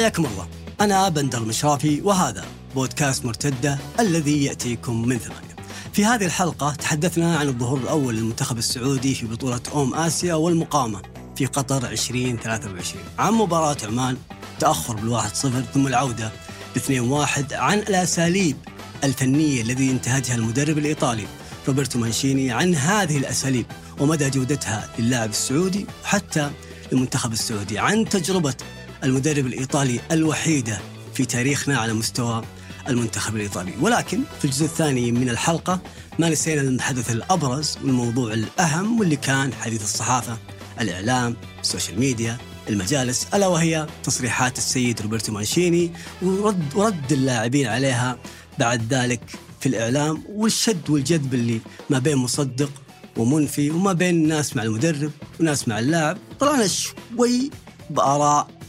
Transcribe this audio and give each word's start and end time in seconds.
حياكم 0.00 0.26
الله. 0.26 0.48
أنا 0.80 1.08
بندر 1.08 1.44
مشرافي 1.44 2.00
وهذا 2.00 2.44
بودكاست 2.74 3.24
مرتدة 3.24 3.78
الذي 4.00 4.44
يأتيكم 4.44 5.02
من 5.08 5.18
ثمانية. 5.18 5.56
في 5.92 6.04
هذه 6.04 6.24
الحلقة 6.24 6.74
تحدثنا 6.74 7.38
عن 7.38 7.48
الظهور 7.48 7.78
الأول 7.78 8.16
للمنتخب 8.16 8.58
السعودي 8.58 9.14
في 9.14 9.26
بطولة 9.26 9.60
أوم 9.72 9.94
آسيا 9.94 10.34
والمقامة 10.34 11.02
في 11.36 11.46
قطر 11.46 11.88
2023 11.88 13.04
عن 13.18 13.32
مباراة 13.32 13.76
عمان 13.84 14.16
تأخر 14.60 14.94
بالواحد 14.94 15.34
صفر 15.34 15.62
ثم 15.74 15.86
العودة 15.86 16.32
باثنين 16.74 17.00
واحد 17.00 17.52
عن 17.52 17.78
الأساليب 17.78 18.56
الفنية 19.04 19.62
الذي 19.62 19.90
انتهجها 19.90 20.34
المدرب 20.34 20.78
الإيطالي 20.78 21.26
روبرتو 21.68 21.98
مانشيني 21.98 22.52
عن 22.52 22.74
هذه 22.74 23.16
الأساليب 23.18 23.66
ومدى 23.98 24.30
جودتها 24.30 24.88
للاعب 24.98 25.30
السعودي 25.30 25.86
وحتى 26.04 26.50
للمنتخب 26.92 27.32
السعودي. 27.32 27.78
عن 27.78 28.08
تجربة 28.08 28.54
المدرب 29.04 29.46
الإيطالي 29.46 30.00
الوحيدة 30.12 30.78
في 31.14 31.24
تاريخنا 31.24 31.78
على 31.78 31.92
مستوى 31.92 32.42
المنتخب 32.88 33.36
الإيطالي. 33.36 33.72
ولكن 33.80 34.20
في 34.38 34.44
الجزء 34.44 34.64
الثاني 34.64 35.12
من 35.12 35.28
الحلقة 35.28 35.80
ما 36.18 36.28
نسينا 36.28 36.60
الحدث 36.60 37.10
الأبرز 37.10 37.78
والموضوع 37.84 38.32
الأهم 38.32 39.00
واللي 39.00 39.16
كان 39.16 39.52
حديث 39.52 39.82
الصحافة 39.82 40.38
الإعلام 40.80 41.36
ال 41.60 41.66
social 41.66 42.00
media 42.00 42.38
المجالس 42.68 43.26
ألا 43.34 43.46
وهي 43.46 43.86
تصريحات 44.02 44.58
السيد 44.58 45.02
روبرتو 45.02 45.32
مانشيني 45.32 45.92
ورد, 46.22 46.74
ورد 46.74 47.12
اللاعبين 47.12 47.66
عليها 47.66 48.18
بعد 48.58 48.94
ذلك 48.94 49.20
في 49.60 49.68
الإعلام 49.68 50.22
والشد 50.28 50.90
والجذب 50.90 51.34
اللي 51.34 51.60
ما 51.90 51.98
بين 51.98 52.16
مصدق 52.16 52.70
ومنفي 53.16 53.70
وما 53.70 53.92
بين 53.92 54.28
ناس 54.28 54.56
مع 54.56 54.62
المدرب 54.62 55.10
وناس 55.40 55.68
مع 55.68 55.78
اللاعب. 55.78 56.18
طلعنا 56.40 56.66
شوي 56.66 57.50
بآراء 57.90 58.59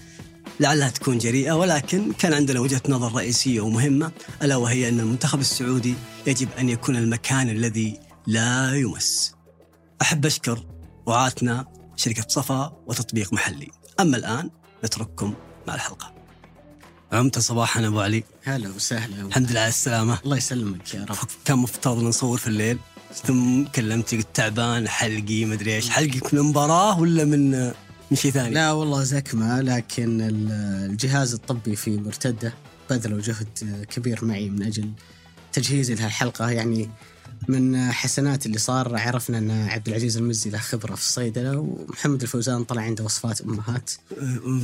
لعلها 0.62 0.90
تكون 0.90 1.18
جريئة 1.18 1.52
ولكن 1.52 2.14
كان 2.14 2.34
عندنا 2.34 2.60
وجهة 2.60 2.82
نظر 2.90 3.16
رئيسية 3.16 3.62
ومهمة 3.62 4.12
ألا 4.44 4.56
وهي 4.56 4.90
أن 4.90 5.00
المنتخب 5.00 5.40
السعودي 5.40 5.96
يجب 6.28 6.50
أن 6.60 6.70
يكون 6.70 6.96
المكان 6.96 7.50
الذي 7.50 8.00
لا 8.28 8.76
يمس. 8.76 9.36
أحب 10.02 10.26
أشكر 10.26 10.64
رعاتنا 11.08 11.66
شركة 11.96 12.26
صفا 12.28 12.74
وتطبيق 12.88 13.34
محلي. 13.34 13.68
أما 14.00 14.18
الآن 14.18 14.50
نترككم 14.86 15.34
مع 15.68 15.76
الحلقة. 15.76 16.14
عمت 17.12 17.40
صباحا 17.40 17.88
أبو 17.88 18.02
علي. 18.02 18.24
هلا 18.44 18.70
وسهلا. 18.70 19.22
الحمد 19.22 19.52
لله 19.52 19.60
على 19.60 19.70
السلامة. 19.70 20.20
الله 20.26 20.38
يسلمك 20.38 20.94
يا 20.94 21.06
رب. 21.10 21.18
كان 21.46 21.58
مفترض 21.58 22.04
نصور 22.04 22.38
في 22.38 22.48
الليل. 22.48 22.78
ثم 23.24 23.64
كلمتك 23.64 24.18
قلت 24.18 24.28
تعبان 24.34 24.88
حلقي 24.88 25.46
مدري 25.46 25.76
إيش. 25.76 25.90
حلقك 25.90 26.34
من 26.34 26.40
المباراة 26.40 27.00
ولا 27.00 27.26
من 27.26 27.72
شيء 28.16 28.32
ثاني؟ 28.32 28.54
لا 28.54 28.72
والله 28.72 29.04
زكمة 29.04 29.62
لكن 29.62 30.22
ال- 30.22 30.52
الجهاز 30.92 31.34
الطبي 31.34 31.76
في 31.76 31.98
مرتدة 31.98 32.54
بذلوا 32.90 33.22
جهد 33.22 33.48
كبير 33.92 34.26
معي 34.26 34.50
من 34.50 34.64
أجل 34.64 34.90
تجهيزي 35.54 35.96
لهالحلقة 35.96 36.50
يعني 36.50 36.90
من 37.48 37.92
حسنات 37.92 38.46
اللي 38.46 38.58
صار 38.58 38.98
عرفنا 38.98 39.38
أن 39.38 39.52
عبد 39.52 39.88
العزيز 39.88 40.18
المزي 40.18 40.50
له 40.50 40.58
خبرة 40.58 40.96
في 40.96 41.02
الصيدلة 41.02 41.58
ومحمد 41.58 42.22
الفوزان 42.22 42.64
طلع 42.64 42.82
عنده 42.82 43.04
وصفات 43.04 43.42
أمهات. 43.42 43.92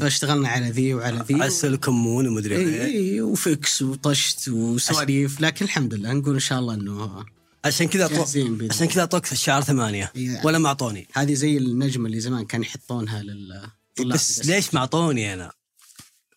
فاشتغلنا 0.01 0.49
على 0.49 0.69
ذي 0.69 0.93
وعلى 0.93 1.23
ذي. 1.27 1.41
عسل 1.43 1.75
كمون 1.75 2.27
ومدري 2.27 2.55
اي 2.57 2.61
إيش 2.85 2.95
إي 2.95 3.21
وفكس 3.21 3.81
وطشت 3.81 4.49
وسواليف. 4.49 5.41
لكن 5.41 5.65
الحمد 5.65 5.93
لله 5.93 6.13
نقول 6.13 6.33
إن 6.33 6.39
شاء 6.39 6.59
الله 6.59 6.73
إنه 6.73 7.25
عشان 7.65 7.87
كذا 7.87 8.07
بإذن 8.07 8.67
عشان 8.71 8.87
كذا 8.87 9.01
اعطوك 9.01 9.31
الشعار 9.31 9.63
ثمانية. 9.63 10.11
إيه. 10.15 10.41
ولا 10.45 10.57
ما 10.57 10.67
اعطوني 10.67 11.07
هذه 11.13 11.33
زي 11.33 11.57
النجمه 11.57 12.05
اللي 12.05 12.19
زمان 12.19 12.45
كانوا 12.45 12.65
يحطونها 12.65 13.23
لل 13.23 13.69
بس 14.05 14.45
ليش 14.45 14.73
ما 14.73 14.79
اعطوني 14.79 15.33
أنا؟ 15.33 15.51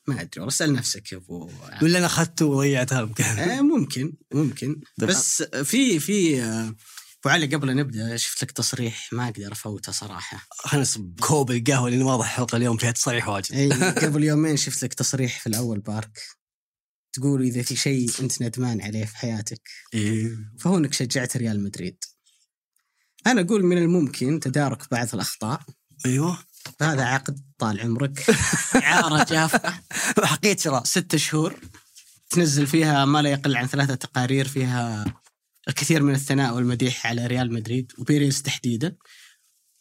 ما 0.07 0.15
أدري 0.15 0.31
والله 0.37 0.49
اسأل 0.49 0.73
نفسك 0.73 1.13
يا 1.13 1.17
أبو. 1.17 1.51
ولا 1.83 1.99
أنا 1.99 2.07
أخذته 2.07 2.47
وضيعتها 2.47 3.05
بكذا. 3.05 3.59
آه، 3.59 3.61
ممكن 3.61 4.13
ممكن. 4.33 4.81
طيب. 5.01 5.09
بس 5.09 5.43
في 5.43 6.01
في 6.01 6.43
أبو 6.43 7.29
علي 7.29 7.47
قبل 7.47 7.67
لا 7.67 7.75
نبدأ 7.75 8.17
شفت 8.17 8.43
لك 8.43 8.51
تصريح؟ 8.51 9.13
ما 9.13 9.29
أقدر 9.29 9.53
أفوته 9.53 9.93
صراحة. 9.93 10.47
خلينا 10.51 10.83
نصب 10.83 11.21
كوب 11.21 11.51
القهوة 11.51 11.91
لأن 11.91 12.03
واضح 12.03 12.25
الحلقة 12.25 12.57
اليوم 12.57 12.77
فيها 12.77 12.91
تصريح 12.91 13.29
واجد. 13.29 13.53
اي 13.53 13.69
قبل 14.07 14.25
يومين 14.25 14.57
شفت 14.57 14.85
لك 14.85 14.95
تصريح 14.95 15.41
في 15.41 15.47
الأول 15.47 15.81
بارك. 15.81 16.40
تقول 17.13 17.43
إذا 17.43 17.63
في 17.63 17.77
شيء 17.77 18.11
أنت 18.21 18.43
ندمان 18.43 18.81
عليه 18.81 19.05
في 19.05 19.17
حياتك 19.17 19.69
إيه. 19.95 20.39
فهو 20.59 20.77
إنك 20.77 20.93
شجعت 20.93 21.37
ريال 21.37 21.63
مدريد. 21.63 22.05
أنا 23.27 23.41
أقول 23.41 23.65
من 23.65 23.79
الممكن 23.79 24.41
تدارك 24.41 24.91
بعض 24.91 25.09
الأخطاء. 25.15 25.61
أيوه. 26.07 26.39
هذا 26.81 27.05
عقد 27.05 27.41
طال 27.59 27.81
عمرك. 27.81 28.31
اعاره 28.75 29.25
جافه 29.25 29.75
حقيقة 30.25 30.59
شراء 30.59 30.85
ست 30.85 31.17
شهور 31.17 31.61
تنزل 32.31 32.67
فيها 32.67 33.05
ما 33.05 33.23
لا 33.23 33.31
يقل 33.31 33.57
عن 33.57 33.67
ثلاثة 33.67 33.95
تقارير 33.95 34.49
فيها 34.49 35.05
الكثير 35.69 36.03
من 36.03 36.15
الثناء 36.15 36.55
والمديح 36.55 37.07
على 37.07 37.27
ريال 37.27 37.53
مدريد 37.53 37.93
وبيريز 37.99 38.43
تحديدا. 38.43 38.97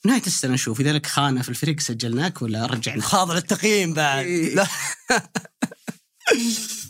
نهاية 0.05 0.21
السنة 0.27 0.53
نشوف 0.53 0.79
إذا 0.79 0.93
لك 0.93 1.05
خانة 1.05 1.41
في 1.41 1.49
الفريق 1.49 1.79
سجلناك 1.79 2.41
ولا 2.41 2.65
رجعنا. 2.65 3.01
خاضع 3.01 3.33
للتقييم 3.33 3.93
بعد. 3.93 4.25
إيه. 4.25 4.63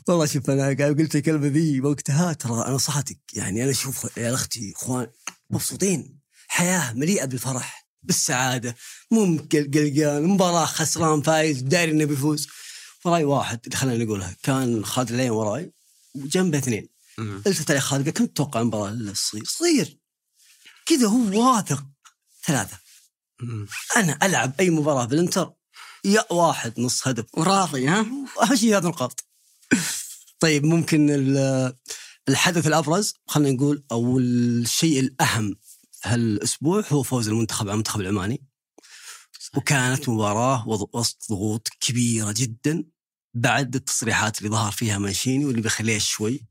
والله 0.08 0.26
شوف 0.26 0.50
أنا 0.50 0.62
قاعد 0.64 1.00
قلت 1.02 1.16
الكلمة 1.16 1.48
ذي 1.48 1.82
وقتها 1.82 2.34
ترى 2.34 2.66
أنا 2.68 2.78
صحتك 2.78 3.18
يعني 3.34 3.64
أنا 3.64 3.72
أشوف 3.72 4.18
يا 4.18 4.34
أختي 4.34 4.74
إخوان 4.76 5.08
مبسوطين. 5.50 6.20
حياة 6.48 6.94
مليئة 6.94 7.26
بالفرح 7.26 7.88
بالسعادة 8.04 8.76
مو 9.12 9.38
قل- 9.52 9.72
قلقان 9.74 10.24
مباراة 10.24 10.66
خسران 10.66 11.22
فايز 11.22 11.62
داري 11.62 11.92
إنه 11.92 12.06
بيفوز. 12.06 12.48
وراي 13.06 13.24
واحد 13.24 13.60
اللي 13.66 13.78
خلينا 13.78 14.04
نقولها 14.06 14.36
كان 14.44 14.86
خالد 14.86 15.12
العين 15.12 15.30
وراي 15.32 15.72
وجنبه 16.16 16.58
اثنين. 16.58 16.90
التفت 17.20 17.72
علي 17.72 17.80
خالد 17.80 18.06
قال 18.06 18.14
كم 18.14 18.26
تتوقع 18.26 18.62
المباراة 18.62 18.90
الصغير 18.92 19.44
صغير 19.46 19.98
كذا 20.86 21.08
هو 21.08 21.54
واثق. 21.56 21.86
ثلاثة. 22.46 22.78
مم. 23.42 23.68
أنا 23.98 24.18
ألعب 24.24 24.54
أي 24.60 24.70
مباراة 24.70 25.06
بالإنتر 25.06 25.54
يا 26.04 26.26
واحد 26.34 26.80
نص 26.80 27.08
هدف. 27.08 27.26
وراضي 27.34 27.88
ها؟ 27.88 28.00
أهم 28.42 28.56
شيء 28.56 28.70
ثلاث 28.72 28.84
نقاط 28.86 29.29
طيب 30.40 30.66
ممكن 30.66 31.10
ال- 31.10 31.74
الحدث 32.30 32.68
الأبرز 32.68 33.14
خلينا 33.28 33.52
نقول 33.56 33.84
أو 33.92 34.20
الشيء 34.20 35.00
الأهم 35.00 35.56
هالأسبوع 36.04 36.84
هو 36.90 37.04
فوز 37.04 37.28
المنتخب 37.30 37.66
على 37.68 37.74
المنتخب 37.74 38.02
العماني. 38.02 38.44
وكانت 39.58 40.10
مباراة 40.10 40.68
وسط 40.94 41.26
ضغوط 41.30 41.68
كبيرة 41.82 42.32
جدا 42.38 42.84
بعد 43.34 43.76
التصريحات 43.76 44.38
اللي 44.38 44.50
ظهر 44.50 44.72
فيها 44.72 44.98
مانشيني 44.98 45.46
واللي 45.46 45.62
بيخليها 45.62 46.00
شوي 46.00 46.46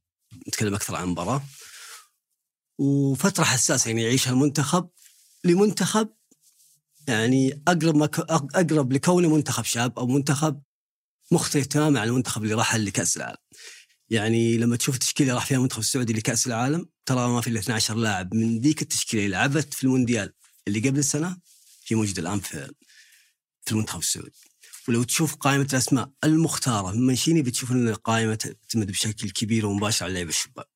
نتكلم 0.49 0.75
أكثر 0.75 0.97
عن 0.97 1.05
المباراة. 1.05 1.43
وفترة 2.79 3.45
حساسه 3.45 3.89
يعني 3.89 4.03
يعيشها 4.03 4.31
المنتخب 4.31 4.89
لمنتخب 5.45 6.09
يعني 7.09 7.63
أقرب 7.69 7.97
ما 7.97 8.07
ك- 8.07 8.21
أقرب 8.31 8.93
لكونه 8.93 9.29
منتخب 9.35 9.65
شاب 9.65 9.99
أو 9.99 10.07
منتخب 10.07 10.63
مختلف 11.31 11.67
تماما 11.67 12.01
عن 12.01 12.09
المنتخب 12.09 12.43
اللي 12.43 12.55
رحل 12.55 12.85
لكأس 12.85 13.17
العالم. 13.17 13.39
يعني 14.11 14.57
لما 14.59 14.77
تشوف 14.77 14.95
التشكيلة 14.95 15.35
راح 15.35 15.47
فيها 15.47 15.57
المنتخب 15.57 15.81
السعودي 15.81 16.13
لكأس 16.13 16.47
العالم 16.47 16.89
ترى 17.07 17.29
ما 17.29 17.41
في 17.41 17.51
إلا 17.51 17.61
12 17.61 17.95
لاعب 17.95 18.35
من 18.35 18.61
ذيك 18.61 18.83
التشكيلة 18.83 19.25
اللي 19.25 19.37
لعبت 19.37 19.75
في 19.75 19.85
المونديال 19.85 20.33
اللي 20.69 20.89
قبل 20.89 20.99
السنة 20.99 21.37
هي 21.89 21.97
موجوده 21.97 22.23
الآن 22.23 22.41
في 22.41 22.71
في 23.65 23.73
المنتخب 23.73 23.99
السعودي. 23.99 24.39
ولو 24.89 25.03
تشوف 25.03 25.35
قائمة 25.35 25.69
الأسماء 25.73 26.11
المختارة 26.25 26.93
من 26.93 27.07
مانشيني 27.07 27.43
بتشوف 27.43 27.73
ان 27.73 27.89
القائمه 27.89 28.35
تعتمد 28.35 28.91
بشكل 28.91 29.31
كبير 29.31 29.67
ومباشر 29.67 30.05
على 30.05 30.11
اللعيبه 30.11 30.31
الشباب. 30.31 30.67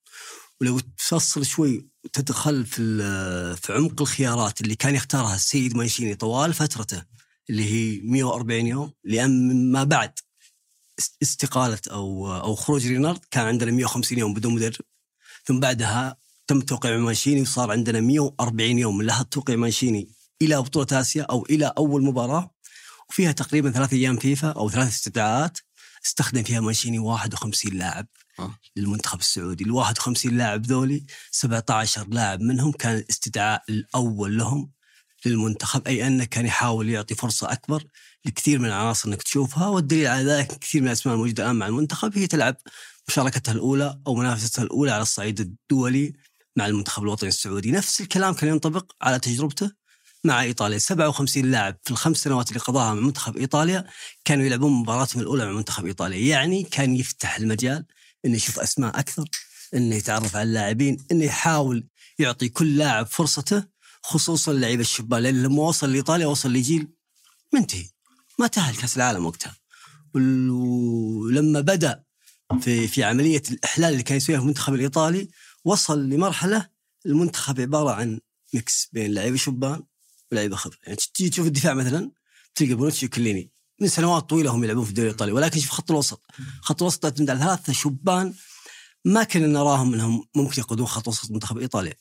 ولو 0.61 0.81
تفصل 0.81 1.47
شوي 1.47 1.87
وتدخل 2.05 2.67
في 2.67 3.57
في 3.57 3.73
عمق 3.73 4.01
الخيارات 4.01 4.61
اللي 4.61 4.75
كان 4.75 4.95
يختارها 4.95 5.35
السيد 5.35 5.77
مانشيني 5.77 6.15
طوال 6.15 6.55
فترته 6.55 7.05
اللي 7.51 7.65
هي 7.65 8.01
140 8.01 8.67
يوم 8.67 8.93
لأن 9.05 9.73
ما 9.73 9.85
بعد 9.85 10.13
استقالة 11.23 11.79
أو 11.91 12.35
أو 12.37 12.55
خروج 12.55 12.87
رينارد 12.87 13.21
كان 13.31 13.47
عندنا 13.47 13.71
150 13.71 14.19
يوم 14.19 14.35
بدون 14.35 14.55
مدرب. 14.55 14.85
ثم 15.45 15.61
بعدها 15.61 16.17
تم 16.47 16.61
توقيع 16.61 16.97
مانشيني 16.97 17.41
وصار 17.41 17.71
عندنا 17.71 18.01
140 18.01 18.79
يوم 18.79 18.99
من 18.99 19.07
لحظه 19.07 19.23
توقيع 19.31 19.57
مانشيني 19.57 20.09
إلى 20.43 20.57
بطولة 20.57 21.01
آسيا 21.01 21.23
أو 21.23 21.47
إلى 21.51 21.73
أول 21.79 22.05
مباراة. 22.05 22.51
وفيها 23.11 23.33
تقريبا 23.33 23.71
ثلاث 23.71 23.93
أيام 23.93 24.17
فيفا 24.17 24.49
أو 24.49 24.71
ثلاث 24.71 24.89
استدعاءات. 24.89 25.59
استخدم 26.07 26.43
فيها 26.43 26.61
مانشيني 26.61 26.99
51 26.99 27.73
لاعب 27.73 28.07
آه. 28.39 28.59
للمنتخب 28.77 29.21
السعودي. 29.21 29.65
ال 29.65 29.71
51 29.71 30.37
لاعب 30.37 30.67
ذولي 30.67 31.07
17 31.31 32.07
لاعب 32.09 32.41
منهم 32.41 32.73
كان 32.73 32.97
الاستدعاء 32.97 33.63
الأول 33.69 34.39
لهم 34.39 34.71
للمنتخب 35.27 35.87
أي 35.87 36.07
أنه 36.07 36.25
كان 36.25 36.47
يحاول 36.47 36.89
يعطي 36.91 37.15
فرصة 37.15 37.53
أكبر 37.53 37.85
لكثير 38.25 38.59
من 38.59 38.67
العناصر 38.67 39.09
إنك 39.09 39.23
تشوفها 39.23 39.69
والدليل 39.69 40.07
على 40.07 40.25
ذلك 40.25 40.59
كثير 40.59 40.81
من 40.81 40.87
الأسماء 40.87 41.15
الموجودة 41.15 41.43
الآن 41.43 41.57
مع 41.57 41.67
المنتخب 41.67 42.19
هي 42.19 42.27
تلعب 42.27 42.57
مشاركتها 43.09 43.53
الأولى 43.53 43.99
أو 44.07 44.15
منافستها 44.15 44.63
الأولى 44.63 44.91
على 44.91 45.03
الصعيد 45.03 45.41
الدولي 45.41 46.13
مع 46.57 46.67
المنتخب 46.67 47.03
الوطني 47.03 47.29
السعودي، 47.29 47.71
نفس 47.71 48.01
الكلام 48.01 48.35
كان 48.35 48.49
ينطبق 48.49 48.93
على 49.03 49.19
تجربته 49.19 49.71
مع 50.25 50.43
إيطاليا. 50.43 50.79
57 50.79 51.51
لاعب 51.51 51.77
في 51.83 51.91
الخمس 51.91 52.17
سنوات 52.17 52.49
اللي 52.49 52.61
قضاها 52.61 52.95
مع 52.95 53.01
منتخب 53.01 53.37
إيطاليا 53.37 53.87
كانوا 54.25 54.45
يلعبون 54.45 54.73
مباراتهم 54.73 55.23
الأولى 55.23 55.47
مع 55.47 55.53
منتخب 55.53 55.87
إيطاليا. 55.87 56.19
يعني 56.19 56.63
كان 56.63 56.97
يفتح 56.97 57.37
المجال 57.37 57.87
إنه 58.25 58.37
يشوف 58.37 58.59
أسماء 58.59 58.99
أكثر 58.99 59.25
إنه 59.75 59.95
يتعرف 59.95 60.37
على 60.37 60.43
اللاعبين 60.43 60.97
إنه 61.13 61.25
يحاول 61.25 61.87
يعطي 62.19 62.49
كل 62.49 62.77
لاعب 62.77 63.07
فرصته 63.07 63.65
خصوصا 64.03 64.53
اللعيبة 64.53 64.83
الشبان 64.83 65.23
لأن 65.23 65.43
لما 65.43 65.63
وصل 65.63 65.93
لإيطاليا 65.93 66.27
وصل 66.27 66.53
لجيل 66.53 66.89
منتهي. 67.53 67.92
ما 68.39 68.47
تاهل 68.47 68.77
كأس 68.77 68.97
العالم 68.97 69.27
وقتها. 69.27 69.57
ولما 70.15 71.61
بدأ 71.61 72.03
في 72.61 72.89
في 72.89 73.05
عملية 73.05 73.43
الإحلال 73.51 73.93
اللي 73.93 74.03
كان 74.03 74.17
يسويها 74.17 74.41
المنتخب 74.41 74.75
الإيطالي 74.75 75.29
وصل 75.65 76.09
لمرحلة 76.09 76.69
المنتخب 77.07 77.61
عبارة 77.61 77.91
عن 77.91 78.21
ميكس 78.55 78.89
بين 78.93 79.15
لعيبة 79.15 79.37
شبان 79.37 79.83
ولعيبة 80.33 80.57
خبرة. 80.57 80.79
يعني 80.83 80.97
تجي 80.97 81.31
تشوف 81.31 81.47
الدفاع 81.47 81.75
مثلا 81.75 82.11
تلقى 82.55 82.75
بونوتشي 82.75 83.07
وكيليني. 83.07 83.51
من 83.81 83.89
سنوات 83.89 84.31
طويلة 84.31 84.51
هم 84.51 84.65
يلعبون 84.65 84.85
في 84.85 84.91
الدوري 84.91 85.09
الإيطالي 85.09 85.33
ولكن 85.33 85.61
شوف 85.61 85.71
خط 85.71 85.91
الوسط. 85.91 86.23
خط 86.61 86.83
الوسط 86.83 87.03
تعتمد 87.03 87.31
على 87.31 87.41
ثلاثة 87.41 87.73
شبان 87.73 88.35
ما 89.05 89.25
كنا 89.25 89.47
نراهم 89.47 89.95
إنهم 89.95 90.25
ممكن 90.35 90.61
يقودون 90.61 90.87
خط 90.87 91.09
وسط 91.09 91.31
منتخب 91.31 91.59
ايطاليا 91.59 91.95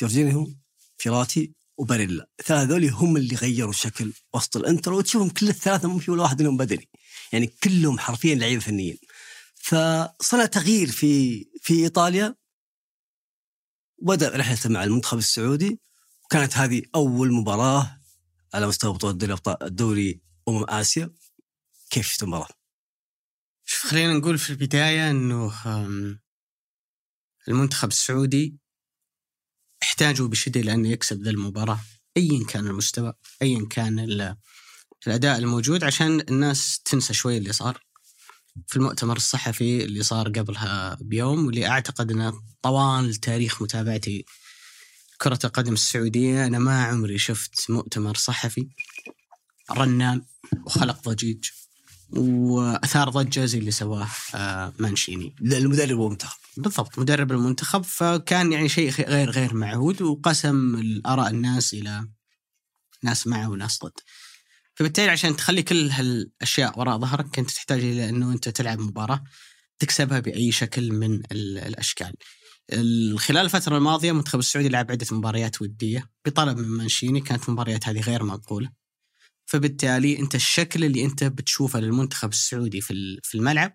جورجينيو 0.00 0.54
فيراتي 0.98 1.52
وباريلا. 1.76 2.28
الثلاثه 2.40 2.70
ذولي 2.70 2.88
هم 2.88 3.16
اللي 3.16 3.36
غيروا 3.36 3.72
شكل 3.72 4.12
وسط 4.34 4.56
الانتر 4.56 4.92
وتشوفهم 4.92 5.30
كل 5.30 5.48
الثلاثة 5.48 5.88
مو 5.88 5.98
في 5.98 6.10
ولا 6.10 6.22
واحد 6.22 6.42
منهم 6.42 6.56
بدني 6.56 6.88
يعني 7.32 7.46
كلهم 7.46 7.98
حرفيا 7.98 8.34
لعيبة 8.34 8.60
فنيين. 8.60 8.98
فصنع 9.54 10.46
تغيير 10.46 10.90
في 10.90 11.44
في 11.62 11.74
إيطاليا. 11.74 12.34
وبدا 13.98 14.36
رحلته 14.36 14.70
مع 14.70 14.84
المنتخب 14.84 15.18
السعودي. 15.18 15.80
وكانت 16.24 16.56
هذه 16.56 16.82
أول 16.94 17.32
مباراة 17.32 18.00
على 18.54 18.66
مستوى 18.66 18.92
بطولة 18.92 19.12
دوري 19.12 19.38
الدوري 19.62 20.20
أمم 20.48 20.64
آسيا. 20.64 21.10
كيف 21.90 22.06
شفت 22.06 22.22
المباراة؟ 22.22 22.48
شوف 23.64 23.86
خلينا 23.86 24.12
نقول 24.12 24.38
في 24.38 24.50
البداية 24.50 25.10
إنه 25.10 25.52
المنتخب 27.48 27.88
السعودي 27.88 28.63
احتاجوا 29.84 30.28
بشدة 30.28 30.60
لأنه 30.60 30.88
يكسب 30.88 31.22
ذا 31.22 31.30
المباراة 31.30 31.80
ايا 32.16 32.44
كان 32.48 32.66
المستوى 32.66 33.12
ايا 33.42 33.66
كان 33.70 33.98
الأداء 35.06 35.38
الموجود 35.38 35.84
عشان 35.84 36.20
الناس 36.20 36.80
تنسى 36.84 37.14
شوي 37.14 37.36
اللي 37.36 37.52
صار 37.52 37.80
في 38.66 38.76
المؤتمر 38.76 39.16
الصحفي 39.16 39.84
اللي 39.84 40.02
صار 40.02 40.28
قبلها 40.28 40.98
بيوم 41.00 41.46
واللي 41.46 41.66
أعتقد 41.66 42.10
إنه 42.10 42.32
طوال 42.62 43.14
تاريخ 43.14 43.62
متابعتي 43.62 44.24
كرة 45.20 45.38
القدم 45.44 45.72
السعودية. 45.72 46.46
أنا 46.46 46.58
ما 46.58 46.84
عمري 46.84 47.18
شفت 47.18 47.70
مؤتمر 47.70 48.16
صحفي 48.16 48.68
رنان 49.70 50.22
وخلق 50.66 51.08
ضجيج. 51.08 51.44
وأثار 52.16 53.08
ضجة 53.08 53.44
زي 53.44 53.58
اللي 53.58 53.70
سواه 53.70 54.08
آه، 54.34 54.72
مانشيني. 54.78 55.34
المدرب 55.42 55.98
والمنتخب 55.98 56.38
بالضبط 56.56 56.98
مدرب 56.98 57.32
المنتخب. 57.32 57.84
فكان 57.84 58.52
يعني 58.52 58.68
شيء 58.68 58.90
غير 58.90 59.30
غير 59.30 59.54
معهود 59.54 60.02
وقسم 60.02 60.74
الآراء 60.74 61.30
الناس 61.30 61.74
إلى 61.74 62.08
ناس 63.02 63.26
معه 63.26 63.50
وناس 63.50 63.78
ضد. 63.84 63.92
فبالتالي 64.74 65.10
عشان 65.10 65.36
تخلي 65.36 65.62
كل 65.62 65.90
هالأشياء 65.90 66.78
وراء 66.78 66.98
ظهرك 66.98 67.26
كنت 67.34 67.50
تحتاج 67.50 67.80
إلى 67.80 68.08
إنه 68.08 68.32
أنت 68.32 68.48
تلعب 68.48 68.78
مباراة 68.78 69.24
تكسبها 69.78 70.20
بأي 70.20 70.52
شكل 70.52 70.92
من 70.92 71.22
الأشكال. 71.32 72.14
خلال 73.16 73.44
الفترة 73.44 73.76
الماضية 73.76 74.10
المنتخب 74.10 74.38
السعودي 74.38 74.68
لعب 74.68 74.90
عدة 74.90 75.06
مباريات 75.12 75.62
ودية 75.62 76.10
بطلب 76.24 76.58
من 76.58 76.68
مانشيني. 76.68 77.20
كانت 77.20 77.48
المباريات 77.48 77.88
هذه 77.88 78.00
غير 78.00 78.24
مقبوله. 78.24 78.83
فبالتالي 79.46 80.18
انت 80.18 80.34
الشكل 80.34 80.84
اللي 80.84 81.04
انت 81.04 81.24
بتشوفه 81.24 81.80
للمنتخب 81.80 82.28
السعودي 82.28 82.80
في 82.80 83.20
في 83.22 83.34
الملعب 83.34 83.72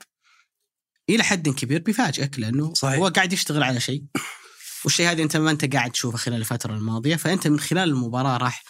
إلى 1.09 1.23
حد 1.23 1.49
كبير 1.49 1.81
بيفاجئك 1.81 2.39
لأنه 2.39 2.73
صحيح. 2.73 2.99
هو 2.99 3.07
قاعد 3.07 3.33
يشتغل 3.33 3.63
على 3.63 3.79
شيء. 3.79 4.03
والشيء 4.83 5.11
هذا 5.11 5.23
أنت 5.23 5.37
ما 5.37 5.51
أنت 5.51 5.75
قاعد 5.75 5.91
تشوفه 5.91 6.17
خلال 6.17 6.39
الفترة 6.39 6.75
الماضية 6.75 7.15
فأنت 7.15 7.47
من 7.47 7.59
خلال 7.59 7.89
المباراة 7.89 8.37
راح 8.37 8.63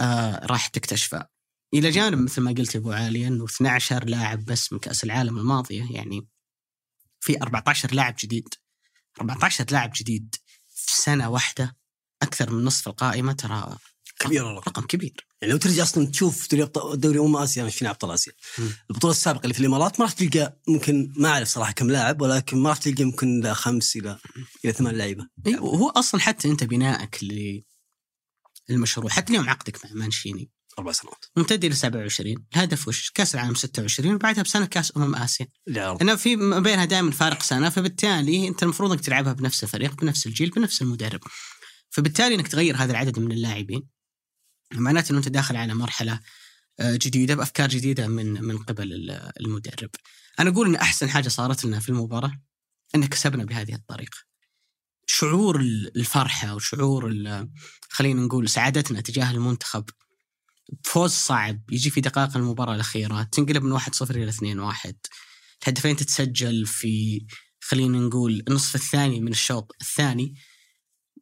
آه 0.00 0.46
راح 0.46 0.66
تكتشفه. 0.66 1.26
إلى 1.74 1.90
جانب 1.90 2.18
مثل 2.18 2.40
ما 2.40 2.52
قلت 2.52 2.76
أبو 2.76 2.92
علي 2.92 3.26
إنه 3.26 3.44
12 3.44 4.04
لاعب 4.04 4.44
بس 4.44 4.72
من 4.72 4.78
كأس 4.78 5.04
العالم 5.04 5.38
الماضية 5.38 5.86
يعني 5.90 6.28
في 7.20 7.42
14 7.42 7.94
لاعب 7.94 8.14
جديد. 8.18 8.48
14 9.20 9.66
لاعب 9.70 9.92
جديد 9.96 10.34
في 10.68 11.02
سنة 11.02 11.28
واحدة 11.28 11.76
أكثر 12.22 12.52
من 12.52 12.64
نصف 12.64 12.88
القائمة 12.88 13.32
ترى 13.32 13.76
كبير 14.24 14.50
الرقم. 14.50 14.70
رقم 14.70 14.82
كبير. 14.82 15.26
يعني 15.40 15.52
لو 15.52 15.58
ترجع 15.58 15.82
أصلا 15.82 16.06
تشوف 16.06 16.54
دوري 16.94 17.18
أمم 17.18 17.36
آسيا 17.36 17.64
مش 17.64 17.76
فينا 17.76 17.90
أبطال 17.90 18.10
آسيا؟ 18.10 18.32
البطولة 18.90 19.10
السابقة 19.12 19.42
اللي 19.42 19.54
في 19.54 19.60
الإمارات 19.60 20.00
ما 20.00 20.04
راح 20.06 20.12
تلقى 20.12 20.60
ممكن 20.68 21.12
ما 21.16 21.28
أعرف 21.28 21.48
صراحة 21.48 21.72
كم 21.72 21.90
لاعب 21.90 22.20
ولكن 22.20 22.56
ما 22.58 22.68
راح 22.68 22.78
تلقى 22.78 23.04
ممكن 23.04 23.52
خمس 23.54 23.96
إلى 23.96 24.18
إلى 24.64 24.72
ثمان 24.72 24.96
لعيبه 24.96 25.26
وهو 25.46 25.88
أصلا 25.88 26.20
حتى 26.20 26.50
أنت 26.50 26.64
بنائك 26.64 27.20
للمشروع 28.70 29.10
حتى 29.10 29.32
اليوم 29.32 29.48
عقدك 29.48 29.84
مع 29.84 29.90
مانشيني. 29.94 30.50
أربع 30.78 30.92
سنوات. 30.92 31.24
ممتد 31.36 31.64
إلى 31.64 31.74
27 31.74 32.46
الهدف 32.54 32.88
وش؟ 32.88 33.10
كأس 33.10 33.34
العالم 33.34 33.54
26 33.54 34.14
وبعدها 34.14 34.42
بسنة 34.42 34.66
كأس 34.66 34.92
أمم 34.96 35.14
آسيا. 35.14 35.46
لأنه 35.66 36.14
في 36.16 36.36
ما 36.36 36.58
بينها 36.60 36.84
دائما 36.84 37.10
فارق 37.10 37.42
سنة 37.42 37.68
فبالتالي 37.70 38.48
أنت 38.48 38.62
المفروض 38.62 38.90
إنك 38.92 39.00
تلعبها 39.00 39.32
بنفس 39.32 39.64
الفريق 39.64 39.94
بنفس 39.94 40.26
الجيل 40.26 40.50
بنفس 40.50 40.82
المدرب. 40.82 41.20
فبالتالي 41.90 42.34
إنك 42.34 42.48
تغير 42.48 42.76
هذا 42.76 42.92
العدد 42.92 43.18
من 43.18 43.32
اللاعبين. 43.32 43.82
معناته 44.80 45.10
إنه 45.10 45.18
أنت 45.18 45.28
داخل 45.28 45.56
على 45.56 45.74
مرحلة 45.74 46.20
آه، 46.80 46.96
جديدة 46.96 47.34
بأفكار 47.34 47.68
جديدة 47.68 48.08
من 48.08 48.44
من 48.44 48.58
قبل 48.58 49.10
المدرب. 49.40 49.90
أنا 50.40 50.50
أقول 50.50 50.68
إن 50.68 50.74
أحسن 50.74 51.10
حاجة 51.10 51.28
صارت 51.28 51.64
لنا 51.64 51.80
في 51.80 51.88
المباراة 51.88 52.40
ان 52.94 53.06
كسبنا 53.06 53.44
بهذه 53.44 53.74
الطريقة. 53.74 54.18
شعور 55.06 55.60
الفرحة 55.96 56.54
وشعور 56.54 57.12
خلينا 57.90 58.22
نقول 58.22 58.48
سعادتنا 58.48 59.00
تجاه 59.00 59.30
المنتخب 59.30 59.84
فوز 60.84 61.10
صعب 61.10 61.60
يجي 61.70 61.90
في 61.90 62.00
دقائق 62.00 62.36
المباراة 62.36 62.74
الأخيرة 62.74 63.22
تنقلب 63.22 63.62
من 63.62 63.78
1-0 63.80 64.10
إلى 64.10 64.32
2-1 64.32 64.92
الهدفين 65.62 65.96
تتسجل 65.96 66.66
في 66.66 67.26
خلينا 67.60 67.98
نقول 67.98 68.44
النصف 68.48 68.74
الثاني 68.74 69.20
من 69.20 69.32
الشوط 69.32 69.76
الثاني 69.80 70.34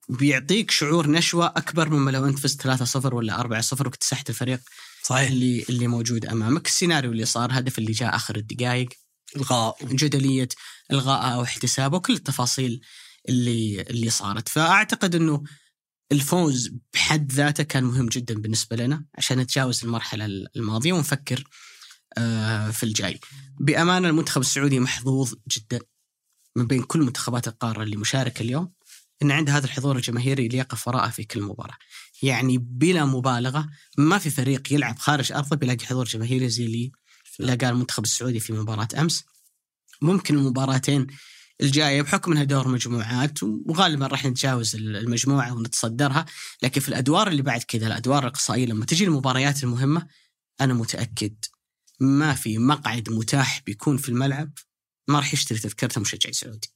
بيعطيك 0.09 0.71
شعور 0.71 1.11
نشوة 1.11 1.47
أكبر 1.47 1.89
مما 1.89 2.11
لو 2.11 2.27
أنت 2.27 2.39
فزت 2.39 2.63
3-0 2.63 3.15
ولا 3.15 3.41
4-0 3.43 3.81
واكتسحت 3.81 4.31
الفريق 4.31 4.61
صحيح. 5.03 5.31
اللي 5.31 5.65
اللي 5.69 5.87
موجود 5.87 6.27
أمامك. 6.27 6.67
السيناريو 6.67 7.13
اللي 7.13 7.25
صار 7.25 7.49
هدف 7.53 7.79
اللي 7.79 7.93
جاء 7.93 8.17
آخر 8.17 8.37
الدقائق 8.37 8.89
إلغاء. 9.37 9.77
جدلية 9.85 10.49
إلغاء 10.93 11.35
أو 11.35 11.43
احتسابه 11.43 11.97
وكل 11.97 12.13
التفاصيل 12.13 12.81
اللي 13.29 13.81
اللي 13.81 14.11
صارت. 14.11 14.49
فأعتقد 14.49 15.15
إنه 15.15 15.43
الفوز 16.13 16.73
بحد 16.95 17.33
ذاته 17.33 17.63
كان 17.63 17.85
مهم 17.85 18.07
جدا 18.07 18.35
بالنسبة 18.35 18.77
لنا 18.77 19.05
عشان 19.19 19.39
نتجاوز 19.39 19.85
المرحلة 19.85 20.25
الماضية 20.57 20.93
ونفكر 20.93 21.45
آه، 22.19 22.71
في 22.71 22.83
الجاي. 22.83 23.21
بأمانة 23.61 24.09
المنتخب 24.09 24.41
السعودي 24.41 24.81
محظوظ 24.81 25.35
جدا 25.49 25.81
من 26.57 26.67
بين 26.67 26.83
كل 26.83 27.01
منتخبات 27.01 27.49
القارة 27.49 27.83
اللي 27.83 27.97
مشاركه 27.97 28.43
اليوم. 28.43 28.73
إن 29.23 29.31
عنده 29.31 29.57
هذا 29.57 29.65
الحضور 29.65 29.97
الجماهيري 29.97 30.47
اللي 30.47 30.59
يقف 30.59 30.89
وراءه 30.89 31.09
في 31.11 31.25
كل 31.25 31.43
مباراة. 31.43 31.77
يعني 32.23 32.59
بلا 32.59 33.05
مبالغة 33.05 33.69
ما 33.99 34.19
في 34.19 34.31
فريق 34.31 34.73
يلعب 34.73 34.99
خارج 34.99 35.33
أرضه 35.33 35.57
بيلاقي 35.57 35.87
حضور 35.87 36.05
جماهيري 36.05 36.49
زي 36.49 36.67
اللي 36.67 36.93
لقاه 37.41 37.71
المنتخب 37.71 38.05
السعودي 38.05 38.41
في 38.41 38.53
مباراة 38.53 38.89
أمس. 38.99 39.25
ممكن 40.03 40.35
المباراتين 40.35 41.07
الجاية 41.61 42.03
بحكم 42.03 42.33
إنها 42.33 42.45
دور 42.45 42.69
مجموعات 42.69 43.43
وغالبا 43.43 44.07
راح 44.07 44.25
نتجاوز 44.25 44.77
المجموعة 44.77 45.53
ونتصدرها، 45.53 46.27
لكن 46.63 46.81
في 46.81 46.89
الأدوار 46.89 47.29
اللي 47.29 47.43
بعد 47.43 47.63
كذا 47.63 47.87
الأدوار 47.87 48.23
الاقصائيه 48.23 48.67
لما 48.67 48.85
تجي 48.85 49.05
المباريات 49.05 49.65
المهمة 49.65 50.07
أنا 50.61 50.75
متأكد 50.75 51.35
ما 52.01 52.35
في 52.35 52.59
مقعد 52.59 53.11
متاح 53.11 53.63
بيكون 53.67 53.97
في 53.97 54.09
الملعب 54.09 54.51
ما 55.09 55.19
راح 55.19 55.35
يشتري 55.35 55.59
تذكرته 55.59 56.01
مشجع 56.01 56.31
سعودي. 56.31 56.73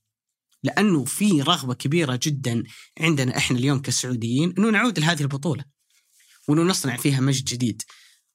لأنه 0.67 1.05
في 1.05 1.43
رغبة 1.43 1.75
كبيرة 1.75 2.21
جدا 2.23 2.63
عندنا 3.01 3.37
إحنا 3.37 3.59
اليوم 3.59 3.83
كسعوديين 3.83 4.55
إنه 4.59 4.71
نعود 4.71 4.99
لهذه 4.99 5.23
البطولة 5.23 5.65
وإنه 6.49 6.63
نصنع 6.63 6.97
فيها 6.97 7.21
مجد 7.21 7.45
جديد. 7.45 7.83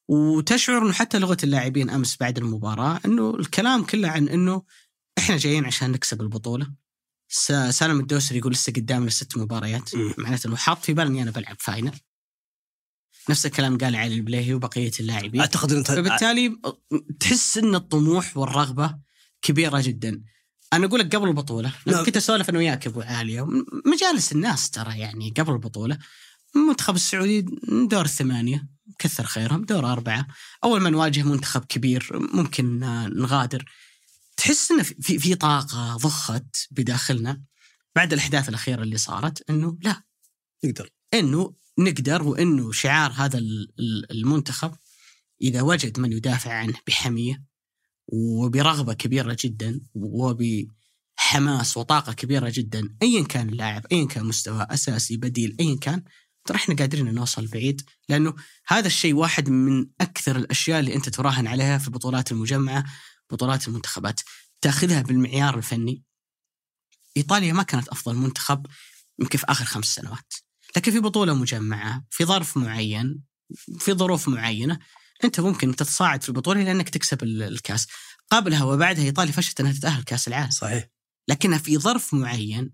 وتشعر 0.08 0.82
إنه 0.82 0.92
حتى 0.92 1.18
لغة 1.18 1.36
اللاعبين 1.44 1.90
أمس 1.90 2.16
بعد 2.20 2.38
المباراة 2.38 3.00
إنه 3.04 3.30
الكلام 3.34 3.84
كله 3.84 4.08
عن 4.08 4.28
إنه 4.28 4.62
إحنا 5.18 5.36
جايين 5.36 5.64
عشان 5.64 5.90
نكسب 5.90 6.20
البطولة. 6.20 6.72
سالم 7.70 8.00
الدوسري 8.00 8.38
يقول 8.38 8.52
لسه 8.52 8.72
قدامنا 8.72 9.10
ست 9.10 9.36
مباريات 9.36 9.90
معناته 10.18 10.46
إنه 10.48 10.56
حاط 10.56 10.84
في 10.84 10.92
بالي 10.92 11.08
إني 11.08 11.22
أنا 11.22 11.30
بلعب 11.30 11.56
فاينل 11.60 11.98
نفس 13.30 13.46
الكلام 13.46 13.78
قال 13.78 13.96
علي 13.96 14.14
البليهي 14.14 14.54
وبقية 14.54 14.90
اللاعبين. 15.00 15.40
أعتقد 15.40 15.72
انت 15.72 15.90
فبالتالي 15.90 16.56
تحس 17.20 17.58
إن 17.58 17.74
الطموح 17.74 18.36
والرغبة 18.36 18.98
كبيرة 19.42 19.80
جدا. 19.80 20.22
أنا 20.72 20.86
أقول 20.86 21.00
لك 21.00 21.16
قبل 21.16 21.28
البطولة 21.28 21.72
لما 21.86 22.02
كنت 22.02 22.16
أسولف 22.16 22.50
أنا 22.50 22.58
وياك 22.58 22.86
أبو 22.86 23.00
عاليه 23.00 23.46
مجالس 23.86 24.32
الناس 24.32 24.70
ترى 24.70 24.98
يعني 24.98 25.34
قبل 25.38 25.52
البطولة 25.52 25.98
المنتخب 26.56 26.94
السعودي 26.94 27.40
دور 27.68 28.04
الثمانيه 28.04 28.68
كثر 28.98 29.24
خيرهم 29.24 29.64
دور 29.64 29.92
أربعة 29.92 30.26
أول 30.64 30.80
ما 30.80 30.90
نواجه 30.90 31.22
منتخب 31.22 31.64
كبير 31.64 32.08
ممكن 32.12 32.78
نغادر. 33.16 33.64
تحس 34.36 34.70
إنه 34.70 34.82
في 34.82 35.18
في 35.18 35.34
طاقة 35.34 35.96
ضخت 35.96 36.68
بداخلنا 36.70 37.42
بعد 37.96 38.12
الأحداث 38.12 38.48
الأخيرة 38.48 38.82
اللي 38.82 38.98
صارت 38.98 39.50
إنه 39.50 39.78
لا. 39.82 40.02
نقدر. 40.64 40.90
إنه 41.14 41.54
نقدر 41.78 42.22
وإنه 42.22 42.72
شعار 42.72 43.12
هذا 43.12 43.38
المنتخب 44.10 44.74
إذا 45.42 45.62
وجد 45.62 46.00
من 46.00 46.12
يدافع 46.12 46.52
عنه 46.52 46.74
بحمية 46.86 47.42
وبرغبة 48.06 48.94
كبيرة 48.94 49.36
جدا 49.40 49.80
وبحماس 49.94 51.76
وطاقة 51.76 52.12
كبيرة 52.12 52.52
جدا 52.54 52.96
ايا 53.02 53.24
كان 53.24 53.48
اللاعب 53.48 53.86
ايا 53.92 54.06
كان 54.06 54.24
مستوى 54.24 54.66
أساسي 54.70 55.16
بديل 55.16 55.56
ايا 55.60 55.76
كان 55.76 56.02
ترى 56.44 56.56
إحنا 56.56 56.74
قادرين 56.74 57.14
نوصل 57.14 57.46
بعيد. 57.46 57.82
لأنه 58.08 58.34
هذا 58.66 58.86
الشيء 58.86 59.14
واحد 59.14 59.50
من 59.50 59.86
أكثر 60.00 60.36
الأشياء 60.36 60.80
اللي 60.80 60.94
أنت 60.94 61.08
تراهن 61.08 61.46
عليها 61.46 61.78
في 61.78 61.88
البطولات 61.88 62.32
المجمعة 62.32 62.84
بطولات 63.30 63.68
المنتخبات. 63.68 64.20
تأخذها 64.60 65.02
بالمعيار 65.02 65.58
الفني. 65.58 66.02
إيطاليا 67.16 67.52
ما 67.52 67.62
كانت 67.62 67.88
أفضل 67.88 68.14
منتخب 68.16 68.66
يمكن 69.18 69.38
في 69.38 69.46
آخر 69.48 69.64
خمس 69.64 69.94
سنوات. 69.94 70.34
لكن 70.76 70.92
في 70.92 71.00
بطولة 71.00 71.34
مجمعة 71.34 72.04
في 72.10 72.24
ظرف 72.24 72.56
معين 72.56 73.22
في 73.78 73.92
ظروف 73.92 74.28
معينة 74.28 74.78
أنت 75.24 75.40
ممكن 75.40 75.76
تتصاعد 75.76 76.22
في 76.22 76.28
البطولة 76.28 76.62
لأنك 76.62 76.88
تكسب 76.88 77.22
الكاس. 77.22 77.86
قبلها 78.30 78.64
وبعدها 78.64 79.04
إيطاليا 79.04 79.32
فشلت 79.32 79.60
إنها 79.60 79.72
تتأهل 79.72 80.02
كاس 80.02 80.28
العالم. 80.28 80.50
صحيح. 80.50 80.88
لكنها 81.28 81.58
في 81.58 81.78
ظرف 81.78 82.14
معين 82.14 82.70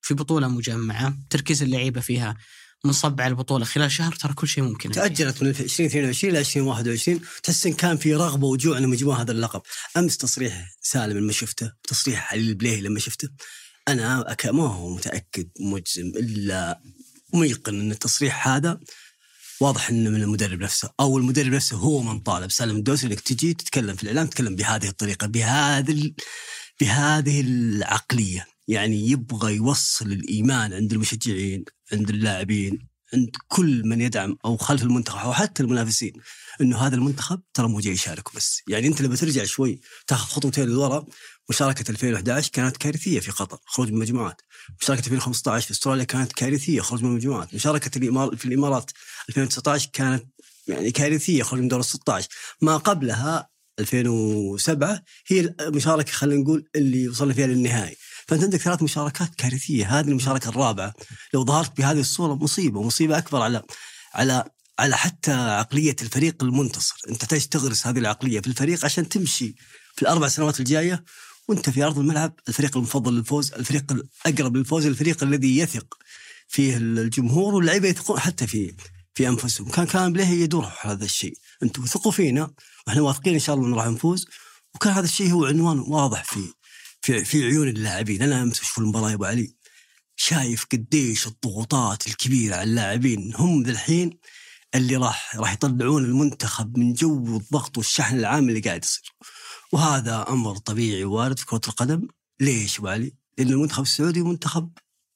في 0.00 0.14
بطولة 0.14 0.48
مجمعة 0.48 1.18
تركيز 1.30 1.62
اللعيبة 1.62 2.00
فيها 2.00 2.36
منصب 2.84 3.20
على 3.20 3.30
البطولة. 3.30 3.64
خلال 3.64 3.90
شهر 3.90 4.14
ترى 4.14 4.34
كل 4.34 4.48
شيء 4.48 4.64
ممكن. 4.64 4.90
تأجلت 4.90 5.42
من 5.42 5.48
2022 5.48 6.34
ل 6.34 6.36
2021 6.36 7.20
تحس 7.42 7.66
إن 7.66 7.72
كان 7.72 7.96
في 7.96 8.14
رغبة 8.14 8.46
وجوع 8.46 8.78
انهم 8.78 8.92
يجيبون 8.92 9.16
هذا 9.16 9.32
اللقب. 9.32 9.62
أمس 9.96 10.16
تصريح 10.16 10.70
سالم 10.80 11.18
لما 11.18 11.32
شفته 11.32 11.72
تصريح 11.88 12.32
علي 12.32 12.40
البليهي 12.48 12.80
لما 12.80 12.98
شفته. 13.00 13.28
أنا. 13.88 14.36
ما 14.44 14.66
هو 14.66 14.94
متأكد 14.94 15.48
مجزم 15.60 16.06
إلا 16.16 16.80
ميقن 17.34 17.80
إن 17.80 17.90
التصريح 17.90 18.48
هذا 18.48 18.80
واضح 19.60 19.90
إنه 19.90 20.10
من 20.10 20.22
المدرب 20.22 20.60
نفسه 20.60 20.90
أو 21.00 21.18
المدرب 21.18 21.52
نفسه 21.52 21.76
هو 21.76 22.02
من 22.02 22.18
طالب. 22.18 22.50
سالم 22.50 22.76
الدوسري 22.76 23.10
إنك 23.10 23.20
تجي 23.20 23.54
تتكلم 23.54 23.96
في 23.96 24.02
الإعلام 24.02 24.26
تتكلم 24.26 24.56
بهذه 24.56 24.88
الطريقة 24.88 25.26
بهذه 25.26 25.90
ال... 25.90 26.14
بهذه 26.80 27.40
العقلية. 27.40 28.46
يعني 28.68 29.10
يبغى 29.10 29.54
يوصل 29.54 30.06
الإيمان 30.06 30.72
عند 30.72 30.92
المشجعين 30.92 31.64
عند 31.92 32.10
اللاعبين 32.10 32.88
عند 33.14 33.30
كل 33.48 33.82
من 33.84 34.00
يدعم 34.00 34.36
أو 34.44 34.56
خلف 34.56 34.82
المنتخب 34.82 35.18
أو 35.18 35.32
حتى 35.32 35.62
المنافسين. 35.62 36.12
إنه 36.60 36.76
هذا 36.78 36.94
المنتخب 36.94 37.40
ترى 37.54 37.68
مو 37.68 37.80
جاي 37.80 37.92
يشارك 37.92 38.34
بس. 38.34 38.62
يعني 38.68 38.86
أنت 38.86 39.00
لما 39.02 39.16
ترجع 39.16 39.44
شوي 39.44 39.80
تاخذ 40.06 40.26
خطوتين 40.28 40.64
للوراء 40.64 41.06
مشاركة 41.50 41.90
2011 41.90 42.50
كانت 42.52 42.76
كارثية 42.76 43.20
في 43.20 43.30
قطر 43.30 43.58
خروج 43.66 43.88
من 43.88 43.94
المجموعات 43.94 44.40
مشاركة 44.82 45.00
2015 45.00 45.66
في 45.66 45.70
أستراليا 45.72 46.04
كانت 46.04 46.32
كارثية 46.32 46.80
خروج 46.80 47.02
من 47.02 47.10
المجموعات. 47.10 47.54
مشاركة 47.54 47.90
في 48.36 48.44
الإمارات 48.44 48.90
2019 49.28 49.90
كانت 49.92 50.24
يعني 50.68 50.90
كارثية 50.90 51.42
خروج 51.42 51.60
من 51.60 51.68
دور 51.68 51.80
ال 51.80 51.84
16 51.84 52.28
ما 52.62 52.76
قبلها 52.76 53.48
2007 53.78 55.02
هي 55.26 55.54
المشاركة 55.60 56.12
خلينا 56.12 56.42
نقول 56.42 56.68
اللي 56.76 57.08
وصلنا 57.08 57.34
فيها 57.34 57.46
للنهائي. 57.46 57.96
فأنت 58.28 58.42
عندك 58.42 58.58
ثلاث 58.58 58.82
مشاركات 58.82 59.34
كارثية. 59.34 59.98
هذه 59.98 60.08
المشاركة 60.08 60.48
الرابعة 60.48 60.94
لو 61.34 61.44
ظهرت 61.44 61.76
بهذه 61.76 62.00
الصورة 62.00 62.34
مصيبة 62.34 62.82
مصيبة 62.82 63.18
أكبر 63.18 63.42
على 63.42 63.62
على 64.14 64.44
على 64.78 64.96
حتى 64.96 65.32
عقلية 65.32 65.96
الفريق 66.02 66.42
المنتصر. 66.42 66.96
أنت 67.08 67.20
تحتاج 67.20 67.46
تغرس 67.46 67.86
هذه 67.86 67.98
العقلية 67.98 68.40
في 68.40 68.46
الفريق 68.46 68.84
عشان 68.84 69.08
تمشي 69.08 69.54
في 69.94 70.02
الأربع 70.02 70.28
سنوات 70.28 70.60
الجاية 70.60 71.04
وانت 71.48 71.70
في 71.70 71.84
أرض 71.84 71.98
الملعب 71.98 72.32
الفريق 72.48 72.76
المفضل 72.76 73.14
للفوز 73.14 73.52
الفريق 73.52 73.92
الأقرب 74.26 74.56
للفوز 74.56 74.86
الفريق 74.86 75.22
الذي 75.22 75.58
يثق 75.58 75.98
فيه 76.48 76.76
الجمهور 76.76 77.54
واللعيبه 77.54 77.88
يثقون 77.88 78.20
حتى 78.20 78.46
في 78.46 78.74
في 79.14 79.28
أنفسهم. 79.28 79.68
كان 79.68 79.86
كان 79.86 80.12
بليه 80.12 80.26
يدور 80.26 80.72
هذا 80.80 81.04
الشيء. 81.04 81.38
أنتم 81.62 81.84
ثقوا 81.86 82.12
فينا 82.12 82.50
وإحنا 82.86 83.02
واثقين 83.02 83.34
إن 83.34 83.40
شاء 83.40 83.56
الله 83.56 83.66
انه 83.66 83.76
راح 83.76 83.86
نفوز. 83.86 84.26
وكان 84.74 84.92
هذا 84.92 85.04
الشيء 85.04 85.32
هو 85.32 85.44
عنوان 85.44 85.78
واضح 85.78 86.24
في 86.24 86.40
في 87.00 87.24
في 87.24 87.44
عيون 87.44 87.68
اللاعبين. 87.68 88.22
أنا 88.22 88.42
أمس 88.42 88.60
أشوف 88.60 88.78
المباراة 88.78 89.10
يا 89.10 89.14
أبو 89.14 89.24
علي. 89.24 89.56
شايف 90.16 90.66
قديش 90.72 91.26
الضغوطات 91.26 92.06
الكبيرة 92.06 92.54
على 92.54 92.70
اللاعبين. 92.70 93.32
هم 93.34 93.66
الحين 93.66 94.18
اللي 94.74 94.96
راح 94.96 95.36
راح 95.36 95.52
يطلعون 95.52 96.04
المنتخب 96.04 96.78
من 96.78 96.92
جو 96.92 97.36
الضغط 97.36 97.78
والشحن 97.78 98.18
العام 98.18 98.48
اللي 98.48 98.60
قاعد 98.60 98.84
يصير. 98.84 99.12
وهذا 99.72 100.26
أمر 100.28 100.56
طبيعي 100.56 101.04
وارد 101.04 101.38
في 101.38 101.46
كرة 101.46 101.60
القدم. 101.68 102.08
ليش 102.40 102.78
ابو 102.78 102.88
علي؟ 102.88 103.12
لأن 103.38 103.48
المنتخب 103.48 103.82
السعودي 103.82 104.22
منتخب 104.22 104.70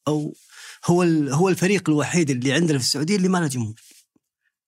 أو 0.09 0.37
هو 0.87 1.03
هو 1.31 1.49
الفريق 1.49 1.89
الوحيد 1.91 2.31
اللي 2.31 2.53
عندنا 2.53 2.79
في 2.79 2.85
السعودية 2.85 3.17
اللي 3.17 3.29
ما 3.29 3.39
له 3.39 3.47
جمهور. 3.47 3.75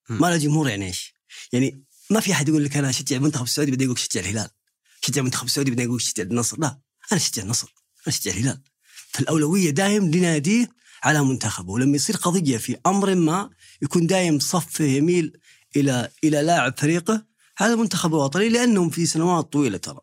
ما 0.08 0.26
له 0.26 0.36
جمهور 0.36 0.68
يعني 0.68 0.86
إيش؟ 0.86 1.14
يعني 1.52 1.84
ما 2.10 2.20
في 2.20 2.32
أحد 2.32 2.48
يقول 2.48 2.64
لك 2.64 2.76
أنا 2.76 2.90
أشجع 2.90 3.16
المنتخب 3.16 3.44
السعودي 3.44 3.70
بدي 3.70 3.84
أقول 3.84 3.98
شجع 3.98 4.20
الهلال. 4.20 4.50
شجع 5.04 5.20
المنتخب 5.20 5.46
السعودي 5.46 5.70
بدي 5.70 5.84
أقول 5.84 6.00
شجع 6.00 6.22
النصر. 6.22 6.58
لا 6.60 6.80
أنا 7.12 7.20
أشجع 7.20 7.42
النصر. 7.42 7.74
أنا 8.06 8.14
أشجع 8.14 8.30
الهلال. 8.30 8.60
فالأولوية 9.08 9.70
دائم 9.70 10.10
لناديه 10.10 10.68
على 11.02 11.24
منتخبه. 11.24 11.72
ولما 11.72 11.96
يصير 11.96 12.16
قضية 12.16 12.56
في 12.56 12.76
أمر 12.86 13.14
ما 13.14 13.50
يكون 13.82 14.06
دائم 14.06 14.38
صفه 14.38 14.84
يميل 14.84 15.40
إلى 15.76 16.10
إلى 16.24 16.42
لاعب 16.42 16.78
فريقه 16.78 17.31
على 17.62 17.72
المنتخب 17.72 18.14
الوطني 18.14 18.48
لأنهم 18.48 18.90
في 18.90 19.06
سنوات 19.06 19.52
طويلة 19.52 19.78
ترى. 19.78 20.00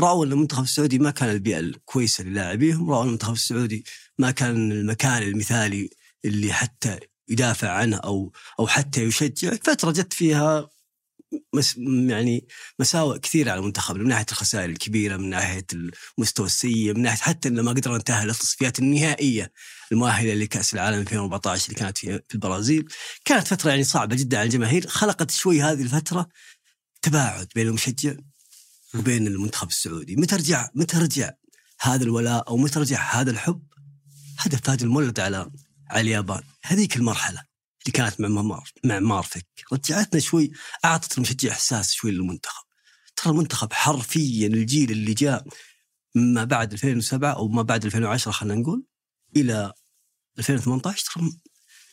رأوا 0.00 0.24
أن 0.24 0.32
المنتخب 0.32 0.62
السعودي 0.62 0.98
ما 0.98 1.10
كان 1.10 1.30
البيئة 1.30 1.58
الكويسة 1.58 2.24
للاعبيهم، 2.24 2.90
رأوا 2.90 3.02
أن 3.02 3.06
المنتخب 3.06 3.32
السعودي 3.32 3.84
ما 4.18 4.30
كان 4.30 4.72
المكان 4.72 5.22
المثالي 5.22 5.90
اللي 6.24 6.52
حتى 6.52 6.98
يدافع 7.28 7.70
عنه 7.70 7.96
أو 7.96 8.32
أو 8.60 8.66
حتى 8.66 9.02
يشجع، 9.02 9.50
فترة 9.64 9.90
جت 9.90 10.12
فيها 10.12 10.68
مس 11.54 11.76
يعني 12.08 12.48
مساوئ 12.78 13.18
كثيرة 13.18 13.50
على 13.50 13.60
المنتخب 13.60 13.96
من 13.96 14.08
ناحية 14.08 14.26
الخسائر 14.32 14.70
الكبيرة 14.70 15.16
من 15.16 15.30
ناحية 15.30 15.66
المستوى 16.18 16.46
السيء 16.46 16.94
من 16.94 17.02
ناحية 17.02 17.22
حتى 17.22 17.48
انه 17.48 17.62
ما 17.62 17.70
قدر 17.70 17.96
نتاهل 17.96 18.30
التصفيات 18.30 18.78
النهائية 18.78 19.52
المؤهلة 19.92 20.34
لكأس 20.34 20.74
العالم 20.74 21.00
2014 21.00 21.68
اللي 21.68 21.80
كانت 21.80 21.98
في 21.98 22.34
البرازيل. 22.34 22.88
كانت 23.24 23.48
فترة 23.48 23.70
يعني 23.70 23.84
صعبة 23.84 24.16
جدا 24.16 24.38
على 24.38 24.46
الجماهير. 24.46 24.86
خلقت 24.86 25.30
شوي 25.30 25.62
هذه 25.62 25.82
الفترة 25.82 26.28
تباعد 27.02 27.48
بين 27.54 27.68
المشجع 27.68 28.14
وبين 28.94 29.26
المنتخب 29.26 29.68
السعودي. 29.68 30.16
متى 30.16 30.36
رجع 30.36 30.70
متى 30.74 30.98
رجع 30.98 31.30
هذا 31.80 32.04
الولاء 32.04 32.48
أو 32.48 32.56
متى 32.56 32.78
رجع 32.78 33.20
هذا 33.20 33.30
الحب؟ 33.30 33.62
هدف 34.38 34.60
فهد 34.60 34.82
المولد 34.82 35.20
على 35.20 35.50
على 35.90 36.00
اليابان. 36.00 36.42
هذيك 36.62 36.96
المرحلة 36.96 37.40
اللي 37.82 37.92
كانت 37.92 38.20
مع 38.20 38.28
معمار 38.28 38.70
مع 38.84 39.00
مارفك. 39.00 39.46
رجعتنا 39.72 40.20
شوي 40.20 40.50
أعطت 40.84 41.18
المشجع 41.18 41.50
إحساس 41.50 41.92
شوي 41.92 42.10
للمنتخب. 42.10 42.66
ترى 43.16 43.32
المنتخب 43.32 43.72
حرفيا 43.72 44.46
الجيل 44.46 44.90
اللي 44.90 45.14
جاء 45.14 45.44
ما 46.14 46.44
بعد 46.44 46.72
2007 46.72 47.32
أو 47.32 47.48
ما 47.48 47.62
بعد 47.62 47.84
2010 47.84 48.32
خلينا 48.32 48.60
نقول 48.60 48.84
إلى 49.36 49.72
2018 50.38 51.04
ترى 51.14 51.30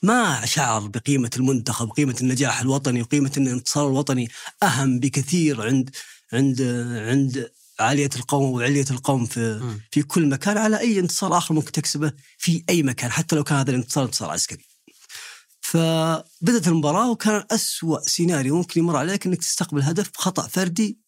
ما 0.04 0.46
شعر 0.46 0.88
بقيمة 0.88 1.32
المنتخب 1.38 1.92
قيمة 1.92 2.16
النجاح 2.22 2.62
الوطني 2.62 3.02
وقيمة 3.02 3.32
الانتصار 3.38 3.88
الوطني 3.88 4.30
أهم 4.64 5.00
بكثير 5.00 5.62
عند 5.62 5.90
عند 6.34 6.62
عند 7.10 7.52
عالية 7.80 8.10
القوم 8.16 8.52
وعلية 8.52 8.86
القوم 8.92 9.26
في 9.26 9.76
في 9.92 10.04
كل 10.04 10.30
مكان 10.30 10.58
على 10.58 10.80
أي 10.80 11.00
انتصار 11.00 11.38
آخر 11.38 11.54
ممكن 11.54 11.72
تكسبه 11.72 12.14
في 12.38 12.64
أي 12.70 12.84
مكان 12.84 13.12
حتى 13.12 13.36
لو 13.36 13.44
كان 13.44 13.58
هذا 13.58 13.72
الانتصار 13.72 14.06
انتصار 14.06 14.30
عسكري. 14.32 14.66
فبدأت 15.62 16.68
المباراة 16.68 17.12
وكان 17.12 17.46
أسوأ 17.52 18.00
سيناريو 18.00 18.56
ممكن 18.56 18.80
يمر 18.82 18.98
عليك 18.98 19.26
أنك 19.26 19.40
تستقبل 19.40 19.82
هدف 19.82 20.12
خطأ 20.16 20.48
فردي 20.48 21.00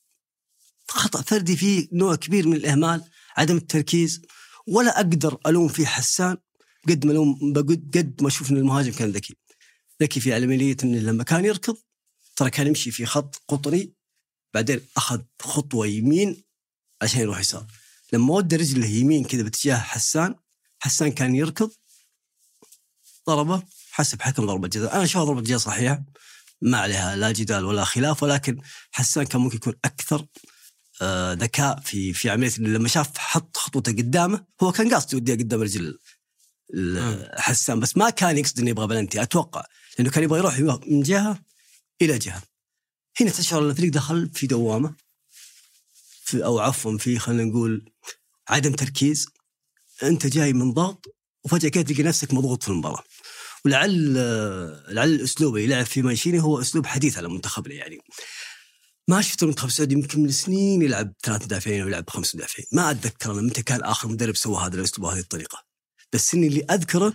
خطأ 0.88 1.22
فردي 1.22 1.58
فيه 1.58 1.88
نوع 1.94 2.16
كبير 2.16 2.48
من 2.48 2.56
الإهمال 2.56 3.04
عدم 3.38 3.58
التركيز 3.58 4.22
ولا 4.68 4.98
أقدر 4.98 5.38
ألوم 5.48 5.68
فيه 5.68 5.86
حسان. 5.86 6.38
قد 6.90 7.06
ما 7.06 7.14
لوم 7.14 7.54
قد 7.58 8.16
ما 8.22 8.28
أشوف 8.28 8.52
أن 8.52 8.58
المهاجم 8.58 8.92
كان 8.92 9.12
ذكي. 9.12 9.36
ذكي 10.02 10.20
في 10.20 10.34
عملية 10.34 10.78
أنه 10.84 11.00
لما 11.00 11.24
كان 11.24 11.46
يركض 11.46 11.78
ترى 12.36 12.50
كان 12.50 12.68
يمشي 12.68 12.92
في 12.92 13.06
خط 13.06 13.44
قطري 13.48 13.94
بعدين 14.54 14.82
أخذ 14.98 15.22
خطوة 15.42 15.88
يمين 15.88 16.44
عشان 17.02 17.22
يروح 17.22 17.40
يسار. 17.40 17.68
لما 18.14 18.34
ودى 18.34 18.56
رجله 18.56 18.88
يمين 18.88 19.24
كذا 19.24 19.44
باتجاه 19.44 19.78
حسان 19.78 20.36
حسان 20.80 21.12
كان 21.12 21.36
يركض 21.36 21.72
ضربه 23.28 23.64
حسب 23.92 24.22
حكم 24.22 24.46
ضربة 24.46 24.68
جزاء. 24.68 24.96
أنا 24.96 25.04
أشوفها 25.04 25.24
ضربة 25.24 25.42
جزاء 25.42 25.58
صحيحة 25.58 26.06
ما 26.62 26.78
عليها 26.78 27.16
لا 27.16 27.32
جدال 27.32 27.66
ولا 27.66 27.84
خلاف 27.84 28.24
ولكن 28.24 28.62
حسان 28.92 29.24
كان 29.26 29.42
ممكن 29.42 29.56
يكون 29.56 29.74
أكثر 29.86 30.26
آه، 31.02 31.34
ذكاء 31.34 31.80
في 31.80 32.14
في 32.14 32.30
عملية 32.30 32.52
لما 32.58 32.88
شاف 32.88 33.18
حط 33.18 33.58
خطوته 33.58 33.92
قدامه 33.92 34.46
هو 34.64 34.72
كان 34.72 34.94
قاصد 34.94 35.14
يوديها 35.14 35.36
قدام 35.36 35.62
رجل 35.62 36.00
حسان 37.38 37.80
بس 37.80 37.98
ما 37.98 38.10
كان 38.10 38.38
يقصد 38.38 38.60
إنه 38.60 38.70
يبغى 38.70 38.88
بلنتي. 38.88 39.22
أتوقع 39.22 39.66
لأنه 39.98 40.12
كان 40.12 40.24
يبغى 40.24 40.40
يروح 40.40 40.60
من 40.88 41.04
جهة 41.04 41.40
إلى 42.02 42.18
جهة. 42.18 42.44
هنا 43.22 43.30
تشعر 43.30 43.62
إن 43.62 43.70
الفريق 43.70 43.92
دخل 43.92 44.30
في 44.34 44.48
دوامة 44.48 44.96
في 46.26 46.46
أو 46.46 46.60
عفوا 46.60 46.98
في 46.98 47.20
خلينا 47.20 47.44
نقول 47.44 47.92
عدم 48.50 48.74
تركيز. 48.74 49.28
أنت 50.04 50.28
جاي 50.28 50.54
من 50.54 50.74
ضغط 50.74 51.06
وفجأة 51.44 51.70
كده 51.70 51.84
تلقى 51.84 52.04
نفسك 52.04 52.34
مضغوط 52.34 52.64
في 52.64 52.70
المباراة. 52.70 53.04
ولعل 53.66 54.14
لعل 54.94 55.10
الاسلوب 55.10 55.58
اللي 55.58 55.66
يلعب 55.66 55.86
فيه 55.86 56.02
مانشيني 56.02 56.42
هو 56.42 56.62
أسلوب 56.62 56.86
حديث 56.86 57.18
على 57.18 57.30
منتخبنا 57.30 57.74
يعني. 57.74 57.98
ما 59.08 59.22
شفت 59.22 59.44
المنتخب 59.44 59.68
السعودي 59.68 59.94
يمكن 59.96 60.24
من 60.24 60.32
سنين 60.32 60.82
يلعب 60.82 61.14
ثلاث 61.24 61.44
مدافعين 61.44 61.82
أو 61.82 61.88
يلعب 61.88 62.10
خمس 62.10 62.36
مدافعين. 62.36 62.68
ما 62.72 62.92
أتذكر 62.92 63.32
أنا 63.32 63.42
متى 63.42 63.64
كان 63.64 63.84
آخر 63.84 64.08
مدرب 64.08 64.36
سوى 64.36 64.58
هذا 64.58 64.76
الأسلوب 64.76 65.08
بهذه 65.08 65.20
الطريقة. 65.20 65.65
بس 66.16 66.34
إني 66.34 66.48
اللي 66.48 66.66
أذكره 66.72 67.14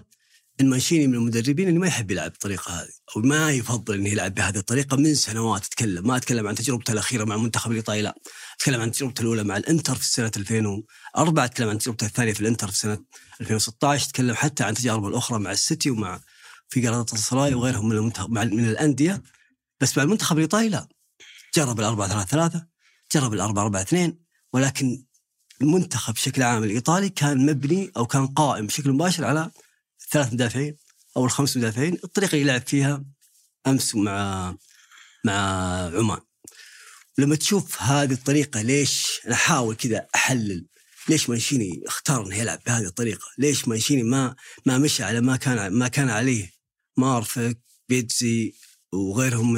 إن 0.61 0.71
مانشيني 0.71 1.07
من 1.07 1.15
المدربين 1.15 1.69
اللي 1.69 1.79
ما 1.79 1.87
يحب 1.87 2.11
يلعب 2.11 2.31
بالطريقة 2.31 2.73
هذه 2.73 2.89
أو 3.17 3.23
ما 3.23 3.51
يفضل 3.51 3.95
إنه 3.95 4.09
يلعب 4.09 4.35
بهذه 4.35 4.57
الطريقة 4.59 4.97
من 4.97 5.15
سنوات 5.15 5.67
أتكلم. 5.67 6.07
ما 6.07 6.17
أتكلم 6.17 6.49
عن 6.49 6.55
تجربته 6.55 6.93
الأخيرة 6.93 7.25
مع 7.25 7.35
المنتخب 7.35 7.71
الإيطالي 7.71 8.03
لا. 8.03 8.15
أتكلم 8.57 8.81
عن 8.81 8.93
تجربته 8.93 9.23
الأولى 9.23 9.45
مع 9.45 9.57
الإنتر 9.57 9.95
في 9.95 10.05
سنة 10.05 10.31
2004 10.37 11.45
أتكلم 11.45 11.69
عن 11.69 11.79
تجربته 11.79 12.07
الثانية 12.07 12.33
في 12.33 12.41
الإنتر 12.41 12.71
في 12.71 12.79
سنة 12.79 12.99
2016 13.41 14.07
أتكلم 14.07 14.35
حتى 14.35 14.65
عن 14.65 14.75
تجاربه 14.75 15.09
الأخرى 15.09 15.39
مع 15.39 15.53
السيتي 15.53 15.91
ومع 15.91 16.21
في 16.69 16.87
قرارات 16.87 17.13
الصراي 17.13 17.55
وغيرهم 17.55 17.89
من 17.89 17.97
المنتخب 17.97 18.31
من 18.31 18.69
الأندية. 18.69 19.23
بس 19.81 19.97
مع 19.97 20.03
المنتخب 20.03 20.37
الإيطالي 20.37 20.69
لا. 20.69 20.89
جرب 21.55 21.81
الأربعة 21.81 22.09
ثلاثة 22.09 22.27
ثلاثة 22.27 22.67
جرب 23.15 23.33
الأربعة 23.33 23.63
أربعة 23.63 23.81
اثنين 23.81 24.19
ولكن 24.53 25.05
المنتخب 25.63 26.15
بشكل 26.15 26.43
عام 26.43 26.65
الإيطالي 26.65 27.09
كان 27.09 27.47
مبني 27.47 27.93
أو 27.97 28.07
كان 28.07 28.27
قائم 28.27 28.67
بشكل 28.67 28.93
مباشر 28.93 29.25
على 29.25 29.51
ثلاث 30.11 30.33
مدافعين 30.33 30.77
أو 31.17 31.25
الخمس 31.25 31.57
مدافعين 31.57 31.99
الطريقة 32.05 32.35
اللي 32.35 32.45
لعب 32.45 32.67
فيها 32.67 33.05
أمس 33.67 33.95
مع 33.95 34.55
مع 35.25 35.35
عمان 35.87 36.21
لما 37.19 37.37
تشوف 37.37 37.83
هذه 37.83 38.13
الطريقة 38.13 38.63
ليش 38.63 39.21
أنا 39.27 39.35
أحاول 39.35 39.75
كذا 39.75 40.07
أحلل 40.15 40.67
ليش 41.09 41.31
مانشيني 41.31 41.83
اختار 41.87 42.27
إنه 42.27 42.37
يلعب 42.37 42.61
بهذه 42.67 42.87
الطريقة؟ 42.87 43.27
ليش 43.39 43.69
مانشيني 43.69 44.03
ما 44.03 44.37
ما 44.67 44.79
مشى 44.79 45.03
على 45.05 45.21
ما 45.21 45.37
كان 45.37 45.73
ما 45.73 45.89
كان 45.89 46.11
عليه 46.11 46.53
مارفك 46.97 47.59
بيتزي 47.89 48.55
وغيرهم 48.93 49.57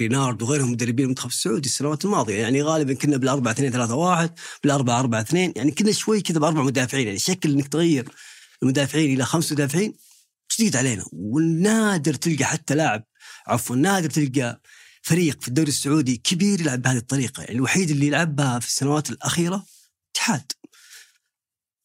رينارد 0.00 0.42
وغيرهم 0.42 0.72
مدربين 0.72 1.04
المنتخب 1.04 1.28
السعودي 1.28 1.68
السنوات 1.68 2.04
الماضية. 2.04 2.34
يعني 2.34 2.62
غالبا 2.62 2.94
كنا 2.94 3.16
بالأربعة 3.16 3.52
اثنين 3.52 3.72
ثلاثة 3.72 3.94
واحد 3.94 4.38
بالأربعة 4.62 5.00
أربعة 5.00 5.20
اثنين 5.20 5.52
يعني 5.56 5.70
كنا 5.70 5.92
شوي 5.92 6.20
كذا 6.20 6.38
بأربع 6.38 6.62
مدافعين. 6.62 7.06
يعني 7.06 7.18
شكل 7.18 7.50
إنك 7.52 7.68
تغير 7.68 8.08
المدافعين 8.62 9.14
إلى 9.14 9.24
خمس 9.24 9.52
مدافعين 9.52 9.94
جديد 10.58 10.76
علينا؟ 10.76 11.04
والنادر 11.12 12.14
تلقى 12.14 12.44
حتى 12.44 12.74
لاعب 12.74 13.04
عفوا 13.46 13.76
نادر 13.76 14.10
تلقى 14.10 14.60
فريق 15.02 15.42
في 15.42 15.48
الدوري 15.48 15.68
السعودي 15.68 16.16
كبير 16.16 16.60
يلعب 16.60 16.82
بهذه 16.82 16.96
الطريقة. 16.96 17.42
يعني 17.42 17.54
الوحيد 17.54 17.90
اللي 17.90 18.06
يلعبها 18.06 18.58
في 18.58 18.66
السنوات 18.66 19.10
الأخيرة 19.10 19.66
اتحاد. 20.14 20.52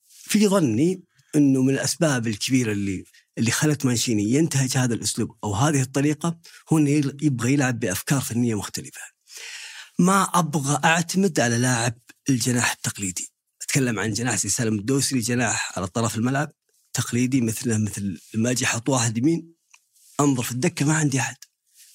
في 0.08 0.48
ظني 0.48 1.04
إنه 1.36 1.62
من 1.62 1.74
الأسباب 1.74 2.28
الكبيرة 2.28 2.72
اللي 2.72 3.04
اللي 3.38 3.51
خلت 3.51 3.86
مانشيني 3.86 4.24
ينتهج 4.24 4.77
هذا 4.77 4.94
الأسلوب 4.94 5.38
أو 5.44 5.53
هذه 5.53 5.82
الطريقة 5.82 6.39
هو 6.70 6.77
إنه 6.77 6.89
يبغى 7.22 7.53
يلعب 7.53 7.79
بأفكار 7.79 8.22
فنية 8.22 8.56
مختلفة. 8.56 9.01
ما 10.00 10.24
أبغى 10.24 10.79
أعتمد 10.86 11.39
على 11.39 11.58
لاعب 11.58 12.00
الجناح 12.29 12.72
التقليدي. 12.72 13.34
أتكلم 13.62 14.00
عن 14.00 14.13
جناح 14.13 14.36
زي 14.36 14.50
سالم 14.50 14.79
الدوسري 14.79 15.20
جناح 15.20 15.77
على 15.77 15.88
طرف 15.88 16.17
الملعب 16.17 16.51
تقليدي 16.94 17.41
مثله 17.41 17.77
مثل 17.77 18.20
لما 18.34 18.51
أجي 18.51 18.65
أحط 18.65 18.89
واحد 18.89 19.17
يمين 19.17 19.53
أنظر 20.20 20.44
في 20.44 20.51
الدكة 20.51 20.85
ما 20.85 20.94
عندي 20.94 21.20
أحد. 21.20 21.35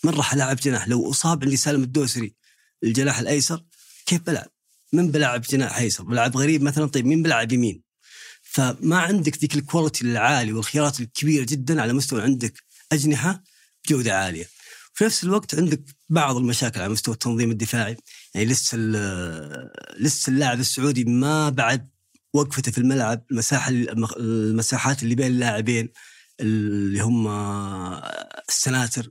من 0.05 0.11
راح 0.11 0.35
ألعب 0.35 0.57
جناح؟ 0.57 0.89
لو 0.89 1.11
أصاب 1.11 1.43
عندي 1.43 1.57
سالم 1.57 1.83
الدوسري 1.83 2.35
الجناح 2.85 3.19
الأيسر 3.19 3.65
كيف 4.07 4.21
بلعب؟ 4.23 4.49
من 4.93 5.11
بلعب 5.11 5.41
جناح 5.41 5.79
أيسر؟ 5.79 6.05
بلعب 6.05 6.37
غريب 6.37 6.63
مثلا 6.63 6.87
طيب 6.87 7.07
مين 7.07 7.23
بلعب 7.23 7.53
يمين؟ 7.53 7.83
فما 8.53 8.99
عندك 8.99 9.39
ذيك 9.39 9.55
الكواليتي 9.55 10.05
العالي 10.05 10.53
والخيارات 10.53 11.01
الكبيرة 11.01 11.45
جدا 11.45 11.83
على 11.83 11.93
مستوى 11.93 12.23
عندك 12.23 12.55
أجنحة 12.93 13.43
بجوده 13.85 14.19
عالية. 14.19 14.49
في 14.95 15.05
نفس 15.05 15.25
الوقت 15.25 15.55
عندك 15.55 15.83
بعض 16.09 16.37
المشاكل 16.37 16.81
على 16.81 16.89
مستوى 16.93 17.15
التنظيم 17.15 17.51
الدفاعي، 17.51 17.97
يعني 18.35 18.47
لسه 18.47 18.77
ال- 18.81 19.71
لسه 20.01 20.31
اللاعب 20.31 20.61
السعودي 20.61 21.05
ما 21.05 21.49
بعد 21.49 21.91
وقفته 22.35 22.73
في 22.73 22.79
الملعب. 22.79 23.25
المساحه 23.31 23.71
المساحات 24.17 25.03
اللي 25.03 25.15
بين 25.15 25.27
اللاعبين 25.27 25.89
اللي 26.41 27.01
هم 27.01 27.29
السناتر 28.49 29.11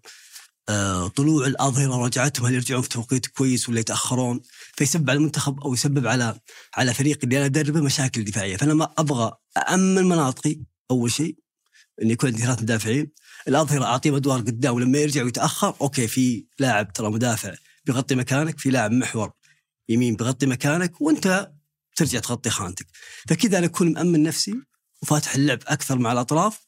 آه، 0.69 1.07
طلوع 1.07 1.47
الأظهرة 1.47 1.97
ورجعتهم 1.97 2.45
هل 2.45 2.53
يرجعون 2.53 2.81
في 2.81 2.89
توقيت 2.89 3.27
كويس 3.27 3.69
ولا 3.69 3.79
يتأخرون؟ 3.79 4.41
فيسبب 4.81 5.09
على 5.09 5.17
المنتخب 5.17 5.59
أو 5.59 5.73
يسبب 5.73 6.07
على 6.07 6.39
على 6.75 6.93
فريق 6.93 7.19
اللي 7.23 7.37
أنا 7.37 7.45
أدربه 7.45 7.81
مشاكل 7.81 8.23
دفاعية. 8.23 8.57
فأنا 8.57 8.73
ما 8.73 8.93
أبغى 8.97 9.31
امن 9.69 10.03
مناطقي 10.03 10.59
أول 10.91 11.11
شيء 11.11 11.37
إن 12.01 12.09
يكون 12.09 12.29
عندي 12.29 12.41
ثلاث 12.41 12.61
مدافعين. 12.61 13.11
الأظهرة 13.47 13.85
اعطيهم 13.85 14.15
أدوار 14.15 14.39
قدام 14.39 14.75
ولما 14.75 14.97
يرجع 14.97 15.23
ويتأخر 15.23 15.75
أوكي 15.81 16.07
في 16.07 16.45
لاعب 16.59 16.93
ترى 16.93 17.09
مدافع 17.09 17.53
بيغطي 17.85 18.15
مكانك 18.15 18.59
في 18.59 18.69
لاعب 18.69 18.91
محور 18.91 19.31
يمين 19.89 20.15
بيغطي 20.15 20.45
مكانك 20.45 21.01
وأنت 21.01 21.51
ترجع 21.95 22.19
تغطي 22.19 22.49
خانتك. 22.49 22.87
فكذا 23.27 23.57
أنا 23.57 23.65
أكون 23.65 23.93
مأمن 23.93 24.23
نفسي 24.23 24.55
وفاتح 25.01 25.35
اللعب 25.35 25.59
أكثر 25.67 25.99
مع 25.99 26.11
الأطراف 26.11 26.59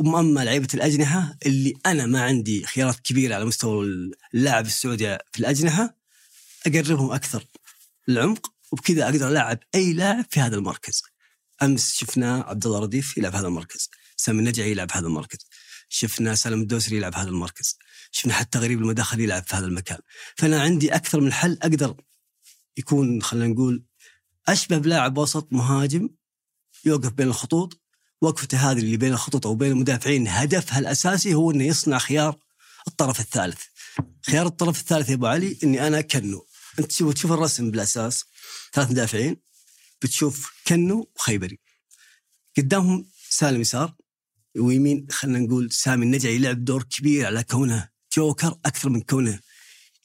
ومأمن 0.00 0.42
لعيبة 0.42 0.68
الأجنحة 0.74 1.36
اللي 1.46 1.72
أنا 1.86 2.06
ما 2.06 2.22
عندي 2.22 2.64
خيارات 2.64 3.00
كبيرة 3.00 3.34
على 3.34 3.44
مستوى 3.44 3.86
اللاعب 4.34 4.66
السعودي 4.66 5.18
في 5.32 5.40
الأجنحة 5.40 6.03
أقربهم 6.66 7.10
أكثر 7.12 7.44
للعمق 8.08 8.52
وبكذا 8.72 9.04
أقدر 9.04 9.28
ألعب 9.28 9.58
أي 9.74 9.92
لاعب 9.92 10.24
في 10.30 10.40
هذا 10.40 10.56
المركز. 10.56 11.02
أمس 11.62 11.94
شفنا 11.94 12.40
عبد 12.40 12.66
الله 12.66 12.78
رديف 12.78 13.16
يلعب 13.18 13.34
هذا 13.34 13.46
المركز، 13.46 13.90
سامي 14.16 14.38
النجعي 14.38 14.70
يلعب 14.70 14.90
هذا 14.92 15.06
المركز، 15.06 15.38
شفنا 15.88 16.34
سالم 16.34 16.60
الدوسري 16.60 16.96
يلعب 16.96 17.14
هذا 17.14 17.28
المركز، 17.28 17.78
شفنا 18.10 18.34
حتى 18.34 18.58
غريب 18.58 18.78
المداخل 18.78 19.20
يلعب 19.20 19.42
في 19.46 19.56
هذا 19.56 19.66
المكان. 19.66 19.98
فأنا 20.36 20.62
عندي 20.62 20.94
أكثر 20.94 21.20
من 21.20 21.32
حل 21.32 21.58
أقدر 21.62 21.96
يكون 22.76 23.22
خلينا 23.22 23.46
نقول 23.46 23.84
أشبه 24.48 24.78
بلاعب 24.78 25.18
وسط 25.18 25.52
مهاجم 25.52 26.08
يوقف 26.84 27.12
بين 27.12 27.28
الخطوط 27.28 27.80
وقفته 28.20 28.70
هذه 28.70 28.78
اللي 28.78 28.96
بين 28.96 29.12
الخطوط 29.12 29.46
أو 29.46 29.54
بين 29.54 29.72
المدافعين 29.72 30.28
هدفها 30.28 30.78
الأساسي 30.78 31.34
هو 31.34 31.50
إنه 31.50 31.64
يصنع 31.64 31.98
خيار 31.98 32.38
الطرف 32.88 33.20
الثالث. 33.20 33.62
خيار 34.26 34.46
الطرف 34.46 34.80
الثالث 34.80 35.08
يا 35.08 35.14
أبو 35.14 35.26
علي 35.26 35.58
إني 35.64 35.86
أنا 35.86 36.00
كنو 36.00 36.46
انت 36.78 36.92
تشوف 36.92 37.32
الرسم 37.32 37.70
بالأساس. 37.70 38.24
ثلاث 38.72 38.90
مدافعين 38.90 39.36
بتشوف 40.02 40.52
كنو 40.66 41.10
وخيبري. 41.16 41.58
قدامهم 42.56 43.06
سالم 43.28 43.60
يسار 43.60 43.94
ويمين 44.56 45.06
خلينا 45.10 45.38
نقول 45.38 45.72
سامي 45.72 46.04
النجعي 46.04 46.34
يلعب 46.34 46.64
دور 46.64 46.82
كبير 46.82 47.26
على 47.26 47.42
كونه 47.42 47.88
جوكر 48.16 48.58
أكثر 48.64 48.88
من 48.88 49.00
كونه 49.00 49.40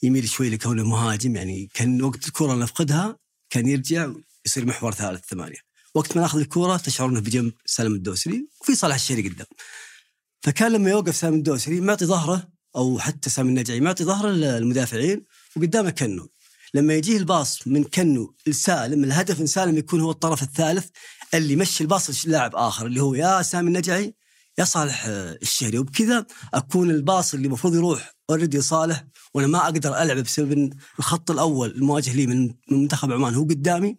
يميل 0.03 0.29
شوي 0.29 0.49
لكونه 0.49 0.83
مهاجم. 0.83 1.35
يعني 1.35 1.69
كان 1.73 2.01
وقت 2.01 2.27
الكرة 2.27 2.55
نفقدها 2.55 3.17
كان 3.49 3.67
يرجع 3.67 4.11
يصير 4.45 4.65
محور 4.65 4.93
ثالث 4.93 5.25
ثمانية. 5.25 5.59
وقت 5.93 6.15
ما 6.15 6.21
ناخذ 6.21 6.39
الكرة 6.39 6.77
تشعر 6.77 7.09
إنه 7.09 7.19
بجنب 7.19 7.53
سالم 7.65 7.93
الدوسري 7.93 8.47
وفي 8.61 8.75
صالح 8.75 8.95
الشهري 8.95 9.29
قدام. 9.29 9.47
فكان 10.41 10.71
لما 10.71 10.89
يوقف 10.89 11.15
سامي 11.15 11.37
الدوسري 11.37 11.81
معطي 11.81 12.05
ظهره 12.05 12.49
أو 12.75 12.99
حتى 12.99 13.29
سامي 13.29 13.49
النجعي 13.49 13.79
معطي 13.79 14.03
ظهره 14.03 14.29
للمدافعين 14.29 15.25
وقدامه 15.55 15.89
كنو. 15.89 16.29
لما 16.73 16.93
يجيه 16.93 17.17
ال 17.17 17.27
pass 17.27 17.67
من 17.67 17.83
كنو 17.83 18.35
لسالم 18.47 19.03
الهدف 19.03 19.39
من 19.39 19.47
سالم 19.47 19.77
يكون 19.77 20.01
هو 20.01 20.11
الطرف 20.11 20.43
الثالث 20.43 20.87
اللي 21.33 21.53
يمشي 21.53 21.83
ال 21.83 21.92
pass 21.92 22.25
للاعب 22.27 22.55
آخر 22.55 22.85
اللي 22.85 23.01
هو 23.01 23.13
يا 23.13 23.41
سامي 23.41 23.67
النجعي 23.67 24.15
يا 24.57 24.63
صالح 24.63 25.05
الشهري. 25.07 25.77
وبكذا 25.77 26.25
أكون 26.53 26.89
ال 26.91 27.00
pass 27.00 27.33
اللي 27.33 27.47
المفروض 27.47 27.75
يروح 27.75 28.13
already 28.29 28.61
صالح 28.61 29.05
وأنا 29.33 29.47
ما 29.47 29.63
أقدر 29.63 30.01
ألعب 30.01 30.17
بسبب 30.17 30.73
الخط 30.99 31.31
الأول 31.31 31.71
المواجه 31.71 32.13
لي 32.15 32.27
من 32.27 32.47
من 32.47 32.81
منتخب 32.81 33.11
عمان 33.11 33.33
هو 33.35 33.43
قدامي. 33.43 33.97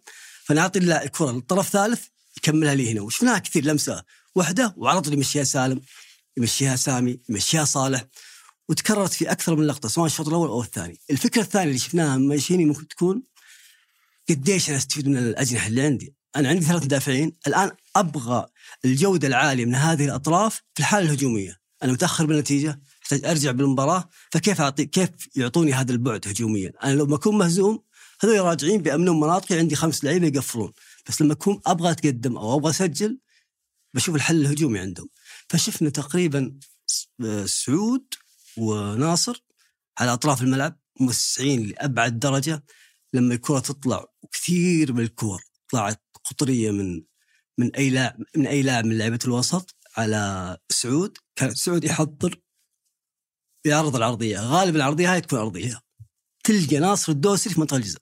اللا- 0.51 1.03
الكرة 1.03 1.31
للطرف 1.31 1.65
الثالث 1.67 2.01
يكملها 2.37 2.75
لي 2.75 2.91
هنا. 2.91 3.01
وشفناها 3.01 3.37
كثير 3.37 3.65
لمسة 3.65 4.03
واحدة 4.35 4.73
وعلى 4.77 5.01
طول 5.01 5.13
يمشيها 5.13 5.43
سالم 5.43 5.81
يمشيها 6.37 6.75
سامي 6.75 7.19
يمشيها 7.29 7.65
صالح. 7.65 8.05
وتكررت 8.71 9.13
في 9.13 9.31
أكثر 9.31 9.55
من 9.55 9.67
لقطة 9.67 9.89
سواء 9.89 10.05
الشوط 10.05 10.27
الأول 10.27 10.47
أو 10.47 10.61
الثاني. 10.61 10.99
الفكرة 11.11 11.41
الثانية 11.41 11.67
اللي 11.67 11.79
شفناها 11.79 12.17
من 12.17 12.27
مانشيني 12.27 12.65
ممكن 12.65 12.87
تكون 12.87 13.23
قديش 14.29 14.69
أنا 14.69 14.77
أستفيد 14.77 15.07
من 15.07 15.17
الأجنحة 15.17 15.67
اللي 15.67 15.81
عندي. 15.81 16.15
أنا 16.35 16.49
عندي 16.49 16.65
ثلاث 16.65 16.83
مدافعين 16.83 17.33
الآن 17.47 17.71
أبغى 17.95 18.45
الجودة 18.85 19.27
العالية 19.27 19.65
من 19.65 19.75
هذه 19.75 20.05
الأطراف 20.05 20.61
في 20.73 20.79
الحالة 20.79 21.05
الهجومية. 21.05 21.61
أنا 21.83 21.91
متأخر 21.91 22.25
بالنتيجة 22.25 22.81
أحتاج 23.03 23.25
أرجع 23.25 23.51
بالمباراة 23.51 24.09
فكيف 24.31 24.61
أعطي 24.61 24.85
كيف 24.85 25.09
يعطوني 25.35 25.73
هذا 25.73 25.91
البعد 25.91 26.27
هجوميا؟ 26.27 26.71
أنا 26.83 26.93
لما 26.93 27.15
أكون 27.15 27.37
مهزوم 27.37 27.83
هذول 28.21 28.39
راجعين 28.39 28.81
بيأمنون 28.81 29.19
مناطقي 29.19 29.55
عندي 29.55 29.75
خمس 29.75 30.03
لعيبة 30.03 30.27
يقفلون 30.27 30.73
بس 31.07 31.21
لما 31.21 31.33
أكون 31.33 31.61
أبغى 31.65 31.91
أتقدم 31.91 32.37
أو 32.37 32.57
أبغى 32.57 32.69
أسجل 32.69 33.19
بشوف 33.93 34.15
الحل 34.15 34.41
الهجومي 34.41 34.79
عندهم 34.79 35.09
فشفنا 35.49 35.89
تقريبا 35.89 36.53
سعود 37.45 38.05
وناصر 38.57 39.43
على 39.99 40.13
أطراف 40.13 40.41
الملعب 40.41 40.79
موسعين 40.99 41.67
لأبعد 41.67 42.19
درجة 42.19 42.63
لما 43.13 43.33
الكرة 43.33 43.59
تطلع 43.59 44.05
وكثير 44.21 44.93
من 44.93 45.03
الكور 45.03 45.43
طلعت 45.69 46.03
قطرية 46.23 46.71
من 46.71 47.03
من 47.57 47.75
أي 47.75 47.89
لاعب 47.89 48.19
من 48.35 48.47
أي 48.47 48.61
لاعب 48.61 48.85
من 48.85 48.97
لعيبة 48.97 49.19
الوسط 49.25 49.75
على 49.97 50.57
سعود. 50.69 51.17
كان 51.35 51.55
سعود 51.55 51.83
يحضر 51.83 52.39
يعرض 53.65 53.95
العرضية 53.95 54.39
غالبا 54.39 54.77
العرضية 54.77 55.13
هاي 55.13 55.21
تكون 55.21 55.39
أرضية. 55.39 55.81
تلقى 56.43 56.79
ناصر 56.79 57.11
الدوسري 57.11 57.53
في 57.53 57.59
منطقة 57.59 57.77
الجزاء. 57.77 58.01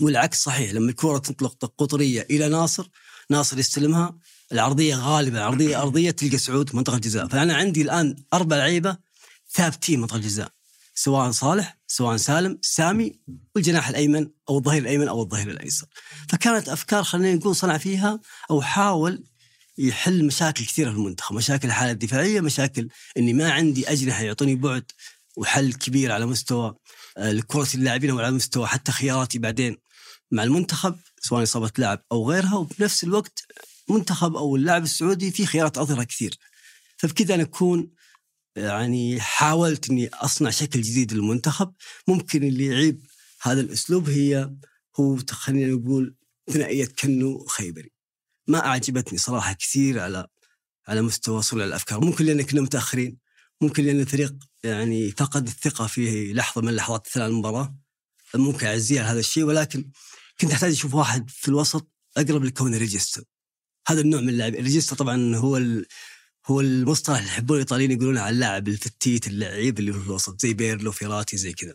والعكس 0.00 0.42
صحيح 0.42 0.72
لما 0.72 0.90
الكرة 0.90 1.18
تنطلق 1.18 1.64
قطرية 1.78 2.22
إلى 2.30 2.48
ناصر 2.48 2.88
ناصر 3.30 3.58
يستلمها 3.58 4.18
العرضية 4.52 4.96
غالبا 4.96 5.40
عرضية 5.42 5.82
أرضية 5.82 6.10
تلقى 6.10 6.38
سعود 6.38 6.68
في 6.68 6.76
منطقة 6.76 6.96
الجزاء. 6.96 7.28
فأنا 7.28 7.54
عندي 7.56 7.82
الآن 7.82 8.24
أربع 8.34 8.56
لعيبة 8.56 8.98
ثابتين 9.54 10.00
منطقه 10.00 10.16
الجزاء 10.16 10.52
سواء 10.94 11.30
صالح 11.30 11.78
سواء 11.86 12.16
سالم 12.16 12.58
سامي 12.62 13.20
والجناح 13.54 13.88
الأيمن 13.88 14.30
أو 14.48 14.58
الظهير 14.58 14.82
الأيمن 14.82 15.08
أو 15.08 15.22
الظهير 15.22 15.50
الأيسر. 15.50 15.86
فكانت 16.28 16.68
أفكار 16.68 17.02
خلينا 17.02 17.34
نقول 17.34 17.56
صنع 17.56 17.78
فيها 17.78 18.20
أو 18.50 18.62
حاول 18.62 19.24
يحل 19.78 20.24
مشاكل 20.24 20.64
كثيرة 20.64 20.90
في 20.90 20.96
المنتخب 20.96 21.36
مشاكل 21.36 21.68
الحالة 21.68 21.90
الدفاعية 21.90 22.40
مشاكل 22.40 22.88
إني 23.16 23.32
ما 23.32 23.52
عندي 23.52 23.92
أجنحة 23.92 24.22
يعطوني 24.22 24.54
بعد 24.54 24.84
وحل 25.36 25.72
كبير 25.72 26.12
على 26.12 26.26
مستوى 26.26 26.74
آه، 27.16 27.40
كرة 27.46 27.68
اللاعبين 27.74 28.10
وعلى 28.10 28.30
مستوى 28.30 28.66
حتى 28.66 28.92
خياراتي 28.92 29.38
بعدين 29.38 29.76
مع 30.30 30.42
المنتخب 30.42 30.96
سواء 31.20 31.42
إصابة 31.42 31.70
لاعب 31.78 32.04
أو 32.12 32.30
غيرها 32.30 32.54
وبنفس 32.54 33.04
الوقت 33.04 33.44
منتخب 33.88 34.36
أو 34.36 34.56
اللاعب 34.56 34.82
السعودي 34.82 35.30
في 35.30 35.46
خيارات 35.46 35.78
اظهرها 35.78 36.04
كثير. 36.04 36.38
فبكذا 36.96 37.34
أنا 37.34 37.42
اكون 37.42 37.90
يعني 38.56 39.20
حاولت 39.20 39.90
إني 39.90 40.08
أصنع 40.08 40.50
شكل 40.50 40.80
جديد 40.82 41.12
للمنتخب. 41.12 41.74
ممكن 42.08 42.44
اللي 42.44 42.66
يعيب 42.66 43.02
هذا 43.42 43.60
الأسلوب 43.60 44.08
هي 44.08 44.54
هو 45.00 45.18
خلينا 45.30 45.72
نقول 45.72 46.16
ثنائية 46.50 46.86
كنو 46.86 47.44
خيبري. 47.44 47.92
ما 48.48 48.66
أعجبتني 48.66 49.18
صراحة 49.18 49.52
كثير 49.52 50.00
على 50.00 50.26
على 50.88 51.02
مستوى 51.02 51.42
صنع 51.42 51.64
الأفكار. 51.64 52.04
ممكن 52.04 52.24
لأن 52.24 52.42
كنا 52.42 52.60
متأخرين. 52.60 53.18
ممكن 53.60 53.84
لأن 53.84 54.00
الفريق 54.00 54.34
يعني 54.64 55.10
فقد 55.10 55.46
الثقة 55.46 55.86
في 55.86 56.32
لحظة 56.32 56.62
من 56.62 56.74
لحظات 56.76 57.06
اثناء 57.06 57.28
المباراة. 57.28 57.76
ممكن 58.34 58.66
أعزيه 58.66 59.12
هذا 59.12 59.20
الشيء 59.20 59.44
ولكن 59.44 59.90
كنت 60.40 60.50
أحتاج 60.52 60.72
أشوف 60.72 60.94
واحد 60.94 61.30
في 61.30 61.48
الوسط 61.48 61.92
أقرب 62.16 62.44
لكون 62.44 62.74
regista 62.74 63.22
هذا 63.88 64.00
النوع 64.00 64.20
من 64.20 64.28
اللاعب 64.28 64.54
regista 64.54 64.96
طبعا 64.96 65.36
هو. 65.36 65.60
هو 66.46 66.60
المصطلح 66.60 67.16
اللي 67.16 67.28
يحبون 67.28 67.56
الإيطاليين 67.56 67.90
يقولون 67.90 68.18
على 68.18 68.34
اللاعب 68.34 68.68
الفتيت 68.68 69.26
اللعيب 69.26 69.78
اللي 69.78 69.92
في 69.92 70.06
الوسط 70.06 70.40
زي 70.40 70.54
بيرلو 70.54 70.92
فيراتي 70.92 71.36
زي 71.36 71.52
كذا 71.52 71.74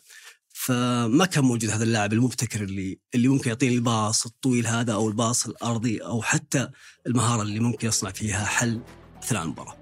فما 0.50 1.26
كان 1.26 1.44
موجود 1.44 1.70
هذا 1.70 1.84
اللاعب 1.84 2.14
المبتكر 2.14 2.64
اللي 2.64 3.00
اللي 3.16 3.28
ممكن 3.28 3.50
يعطيني 3.50 3.76
الباص 3.76 4.26
الطويل 4.26 4.68
هذا 4.68 4.94
أو 4.94 5.10
الباص 5.10 5.48
الأرضي 5.48 5.98
أو 5.98 6.22
حتى 6.22 6.70
المهارة 7.08 7.42
اللي 7.42 7.60
ممكن 7.60 7.88
يصنع 7.88 8.12
فيها 8.12 8.46
حل 8.46 8.82
اثناء 9.24 9.44
المباراة. 9.44 9.78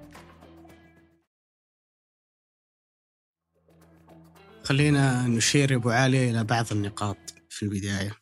خلينا 4.64 5.28
نشير 5.28 5.72
يا 5.72 5.78
أبو 5.78 5.90
علي 5.90 6.30
إلى 6.30 6.44
بعض 6.44 6.66
النقاط 6.72 7.18
في 7.50 7.64
البداية. 7.64 8.18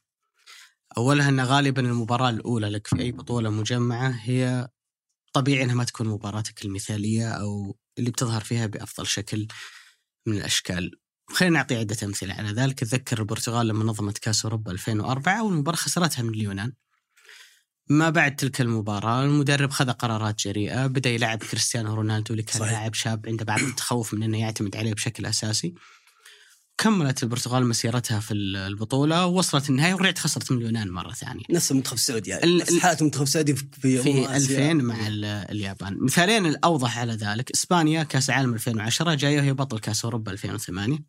أولها 0.97 1.29
أن 1.29 1.39
غالبا 1.39 1.81
المباراة 1.81 2.29
الأولى 2.29 2.69
لك 2.69 2.87
في 2.87 2.99
أي 2.99 3.11
بطولة 3.11 3.49
مجمعة 3.49 4.09
هي 4.09 4.67
طبيعي 5.33 5.63
إنها 5.63 5.75
ما 5.75 5.83
تكون 5.83 6.07
مباراتك 6.07 6.65
المثالية 6.65 7.29
أو 7.29 7.77
اللي 7.99 8.11
بتظهر 8.11 8.41
فيها 8.41 8.65
بأفضل 8.65 9.07
شكل 9.07 9.47
من 10.27 10.37
الأشكال. 10.37 10.91
خلينا 11.29 11.53
نعطي 11.53 11.75
عدة 11.75 11.97
أمثلة 12.03 12.33
على 12.33 12.49
ذلك، 12.49 12.83
أتذكر 12.83 13.19
البرتغال 13.19 13.67
لما 13.67 13.83
نظمت 13.83 14.17
كأس 14.17 14.45
أوروبا 14.45 14.71
2004 14.71 15.43
والمباراة 15.43 15.77
خسرتها 15.77 16.23
من 16.23 16.33
اليونان. 16.33 16.73
ما 17.89 18.09
بعد 18.09 18.35
تلك 18.35 18.61
المباراة 18.61 19.23
المدرب 19.23 19.71
خذ 19.71 19.91
قرارات 19.91 20.39
جريئة 20.39 20.87
بدأ 20.87 21.09
يلعب 21.09 21.37
كريستيانو 21.37 21.93
رونالدو 21.93 22.33
اللي 22.33 22.43
كان 22.43 22.61
لاعب 22.61 22.93
شاب 22.93 23.27
عنده 23.27 23.45
بعض 23.45 23.59
التخوف 23.59 24.13
من 24.13 24.23
أنه 24.23 24.39
يعتمد 24.39 24.75
عليه 24.75 24.93
بشكل 24.93 25.25
أساسي 25.25 25.73
كملت 26.77 27.23
البرتغال 27.23 27.65
مسيرتها 27.65 28.19
في 28.19 28.33
البطولة 28.33 29.25
ووصلت 29.25 29.69
النهائي 29.69 29.93
ورجعت 29.93 30.19
خسرت 30.19 30.51
من 30.51 30.57
اليونان 30.57 30.89
مرة 30.89 31.13
ثانية. 31.13 31.43
نفس 31.49 31.71
المنتخب 31.71 31.93
السعودي 31.93 32.29
يعني. 32.29 32.57
نفس 32.57 32.77
حالة 32.77 32.97
المنتخب 32.99 33.23
السعودي 33.23 33.55
في, 33.55 34.01
في 34.03 34.35
2000 34.35 34.73
مع 34.73 34.95
اليابان. 35.49 35.97
مثالين 35.99 36.45
الأوضح 36.45 36.97
على 36.97 37.13
ذلك 37.13 37.51
إسبانيا 37.51 38.03
كأس 38.03 38.29
العالم 38.29 38.53
2010 38.53 39.13
جاية 39.13 39.39
وهي 39.39 39.53
بطل 39.53 39.79
كأس 39.79 40.05
أوروبا 40.05 40.31
2008 40.31 40.99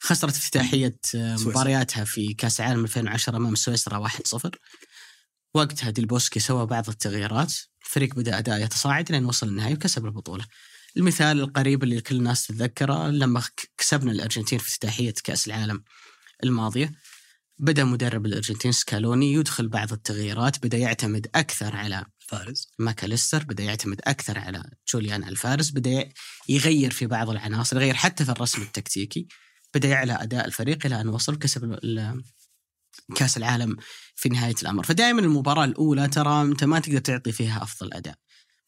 خسرت 0.00 0.36
افتتاحية 0.36 0.98
مبارياتها 1.14 2.04
في 2.04 2.34
كأس 2.34 2.60
العالم 2.60 2.84
2010 2.84 3.36
أمام 3.36 3.54
سويسرا 3.54 4.08
1-0 4.08 4.50
وقتها 5.54 5.90
ديلبوسكي 5.90 6.40
سوى 6.40 6.66
بعض 6.66 6.88
التغييرات. 6.88 7.54
الفريق 7.84 8.14
بدأ 8.14 8.38
أداء 8.38 8.62
يتصاعد 8.62 9.12
لين 9.12 9.24
وصل 9.24 9.48
النهائي 9.48 9.74
وكسب 9.74 10.06
البطولة. 10.06 10.44
المثال 10.96 11.40
القريب 11.40 11.82
اللي 11.82 12.00
كل 12.00 12.16
الناس 12.16 12.46
تتذكره 12.46 13.08
لما 13.08 13.42
كسبنا 13.78 14.12
الأرجنتين 14.12 14.58
في 14.58 14.68
افتتاحية 14.68 15.14
كأس 15.24 15.46
العالم 15.46 15.84
الماضية. 16.44 16.92
بدأ 17.58 17.84
مدرب 17.84 18.26
الأرجنتين 18.26 18.72
سكالوني 18.72 19.32
يدخل 19.32 19.68
بعض 19.68 19.92
التغييرات 19.92 20.66
بدأ 20.66 20.78
يعتمد 20.78 21.26
أكثر 21.34 21.76
على 21.76 22.06
ألفاريز. 22.18 22.68
ماكاليستر 22.78 23.44
بدأ 23.44 23.64
يعتمد 23.64 24.00
أكثر 24.04 24.38
على 24.38 24.64
جوليان 24.92 25.24
الفارس 25.24 25.70
بدأ 25.70 26.08
يغير 26.48 26.90
في 26.90 27.06
بعض 27.06 27.30
العناصر 27.30 27.76
يغير 27.76 27.94
حتى 27.94 28.24
في 28.24 28.30
الرسم 28.30 28.62
التكتيكي 28.62 29.26
بدأ 29.74 29.88
يعلى 29.88 30.12
أداء 30.12 30.46
الفريق 30.46 30.86
إلى 30.86 31.00
أن 31.00 31.08
وصل 31.08 31.38
كسب 31.38 31.78
كأس 33.16 33.36
العالم 33.36 33.76
في 34.14 34.28
نهاية 34.28 34.54
الأمر. 34.62 34.84
فدائما 34.84 35.20
المباراة 35.20 35.64
الأولى 35.64 36.08
ترى 36.08 36.42
أنت 36.42 36.64
ما 36.64 36.80
تقدر 36.80 36.98
تعطي 36.98 37.32
فيها 37.32 37.62
أفضل 37.62 37.92
أداء. 37.92 38.14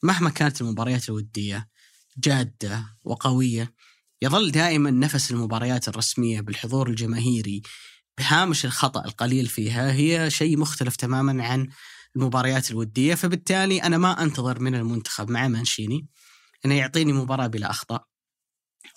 مهما 0.02 0.30
كانت 0.30 0.60
المباريات 0.60 1.08
الودية 1.08 1.68
جادة 2.16 2.84
وقوية 3.04 3.74
يظل 4.22 4.50
دائما 4.50 4.90
نفس 4.90 5.30
المباريات 5.30 5.88
الرسمية 5.88 6.40
بالحضور 6.40 6.88
الجماهيري 6.88 7.62
بهامش 8.18 8.64
الخطأ 8.64 9.04
القليل 9.04 9.46
فيها. 9.46 9.92
هي 9.92 10.30
شيء 10.30 10.58
مختلف 10.58 10.96
تماما 10.96 11.44
عن 11.44 11.68
المباريات 12.16 12.70
الودية 12.70 13.14
فبالتالي 13.14 13.82
أنا 13.82 13.98
ما 13.98 14.22
أنتظر 14.22 14.60
من 14.60 14.74
المنتخب 14.74 15.30
مع 15.30 15.48
مانشيني 15.48 16.06
انه 16.64 16.74
يعطيني 16.74 17.12
مباراة 17.12 17.46
بلا 17.46 17.70
أخطاء 17.70 18.06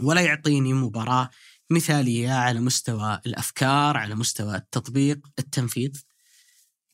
ولا 0.02 0.22
يعطيني 0.22 0.74
مباراة 0.74 1.30
مثالية 1.70 2.32
على 2.32 2.60
مستوى 2.60 3.22
الأفكار 3.26 3.98
على 3.98 4.16
مستوى 4.16 4.56
التطبيق 4.56 5.20
التنفيذ 5.40 5.92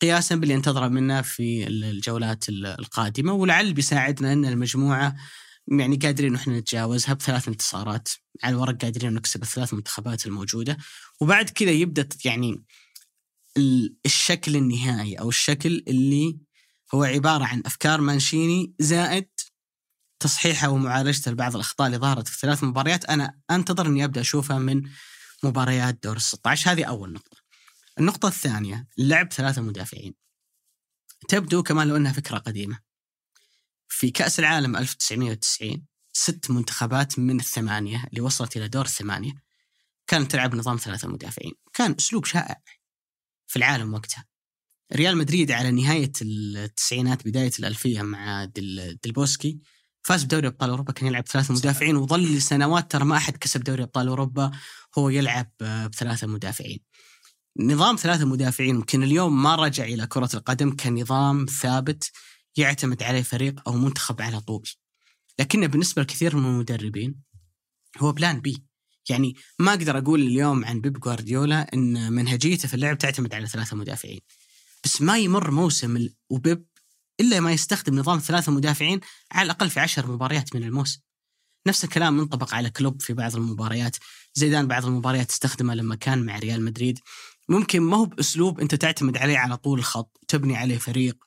قياسا 0.00 0.34
باللي 0.34 0.54
انتظره 0.54 0.88
منا 0.88 1.22
في 1.22 1.66
الجولات 1.66 2.48
القادمة. 2.48 3.32
ولعل 3.32 3.72
بيساعدنا 3.72 4.32
أن 4.32 4.44
المجموعة 4.44 5.16
يعني 5.68 5.96
قادرين 5.96 6.34
إحنا 6.34 6.58
نتجاوزها 6.58 7.14
بثلاث 7.14 7.48
انتصارات 7.48 8.08
على 8.42 8.54
الورق 8.54 8.82
قادرين 8.82 9.14
نكسب 9.14 9.42
الثلاث 9.42 9.74
منتخبات 9.74 10.26
الموجودة 10.26 10.76
وبعد 11.20 11.50
كذا 11.50 11.70
يبدأ 11.70 12.08
يعني 12.24 12.64
الشكل 14.06 14.56
النهائي 14.56 15.14
أو 15.14 15.28
الشكل 15.28 15.84
اللي 15.88 16.38
هو 16.94 17.04
عبارة 17.04 17.44
عن 17.44 17.62
أفكار 17.66 18.00
مانشيني 18.00 18.74
زائد 18.78 19.28
تصحيحها 20.20 20.68
ومعالجته 20.68 21.30
لبعض 21.30 21.54
الأخطاء 21.54 21.86
اللي 21.86 21.98
ظهرت 21.98 22.28
في 22.28 22.38
ثلاث 22.38 22.64
مباريات 22.64 23.04
أنا 23.04 23.38
أنتظر 23.50 23.86
إني 23.86 24.04
أبدأ 24.04 24.20
أشوفها 24.20 24.58
من 24.58 24.82
مباريات 25.44 25.98
دور 26.02 26.16
ال 26.16 26.22
16 26.22 26.72
هذه 26.72 26.84
أول 26.84 27.12
نقطة. 27.12 27.36
النقطة 27.98 28.28
الثانية 28.28 28.86
لعب 28.98 29.32
ثلاثة 29.32 29.62
مدافعين. 29.62 30.14
تبدو 31.28 31.62
كمان 31.62 31.88
لو 31.88 31.96
إنها 31.96 32.12
فكرة 32.12 32.38
قديمة. 32.38 32.78
في 33.88 34.10
كأس 34.10 34.38
العالم 34.38 34.76
1990 34.76 35.86
ست 36.12 36.50
منتخبات 36.50 37.18
من 37.18 37.40
الثمانية 37.40 38.04
اللي 38.10 38.20
وصلت 38.20 38.56
إلى 38.56 38.68
دور 38.68 38.84
الثمانية 38.84 39.32
كانت 40.06 40.30
تلعب 40.32 40.54
نظام 40.54 40.76
ثلاثة 40.76 41.08
مدافعين. 41.08 41.52
كان 41.72 41.94
أسلوب 41.98 42.24
شائع 42.24 42.62
في 43.46 43.56
العالم 43.56 43.94
وقتها. 43.94 44.24
ريال 44.92 45.16
مدريد 45.16 45.50
على 45.50 45.70
نهاية 45.70 46.12
التسعينات 46.22 47.28
بداية 47.28 47.52
الألفية 47.58 48.02
مع 48.02 48.44
دل 48.44 48.98
دلبوسكي 49.04 49.58
فاز 50.02 50.24
بدوري 50.24 50.46
أبطال 50.46 50.70
أوروبا 50.70 50.92
كان 50.92 51.06
يلعب 51.06 51.26
ثلاثة 51.28 51.54
مدافعين 51.54 51.96
وظل 51.96 52.36
لسنوات 52.36 52.92
ترى 52.92 53.04
ما 53.04 53.16
أحد 53.16 53.36
كسب 53.36 53.64
دوري 53.64 53.82
أبطال 53.82 54.08
أوروبا 54.08 54.50
هو 54.98 55.08
يلعب 55.08 55.50
بثلاثة 55.60 56.26
مدافعين. 56.26 56.80
نظام 57.60 57.96
ثلاثة 57.96 58.24
مدافعين 58.24 58.74
يمكن 58.74 59.02
اليوم 59.02 59.42
ما 59.42 59.54
رجع 59.54 59.84
إلى 59.84 60.06
كرة 60.06 60.30
القدم 60.34 60.76
كنظام 60.76 61.46
ثابت 61.46 62.10
يعتمد 62.56 63.02
عليه 63.02 63.22
فريق 63.22 63.68
أو 63.68 63.72
منتخب 63.72 64.22
على 64.22 64.40
طول 64.40 64.68
لكنه 65.38 65.66
بالنسبة 65.66 66.02
لكثير 66.02 66.36
من 66.36 66.44
المدربين 66.44 67.14
هو 67.98 68.12
plan 68.12 68.40
B 68.40 68.64
يعني 69.10 69.34
ما 69.58 69.70
أقدر 69.70 69.98
أقول 69.98 70.20
اليوم 70.20 70.64
عن 70.64 70.80
بيب 70.80 71.00
جوارديولا 71.00 71.74
أن 71.74 72.12
منهجيته 72.12 72.68
في 72.68 72.74
اللعب 72.74 72.98
تعتمد 72.98 73.34
على 73.34 73.46
ثلاثة 73.46 73.76
مدافعين 73.76 74.20
بس 74.84 75.02
ما 75.02 75.18
يمر 75.18 75.50
موسم 75.50 76.08
وبيب 76.30 76.66
إلا 77.20 77.40
ما 77.40 77.52
يستخدم 77.52 77.94
نظام 77.94 78.18
ثلاثة 78.18 78.52
مدافعين 78.52 79.00
على 79.32 79.46
الأقل 79.46 79.70
في 79.70 79.80
عشر 79.80 80.12
مباريات 80.12 80.56
من 80.56 80.62
الموسم. 80.64 81.00
نفس 81.66 81.84
الكلام 81.84 82.16
منطبق 82.16 82.54
على 82.54 82.70
كلوب 82.70 83.02
في 83.02 83.12
بعض 83.12 83.36
المباريات، 83.36 83.96
زيدان 84.34 84.66
بعض 84.66 84.86
المباريات 84.86 85.30
استخدمه 85.30 85.74
لما 85.74 85.94
كان 85.94 86.26
مع 86.26 86.38
ريال 86.38 86.64
مدريد. 86.64 86.98
ممكن 87.48 87.80
ما 87.82 87.96
هو 87.96 88.04
بأسلوب 88.04 88.60
أنت 88.60 88.74
تعتمد 88.74 89.16
عليه 89.16 89.38
على 89.38 89.56
طول 89.56 89.78
الخط، 89.78 90.20
تبني 90.28 90.56
عليه 90.56 90.78
فريق 90.78 91.24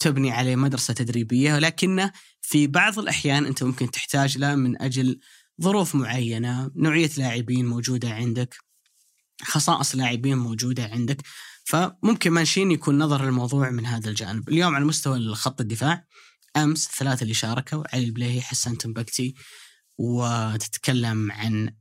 وتبني 0.00 0.30
عليه 0.30 0.56
مدرسة 0.56 0.94
تدريبية، 0.94 1.54
ولكنه 1.54 2.12
في 2.40 2.66
بعض 2.66 2.98
الأحيان 2.98 3.46
أنت 3.46 3.62
ممكن 3.62 3.90
تحتاج 3.90 4.38
له 4.38 4.54
من 4.54 4.82
أجل 4.82 5.20
ظروف 5.62 5.94
معينة، 5.94 6.70
نوعية 6.76 7.10
لاعبين 7.16 7.66
موجودة 7.66 8.10
عندك، 8.10 8.56
خصائص 9.42 9.94
لاعبين 9.94 10.38
موجودة 10.38 10.84
عندك، 10.84 11.22
فممكن 11.64 12.30
مانشيني 12.30 12.74
يكون 12.74 12.98
نظر 12.98 13.28
الموضوع 13.28 13.70
من 13.70 13.86
هذا 13.86 14.10
الجانب. 14.10 14.48
اليوم 14.48 14.74
على 14.74 14.84
مستوى 14.84 15.34
خط 15.34 15.60
الدفاع 15.60 16.04
أمس 16.56 16.86
الثلاثه 16.86 17.22
اللي 17.22 17.34
شاركوا 17.34 17.84
علي 17.94 18.04
البليهي 18.04 18.40
حسن 18.40 18.78
تنبكتي 18.78 19.34
وتتكلم 19.98 21.32
عن 21.32 21.74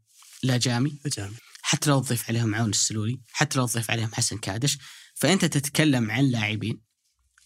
لاجامي. 0.43 0.99
جامي 1.17 1.35
حتى 1.61 1.89
لو 1.89 1.99
تضيف 1.99 2.29
عليهم 2.29 2.55
عون 2.55 2.69
السلولي 2.69 3.21
حتى 3.31 3.59
لو 3.59 3.67
تضيف 3.67 3.91
عليهم 3.91 4.09
حسن 4.13 4.37
كادش 4.37 4.77
فأنت 5.15 5.45
تتكلم 5.45 6.11
عن 6.11 6.23
لاعبين. 6.23 6.88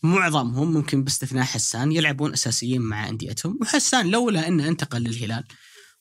معظمهم 0.03 0.73
ممكن 0.73 1.03
باستثناء 1.03 1.43
حسان 1.43 1.91
يلعبون 1.91 2.33
أساسيين 2.33 2.81
مع 2.81 3.09
أنديتهم 3.09 3.57
وحسان 3.61 4.11
لولا 4.11 4.47
انه 4.47 4.67
انتقل 4.67 5.01
للهلال 5.01 5.43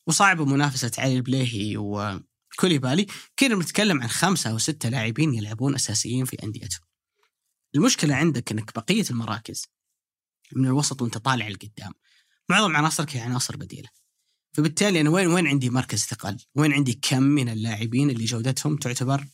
وصعب 0.07 0.41
منافسة 0.41 0.91
علي 0.99 1.17
البليهي 1.17 1.77
و 1.77 2.21
كوليبالي 2.57 3.07
كنا 3.39 3.55
بنتكلم 3.55 4.03
عن 4.03 4.09
خمسة 4.09 4.51
أو 4.51 4.59
ستة 4.59 4.89
لاعبين 4.89 5.35
يلعبون 5.35 5.75
أساسيين 5.75 6.25
في 6.25 6.43
أنديتهم. 6.43 6.81
المشكلة 7.75 8.15
عندك 8.15 8.53
أنك 8.53 8.75
بقية 8.75 9.05
المراكز 9.11 9.67
من 10.53 10.67
الوسط 10.67 11.03
وأنت 11.03 11.19
طالع 11.19 11.49
لقدام 11.49 11.93
معظم 12.49 12.77
عناصرك 12.77 13.17
هي 13.17 13.21
عناصر 13.21 13.57
بديلة. 13.57 13.89
فبالتالي 14.53 15.01
أنا 15.01 15.11
وين 15.11 15.27
وين 15.27 15.47
عندي 15.47 15.71
مركز 15.71 15.99
ثقل؟ 15.99 16.37
وين 16.55 16.73
عندي 16.73 16.99
كم 17.03 17.23
من 17.23 17.49
اللاعبين 17.49 18.11
اللي 18.11 18.25
جودتهم 18.25 18.77
تعتبر 18.77 19.27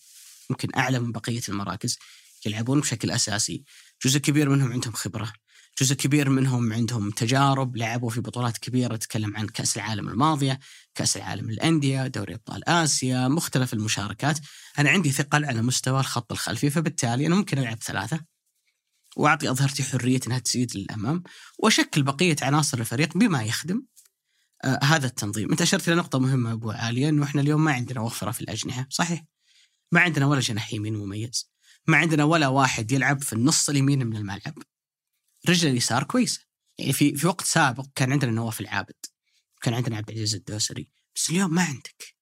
ممكن 0.50 0.68
أعلى 0.76 0.98
من 1.00 1.12
بقية 1.12 1.42
المراكز 1.48 1.98
يلعبون 2.46 2.80
بشكل 2.80 3.10
أساسي؟ 3.10 3.64
جزء 4.04 4.18
كبير 4.18 4.48
منهم 4.48 4.72
عندهم 4.72 4.92
خبرة 4.92 5.32
جزء 5.80 5.94
كبير 5.94 6.30
منهم 6.30 6.72
عندهم 6.72 7.10
تجارب 7.10 7.76
لعبوا 7.76 8.10
في 8.10 8.20
بطولات 8.20 8.58
كبيرة 8.58 8.96
تتكلم 8.96 9.36
عن 9.36 9.46
كأس 9.46 9.76
العالم 9.76 10.08
الماضية 10.08 10.58
كأس 10.94 11.16
العالم 11.16 11.50
الأندية 11.50 12.06
دوري 12.06 12.34
أبطال 12.34 12.68
آسيا 12.68 13.28
مختلف 13.28 13.72
المشاركات. 13.72 14.38
أنا 14.78 14.90
عندي 14.90 15.10
ثقل 15.12 15.44
على 15.44 15.62
مستوى 15.62 16.00
الخط 16.00 16.32
الخلفي 16.32 16.70
فبالتالي 16.70 17.26
أنا 17.26 17.34
ممكن 17.34 17.58
ألعب 17.58 17.82
ثلاثة 17.82 18.20
وأعطي 19.16 19.50
أظهرتي 19.50 19.82
حرية 19.82 20.20
أنها 20.26 20.38
تزيد 20.38 20.76
للأمام 20.76 21.22
وأشكل 21.58 22.02
بقية 22.02 22.36
عناصر 22.42 22.78
الفريق 22.78 23.18
بما 23.18 23.42
يخدم. 23.42 23.82
آه 24.64 24.78
هذا 24.84 25.06
التنظيم. 25.06 25.50
أنت 25.50 25.62
أشرت 25.62 25.88
إلى 25.88 25.96
نقطة 25.96 26.18
مهمة 26.18 26.52
أبو 26.52 26.70
عالية 26.70 27.08
أنه 27.08 27.24
إحنا 27.24 27.40
اليوم 27.40 27.64
ما 27.64 27.72
عندنا 27.72 28.00
وفرة 28.00 28.30
في 28.30 28.40
الأجنحة 28.40 28.86
صحيح. 28.90 29.24
ما 29.92 30.00
عندنا 30.00 30.26
ولا 30.26 30.40
جناح 30.40 30.74
يمين 30.74 30.96
مميز. 30.96 31.50
ما 31.88 31.96
عندنا 31.96 32.24
ولا 32.24 32.48
واحد 32.48 32.92
يلعب 32.92 33.22
في 33.22 33.32
النص 33.32 33.68
اليمين 33.68 34.06
من 34.06 34.16
الملعب. 34.16 34.54
رجل 35.48 35.68
اليسار 35.68 36.02
كويسه 36.04 36.40
يعني 36.78 36.92
في 36.92 37.16
في 37.16 37.26
وقت 37.26 37.44
سابق 37.44 37.86
كان 37.94 38.12
عندنا 38.12 38.30
نواف 38.30 38.60
العابد 38.60 39.06
كان 39.62 39.74
عندنا 39.74 39.96
عبد 39.96 40.10
العزيز 40.10 40.34
الدوسري. 40.34 40.90
بس 41.16 41.30
اليوم 41.30 41.54
ما 41.54 41.62
عندك. 41.62 42.14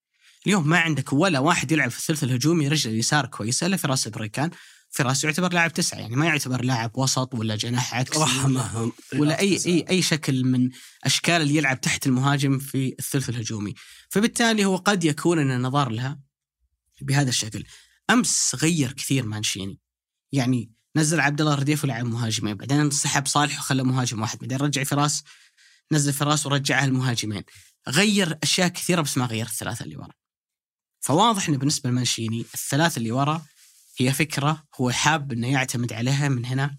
اليوم 0.46 0.68
ما 0.68 0.78
عندك 0.78 1.12
ولا 1.12 1.38
واحد 1.38 1.72
يلعب 1.72 1.90
في 1.90 1.98
الثلث 1.98 2.24
الهجومي 2.24 2.68
رجل 2.68 2.90
اليسار 2.90 3.26
كويسه 3.26 3.66
الا 3.66 3.76
فراس 3.76 4.08
بريكان. 4.08 4.50
فراس 4.90 5.24
يعتبر 5.24 5.52
لاعب 5.52 5.72
تسعة 5.72 5.98
يعني 5.98 6.16
ما 6.16 6.26
يعتبر 6.26 6.64
لاعب 6.64 6.98
وسط 6.98 7.34
ولا 7.34 7.56
جناح 7.56 7.94
عكسي 7.94 8.20
رحمه 8.20 8.92
ولا 9.14 9.38
أي 9.38 9.60
أي 9.66 9.84
أي 9.90 10.02
شكل 10.02 10.44
من 10.44 10.70
أشكال 11.04 11.42
اللي 11.42 11.56
يلعب 11.56 11.80
تحت 11.80 12.06
المهاجم 12.06 12.58
في 12.58 12.94
الثلث 12.98 13.28
الهجومي. 13.28 13.74
فبالتالي 14.10 14.64
هو 14.64 14.76
قد 14.76 15.04
يكون 15.04 15.38
ان 15.38 15.50
النظر 15.50 15.90
لها 15.90 16.20
بهذا 17.02 17.28
الشكل. 17.28 17.64
أمس 18.10 18.56
غير 18.62 18.92
كثير 18.92 19.26
مانشيني. 19.26 19.80
يعني 20.32 20.76
نزل 20.96 21.20
عبد 21.20 21.40
الله 21.40 21.54
الرديف 21.54 21.84
ولعب 21.84 22.04
مهاجمين 22.04 22.54
بعدين 22.54 22.90
سحب 22.90 23.26
صالح 23.26 23.58
وخلى 23.58 23.82
مهاجم 23.82 24.20
واحد 24.20 24.38
بعدين 24.38 24.58
رجع 24.58 24.84
فراس 24.84 25.24
نزل 25.92 26.12
فراس 26.12 26.46
ورجعها 26.46 26.84
المهاجمين 26.84 27.42
غير 27.88 28.38
أشياء 28.42 28.68
كثيرة 28.68 29.00
بس 29.00 29.18
ما 29.18 29.26
غير 29.26 29.46
الثلاثة 29.46 29.84
اللي 29.84 29.96
ورا. 29.96 30.12
فواضح 31.00 31.48
إنه 31.48 31.58
بالنسبة 31.58 31.90
لمانشيني 31.90 32.40
الثلاثة 32.40 32.98
اللي 32.98 33.10
ورا 33.10 33.42
هي 33.98 34.12
فكرة 34.12 34.64
هو 34.80 34.90
حاب 34.90 35.32
إنه 35.32 35.52
يعتمد 35.52 35.92
عليها 35.92 36.28
من 36.28 36.44
هنا 36.44 36.76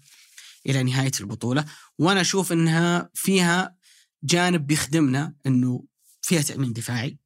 إلى 0.66 0.82
نهاية 0.82 1.12
البطولة 1.20 1.64
وأنا 1.98 2.20
أشوف 2.20 2.52
إنها 2.52 3.10
فيها 3.14 3.76
جانب 4.22 4.66
بيخدمنا 4.66 5.34
إنه 5.46 5.84
فيها 6.22 6.42
تأمين 6.42 6.72
دفاعي 6.72 7.18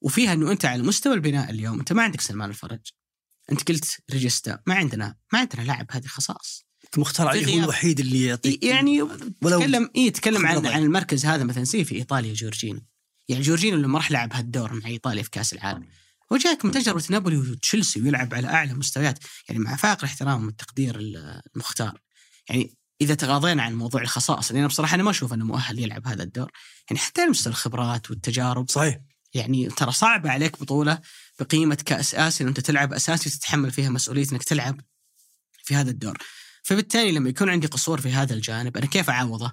وفيها 0.00 0.32
إنه 0.32 0.52
أنت 0.52 0.64
على 0.64 0.82
مستوى 0.82 1.14
البناء 1.14 1.50
اليوم 1.50 1.78
أنت 1.78 1.92
ما 1.92 2.02
عندك 2.02 2.20
سلمان 2.20 2.50
الفرج. 2.50 2.90
أنت 3.52 3.68
قلت 3.68 3.98
regista 4.12 4.58
ما 4.66 4.74
عندنا 4.74 5.16
ما 5.32 5.38
عندنا 5.38 5.62
لاعب 5.62 5.86
هذه 5.90 6.04
الخصائص 6.04 6.64
مختار 6.98 7.28
علي 7.28 7.54
هو 7.54 7.58
الوحيد 7.58 8.00
اللي 8.00 8.26
يعطيك 8.26 8.64
يعني 8.64 9.08
تكلم 9.42 9.90
إي 9.96 10.10
تكلم 10.10 10.46
عن 10.46 10.66
عن 10.66 10.82
المركز 10.82 11.26
هذا 11.26 11.44
مثلا 11.44 11.64
سي 11.64 11.84
في 11.84 11.94
إيطاليا 11.94 12.34
جورجينو. 12.34 12.80
يعني 13.28 13.42
جورجينو 13.42 13.76
لما 13.76 13.98
راح 13.98 14.10
لعب 14.10 14.32
هالدور 14.32 14.72
مع 14.72 14.86
إيطاليا 14.86 15.22
في 15.22 15.30
كأس 15.30 15.52
العالم 15.52 15.86
هو 16.32 16.36
جاك 16.36 16.64
من 16.64 16.70
تجربة 16.70 17.04
نابولي 17.10 17.36
وتشيلسي 17.36 18.00
ويلعب 18.00 18.34
على 18.34 18.48
أعلى 18.48 18.74
مستويات. 18.74 19.18
يعني 19.48 19.60
مع 19.60 19.76
فائق 19.76 19.98
الاحترام 19.98 20.46
والتقدير 20.46 20.96
المختار. 21.56 22.00
يعني 22.48 22.74
إذا 23.00 23.14
تغاضينا 23.14 23.62
عن 23.62 23.74
موضوع 23.74 24.02
الخصائص 24.02 24.52
لأن 24.52 24.66
بصراحة 24.66 24.94
أنا 24.94 25.02
ما 25.02 25.10
أشوف 25.10 25.32
إنه 25.32 25.44
مؤهل 25.44 25.78
يلعب 25.78 26.06
هذا 26.06 26.22
الدور. 26.22 26.50
يعني 26.90 27.02
حتى 27.02 27.20
على 27.20 27.30
مستوى 27.30 27.50
الخبرات 27.50 28.10
والتجارب. 28.10 28.70
صحيح. 28.70 28.98
يعني 29.34 29.68
ترى 29.68 29.92
صعب 29.92 30.26
عليك 30.26 30.60
بطولة 30.60 31.00
بقيمة 31.40 31.78
كأس 31.86 32.14
آسيا 32.14 32.46
أنت 32.46 32.60
تلعب 32.60 32.92
أساسي 32.92 33.28
وتتحمل 33.28 33.70
فيها 33.70 33.90
مسؤولية 33.90 34.26
إنك 34.32 34.42
تلعب 34.42 34.80
في 35.64 35.74
هذا 35.74 35.90
الدور. 35.90 36.18
فبالتالي 36.62 37.12
لما 37.12 37.28
يكون 37.28 37.50
عندي 37.50 37.66
قصور 37.66 38.00
في 38.00 38.10
هذا 38.12 38.34
الجانب 38.34 38.76
أنا 38.76 38.86
كيف 38.86 39.10
أعوضه؟ 39.10 39.52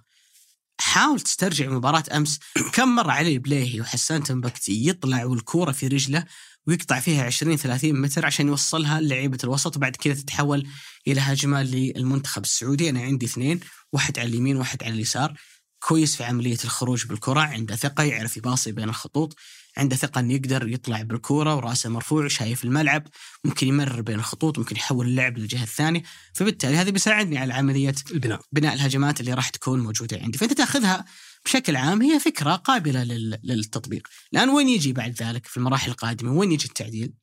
حاول 0.81 1.19
تسترجع 1.19 1.69
مباراة 1.69 2.03
أمس. 2.15 2.39
كم 2.73 2.95
مرة 2.95 3.11
علي 3.11 3.37
بليهي 3.37 3.81
وحسان 3.81 4.23
تنبكتي 4.23 4.87
يطلع 4.87 5.25
والكورة 5.25 5.71
في 5.71 5.87
رجله 5.87 6.25
ويقطع 6.67 6.99
فيها 6.99 7.23
20 7.23 7.57
30 7.57 8.01
متر 8.01 8.25
عشان 8.25 8.47
يوصلها 8.47 9.01
للعيبة 9.01 9.37
الوسط 9.43 9.77
وبعد 9.77 9.95
كذا 9.95 10.13
تتحول 10.13 10.67
إلى 11.07 11.21
هجمة 11.21 11.63
للمنتخب 11.63 12.43
السعودي. 12.43 12.89
أنا 12.89 13.01
عندي 13.01 13.25
اثنين 13.25 13.59
واحد 13.93 14.19
على 14.19 14.29
اليمين 14.29 14.57
واحد 14.57 14.83
على 14.83 14.93
اليسار. 14.93 15.33
كويس 15.79 16.15
في 16.15 16.23
عملية 16.23 16.57
الخروج 16.63 17.05
بالكرة 17.05 17.39
عنده 17.39 17.75
ثقة 17.75 18.03
يعرف 18.03 18.37
يباصي 18.37 18.71
بين 18.71 18.89
الخطوط. 18.89 19.35
عنده 19.77 19.95
ثقة 19.95 20.19
إنه 20.19 20.33
يقدر 20.33 20.67
يطلع 20.67 21.01
بالكورة 21.01 21.55
ورأسه 21.55 21.89
مرفوع 21.89 22.27
شايف 22.27 22.63
الملعب 22.63 23.07
ممكن 23.43 23.67
يمرر 23.67 24.01
بين 24.01 24.19
الخطوط 24.19 24.59
ممكن 24.59 24.75
يحول 24.75 25.05
اللعب 25.05 25.37
للجهة 25.37 25.63
الثانية. 25.63 26.03
فبالتالي 26.33 26.75
هذا 26.77 26.89
بيساعدني 26.89 27.37
على 27.37 27.53
عملية 27.53 27.95
البناء. 28.11 28.41
بناء 28.51 28.73
الهجمات 28.73 29.19
اللي 29.19 29.33
راح 29.33 29.49
تكون 29.49 29.79
موجودة 29.79 30.19
عندي. 30.23 30.37
فأنت 30.37 30.53
تأخذها 30.53 31.05
بشكل 31.45 31.75
عام 31.75 32.01
هي 32.01 32.19
فكرة 32.19 32.55
قابلة 32.55 33.03
للتطبيق. 33.43 34.07
الآن 34.33 34.49
وين 34.49 34.69
يجي 34.69 34.93
بعد 34.93 35.21
ذلك 35.23 35.47
في 35.47 35.57
المراحل 35.57 35.91
القادمة؟ 35.91 36.31
وين 36.31 36.51
يجي 36.51 36.65
التعديل؟ 36.65 37.13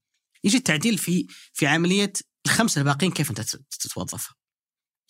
يجي 0.45 0.57
التعديل 0.57 0.99
في 0.99 1.27
في 1.53 1.67
عملية 1.67 2.13
الخمسة 2.47 2.79
الباقين 2.79 3.11
كيف 3.11 3.31
أنت 3.31 3.41
تتوظفها؟ 3.81 4.35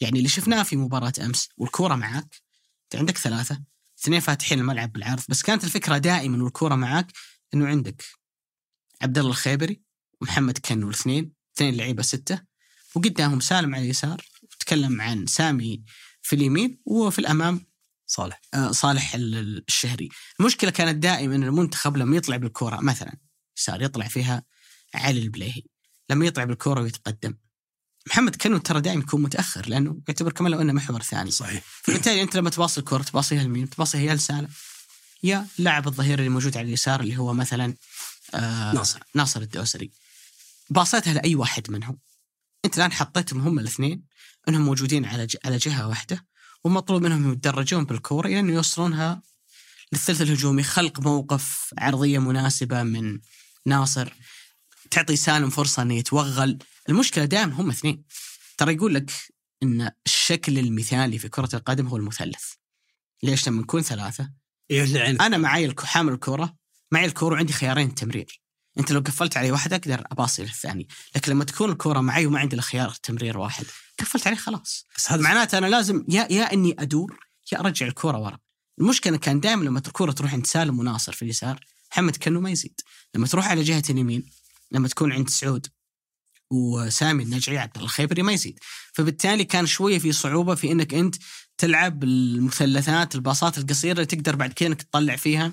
يعني 0.00 0.18
اللي 0.18 0.28
شفناه 0.28 0.62
في 0.62 0.76
مباراة 0.76 1.12
أمس 1.20 1.48
والكورة 1.56 1.94
معك 1.94 2.42
أنت 2.84 2.96
عندك 3.00 3.18
ثلاثة 3.18 3.62
اثنين 4.02 4.20
فاتحين 4.20 4.60
الملعب 4.60 4.92
بالعرض 4.92 5.22
بس 5.28 5.42
كانت 5.42 5.64
الفكرة 5.64 5.98
دائما 5.98 6.44
والكورة 6.44 6.74
معك 6.74 7.12
إنه 7.54 7.66
عندك 7.66 8.04
عبد 9.02 9.18
الله 9.18 9.30
الخيبري 9.30 9.82
ومحمد 10.20 10.58
كنو 10.58 10.88
الاثنين 10.88 11.32
اثنين 11.56 11.76
لعيبة 11.76 12.02
ستة 12.02 12.40
وقدامهم 12.94 13.40
سالم 13.40 13.74
على 13.74 13.84
اليسار 13.84 14.22
وتكلم 14.42 15.00
عن 15.00 15.26
سامي 15.26 15.82
في 16.22 16.36
اليمين 16.36 16.80
وفي 16.86 17.18
الأمام 17.18 17.66
صالح 18.06 18.40
آه 18.54 18.70
صالح 18.70 19.14
الشهري. 19.14 20.08
المشكلة 20.40 20.70
كانت 20.70 21.02
دائما 21.02 21.36
المنتخب 21.36 21.96
لما 21.96 22.16
يطلع 22.16 22.36
بالكورة 22.36 22.80
مثلا 22.80 23.16
يسار 23.58 23.82
يطلع 23.82 24.08
فيها 24.08 24.42
علي 24.94 25.22
البليهي 25.22 25.62
لما 26.10 26.26
يطلع 26.26 26.44
بالكورة 26.44 26.80
ويتقدم. 26.80 27.34
محمد 28.10 28.36
كنو 28.36 28.58
ترى 28.58 28.80
دائما 28.80 29.02
يكون 29.02 29.22
متأخر 29.22 29.68
لأنه 29.68 30.00
يعتبر 30.08 30.32
كمان 30.32 30.52
لو 30.52 30.60
إنه 30.60 30.72
محور 30.72 31.02
ثاني. 31.02 31.30
صحيح. 31.30 31.62
فبالتالي 31.82 32.22
أنت 32.22 32.36
لما 32.36 32.50
تباصي 32.50 32.80
الكرة 32.80 33.02
تباصيها 33.02 33.42
لمين؟ 33.42 33.70
تباصيها 33.70 34.00
يا 34.00 34.14
لسالم 34.14 34.48
يا 35.22 35.46
لاعب 35.58 35.88
الظهير 35.88 36.18
اللي 36.18 36.30
موجود 36.30 36.56
على 36.56 36.68
اليسار 36.68 37.00
اللي 37.00 37.16
هو 37.16 37.34
مثلا 37.34 37.74
آه 38.34 38.72
ناصر. 38.72 39.00
ناصر 39.14 39.40
الدوسري. 39.40 39.90
باصيتها 40.70 41.14
لأي 41.14 41.34
واحد 41.34 41.70
منهم. 41.70 41.98
أنت 42.64 42.78
الآن 42.78 42.92
حطيتهم 42.92 43.40
هم 43.40 43.58
الاثنين 43.58 44.02
إنهم 44.48 44.62
موجودين 44.62 45.04
على 45.04 45.26
على 45.44 45.56
جهة 45.56 45.88
واحدة 45.88 46.26
ومطلوب 46.64 47.02
منهم 47.02 47.32
يتدرجون 47.32 47.84
بالكورة 47.84 48.26
إلى 48.26 48.40
أنه 48.40 48.52
يوصلونها 48.52 49.22
للثلث 49.92 50.22
الهجومي 50.22 50.62
خلق 50.62 51.00
موقف 51.00 51.74
عرضية 51.78 52.18
مناسبة 52.18 52.82
من 52.82 53.18
ناصر 53.66 54.12
تعطي 54.90 55.16
سالم 55.16 55.50
فرصة 55.50 55.82
إنه 55.82 55.94
يتوغل. 55.94 56.58
المشكلة 56.88 57.24
دائما 57.24 57.54
هم 57.54 57.70
اثنين. 57.70 58.04
ترى 58.58 58.74
يقول 58.74 58.94
لك 58.94 59.12
إن 59.62 59.90
الشكل 60.06 60.58
المثالي 60.58 61.18
في 61.18 61.28
كرة 61.28 61.48
القدم 61.54 61.86
هو 61.86 61.96
المثلث. 61.96 62.52
ليش؟ 63.22 63.48
لما 63.48 63.62
نكون 63.62 63.82
ثلاثة. 63.82 64.30
يلعن 64.70 65.20
أنا 65.20 65.38
معي 65.38 65.74
حامل 65.84 66.12
الكرة 66.12 66.56
معي 66.92 67.04
الكرة 67.04 67.34
وعندي 67.34 67.52
خيارين 67.52 67.94
تمرير. 67.94 68.40
أنت 68.78 68.92
لو 68.92 69.00
قفلت 69.00 69.36
علي 69.36 69.50
واحد 69.50 69.72
أقدر 69.72 70.04
أباصي 70.12 70.42
للثاني. 70.42 70.88
لكن 71.16 71.32
لما 71.32 71.44
تكون 71.44 71.70
الكرة 71.70 72.00
معي 72.00 72.26
وما 72.26 72.38
عندي 72.38 72.54
إلا 72.54 72.62
خيار 72.62 72.90
تمرير 72.90 73.38
واحد 73.38 73.64
قفلت 74.00 74.26
عليه 74.26 74.36
خلاص. 74.36 74.86
بس 74.96 75.12
هذا 75.12 75.22
معناته 75.22 75.58
أنا 75.58 75.66
لازم 75.66 76.04
يا 76.08 76.28
يا 76.30 76.52
إني 76.52 76.76
أدور 76.78 77.18
يا 77.52 77.60
أرجع 77.60 77.86
الكرة 77.86 78.18
ورا. 78.18 78.38
المشكلة 78.80 79.16
كان 79.16 79.40
دائما 79.40 79.64
لما 79.64 79.78
الكرة 79.78 80.12
تروح 80.12 80.32
عند 80.32 80.46
سالم 80.46 80.78
وناصر 80.78 81.12
في 81.12 81.22
اليسار 81.22 81.64
محمد 81.92 82.16
كأنه 82.16 82.40
ما 82.40 82.50
يزيد. 82.50 82.80
لما 83.14 83.26
تروح 83.26 83.48
على 83.48 83.62
جهة 83.62 83.82
اليمين 83.90 84.30
لما 84.72 84.88
تكون 84.88 85.12
عند 85.12 85.30
سعود 85.30 85.66
وسامي 86.50 87.22
النجعي 87.22 87.58
عبد 87.58 87.72
الله 87.74 87.84
الخيبري 87.84 88.22
ما 88.22 88.32
يزيد. 88.32 88.58
فبالتالي 88.92 89.44
كان 89.44 89.66
شوية 89.66 89.98
في 89.98 90.12
صعوبة 90.12 90.54
في 90.54 90.72
إنك 90.72 90.94
أنت 90.94 91.14
تلعب 91.58 92.04
المثلثات 92.04 93.14
الباصات 93.14 93.58
القصيرة 93.58 93.92
اللي 93.92 94.06
تقدر 94.06 94.36
بعد 94.36 94.52
كذا 94.52 94.68
إنك 94.68 94.82
تطلع 94.82 95.16
فيها 95.16 95.52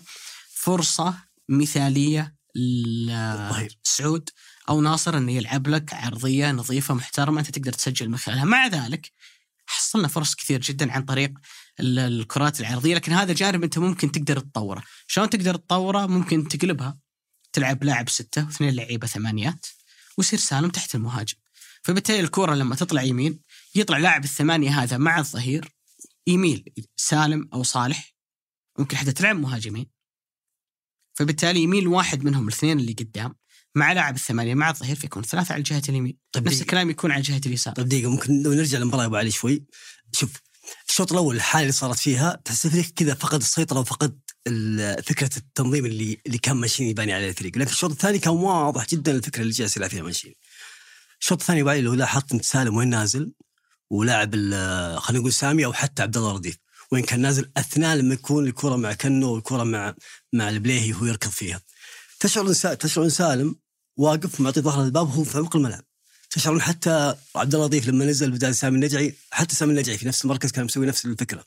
فرصة 0.56 1.16
مثالية 1.50 2.36
الظهير. 2.58 3.78
لسعود 3.86 4.30
أو 4.70 4.82
ناصر 4.82 5.18
إنه 5.18 5.32
يلعب 5.32 5.68
لك 5.68 5.94
عرضية 5.94 6.52
نظيفة 6.52 6.94
محترمة 6.94 7.40
أنت 7.40 7.50
تقدر 7.50 7.74
تسجل 7.74 8.10
من 8.10 8.18
خلالها. 8.18 8.44
مع 8.44 8.68
ذلك 8.68 9.12
حصلنا 9.68 10.08
فرص 10.08 10.36
كثير 10.36 10.62
جدا 10.62 10.92
عن 10.92 11.06
طريق 11.06 11.32
ال- 11.80 12.00
الكرات 12.00 12.60
العرضية 12.60 12.96
لكن 12.96 13.12
هذا 13.12 13.34
جانب 13.34 13.64
أنت 13.64 13.78
ممكن 13.78 14.12
تقدر 14.12 14.40
تطوره. 14.40 14.84
شلون 15.08 15.30
تقدر 15.30 15.56
تطوره؟ 15.56 16.06
ممكن 16.06 16.48
تقلبها 16.48 16.98
تلعب 17.54 17.84
لاعب 17.84 18.10
ستة 18.10 18.46
واثنين 18.46 18.76
لعيبة 18.76 19.08
ثمانيات. 19.08 19.66
ويصير 20.18 20.40
سالم 20.40 20.70
تحت 20.70 20.96
المهاجم. 20.96 21.36
فبالتالي 21.84 22.20
الكرة 22.20 22.56
لما 22.56 22.76
تطلع 22.76 23.02
يمين 23.02 23.40
يطلع 23.76 23.98
لاعب 23.98 24.24
الثمانية 24.24 24.70
هذا 24.84 24.98
مع 24.98 25.20
الظهير 25.20 25.70
يميل 26.28 26.74
سالم 26.98 27.50
أو 27.54 27.64
صالح 27.64 28.16
ممكن 28.80 28.98
حتى 28.98 29.12
تلعب 29.12 29.36
مهاجمين. 29.36 29.88
فبالتالي 31.14 31.60
يميل 31.60 31.88
واحد 31.88 32.24
منهم 32.24 32.48
الاثنين 32.48 32.80
اللي 32.80 32.94
قدام 32.94 33.36
مع 33.76 33.94
لاعب 33.94 34.16
الثمانية 34.16 34.56
مع 34.56 34.70
الظهير 34.70 34.96
فيكون 34.96 35.24
ثلاثة 35.24 35.54
على 35.54 35.60
الجهة 35.60 35.84
اليمين. 35.90 36.18
طيب 36.32 36.48
نفس. 36.48 36.62
الكلام 36.62 36.90
يكون 36.90 37.12
على 37.12 37.22
جهة 37.22 37.42
اليسار. 37.46 37.74
طيب 37.74 37.88
دقيقة 37.88 38.10
ممكن 38.10 38.44
لو 38.44 38.54
نرجع 38.54 38.78
للمباراة 38.78 39.06
أبو 39.06 39.16
علي 39.16 39.32
شوي. 39.32 39.66
شوف 40.12 40.34
الشوط 40.90 41.12
الأول 41.12 41.36
الحالة 41.36 41.62
اللي 41.62 41.72
صارت 41.72 42.00
فيها 42.00 42.42
تحس 42.46 42.66
الفريق 42.66 42.86
كذا 42.86 43.14
فقد 43.14 43.40
السيطرة 43.40 43.80
وفقد 43.80 44.20
فكرة 45.04 45.30
التنظيم 45.38 45.86
اللي 45.86 46.18
اللي 46.26 46.38
كان 46.38 46.58
ماشيين 46.58 46.90
يباني 46.90 47.14
عليه 47.14 47.30
الفريق. 47.30 47.58
لكن 47.58 47.72
الشوط 47.72 47.92
الثاني 47.92 48.20
كان 48.20 48.34
واضح 48.34 48.88
جدا 48.88 49.12
الفكرة 49.12 49.42
اللي 49.42 49.54
جالس 49.54 49.78
يلعب 49.78 49.90
فيها 49.90 50.04
ماشيين 50.04 50.36
الشوط 51.22 51.42
الثاني 51.42 51.70
علي 51.70 51.82
لو 51.82 51.94
لاحظت 51.94 52.32
انت 52.32 52.46
سالم 52.46 52.76
وين 52.76 52.90
نازل؟ 52.90 53.32
ولاعب 53.90 54.32
خلينا 55.00 55.20
نقول 55.20 55.34
سامي 55.34 55.66
أو 55.66 55.74
حتى 55.74 56.02
عبد 56.02 56.18
الله 56.18 56.34
رديف. 56.34 56.58
وين 56.92 57.04
كان 57.04 57.20
نازل؟ 57.20 57.52
أثناء 57.58 57.96
لما 57.96 58.14
يكون 58.14 58.48
الكرة 58.48 58.76
مع 58.76 58.94
كنو 58.94 59.34
والكرة 59.34 59.64
مع 59.64 59.96
مع 60.34 60.50
البليهي 60.50 60.94
وهو 60.94 61.06
يركض 61.06 61.30
فيها. 61.30 61.62
تشعر 62.20 62.54
تشعر 62.54 63.04
إن 63.04 63.10
سالم 63.10 63.56
واقف 63.98 64.42
معطي 64.42 64.62
ظهره 64.62 64.84
للباب 64.84 65.08
وهو 65.08 65.24
في 65.24 65.38
عمق 65.38 65.56
الملعب. 65.56 65.84
تشعرون 66.30 66.62
حتى 66.62 67.16
عبد 67.36 67.56
الله 67.56 67.68
لطيف 67.68 67.88
لما 67.88 68.06
نزل 68.06 68.32
بدال 68.32 68.56
سامي 68.56 68.76
النجعي 68.76 69.16
حتى 69.32 69.56
سامي 69.56 69.72
النجعي 69.72 69.98
في 69.98 70.08
نفس 70.08 70.26
المركز 70.26 70.52
كان 70.52 70.66
مسوي 70.66 70.86
نفس 70.86 71.06
الفكرة. 71.06 71.46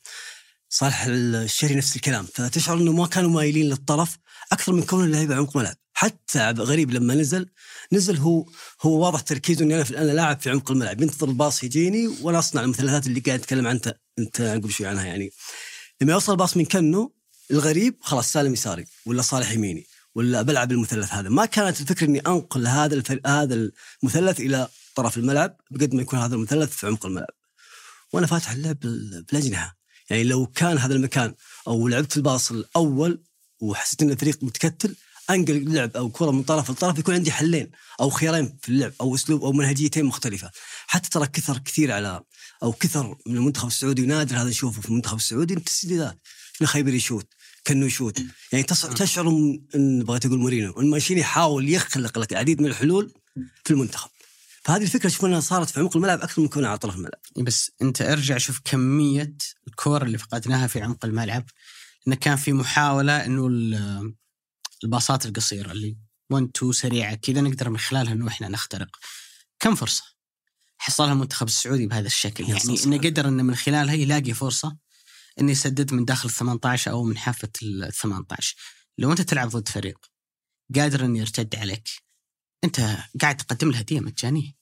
صالح 0.69 1.05
الشهري 1.09 1.75
نفس 1.75 1.97
الكلام. 1.97 2.27
فتشعر 2.35 2.77
إنه 2.77 2.93
ما 2.93 3.07
كانوا 3.07 3.31
مايلين 3.31 3.69
للطرف 3.69 4.19
أكثر 4.53 4.73
من 4.73 4.83
كون 4.83 5.05
اللعيبه 5.05 5.35
عمق 5.35 5.57
ملعب. 5.57 5.77
حتى 5.93 6.51
غريب 6.51 6.91
لما 6.91 7.15
نزل 7.15 7.47
نزل 7.93 8.17
هو 8.17 8.47
هو 8.83 9.05
واضح 9.05 9.21
تركيزه 9.21 9.65
اني 9.65 9.75
أنا 9.75 9.85
في 9.85 9.99
أنا 9.99 10.13
لاعب 10.13 10.41
في 10.41 10.51
عمق 10.51 10.71
الملعب. 10.71 11.01
ينتظر 11.01 11.29
الباص 11.29 11.65
يجيني 11.65 12.07
وأنا 12.23 12.39
أصنع 12.39 12.63
المثلثات 12.63 13.07
اللي 13.07 13.21
قاعد 13.21 13.39
أتكلم 13.41 13.67
عنها. 13.67 13.95
أنت 14.19 14.43
قبل 14.43 14.71
شوي 14.73 14.87
عنها 14.87 15.05
يعني. 15.05 15.31
لما 16.01 16.13
يوصل 16.13 16.33
الباص 16.33 16.57
من 16.57 16.65
كنو 16.65 17.15
الغريب 17.51 17.99
خلاص 18.01 18.33
سالم 18.33 18.53
يساري 18.53 18.85
ولا 19.07 19.23
صالح 19.23 19.53
يميني 19.53 19.87
ولا 20.15 20.43
بلعب 20.43 20.73
المثلث 20.73 21.13
هذا. 21.13 21.29
ما 21.29 21.47
كانت 21.47 21.81
الفكرة 21.81 22.07
إني 22.07 22.21
أنقل 22.21 22.67
هذا. 22.67 23.03
هذا 23.27 23.71
المثلث 24.03 24.41
إلى 24.41 24.69
طرف 24.95 25.19
الملعب 25.19 25.57
بقد 25.71 25.95
ما 25.95 26.03
يكون 26.03 26.19
هذا 26.19 26.35
المثلث 26.35 26.71
في 26.71 26.87
عمق 26.87 27.07
الملعب. 27.07 27.35
وأنا 28.13 28.27
فاتح 28.27 28.51
اللعب 28.51 28.79
بال- 28.81 29.25
بالاجنحه 29.33 29.78
يعني 30.11 30.25
لو 30.25 30.47
كان 30.47 30.79
هذا 30.79 30.95
المكان 30.95 31.35
أو 31.69 31.89
لعبت 31.89 32.17
الباص 32.17 32.51
الأول 32.51 33.23
وحسيت 33.61 34.03
إن 34.03 34.11
الفريق 34.11 34.39
متكتل 34.45 34.97
أنقل 35.31 35.57
اللعب 35.57 35.97
أو 35.97 36.09
كرة 36.11 36.31
من 36.31 36.43
طرف 36.43 36.71
لطرف 36.71 36.99
يكون 36.99 37.15
عندي 37.15 37.33
حلين 37.33 37.71
أو 38.01 38.11
خيارين 38.11 38.59
في 38.63 38.69
اللعب 38.69 38.93
أو 39.01 39.15
أسلوب 39.15 39.45
أو 39.45 39.53
منهجيتين 39.53 40.05
مختلفة. 40.05 40.51
حتى 40.87 41.11
ترى 41.11 41.27
كثر 41.27 41.59
كثير 41.59 41.93
على 41.93 42.21
أو 42.63 42.73
كثر 42.73 43.17
من 43.27 43.37
المنتخب 43.37 43.67
السعودي 43.69 44.03
ونادر 44.03 44.37
هذا 44.37 44.49
نشوفه 44.49 44.81
في 44.81 44.89
المنتخب 44.89 45.17
السعودي 45.17 45.55
التسديدات 45.55 46.19
خيبر 46.65 46.95
يشوت 46.95 47.27
كانه 47.65 47.87
يشوت. 47.87 48.19
يعني 48.53 48.65
تص- 48.65 48.87
تشعر 48.95 49.29
إن 49.75 50.05
بغيت 50.05 50.27
أقول 50.27 50.39
مورينو 50.39 50.81
إن 50.81 50.91
ماشيني 50.91 51.21
يحاول 51.21 51.69
يخلق 51.69 52.19
لك 52.19 52.33
العديد 52.33 52.61
من 52.63 52.67
الحلول 52.69 53.13
في 53.65 53.71
المنتخب. 53.71 54.11
فهذه 54.69 54.83
الفكرة 54.83 55.07
أشوف 55.07 55.25
إنها 55.25 55.41
صارت 55.41 55.71
في 55.71 55.81
عمق 55.81 55.97
الملعب 55.97 56.21
أكثر 56.21 56.43
من 56.43 56.49
كونها 56.49 56.69
على 56.69 56.79
طرف 56.79 56.95
الملعب. 56.97 57.21
بس 57.37 57.71
أنت 57.83 58.03
أرجع 58.03 58.39
شوف 58.39 58.61
كمية 58.65 59.35
الكور 59.69 60.03
اللي 60.03 60.19
فقدناها 60.19 60.67
في 60.67 60.81
عمق 60.83 61.05
الملعب 61.05 61.45
انه 62.09 62.17
كان 62.17 62.37
في 62.37 62.53
محاولة 62.53 63.27
إنه 63.27 63.47
ال- 63.47 64.15
الباصات 64.85 65.27
القصيرة 65.27 65.73
اللي 65.73 65.97
1 66.31 66.51
2 66.57 66.73
سريعة 66.73 67.15
كذا 67.15 67.41
نقدر 67.41 67.71
من 67.71 67.79
خلالها 67.79 68.13
إنه 68.13 68.29
إحنا 68.29 68.49
نخترق 68.49 68.97
كم 69.61 69.75
فرصة. 69.75 70.05
حصلها 70.79 71.13
المنتخب 71.13 71.47
السعودي 71.47 71.87
بهذا 71.87 72.07
الشكل. 72.07 72.45
يعني. 72.45 72.61
إنه 72.87 72.99
قدر 72.99 73.29
إنه 73.29 73.43
من 73.43 73.55
خلالها 73.55 73.95
يلاقي 73.95 74.33
فرصة 74.33 74.77
إنه 75.41 75.51
يسدد 75.53 75.95
من 75.95 76.05
داخل 76.05 76.29
ال 76.29 76.35
18 76.35 76.91
أو 76.91 77.05
من 77.05 77.19
حافة 77.19 77.49
ال 77.63 77.93
18 77.93 78.57
لو 78.99 79.11
أنت 79.11 79.21
تلعب 79.21 79.49
ضد 79.49 79.69
فريق 79.69 79.99
قادر 80.75 81.05
إنه 81.05 81.19
يرتد 81.19 81.57
عليك 81.57 81.89
أنت 82.65 82.97
قاعد 83.21 83.37
تقدم 83.37 83.71
له 83.71 83.79
هديه 83.79 84.01
مجانيه 84.01 84.58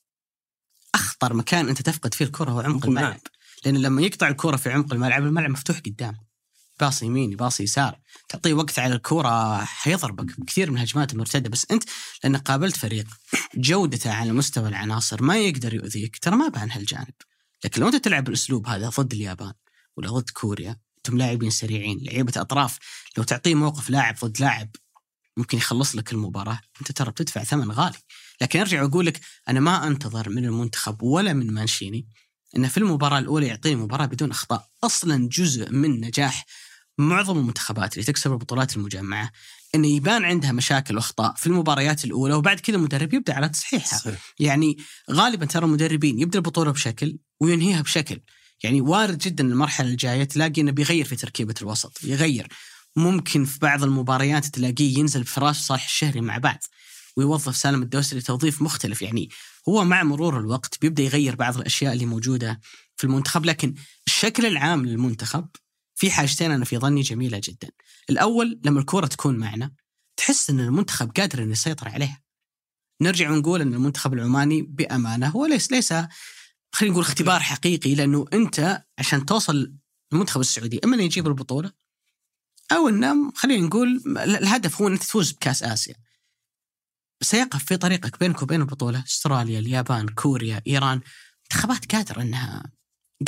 أخطر 0.97 1.35
مكان 1.35 1.69
أنت 1.69 1.83
تفقد 1.83 2.15
فيه 2.15 2.25
الكرة 2.25 2.51
هو 2.51 2.61
عمق 2.61 2.87
الملعب 2.87 3.05
الملعب. 3.05 3.21
لأن 3.65 3.77
لما 3.77 4.03
يقطع 4.03 4.29
الكرة 4.29 4.57
في 4.57 4.71
عمق 4.71 4.93
الملعب 4.93 5.23
الملعب 5.23 5.51
مفتوح 5.51 5.79
قدام. 5.79 6.17
باص 6.81 7.03
يمين 7.03 7.37
باص 7.37 7.61
يسار. 7.61 7.99
تعطيه 8.29 8.55
وقت 8.55 8.79
على 8.79 8.95
الكرة 8.95 9.65
حيضربك. 9.65 10.41
بكثير 10.41 10.71
من 10.71 10.77
الهجمات 10.77 11.13
المرتده 11.13 11.49
بس 11.49 11.67
أنت 11.71 11.85
لأن 12.25 12.37
قابلت 12.37 12.77
فريق 12.77 13.07
جودته 13.55 14.13
على 14.13 14.33
مستوى 14.33 14.69
العناصر 14.69 15.23
ما 15.23 15.39
يقدر 15.39 15.75
يؤذيك 15.75 16.19
ترى 16.19 16.37
ما 16.37 16.49
بان 16.49 16.71
هالجانب. 16.71 17.15
لكن 17.65 17.81
لو 17.81 17.89
أنت 17.89 17.97
تلعب 17.97 18.25
بالأسلوب 18.25 18.67
هذا 18.67 18.89
ضد 18.89 19.13
اليابان 19.13 19.53
ولا 19.97 20.11
ضد 20.11 20.31
كوريا 20.31 20.77
أنتم 20.97 21.19
لاعبين 21.19 21.51
سريعين 21.51 21.99
لعيبة 22.03 22.33
أطراف 22.37 22.79
لو 23.17 23.25
تعطيه 23.25 23.55
موقف 23.55 23.91
لاعب 23.91 24.15
ضد 24.25 24.41
لاعب 24.41 24.69
ممكن 25.37 25.59
يخلص 25.59 25.97
لك 25.97 26.13
المباراة 26.13 26.61
أنت 26.81 26.93
ترى 26.93 27.11
بتدفع 27.11 27.45
ثمن 27.45 27.73
غالي. 27.73 27.99
لكن 28.41 28.61
أرجع 28.61 28.83
وأقول 28.83 29.07
لك 29.07 29.21
أنا 29.49 29.61
ما 29.61 29.87
أنتظر 29.87 30.29
من 30.29 30.45
المنتخب 30.45 31.03
ولا 31.03 31.33
من 31.33 31.55
مانشيني 31.55 32.09
انه 32.57 32.69
في 32.69 32.79
المباراة 32.79 33.19
الأولى 33.19 33.47
يعطيني 33.47 33.77
مباراة 33.77 34.07
بدون 34.07 34.31
أخطاء. 34.31 34.69
أصلا 34.85 35.29
جزء 35.29 35.73
من 35.73 36.01
نجاح 36.01 36.47
معظم 36.99 37.39
المنتخبات 37.39 37.95
اللي 37.95 38.05
تكسب 38.05 38.33
البطولات 38.33 38.77
المجمعة 38.77 39.33
انه 39.75 39.89
يبان 39.89 40.25
عندها 40.25 40.53
مشاكل 40.53 40.97
وأخطاء 40.97 41.35
في 41.35 41.47
المباريات 41.47 42.05
الأولى 42.05 42.35
وبعد 42.35 42.61
كذا 42.61 42.77
المدرب 42.77 43.15
يبدأ 43.15 43.35
على 43.35 43.49
تصحيحها. 43.49 43.99
صحيح. 43.99 44.35
يعني 44.39 44.77
غالبا 45.11 45.47
ترى 45.47 45.65
المدربين 45.65 46.21
يبدأ 46.21 46.39
البطولة 46.39 46.71
بشكل 46.71 47.19
وينهيها 47.41 47.83
بشكل. 47.83 48.21
يعني 48.63 48.81
وارد 48.81 49.19
جدا 49.19 49.45
المرحلة 49.45 49.89
الجاية 49.89 50.25
تلاقي 50.25 50.61
إنه 50.61 50.71
بيغير 50.71 51.05
في 51.05 51.17
تركيبة 51.17 51.55
الوسط 51.63 52.05
يغير 52.05 52.49
ممكن 52.97 53.45
في 53.45 53.59
بعض 53.59 53.83
المباريات 53.83 54.47
تلاقيه 54.47 54.99
ينزل 54.99 55.23
بفراس 55.23 55.61
وصالح 55.61 55.85
الشهري 55.85 56.21
مع 56.21 56.39
بعض. 56.39 56.59
ويوظف 57.17 57.57
سالم 57.57 57.83
الدوسري 57.83 58.21
توظيف 58.21 58.63
مختلف 58.63 59.03
يعني 59.03 59.29
هو 59.69 59.85
مع 59.85 60.03
مرور 60.03 60.41
الوقت 60.41 60.81
بيبدأ 60.81 61.03
يغير 61.03 61.35
بعض 61.37 61.57
الأشياء 61.57 61.93
اللي 61.93 62.07
موجودة 62.07 62.61
في 62.97 63.05
المنتخب 63.05 63.45
لكن 63.45 63.75
الشكل 64.07 64.47
العام 64.47 64.87
للمنتخب 64.87 65.49
في 65.95 66.11
حاجتين 66.11 66.51
أنا 66.51 66.65
في 66.65 66.79
ظني 66.79 67.01
جميلة 67.01 67.41
جدا. 67.45 67.69
الأول 68.11 68.61
لما 68.65 68.81
الكوره 68.81 69.07
تكون 69.07 69.37
معنا 69.37 69.73
تحس 70.17 70.51
إن 70.51 70.61
المنتخب 70.61 71.11
قادر 71.17 71.43
إنه 71.43 71.53
يسيطر 71.53 71.89
عليها. 71.89 72.23
نرجع 73.01 73.31
ونقول 73.31 73.61
إن 73.61 73.75
المنتخب 73.75 74.13
العماني 74.15 74.63
بأمانة 74.63 75.29
هو 75.29 75.47
ليس 75.47 75.73
ليس 75.73 75.93
خلينا 76.73 76.93
نقول 76.93 77.05
اختبار 77.05 77.41
حقيقي 77.41 77.95
لأنه 77.95 78.25
أنت 78.33 78.85
عشان 78.99 79.27
توصل 79.27 79.73
المنتخب 80.13 80.41
السعودي 80.41 80.81
إما 80.85 80.95
إنه 80.97 81.03
يجيب 81.05 81.27
البطولة 81.27 81.73
أو 82.73 82.89
إنه 82.89 83.33
خلينا 83.35 83.67
نقول 83.67 84.03
الهدف 84.19 84.81
هو 84.81 84.89
إنك 84.89 85.01
تفوز 85.01 85.33
بكأس 85.33 85.63
آسيا. 85.63 85.95
سيقف 87.21 87.65
في 87.65 87.77
طريقك 87.77 88.19
بينك 88.19 88.43
وبين 88.43 88.61
البطولة 88.61 89.05
أستراليا، 89.07 89.59
اليابان، 89.59 90.09
كوريا، 90.09 90.63
إيران 90.67 91.01
منتخبات 91.45 91.93
قادرة 91.95 92.23
إنها 92.23 92.73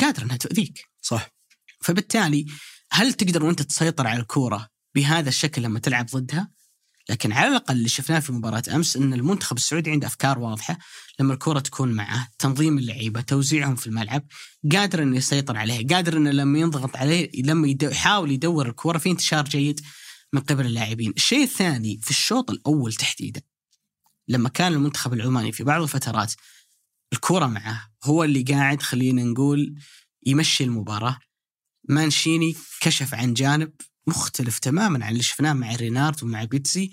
قادرة 0.01 0.23
إنها 0.23 0.37
تؤذيك. 0.37 0.85
صح 1.01 1.29
فبالتالي 1.81 2.45
هل 2.91 3.13
تقدر 3.13 3.45
وأنت 3.45 3.61
تسيطر 3.61 4.07
على 4.07 4.19
الكورة 4.19 4.67
بهذا 4.95 5.29
الشكل 5.29 5.61
لما 5.61 5.79
تلعب 5.79 6.05
ضدها؟ 6.05 6.51
لكن 7.09 7.31
على 7.31 7.47
الأقل 7.47 7.75
اللي 7.75 7.89
شفناه 7.89 8.19
في 8.19 8.31
مباراة 8.31 8.63
أمس 8.73 8.97
إن 8.97 9.13
المنتخب 9.13 9.57
السعودي 9.57 9.91
عنده 9.91 10.07
أفكار 10.07 10.39
واضحة 10.39 10.77
لما 11.19 11.33
الكره 11.33 11.59
تكون 11.59 11.91
معه 11.91 12.27
تنظيم 12.39 12.77
اللعيبة 12.77 13.21
توزيعهم 13.21 13.75
في 13.75 13.87
الملعب 13.87 14.25
قادر 14.71 15.03
إنه 15.03 15.17
يسيطر 15.17 15.57
عليها 15.57 15.87
قادر 15.95 16.17
إنه 16.17 16.31
لما 16.31 16.59
ينضغط 16.59 16.97
عليه 16.97 17.41
لما 17.41 17.75
يحاول 17.83 18.31
يدور 18.31 18.69
الكره 18.69 18.97
في 18.97 19.11
انتشار 19.11 19.45
جيد 19.45 19.81
من 20.33 20.41
قبل 20.41 20.65
اللاعبين 20.65 21.13
الشيء 21.17 21.43
الثاني 21.43 21.99
في 22.03 22.09
الشوط 22.09 22.51
الأول 22.51 22.93
تحديدا 22.93 23.41
لما 24.29 24.49
كان 24.49 24.73
المنتخب 24.73 25.13
العماني 25.13 25.51
في 25.51 25.63
بعض 25.63 25.81
الفترات 25.81 26.33
الكرة 27.13 27.45
معه 27.45 27.91
هو 28.03 28.23
اللي 28.23 28.41
قاعد 28.41 28.81
خلينا 28.81 29.23
نقول 29.23 29.75
يمشي 30.25 30.63
المباراة. 30.63 31.19
مانشيني 31.89 32.55
كشف 32.81 33.13
عن 33.13 33.33
جانب 33.33 33.73
مختلف 34.07 34.59
تماما 34.59 35.05
عن 35.05 35.11
اللي 35.11 35.23
شفناه 35.23 35.53
مع 35.53 35.75
رينارد 35.75 36.23
ومع 36.23 36.43
بيتزي 36.43 36.91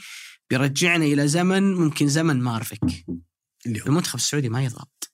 بيرجعنا 0.50 1.04
إلى 1.04 1.28
زمن 1.28 1.74
ممكن 1.74 2.08
زمن 2.08 2.40
مارفيك. 2.40 2.80
المنتخب 3.66 4.16
السعودي 4.16 4.48
ما 4.48 4.64
يضغط. 4.64 5.12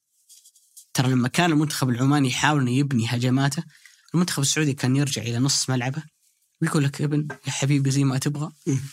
ترى 0.94 1.10
لما 1.10 1.28
كان 1.28 1.52
المنتخب 1.52 1.88
العماني 1.88 2.28
يحاول 2.28 2.60
إنه 2.60 2.70
يبني 2.70 3.06
هجماته 3.08 3.64
المنتخب 4.14 4.42
السعودي 4.42 4.72
كان 4.72 4.96
يرجع 4.96 5.22
إلى 5.22 5.38
نص 5.38 5.70
ملعبه 5.70 6.02
ويقول 6.62 6.84
لك 6.84 7.02
ابن 7.02 7.28
يا 7.46 7.52
حبيبي 7.52 7.90
زي 7.90 8.04
ما 8.04 8.18
تبغى 8.18 8.52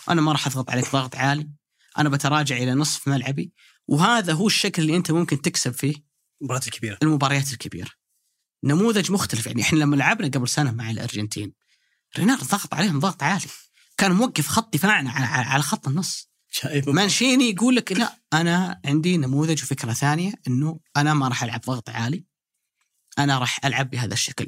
أنا 0.10 0.22
ما 0.22 0.32
راح 0.32 0.48
أضغط 0.48 0.70
عليك 0.70 0.92
ضغط 0.92 1.16
عالي. 1.16 1.50
أنا 2.00 2.10
بتراجع 2.10 2.58
إلى 2.58 2.74
نصف 2.74 3.08
ملعبي 3.08 3.54
وهذا 3.88 4.34
هو 4.34 4.48
الشكل 4.48 4.82
اللي 4.82 4.96
أنت 4.96 5.12
ممكن 5.12 5.42
تكسب 5.42 5.72
فيه 5.72 5.96
المباريات 6.42 6.68
الكبيرة. 6.68 6.98
المباريات 7.04 7.54
الكبيرة. 7.54 7.90
نموذج 8.64 9.12
مختلف 9.12 9.48
يعني 9.48 9.62
إحنا 9.62 9.80
لما 9.80 9.96
لعبنا 9.96 10.28
قبل 10.28 10.48
سنة 10.48 10.72
مع 10.72 10.92
الأرجنتين 10.92 11.54
رينار 12.18 12.38
ضغط 12.38 12.74
عليهم 12.74 13.00
ضغط 13.00 13.24
عالي. 13.24 13.48
كان 13.98 14.12
موقف 14.12 14.48
خط 14.48 14.74
دفاعنا 14.74 15.12
على, 15.12 15.26
على 15.26 15.64
خط 15.64 15.88
النص. 15.88 16.30
مانشيني 16.88 17.50
يقول 17.50 17.76
لك 17.76 17.92
لا 17.92 18.20
أنا 18.34 18.82
عندي 18.86 19.18
نموذج 19.18 19.64
وفكرة 19.64 19.94
ثانية 19.94 20.34
إنه 20.48 20.80
أنا 20.98 21.14
ما 21.14 21.28
راح 21.28 21.44
ألعب 21.44 21.62
ضغط 21.62 21.90
عالي. 21.90 22.26
أنا 23.20 23.40
راح 23.40 23.66
ألعب 23.66 23.90
بهذا 23.90 24.14
الشكل. 24.14 24.48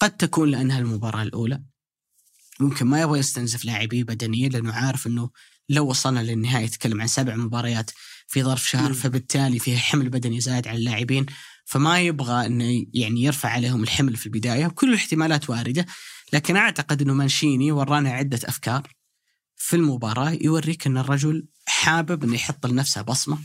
قد 0.00 0.16
تكون 0.16 0.50
لأنها 0.50 0.78
المباراة 0.78 1.22
الأولى. 1.22 1.62
ممكن 2.60 2.86
ما 2.86 3.00
يبغى 3.00 3.18
يستنزف 3.18 3.64
لاعبيه 3.64 4.04
بدنيا 4.04 4.48
لأنه 4.48 4.72
عارف 4.72 5.06
إنه 5.06 5.30
لو 5.72 5.86
وصلنا 5.86 6.20
للنهاية 6.20 6.64
يتكلم 6.64 7.00
عن 7.00 7.06
سبع 7.06 7.36
مباريات 7.36 7.90
في 8.28 8.42
ظرف 8.42 8.68
شهر 8.68 8.88
مم. 8.88 8.94
فبالتالي 8.94 9.58
فيها 9.58 9.78
حمل 9.78 10.08
بدني 10.08 10.40
زايد 10.40 10.68
على 10.68 10.78
اللاعبين. 10.78 11.26
فما 11.64 12.00
يبغى 12.00 12.46
إنه 12.46 12.86
يعني 12.94 13.22
يرفع 13.22 13.48
عليهم 13.48 13.82
الحمل 13.82 14.16
في 14.16 14.26
البداية 14.26 14.66
كل 14.66 14.88
الاحتمالات 14.90 15.50
واردة. 15.50 15.86
لكن 16.32 16.56
أعتقد 16.56 17.02
إنه 17.02 17.14
مانشيني 17.14 17.72
ورانا 17.72 18.10
عدة 18.10 18.40
أفكار 18.44 18.88
في 19.56 19.76
المباراة 19.76 20.38
يوريك 20.40 20.86
إن 20.86 20.98
الرجل 20.98 21.46
حابب 21.66 22.24
إنه 22.24 22.34
يحط 22.34 22.66
لنفسه 22.66 23.02
بصمة 23.02 23.38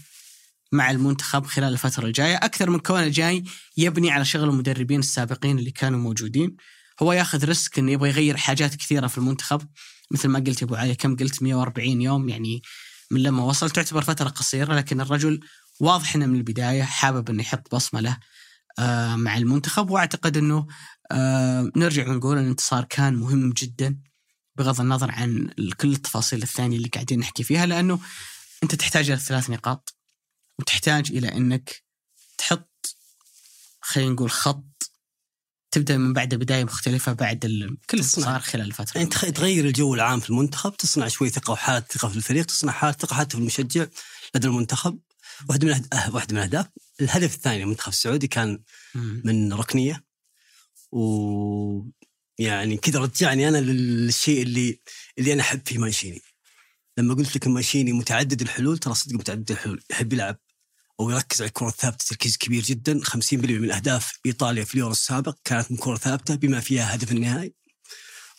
مع 0.71 0.91
المنتخب 0.91 1.45
خلال 1.45 1.73
الفترة 1.73 2.05
الجاية. 2.05 2.35
أكثر 2.35 2.69
من 2.69 2.79
كونه 2.79 3.07
جاي 3.07 3.43
يبني 3.77 4.11
على 4.11 4.25
شغل 4.25 4.49
المدربين 4.49 4.99
السابقين 4.99 5.59
اللي 5.59 5.71
كانوا 5.71 5.99
موجودين. 5.99 6.55
هو 7.01 7.13
ياخذ 7.13 7.45
ريسك 7.45 7.79
إنه 7.79 7.91
يبغى 7.91 8.09
يغير 8.09 8.37
حاجات 8.37 8.75
كثيرة 8.75 9.07
في 9.07 9.17
المنتخب. 9.17 9.61
مثل 10.11 10.27
ما 10.27 10.39
قلت 10.39 10.61
يا 10.61 10.67
أبو 10.67 10.75
علي 10.75 10.95
كم 10.95 11.15
قلت؟ 11.15 11.43
140 11.43 12.01
يوم 12.01 12.29
يعني 12.29 12.61
من 13.11 13.23
لما 13.23 13.43
وصل 13.43 13.69
تعتبر 13.69 14.01
فترة 14.01 14.29
قصيرة 14.29 14.75
لكن 14.75 15.01
الرجل 15.01 15.39
واضح 15.79 16.15
إنه 16.15 16.25
من 16.25 16.35
البداية 16.35 16.83
حابب 16.83 17.29
إنه 17.29 17.41
يحط 17.41 17.75
بصمة 17.75 17.99
له 17.99 18.17
آه، 18.79 19.15
مع 19.15 19.37
المنتخب. 19.37 19.89
وأعتقد 19.89 20.37
إنه 20.37 20.67
آه، 21.11 21.71
نرجع 21.75 22.09
ونقول 22.09 22.37
إن 22.37 22.43
الانتصار 22.43 22.83
كان 22.83 23.15
مهم 23.15 23.53
جدا 23.53 23.97
بغض 24.55 24.81
النظر 24.81 25.11
عن 25.11 25.49
كل 25.77 25.91
التفاصيل 25.91 26.43
الثانية 26.43 26.77
اللي 26.77 26.89
قاعدين 26.89 27.19
نحكي 27.19 27.43
فيها 27.43 27.65
لأنه 27.65 27.99
أنت 28.63 28.75
تحتاج 28.75 29.09
إلى 29.09 29.19
ثلاث 29.19 29.49
نقاط 29.49 29.95
وتحتاج 30.59 31.11
إلى 31.11 31.27
إنك 31.27 31.83
تحط 32.37 32.95
خلينا 33.81 34.11
نقول 34.11 34.31
خط 34.31 34.76
تبدأ 35.77 35.97
من 35.97 36.13
بعد 36.13 36.35
بداية 36.35 36.63
مختلفة 36.63 37.13
بعد 37.13 37.45
ال- 37.45 37.77
كل. 37.89 38.03
صار 38.03 38.39
خلال 38.39 38.67
الفترة. 38.67 38.97
يعني 38.97 39.09
تغير 39.09 39.65
الجو 39.65 39.93
العام 39.95 40.19
في 40.19 40.29
المنتخب 40.29 40.77
تصنع 40.77 41.07
شوي 41.07 41.29
ثقة 41.29 41.51
وحالة 41.51 41.85
ثقة 41.91 42.07
في 42.09 42.17
الفريق 42.17 42.45
تصنع 42.45 42.71
حالة 42.71 42.93
ثقة 42.93 43.13
حتى 43.15 43.29
في 43.29 43.41
المشجع 43.41 43.85
لدى 44.35 44.47
المنتخب. 44.47 44.99
واحدة 45.49 45.67
من 45.67 45.73
أه- 45.75 46.13
واحدة 46.13 46.33
من 46.35 46.37
الاهداف 46.37 46.65
الهدف 47.01 47.35
الثاني 47.35 47.59
للمنتخب 47.59 47.91
السعودي 47.91 48.27
كان. 48.27 48.59
من 48.95 49.53
ركنية. 49.53 50.03
و 50.91 51.83
يعني 52.39 52.77
كذا 52.77 52.99
رجعني 52.99 53.47
أنا 53.47 53.57
للشيء 53.57 54.41
اللي 54.41 54.79
اللي 55.19 55.33
أنا 55.33 55.41
أحب 55.41 55.61
فيه 55.65 55.77
مانشيني. 55.77 56.21
لما 56.97 57.13
قلت 57.13 57.35
لك 57.35 57.47
مانشيني 57.47 57.93
متعدد 57.93 58.41
الحلول 58.41 58.77
ترى 58.77 58.93
صدق 58.93 59.13
متعدد 59.15 59.51
الحلول. 59.51 59.81
يحب 59.91 60.13
يلعب 60.13 60.37
أو 60.99 61.09
يركز 61.09 61.41
على 61.41 61.47
الكرة 61.47 61.67
الثابتة 61.67 62.05
تركيز 62.09 62.37
كبير 62.37 62.63
جدا. 62.63 62.99
50% 63.03 63.33
من 63.33 63.71
أهداف 63.71 64.19
إيطاليا 64.25 64.63
في 64.63 64.73
اليورو 64.75 64.91
السابق 64.91 65.35
كانت 65.43 65.71
من 65.71 65.77
كرة 65.77 65.95
ثابتة 65.97 66.35
بما 66.35 66.59
فيها 66.59 66.95
هدف 66.95 67.11
النهائي. 67.11 67.53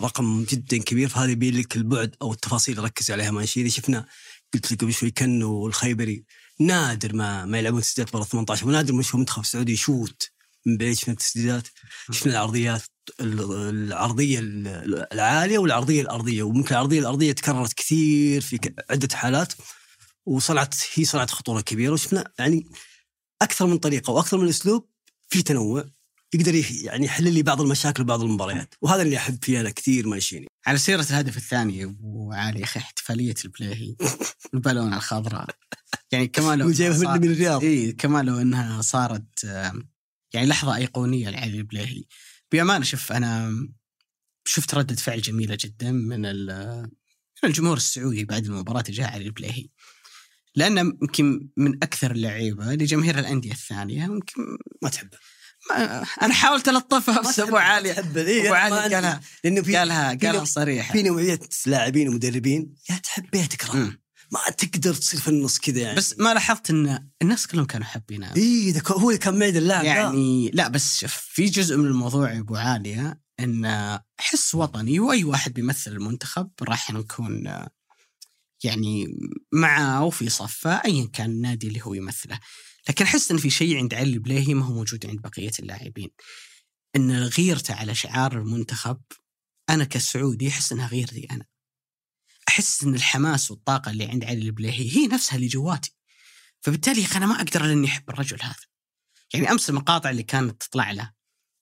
رقم 0.02 0.44
جدا 0.44 0.78
كبير. 0.78 1.08
فهذا 1.08 1.30
يبين 1.30 1.56
لك 1.58 1.76
البعد 1.76 2.16
أو 2.22 2.32
التفاصيل 2.32 2.76
اللي 2.76 2.86
ركز 2.88 3.10
عليها 3.10 3.30
مانشيني. 3.30 3.70
شفنا 3.70 4.06
قلت 4.54 4.72
لك 4.72 4.80
قبل 4.80 4.92
شوي 4.94 5.10
كنو 5.10 5.52
والخيبري 5.52 6.24
نادر 6.60 7.14
ما 7.14 7.44
ما 7.44 7.58
يلعبون 7.58 7.80
تسديدات 7.80 8.12
برا 8.12 8.24
18 8.24 8.66
ونادر 8.68 8.92
ما 8.92 9.00
نشوف 9.00 9.14
المنتخب 9.14 9.42
السعودي 9.42 9.72
يشوت 9.72 10.30
من 10.66 10.76
بعيد 10.76 10.96
شفنا 10.96 11.12
التسديدات. 11.14 11.68
شفنا 12.12 12.32
العرضيات 12.32 12.82
ال- 13.20 13.52
العرضية 13.68 14.38
ال- 14.38 15.06
العالية 15.12 15.58
والعرضية 15.58 16.02
الأرضية 16.02 16.42
وممكن 16.42 16.70
العرضية 16.74 17.00
الأرضية 17.00 17.32
تكررت 17.32 17.72
كثير 17.72 18.40
في 18.40 18.58
عدة 18.90 19.16
حالات. 19.16 19.52
وصنعت 20.28 20.74
هي 20.94 21.04
صنعت 21.04 21.30
خطورة 21.30 21.60
كبيرة 21.60 21.92
وشفنا 21.92 22.32
يعني 22.38 22.66
أكثر 23.42 23.66
من 23.66 23.78
طريقة 23.78 24.10
وأكثر 24.12 24.38
من 24.38 24.48
أسلوب 24.48 24.88
في 25.28 25.42
تنوع 25.42 25.84
يقدر 26.34 26.54
يعني 26.84 27.04
يحل 27.06 27.32
لي 27.32 27.42
بعض 27.42 27.60
المشاكل 27.60 28.02
وبعض 28.02 28.22
المباريات. 28.22 28.74
وهذا 28.82 29.02
اللي 29.02 29.16
أحب 29.16 29.44
فيه 29.44 29.60
أنا 29.60 29.70
كثير 29.70 30.08
مانشيني 30.08 30.46
على 30.66 30.78
سيرة 30.78 31.06
الهدف 31.10 31.36
الثاني 31.36 31.84
ابو 31.84 32.32
علي 32.32 32.64
أخي 32.64 32.80
احتفالية 32.80 33.34
البلاهي 33.44 33.96
البالونة 34.54 34.96
الخضراء. 34.96 35.46
يعني 36.12 36.26
كمان 36.28 36.58
لو 36.58 36.66
وجايبها 36.66 36.98
صار- 36.98 37.18
من 37.20 37.26
من 37.26 37.32
الرياض. 37.32 37.64
اي 37.64 37.92
كمان 37.92 38.24
لو 38.26 38.38
إنها 38.40 38.82
صارت 38.82 39.44
يعني 40.32 40.46
لحظة 40.46 40.76
أيقونية 40.76 41.30
لعلي 41.30 41.56
البلاهي. 41.58 42.04
بأمانة 42.52 42.84
شوف 42.84 43.12
أنا 43.12 43.52
شفت 44.44 44.74
ردة 44.74 44.94
فعل 44.94 45.20
جميلة 45.20 45.56
جدا 45.60 45.90
من 45.92 46.26
ال- 46.26 46.82
من 47.42 47.48
الجمهور 47.50 47.76
السعودي 47.76 48.24
بعد 48.24 48.44
المباراة 48.44 48.80
تجاه 48.80 49.06
علي 49.06 49.24
البلاهي. 49.26 49.68
لأنه 50.58 50.80
يمكن 50.80 51.48
من 51.56 51.74
أكثر 51.82 52.10
اللعيبة 52.10 52.64
لجماهير 52.64 53.18
الأندية 53.18 53.52
الثانية 53.52 54.04
يمكن 54.04 54.42
ما 54.82 54.88
تحبه. 54.88 55.18
ما 55.70 56.04
أنا 56.22 56.34
حاولت 56.34 56.68
ألطفها 56.68 57.20
بس 57.20 57.40
أبو 57.40 57.56
علي. 57.56 57.92
أبو 57.92 58.18
إيه 58.18 58.50
علي 58.50 58.70
ما 58.70 58.80
عندي. 58.80 58.94
قالها 58.94 59.20
لأنه 59.44 59.62
في 59.62 59.76
قالها 59.76 60.14
قالها 60.14 60.44
صريحة. 60.44 60.92
في 60.92 61.02
نوعية 61.02 61.40
لاعبين 61.66 62.08
ومدربين 62.08 62.74
يا 62.90 62.96
تحب 62.96 63.34
يا 63.34 63.46
تكره. 63.46 63.92
ما 64.32 64.40
تقدر 64.58 64.94
تصير 64.94 65.20
في 65.20 65.28
النص 65.28 65.58
كذا 65.58 65.80
يعني. 65.80 65.96
بس 65.96 66.18
ما 66.18 66.34
لاحظت 66.34 66.70
إن 66.70 67.08
الناس 67.22 67.46
كلهم 67.46 67.64
كانوا 67.64 67.86
حابينها 67.86 68.36
اي 68.36 68.74
هو 68.86 69.18
كان 69.18 69.38
معد 69.38 69.56
اللاعب 69.56 69.84
يعني 69.84 70.50
لا 70.54 70.68
بس 70.68 70.98
شوف 71.00 71.14
في 71.14 71.44
جزء 71.44 71.76
من 71.76 71.86
الموضوع 71.86 72.32
يا 72.32 72.40
أبو 72.40 72.56
عاليه 72.56 73.20
إن 73.40 73.98
حس 74.18 74.54
وطني 74.54 75.00
وأي 75.00 75.24
واحد 75.24 75.52
بيمثل 75.52 75.90
المنتخب 75.90 76.50
راح 76.62 76.90
نكون 76.90 77.64
يعني 78.64 79.06
معه 79.52 80.04
وفي 80.04 80.28
صفه 80.28 80.70
ايا 80.84 81.06
كان 81.12 81.30
النادي 81.30 81.68
اللي 81.68 81.80
هو 81.82 81.94
يمثله. 81.94 82.40
لكن 82.88 83.04
أحس 83.04 83.30
إن 83.30 83.38
في 83.38 83.50
شيء 83.50 83.76
عند 83.76 83.94
علي 83.94 84.12
البليهي 84.12 84.54
ما 84.54 84.64
هو 84.64 84.74
موجود 84.74 85.06
عند 85.06 85.20
بقية 85.20 85.50
اللاعبين. 85.58 86.10
إن 86.96 87.12
غيرته 87.12 87.74
على 87.74 87.94
شعار 87.94 88.38
المنتخب 88.38 89.00
أنا 89.70 89.84
كسعودي 89.84 90.48
أحس 90.48 90.72
إنها 90.72 90.88
غيرتي 90.88 91.26
أنا. 91.30 91.44
أحس 92.48 92.84
إن 92.84 92.94
الحماس 92.94 93.50
والطاقة 93.50 93.90
اللي 93.90 94.04
عند 94.04 94.24
علي 94.24 94.42
البليهي 94.42 94.96
هي 94.96 95.06
نفسها 95.06 95.36
اللي 95.36 95.46
جواتي. 95.46 95.94
فبالتالي 96.60 97.06
أنا 97.16 97.26
ما 97.26 97.34
أقدر 97.34 97.64
إلا 97.64 97.72
إني 97.72 97.86
أحب 97.86 98.10
الرجل 98.10 98.38
هذا. 98.42 98.68
يعني 99.34 99.50
أمس 99.50 99.70
المقاطع 99.70 100.10
اللي 100.10 100.22
كانت 100.22 100.62
تطلع 100.62 100.90
له 100.90 101.12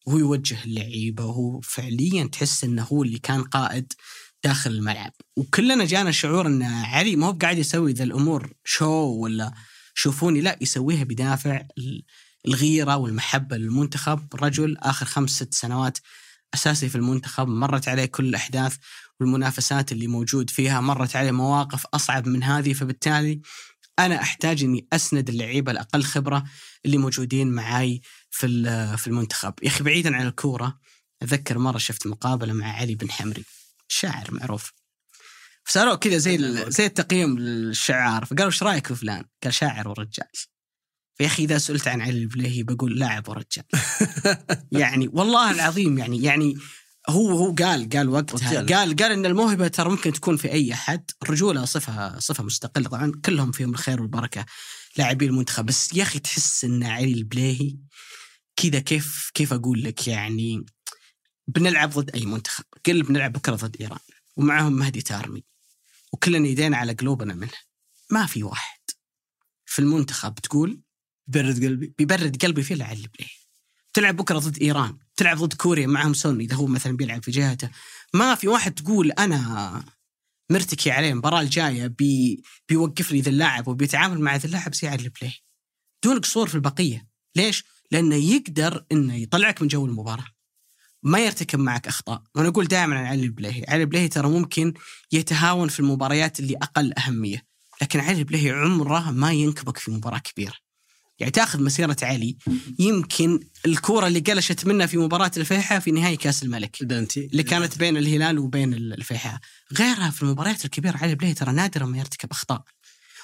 وهو 0.07 0.19
يوجه 0.19 0.65
اللعيبة 0.65 1.25
وهو 1.25 1.61
فعليا 1.61 2.25
تحس 2.25 2.65
إنه 2.65 2.83
هو 2.83 3.03
اللي 3.03 3.19
كان 3.19 3.45
قائد 3.45 3.93
داخل 4.45 4.71
الملعب. 4.71 5.13
وكلنا 5.37 5.85
جانا 5.85 6.11
شعور 6.11 6.47
إن 6.47 6.63
علي 6.63 7.17
ما 7.17 7.27
هو 7.27 7.33
قاعد 7.33 7.59
يسوي 7.59 7.93
ذا 7.93 8.05
الأمور 8.05 8.53
شو 8.65 8.91
ولا 8.95 9.55
شوفوني 9.95 10.41
لا 10.41 10.59
يسويها 10.61 11.05
بدافع 11.05 11.63
ال- 11.79 12.03
الغيرة 12.49 12.97
والمحبة 12.97 13.57
للمنتخب. 13.57 14.35
رجل 14.35 14.77
آخر 14.79 15.07
خمس 15.07 15.31
ست 15.31 15.55
سنوات 15.55 15.99
أساسي 16.55 16.89
في 16.89 16.97
المنتخب 16.97 17.49
مرت 17.49 17.89
عليه 17.89 18.05
كل 18.05 18.25
الأحداث 18.29 18.77
والمنافسات 19.21 19.93
اللي 19.93 20.07
موجود 20.07 20.51
فيها 20.51 20.81
مرت 20.81 21.17
عليه 21.17 21.31
مواقف 21.31 21.87
أصعب 21.95 22.29
من 22.29 22.43
هذه. 22.43 22.73
فبالتالي 22.73 23.41
أنا 23.99 24.23
أحتاج 24.23 24.65
إني 24.65 24.87
أسند 24.93 25.29
اللعيبة 25.29 25.73
الأقل 25.73 26.03
خبرة 26.03 26.45
اللي 26.85 26.97
موجودين 26.99 27.49
معاي 27.49 28.01
في 28.31 28.47
في 28.99 29.07
المنتخب. 29.07 29.55
يا 29.63 29.69
أخي 29.69 29.85
بعيدا 29.85 30.17
عن 30.17 30.27
الكورة 30.27 30.79
اتذكر 31.23 31.59
مرة 31.59 31.79
شفت 31.79 32.07
مقابلة 32.07 32.53
مع 32.53 32.67
علي 32.73 32.95
بن 32.95 33.11
حمري. 33.11 33.45
شاعر 33.89 34.29
معروف. 34.31 34.73
فسالوه 35.65 35.95
كذا 35.95 36.19
زي 36.19 36.65
زي 36.71 36.87
التقييم 36.87 37.39
للشعار. 37.39 38.25
فقالوا 38.25 38.47
إيش 38.47 38.63
رأيك 38.63 38.87
في 38.87 38.95
فلان؟ 38.95 39.25
قال 39.45 39.55
شاعر 39.55 39.89
ورجال. 39.89 40.29
فيا 41.15 41.27
أخي 41.27 41.45
إذا 41.45 41.59
سئلت 41.59 41.89
عن 41.89 42.01
علي 42.01 42.19
البليهي 42.19 42.63
بقول 42.63 42.99
لاعب 42.99 43.29
ورجال. 43.29 43.65
يعني 44.73 45.09
والله 45.13 45.51
العظيم 45.51 45.99
يعني 45.99 46.23
يعني 46.23 46.57
هو 47.09 47.31
هو 47.31 47.55
قال 47.55 47.89
قال 47.89 48.09
وقتها. 48.09 48.61
قال 48.61 48.97
قال 48.97 49.13
إن 49.13 49.27
الموهبة 49.27 49.69
ترى 49.69 49.91
ممكن 49.91 50.13
تكون 50.13 50.37
في 50.37 50.53
أي 50.53 50.73
أحد. 50.73 51.11
الرجوله 51.23 51.65
صفه 51.65 52.19
صفة 52.19 52.45
مستقلة 52.45 52.89
طبعا. 52.89 53.13
كلهم 53.25 53.53
فيهم 53.53 53.71
الخير 53.71 54.01
والبركة. 54.01 54.47
لاعبي 54.97 55.27
المنتخب. 55.27 55.67
بس 55.67 55.95
يا 55.95 56.03
أخي 56.03 56.19
تحس 56.19 56.65
إن 56.65 56.83
علي 56.83 57.13
البليهي 57.13 57.77
كذا 58.57 58.79
كيف 58.79 59.31
كيف 59.35 59.53
أقول 59.53 59.83
لك 59.83 60.09
يعني 60.09 60.67
بنلعب 61.49 61.91
ضد 61.91 62.11
أي 62.11 62.27
منتخب. 62.27 62.65
قل 62.87 63.03
بنلعب 63.03 63.33
بكرة 63.33 63.55
ضد 63.55 63.77
إيران. 63.81 63.99
ومعهم 64.37 64.73
مهدي 64.73 65.03
تارمي. 65.03 65.45
وكلنا 66.13 66.49
يدينا 66.49 66.77
على 66.77 66.93
قلوبنا 66.93 67.35
منه. 67.35 67.53
ما 68.11 68.27
في 68.27 68.43
واحد 68.43 68.81
في 69.67 69.79
المنتخب 69.79 70.35
تقول 70.35 70.81
برد 71.27 71.65
قلبي. 71.65 71.95
بيبرد 71.99 72.45
قلبي 72.45 72.63
فيه 72.63 72.75
الا 72.75 72.85
علي 72.85 73.01
البليهي 73.01 73.31
تلعب 73.95 74.17
بكرة 74.17 74.39
ضد 74.39 74.63
إيران. 74.63 74.99
تلعب 75.17 75.37
ضد 75.37 75.55
كوريا 75.55 75.87
معهم 75.87 76.15
سون 76.15 76.41
إذا 76.41 76.57
هو 76.57 76.67
مثلا 76.67 76.97
بيلعب 76.97 77.25
في 77.25 77.31
جهته. 77.31 77.71
ما 78.15 78.35
في 78.35 78.49
واحد 78.49 78.75
تقول 78.75 79.13
أنا 79.13 79.85
مرتكي 80.51 80.91
عليه 80.91 81.11
المباراة 81.11 81.41
الجاية 81.41 81.87
بي 81.87 82.43
بيوقف 82.69 83.13
لي 83.13 83.21
ذا 83.21 83.31
اللاعب 83.31 83.69
وبيتعامل 83.69 84.21
مع 84.21 84.37
ذا 84.37 84.47
اللاعب 84.47 84.75
زي 84.75 84.89
علي 84.89 85.05
البليهي 85.05 85.35
دون 86.05 86.21
قصور 86.21 86.49
في 86.49 86.55
البقية. 86.55 87.09
ليش؟ 87.37 87.65
لأنه 87.91 88.15
يقدر 88.15 88.85
إنه 88.93 89.15
يطلعك 89.15 89.63
من 89.63 89.69
جو 89.69 89.87
المباراة. 89.87 90.27
ما 91.03 91.19
يرتكب 91.19 91.59
معك 91.59 91.87
أخطاء. 91.87 92.23
وأنا 92.35 92.49
أقول 92.49 92.67
دائما 92.67 92.99
عن 92.99 93.05
علي 93.07 93.23
البليهي 93.23 93.65
علي 93.69 93.83
البليهي 93.83 94.09
ترى 94.09 94.29
ممكن 94.29 94.75
يتهاون 95.13 95.69
في 95.69 95.81
المباريات 95.81 96.41
اللي 96.41 96.57
أقل 96.57 96.93
أهمية 96.99 97.45
لكن 97.83 98.01
علي 98.01 98.19
البليهي 98.19 98.51
عمره 98.51 99.11
ما 99.11 99.33
ينكبك 99.33 99.79
في 99.79 99.91
مباراة 99.91 100.19
كبيرة. 100.19 100.55
يعني 101.19 101.33
تأخذ 101.33 101.63
مسيرة 101.63 101.97
علي 102.03 102.37
يمكن 102.79 103.41
الكورة 103.67 104.07
اللي 104.07 104.21
قلشت 104.21 104.67
منه 104.67 104.87
في 104.87 104.97
مباراة 104.97 105.31
الفيحاء 105.37 105.81
في 105.81 105.91
نهائي 105.91 106.17
كأس 106.17 106.43
الملك. 106.43 106.77
دانتي 106.81 107.27
اللي 107.27 107.43
كانت 107.43 107.79
بين 107.79 107.97
الهلال 107.97 108.39
وبين 108.39 108.75
الفيحاء. 108.75 109.41
غيرها 109.79 110.11
في 110.11 110.23
المباريات 110.23 110.65
الكبيرة 110.65 110.97
علي 110.97 111.11
البليهي 111.11 111.35
ترى 111.35 111.53
نادرا 111.53 111.87
ما 111.87 111.99
يرتكب 111.99 112.31
أخطاء. 112.31 112.63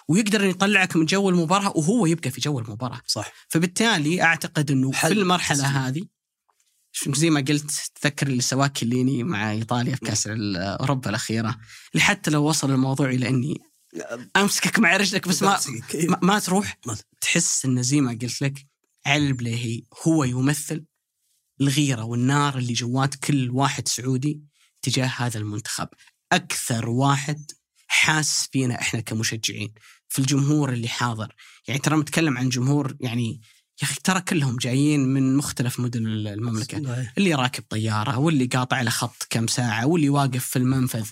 ويقدر 0.09 0.45
يطلعك 0.45 0.97
من 0.97 1.07
جو 1.07 1.29
المباراة 1.29 1.73
وهو 1.77 2.07
يبقى 2.07 2.31
في 2.31 2.41
جو 2.41 2.59
المباراة. 2.59 3.01
صح. 3.07 3.33
فبالتالي 3.49 4.23
أعتقد 4.23 4.71
إنه 4.71 4.91
في 4.91 4.97
حل. 4.97 5.19
المرحلة 5.19 5.67
هذه 5.67 6.03
زي 7.09 7.31
ما 7.31 7.41
قلت 7.41 7.71
تذكر 8.01 8.27
اللي 8.27 8.43
سواه 8.43 8.67
كليني 8.67 9.25
مع 9.25 9.53
إيطاليا 9.53 9.95
في 9.95 10.01
كأس 10.01 10.29
اوروبا 10.57 11.11
الأخيرة 11.11 11.59
اللي 11.93 12.05
حتى 12.05 12.31
لو 12.31 12.45
وصل 12.45 12.71
الموضوع 12.71 13.11
إلى 13.11 13.29
إني 13.29 13.59
أمسكك 14.37 14.79
مع 14.79 14.97
رجلك 14.97 15.29
بس 15.29 15.43
ما 15.43 15.61
ما, 15.95 16.19
ما 16.23 16.39
تروح 16.39 16.79
تحس 17.21 17.65
انه 17.65 17.83
زي 17.83 18.01
ما 18.01 18.19
قلت 18.23 18.43
لك 18.43 18.67
علي 19.07 19.27
البليهي 19.27 19.83
هو 20.07 20.25
يمثل 20.25 20.85
الغيرة 21.61 22.05
والنار 22.05 22.59
اللي 22.59 22.73
جوات 22.73 23.15
كل 23.15 23.51
واحد 23.51 23.89
سعودي 23.89 24.43
تجاه 24.83 25.07
هذا 25.17 25.39
المنتخب. 25.39 25.89
أكثر 26.33 26.89
واحد 26.89 27.51
حاس 27.87 28.49
فينا 28.53 28.81
إحنا 28.81 29.01
كمشجعين. 29.01 29.75
في 30.09 30.19
الجمهور 30.19 30.73
اللي 30.73 30.89
حاضر. 30.89 31.35
يعني 31.69 31.81
ترى 31.81 31.97
متكلم 31.97 32.39
عن 32.39 32.49
جمهور 32.49 32.97
يعني 33.01 33.41
يا 33.83 33.87
أخي 33.87 34.01
ترى 34.05 34.21
كلهم 34.21 34.57
جايين 34.57 35.01
من 35.09 35.37
مختلف 35.37 35.81
مدن 35.81 36.07
المملكة. 36.07 36.79
اللي 37.19 37.35
راكب 37.35 37.65
طيارة 37.69 38.19
واللي 38.19 38.47
قاطع 38.47 38.81
له 38.83 38.91
خط 38.91 39.27
كم 39.31 39.47
ساعة 39.47 39.87
واللي 39.87 40.09
واقف 40.09 40.47
في 40.47 40.57
المنفذ 40.57 41.09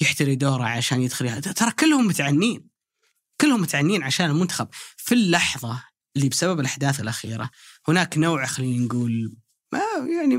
يحتري 0.00 0.34
دوره 0.34 0.64
عشان 0.64 1.02
يدخل. 1.02 1.42
ترى 1.42 1.70
كلهم 1.70 2.06
متعنين. 2.06 2.68
كلهم 3.40 3.60
متعنين 3.60 4.02
عشان 4.02 4.30
المنتخب. 4.30 4.68
في 4.96 5.14
اللحظة 5.14 5.82
اللي 6.16 6.28
بسبب 6.28 6.60
الأحداث 6.60 7.00
الأخيرة 7.00 7.50
هناك 7.88 8.18
نوع 8.18 8.46
خلينا 8.46 8.84
نقول 8.84 9.36
ما 9.72 9.80
يعني 10.18 10.36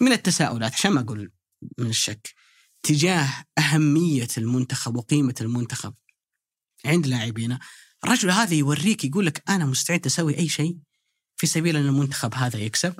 من 0.00 0.12
التساؤلات 0.12 0.72
عشان 0.72 0.90
ما 0.90 1.00
أقول 1.00 1.32
من 1.78 1.86
الشك 1.86 2.34
تجاه 2.82 3.28
أهمية 3.58 4.28
المنتخب 4.38 4.96
وقيمة 4.96 5.34
المنتخب 5.40 5.94
عند 6.84 7.06
لاعبينا 7.06 7.58
الرجل 8.04 8.30
هذا 8.30 8.54
يوريك 8.54 9.04
يقول 9.04 9.26
لك 9.26 9.42
أنا 9.48 9.66
مستعد 9.66 10.06
أسوي 10.06 10.38
أي 10.38 10.48
شيء. 10.48 10.78
في 11.36 11.46
سبيل 11.46 11.76
أن 11.76 11.86
المنتخب 11.86 12.34
هذا 12.34 12.58
يكسب. 12.58 12.94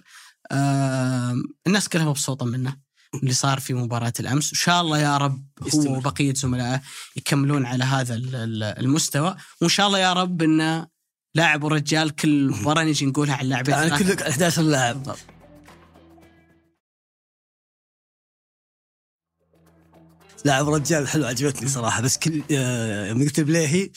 آه 0.52 1.34
الناس 1.66 1.88
كلها 1.88 2.04
مبسوطة 2.04 2.46
منه 2.46 2.76
اللي 3.14 3.32
صار 3.32 3.60
في 3.60 3.74
مباراة 3.74 4.12
الأمس. 4.20 4.46
وإن 4.52 4.58
شاء 4.58 4.80
الله 4.80 4.98
يا 4.98 5.16
رب 5.16 5.46
هو. 5.74 5.96
وبقية 5.96 6.34
زملائه 6.34 6.80
يكملون 7.16 7.66
على 7.66 7.84
هذا 7.84 8.14
ال- 8.14 8.34
ال- 8.36 8.62
المستوى. 8.62 9.36
وإن 9.60 9.68
شاء 9.70 9.86
الله 9.86 9.98
يا 9.98 10.12
رب 10.12 10.42
أن 10.42 10.86
لاعب 11.34 11.64
ورجال 11.64 12.10
كل 12.14 12.50
مباراة 12.50 12.84
نجي 12.84 13.06
نقولها 13.06 13.34
عن 13.36 13.46
لاعبين 13.46 13.74
يعني 13.74 13.88
ثلاثة. 13.90 14.14
كل 14.14 14.22
11 14.30 14.62
لاعب 14.62 15.16
لاعب 20.44 20.68
رجال 20.68 21.08
حلو 21.08 21.24
عجبتني 21.26 21.68
صراحة. 21.68 22.02
بس 22.02 22.18
كل 22.18 22.42
آه، 22.50 23.08
يوم 23.08 23.22
قلت 23.22 23.40
بليهي 23.40 23.90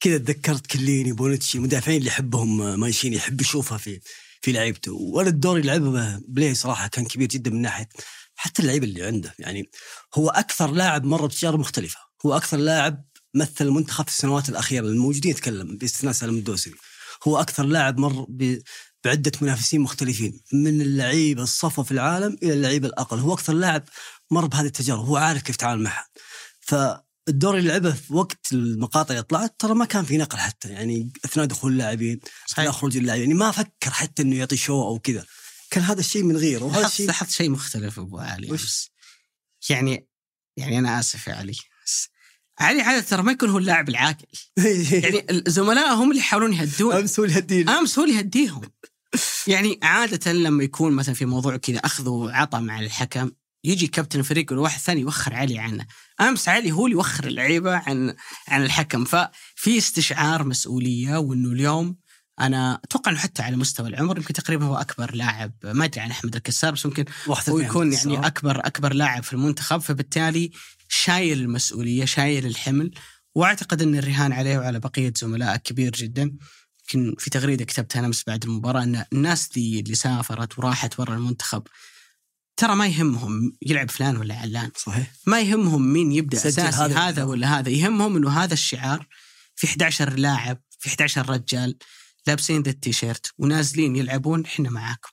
كذا 0.00 0.18
تذكرت 0.18 0.66
كليني 0.66 1.12
بونتشي 1.12 1.58
مدافعين 1.58 1.98
اللي 1.98 2.08
يحبهم 2.08 2.62
آه، 2.62 2.76
مايشيني 2.76 3.16
يحب 3.16 3.40
يشوفها 3.40 3.78
في 3.78 4.00
في 4.42 4.52
لعيبته. 4.52 4.92
وأنا 4.92 5.28
الدور 5.28 5.56
اللي 5.56 5.66
لعبه 5.66 6.20
بليهي 6.28 6.54
صراحة 6.54 6.88
كان 6.88 7.04
كبير 7.06 7.28
جدا 7.28 7.50
من 7.50 7.62
ناحية 7.62 7.88
حتى 8.34 8.62
اللعيبة 8.62 8.86
اللي 8.86 9.02
عنده. 9.02 9.34
يعني 9.38 9.70
هو 10.14 10.28
أكثر 10.28 10.70
لاعب 10.70 11.04
مر 11.04 11.26
بتجارب 11.26 11.58
مختلفة. 11.60 11.98
هو 12.26 12.36
أكثر 12.36 12.56
لاعب 12.56 13.04
مثل 13.34 13.66
المنتخب 13.66 14.04
في 14.04 14.10
السنوات 14.10 14.48
الأخيرة 14.48 14.86
الموجودين 14.86 15.30
يتكلم 15.30 15.76
باستثناء 15.76 16.12
سالم 16.12 16.34
الدوسري. 16.34 16.74
هو 17.28 17.40
أكثر 17.40 17.64
لاعب 17.64 17.98
مر 17.98 18.26
ب 18.28 18.58
بعدة 19.04 19.32
منافسين 19.42 19.80
مختلفين 19.80 20.40
من 20.52 20.80
اللعيبه 20.80 21.42
الصفوة 21.42 21.84
في 21.84 21.92
العالم 21.92 22.38
إلى 22.42 22.52
اللعيبه 22.52 22.88
الأقل. 22.88 23.18
هو 23.18 23.34
أكثر 23.34 23.52
لاعب 23.52 23.84
مر 24.30 24.46
بهذه 24.46 24.66
التجارب. 24.66 25.00
هو 25.00 25.16
عارف 25.16 25.42
كيف 25.42 25.54
يتعامل 25.54 25.82
معها. 25.82 26.08
فالدور 27.30 27.58
اللي 27.58 27.68
لعبه 27.68 27.92
في 27.92 28.14
وقت 28.14 28.52
المقاطع 28.52 29.10
اللي 29.10 29.22
طلعت 29.22 29.54
ترى 29.58 29.74
ما 29.74 29.84
كان 29.84 30.04
في 30.04 30.16
نقل 30.16 30.38
حتى. 30.38 30.68
يعني 30.68 31.12
اثناء 31.24 31.46
دخول 31.46 31.72
اللاعبين 31.72 32.20
أثناء 32.50 32.70
خروج 32.70 32.96
اللاعبين 32.96 33.22
يعني 33.22 33.34
ما 33.34 33.50
فكر 33.50 33.90
حتى 33.90 34.22
إنه 34.22 34.36
يعطي 34.36 34.56
شو 34.56 34.82
أو 34.82 34.98
كذا. 34.98 35.26
كان 35.70 35.84
هذا 35.84 36.00
الشيء 36.00 36.22
من 36.22 36.36
غيره. 36.36 36.64
وهذا 36.64 36.86
الشيء 36.86 37.06
لاحظت 37.06 37.30
شيء 37.30 37.50
مختلف 37.50 37.98
أبو 37.98 38.18
علي. 38.18 38.52
وش؟ 38.52 38.90
يعني 39.70 40.08
يعني 40.56 40.78
أنا 40.78 41.00
آسف 41.00 41.26
يا 41.26 41.34
علي. 41.34 41.56
بس 41.86 42.08
علي 42.58 42.82
عادة 42.82 43.00
ترى 43.00 43.22
ما 43.22 43.32
يكون 43.32 43.50
هو 43.50 43.58
اللاعب 43.58 43.88
العاقل. 43.88 44.26
يعني 45.02 45.26
الزملاء 45.30 45.94
هم 45.94 46.10
اللي 46.10 46.20
يحاولون 46.20 46.52
يهدون. 46.52 46.94
أمس 46.94 47.18
هو 47.18 47.24
الهدين 47.24 47.68
أمس 47.68 47.98
هو 47.98 48.04
اللي 48.04 48.16
يهديهم. 48.16 48.62
يعني 49.46 49.78
عادة 49.82 50.32
لما 50.32 50.64
يكون 50.64 50.92
مثلا 50.92 51.14
في 51.14 51.24
موضوع 51.24 51.56
كذا 51.56 51.78
اخذ 51.78 52.08
وعطى 52.08 52.60
مع 52.60 52.80
الحكم 52.80 53.30
يجي 53.64 53.86
كابتن 53.86 54.18
الفريق 54.18 54.52
والواحد 54.52 54.80
ثاني 54.80 55.00
يوخر 55.00 55.34
علي 55.34 55.58
عنه. 55.58 55.86
امس 56.20 56.48
علي 56.48 56.72
هو 56.72 56.86
اللي 56.86 56.96
يوخر 56.96 57.26
اللعيبة 57.26 57.76
عن 57.76 58.14
عن 58.48 58.64
الحكم. 58.64 59.04
ففي 59.04 59.78
استشعار 59.78 60.44
مسؤولية 60.44 61.16
وإنه 61.16 61.52
اليوم 61.52 61.96
أنا 62.40 62.80
أتوقع 62.84 63.10
إنه 63.10 63.20
حتى 63.20 63.42
على 63.42 63.56
مستوى 63.56 63.88
العمر 63.88 64.18
يمكن 64.18 64.34
تقريبا 64.34 64.64
هو 64.64 64.76
أكبر 64.76 65.14
لاعب. 65.14 65.52
ما 65.64 65.84
أدري 65.84 66.00
عن 66.00 66.10
أحمد 66.10 66.36
الكسار 66.36 66.72
بس 66.72 66.86
ممكن 66.86 67.04
هو 67.48 67.58
يكون؟ 67.58 67.92
يعني 67.92 68.26
اكبر 68.26 68.66
أكبر 68.66 68.92
لاعب 68.92 69.22
في 69.22 69.32
المنتخب. 69.32 69.78
فبالتالي 69.78 70.50
شايل 70.88 71.40
المسؤولية 71.40 72.04
شايل 72.04 72.46
الحمل. 72.46 72.90
وأعتقد 73.34 73.82
إن 73.82 73.94
الرهان 73.98 74.32
عليه 74.32 74.58
وعلى 74.58 74.80
بقية 74.80 75.12
زملائه 75.16 75.56
كبير 75.56 75.92
جدا. 75.92 76.36
يمكن 76.94 77.14
في 77.18 77.30
تغريدة 77.30 77.64
كتبتها 77.64 78.06
أمس 78.06 78.24
بعد 78.26 78.44
المباراة 78.44 78.82
إن 78.82 79.04
الناس 79.12 79.48
دي 79.48 79.80
اللي 79.80 79.94
سافرت 79.94 80.58
وراحت 80.58 80.98
برا 80.98 81.14
المنتخب 81.14 81.62
ترى 82.60 82.74
ما 82.74 82.86
يهمهم 82.86 83.56
يلعب 83.62 83.90
فلان 83.90 84.16
ولا 84.16 84.34
علان. 84.34 84.70
صحيح. 84.76 85.12
ما 85.26 85.40
يهمهم 85.40 85.92
مين 85.92 86.12
يبدأ 86.12 86.38
أساسي 86.38 86.60
هذا. 86.60 86.98
هذا. 86.98 87.24
ولا 87.24 87.58
هذا. 87.58 87.70
يهمهم 87.70 88.16
إنه 88.16 88.30
هذا 88.30 88.54
الشعار 88.54 89.06
في 89.54 89.66
11 89.66 90.12
لاعب 90.12 90.62
في 90.78 90.88
11 90.88 91.30
رجال 91.30 91.78
لابسين 92.26 92.62
ذا 92.62 92.70
التيشيرت 92.70 93.32
ونازلين 93.38 93.96
يلعبون 93.96 94.44
إحنا 94.44 94.70
معاكم. 94.70 95.10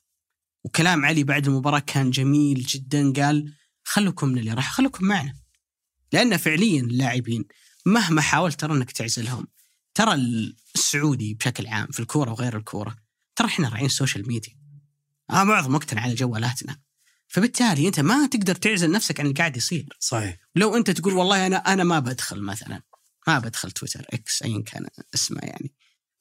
وكلام 0.63 1.05
علي 1.05 1.23
بعد 1.23 1.47
المباراة 1.47 1.79
كان 1.79 2.11
جميل 2.11 2.63
جدا 2.63 3.13
قال 3.13 3.53
خلوكم 3.83 4.27
من 4.27 4.37
اللي 4.37 4.53
راح 4.53 4.71
خلوكم 4.71 5.05
معنا. 5.05 5.33
لأن 6.11 6.37
فعليا 6.37 6.81
اللاعبين 6.81 7.45
مهما 7.85 8.21
حاولت 8.21 8.59
ترى 8.59 8.73
إنك 8.73 8.91
تعزلهم. 8.91 9.47
ترى 9.93 10.13
السعودي 10.75 11.33
بشكل 11.33 11.67
عام 11.67 11.87
في 11.87 11.99
الكورة 11.99 12.31
وغير 12.31 12.57
الكورة 12.57 12.95
ترى 13.35 13.47
إحنا 13.47 13.69
راعين 13.69 13.85
ال 13.85 13.91
social 13.91 14.27
media 14.27 14.57
آه 15.29 15.43
معظم 15.43 15.75
وقتنا 15.75 16.01
على 16.01 16.13
جوالاتنا. 16.13 16.86
فبالتالي 17.27 17.87
أنت 17.87 17.99
ما 17.99 18.27
تقدر 18.27 18.55
تعزل 18.55 18.91
نفسك 18.91 19.19
عن 19.19 19.25
اللي 19.25 19.37
قاعد 19.37 19.57
يصير. 19.57 19.85
صحيح. 19.99 20.37
لو 20.55 20.75
أنت 20.77 20.91
تقول 20.91 21.13
والله 21.13 21.47
أنا 21.47 21.57
أنا 21.57 21.83
ما 21.83 21.99
بدخل 21.99 22.41
مثلا 22.41 22.81
ما 23.27 23.39
بدخل 23.39 23.71
تويتر 23.71 24.05
إكس 24.09 24.43
ايا 24.43 24.61
كان 24.61 24.87
اسمه 25.15 25.39
يعني. 25.43 25.73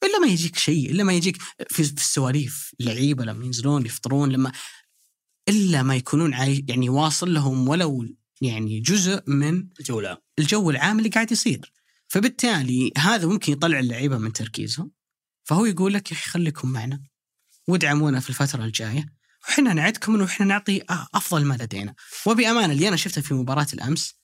إلا 0.03 0.19
ما 0.19 0.27
يجيك 0.27 0.57
شيء 0.57 0.91
إلا 0.91 1.03
ما 1.03 1.13
يجيك 1.13 1.37
في, 1.69 1.83
في 1.83 1.93
السواليف 1.93 2.73
لعيبه 2.79 3.25
لما 3.25 3.45
ينزلون 3.45 3.85
يفطرون 3.85 4.31
لما 4.31 4.51
إلا 5.49 5.83
ما 5.83 5.95
يكونون 5.95 6.33
عاي 6.33 6.65
يعني 6.69 6.89
واصل 6.89 7.33
لهم 7.33 7.67
ولو 7.67 8.05
يعني 8.41 8.79
جزء 8.79 9.23
من 9.27 9.67
جو 9.81 9.99
العام. 9.99 10.17
الجو 10.39 10.69
العام 10.69 10.97
اللي 10.97 11.09
قاعد 11.09 11.31
يصير. 11.31 11.73
فبالتالي 12.07 12.91
هذا 12.97 13.27
ممكن 13.27 13.53
يطلع 13.53 13.79
اللعيبة 13.79 14.17
من 14.17 14.33
تركيزهم. 14.33 14.91
فهو 15.43 15.65
يقول 15.65 15.93
لك 15.93 16.11
يا 16.11 16.17
أخي 16.17 16.29
خليكم 16.29 16.69
معنا. 16.69 17.03
وادعمونا 17.67 18.19
في 18.19 18.29
الفترة 18.29 18.65
الجاية. 18.65 19.16
وحنا 19.47 19.73
نعدكم 19.73 20.15
انه 20.15 20.25
إحنا 20.25 20.45
نعطي 20.45 20.83
أفضل 20.89 21.45
ما 21.45 21.53
لدينا 21.53 21.95
وبأمانة 22.25 22.73
اللي 22.73 22.87
أنا 22.87 22.95
شفته 22.95 23.21
في 23.21 23.33
مباراة 23.33 23.67
الأمس 23.73 24.15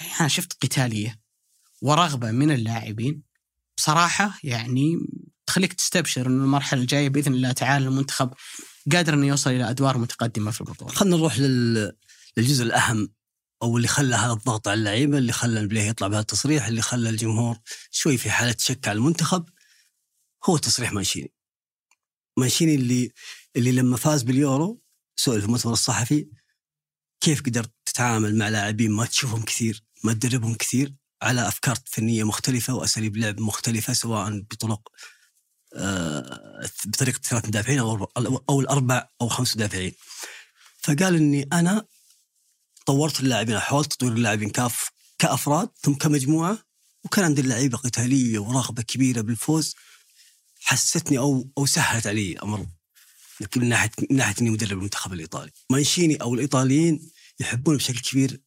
يعني 0.00 0.12
أنا 0.20 0.28
شفت 0.28 0.52
قتالية 0.64 1.20
ورغبة 1.82 2.30
من 2.30 2.50
اللاعبين 2.50 3.22
بصراحة 3.76 4.38
يعني 4.44 4.98
تخليك 5.46 5.72
تستبشر 5.72 6.26
إنه 6.26 6.44
المرحلة 6.44 6.80
الجاية 6.80 7.08
بإذن 7.08 7.34
الله 7.34 7.52
تعالى 7.52 7.86
المنتخب 7.86 8.34
قادر 8.92 9.14
إنه 9.14 9.26
يوصل 9.26 9.50
إلى 9.50 9.70
أدوار 9.70 9.98
متقدمة 9.98 10.50
في 10.50 10.60
البطولة. 10.60 10.92
خلينا 10.94 11.16
نروح 11.16 11.38
لل... 11.38 11.92
للجزء 12.36 12.64
الأهم 12.64 13.08
أو 13.62 13.76
اللي 13.76 13.88
خلى 13.88 14.16
هذا 14.16 14.32
الضغط 14.32 14.68
على 14.68 14.78
اللعيبة 14.78 15.18
اللي 15.18 15.32
خلى 15.32 15.60
البليه 15.60 15.82
يطلع 15.82 16.08
بهذا 16.08 16.20
التصريح 16.20 16.66
اللي 16.66 16.82
خلى 16.82 17.10
الجمهور 17.10 17.58
شوي 17.90 18.16
في 18.16 18.30
حالة 18.30 18.56
شك 18.58 18.88
على 18.88 18.96
المنتخب 18.96 19.48
هو 20.44 20.56
تصريح 20.56 20.92
مانشيني. 20.92 21.32
مانشيني 22.38 22.74
اللي 22.74 23.12
اللي 23.56 23.72
لما 23.72 23.96
فاز 23.96 24.22
باليورو 24.22 24.82
سئل 25.16 25.40
في 25.40 25.46
المؤتمر 25.46 25.72
الصحفي 25.72 26.28
كيف 27.20 27.42
قدرت 27.42 27.72
تتعامل 27.86 28.38
مع 28.38 28.48
لاعبين 28.48 28.90
ما 28.90 29.06
تشوفهم 29.06 29.42
كثير 29.42 29.84
ما 30.04 30.12
تدربهم 30.12 30.54
كثير 30.54 30.94
على 31.22 31.48
أفكار 31.48 31.76
فنية 31.86 32.24
مختلفة 32.24 32.74
وأساليب 32.74 33.16
لعب 33.16 33.40
مختلفة 33.40 33.92
سواء 33.92 34.40
بطرق 34.40 34.88
آه، 35.74 36.70
بطريقة 36.84 37.20
ثلاث 37.22 37.46
مدافعين 37.46 37.78
أو 37.78 38.04
أو 38.50 38.60
الأربع 38.60 39.08
أو 39.20 39.28
خمس 39.28 39.56
مدافعين. 39.56 39.92
فقال 40.78 41.16
إني 41.16 41.48
أنا 41.52 41.86
طورت 42.86 43.20
اللاعبين 43.20 43.58
حاولت 43.58 43.92
تطوير 43.92 44.12
اللاعبين 44.12 44.50
كاف 44.50 44.90
كأفراد 45.18 45.70
ثم 45.82 45.94
كمجموعة 45.94 46.58
وكان 47.04 47.24
عندي 47.24 47.40
اللعيبة 47.40 47.78
قتالية 47.78 48.38
ورغبة 48.38 48.82
كبيرة 48.82 49.20
بالفوز 49.20 49.74
حستني 50.60 51.18
أو 51.18 51.50
أو 51.58 51.66
سهلت 51.66 52.06
علي 52.06 52.38
من 53.56 53.68
ناحيه 53.68 53.90
من 54.10 54.16
ناحية 54.16 54.34
إني 54.40 54.50
مدرب 54.50 54.72
المنتخب 54.78 55.12
الإيطالي. 55.12 55.50
مانشيني 55.70 56.16
أو 56.16 56.34
الإيطاليين 56.34 57.10
يحبون 57.40 57.76
بشكل 57.76 58.00
كبير 58.00 58.40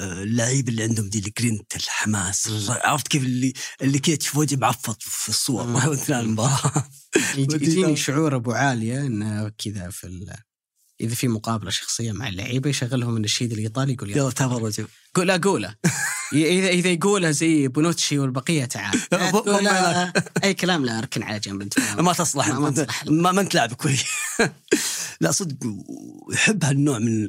آه، 0.00 0.22
اللعيبه 0.22 0.68
اللي 0.68 0.82
عندهم 0.82 1.08
دي 1.08 1.18
الجرينت 1.18 1.76
الحماس 1.76 2.70
عرفت 2.70 3.08
كيف 3.08 3.22
اللي 3.22 3.52
اللي 3.82 3.98
كذا 3.98 4.16
تشوف 4.16 4.36
وجه 4.36 4.56
معفط 4.56 5.02
في 5.02 5.28
الصور 5.28 5.92
اثناء 5.94 6.20
المباراة. 6.20 6.88
يجيني 7.36 7.96
شعور 7.96 8.36
أبو 8.36 8.52
عالية 8.52 9.06
إنه 9.06 9.48
كذا 9.48 9.90
في 9.90 10.06
إذا 11.00 11.14
في 11.14 11.28
مقابلة 11.28 11.70
شخصية 11.70 12.12
مع 12.12 12.28
اللعيبة 12.28 12.70
يشغلهم 12.70 13.16
النشيد 13.16 13.52
الإيطالي 13.52 13.92
يقول 13.92 14.10
يلا 14.10 14.30
تفرجوا 14.30 14.86
قول 15.14 15.40
قوله 15.40 15.74
إذا 16.32 16.68
إذا 16.68 16.88
يقولها 16.88 17.30
زي 17.30 17.68
بونوتشي 17.68 18.18
والبقية 18.18 18.64
تعال. 18.64 19.00
أي 20.44 20.54
كلام 20.54 20.84
لا 20.84 20.98
أركن 20.98 21.22
على 21.22 21.38
جنب 21.38 21.68
ما 21.98 22.12
تصلح. 22.12 22.48
ما, 22.48 22.70
تصلح. 22.70 23.04
ما, 23.06 23.32
ما 23.32 23.40
أنت 23.40 23.54
لاعب 23.54 23.72
كويس. 23.72 24.04
لا 25.20 25.30
صدق 25.30 25.56
يحب 26.32 26.64
هالنوع 26.64 26.98
من 26.98 27.28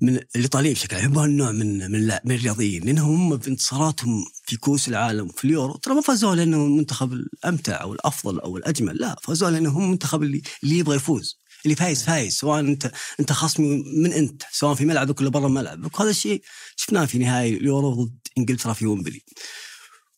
من 0.00 0.20
الإيطاليين 0.36 0.74
بشكل 0.74 0.96
عام. 0.96 1.04
يحبوا 1.04 1.24
هالنوع 1.24 1.52
من 1.52 1.90
من 1.90 2.08
من 2.24 2.34
الرياضيين. 2.34 2.84
لأنهم 2.84 3.32
هم 3.32 3.36
بانتصاراتهم 3.36 4.24
في 4.44 4.56
كؤوس 4.56 4.88
العالم 4.88 5.28
في 5.28 5.44
اليورو. 5.44 5.76
ترى 5.76 5.94
ما 5.94 6.00
فازوا 6.00 6.34
لأنه 6.34 6.56
المنتخب 6.56 7.12
الأمتع 7.12 7.80
أو 7.80 7.92
الأفضل 7.92 8.40
أو 8.40 8.56
الأجمل. 8.56 8.96
لا 8.96 9.16
فازوا 9.22 9.50
لأنه 9.50 9.70
هم 9.70 9.84
المنتخب 9.84 10.22
اللي 10.22 10.42
اللي 10.62 10.78
يبغى 10.78 10.96
يفوز. 10.96 11.39
اللي 11.64 11.76
فايز 11.76 12.02
فايز 12.02 12.36
سواء 12.36 12.60
أنت 12.60 12.92
أنت 13.20 13.32
خصمي 13.32 13.82
من 13.96 14.12
أنت 14.12 14.42
سواء 14.52 14.74
في 14.74 14.84
ملعبك 14.84 15.20
ولا 15.20 15.30
برا 15.30 15.48
ملعبك 15.48 16.00
وهذا 16.00 16.10
الشيء 16.10 16.42
شفناه 16.76 17.04
في 17.04 17.18
نهائي 17.18 17.56
اليورو 17.56 17.94
ضد 18.04 18.18
إنجلترا 18.38 18.72
في 18.72 18.86
ومبلي 18.86 19.22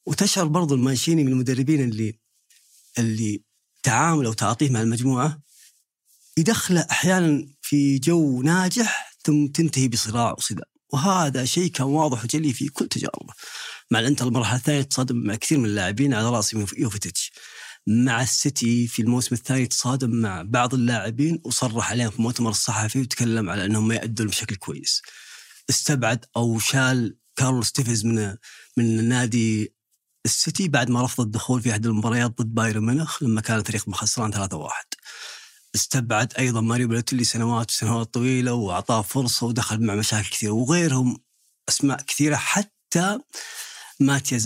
وتشعر 0.06 0.44
برضو 0.44 0.74
المانشيني 0.74 1.24
من 1.24 1.32
المدربين 1.32 1.80
اللي 1.80 2.18
اللي 2.98 3.42
تعامله 3.82 4.30
وتعاطيه 4.30 4.70
مع 4.70 4.80
المجموعة 4.82 5.42
يدخله 6.36 6.86
أحيانا 6.90 7.46
في 7.62 7.98
جو 7.98 8.42
ناجح 8.42 9.16
ثم 9.24 9.46
تنتهي 9.46 9.88
بصراع 9.88 10.32
وصدام 10.32 10.72
وهذا 10.92 11.44
شيء 11.44 11.70
كان 11.70 11.86
واضح 11.86 12.24
وجلي 12.24 12.52
في 12.52 12.68
كل 12.68 12.88
تجاربه. 12.88 13.34
مع 13.90 13.98
الإنتر 13.98 14.26
المرحلة 14.26 14.58
الثانية 14.58 14.82
تصادم 14.82 15.16
مع 15.16 15.34
كثير 15.34 15.58
من 15.58 15.64
اللاعبين 15.64 16.14
على 16.14 16.30
راسهم 16.30 16.66
يوفيتيتش 16.78 17.32
مع 17.86 18.22
السيتي 18.22 18.86
في 18.86 19.02
الموسم 19.02 19.34
الثاني 19.34 19.66
تصادم 19.66 20.10
مع 20.10 20.42
بعض 20.42 20.74
اللاعبين 20.74 21.40
وصرح 21.44 21.90
عليهم 21.90 22.10
في 22.10 22.18
المؤتمر 22.18 22.50
الصحفي 22.50 23.00
وتكلم 23.00 23.50
على 23.50 23.64
أنهم 23.64 23.88
ما 23.88 23.94
يأدون 23.94 24.26
بشكل 24.26 24.56
كويس. 24.56 25.02
استبعد 25.70 26.24
أو 26.36 26.58
شال 26.58 27.16
كارلوس 27.36 27.72
تيفيز 27.72 28.06
من 28.06 28.36
من 28.76 29.08
نادي 29.08 29.74
السيتي 30.24 30.68
بعد 30.68 30.90
ما 30.90 31.02
رفض 31.02 31.24
الدخول 31.24 31.62
في 31.62 31.70
أحد 31.70 31.86
المباريات 31.86 32.30
ضد 32.42 32.54
بايرن 32.54 32.86
ميونخ 32.86 33.22
لما 33.22 33.40
كان 33.40 33.58
الفريق 33.58 33.90
خسران 33.90 34.32
3-1. 34.32 35.02
استبعد 35.74 36.32
أيضا 36.38 36.60
ماريو 36.60 36.88
بالوتيلي 36.88 37.24
سنوات 37.24 37.70
وسنوات 37.70 38.14
طويلة 38.14 38.52
وأعطاه 38.52 39.02
فرصة 39.02 39.46
ودخل 39.46 39.82
مع 39.86 39.94
مشاكل 39.94 40.28
كثيرة 40.28 40.50
وغيرهم 40.50 41.18
أسماء 41.68 42.02
كثيرة 42.02 42.36
حتى 42.36 43.18
ماتيا 44.00 44.38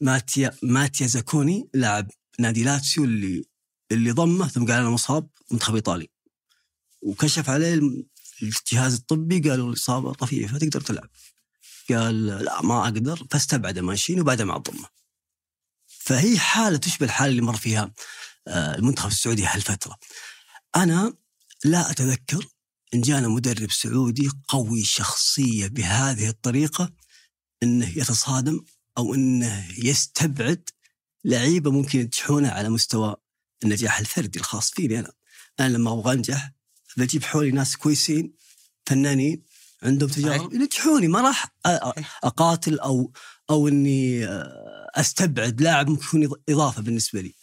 ماتيا 0.00 0.50
ماتيا 0.62 1.06
زاكاني 1.06 1.68
لاعب 1.74 2.10
نادي 2.40 2.64
لاتسيو 2.64 3.04
اللي 3.04 3.44
اللي 3.92 4.10
ضمه 4.10 4.48
ثم 4.48 4.66
قال 4.66 4.80
أنا 4.80 4.90
مصاب 4.90 5.28
منتخب 5.50 5.74
إيطالي. 5.74 6.08
وكشف 7.02 7.50
عليه 7.50 7.80
الجهاز 8.42 8.94
الطبي 8.94 9.50
قالوا 9.50 9.68
الإصابة 9.68 10.12
طفيفه 10.12 10.58
تقدر 10.58 10.80
تلعب. 10.80 11.10
قال 11.90 12.26
لا 12.26 12.62
ما 12.62 12.84
أقدر 12.84 13.26
فاستبعد 13.30 13.78
مانشيني 13.78 14.20
وبعدها 14.20 14.46
مع 14.46 14.56
الضمه 14.56 14.88
فهي 15.86 16.38
حالة 16.38 16.76
تشبه 16.76 17.06
الحالة 17.06 17.30
اللي 17.30 17.42
مر 17.42 17.56
فيها 17.56 17.92
آه، 18.48 18.74
المنتخب 18.74 19.08
السعودي 19.08 19.46
هالفترة. 19.46 19.96
أنا 20.76 21.14
لا 21.64 21.90
أتذكر 21.90 22.46
إن 22.94 23.00
جانا 23.00 23.28
مدرب 23.28 23.70
سعودي 23.70 24.30
قوي 24.48 24.84
شخصية 24.84 25.66
بهذه 25.66 26.28
الطريقة 26.28 26.92
إنه 27.62 27.98
يتصادم 27.98 28.60
أو 28.98 29.14
إنه 29.14 29.66
يستبعد 29.78 30.70
لعيبة 31.24 31.70
ممكن 31.70 32.00
ينجحونه 32.00 32.48
على 32.48 32.68
مستوى 32.68 33.16
النجاح 33.64 33.98
الفردي 33.98 34.38
الخاص 34.38 34.70
فيني 34.70 34.98
أنا. 34.98 35.12
أنا 35.60 35.68
لما 35.68 35.92
أبغى 35.92 36.12
أنجح 36.12 36.52
بجيب 36.96 37.22
حولي 37.22 37.50
ناس 37.50 37.76
كويسين 37.76 38.32
فنانين 38.86 39.42
عندهم 39.82 40.08
تجارب 40.08 40.52
ينجحوني 40.52 41.08
ما 41.08 41.20
راح 41.20 41.54
أقاتل 42.24 42.78
أو 42.78 43.12
أو 43.50 43.68
إني 43.68 44.26
أستبعد 44.94 45.60
لاعب 45.60 45.90
ممكن 45.90 46.22
يكون 46.22 46.38
إضافة 46.48 46.82
بالنسبة 46.82 47.20
لي. 47.20 47.34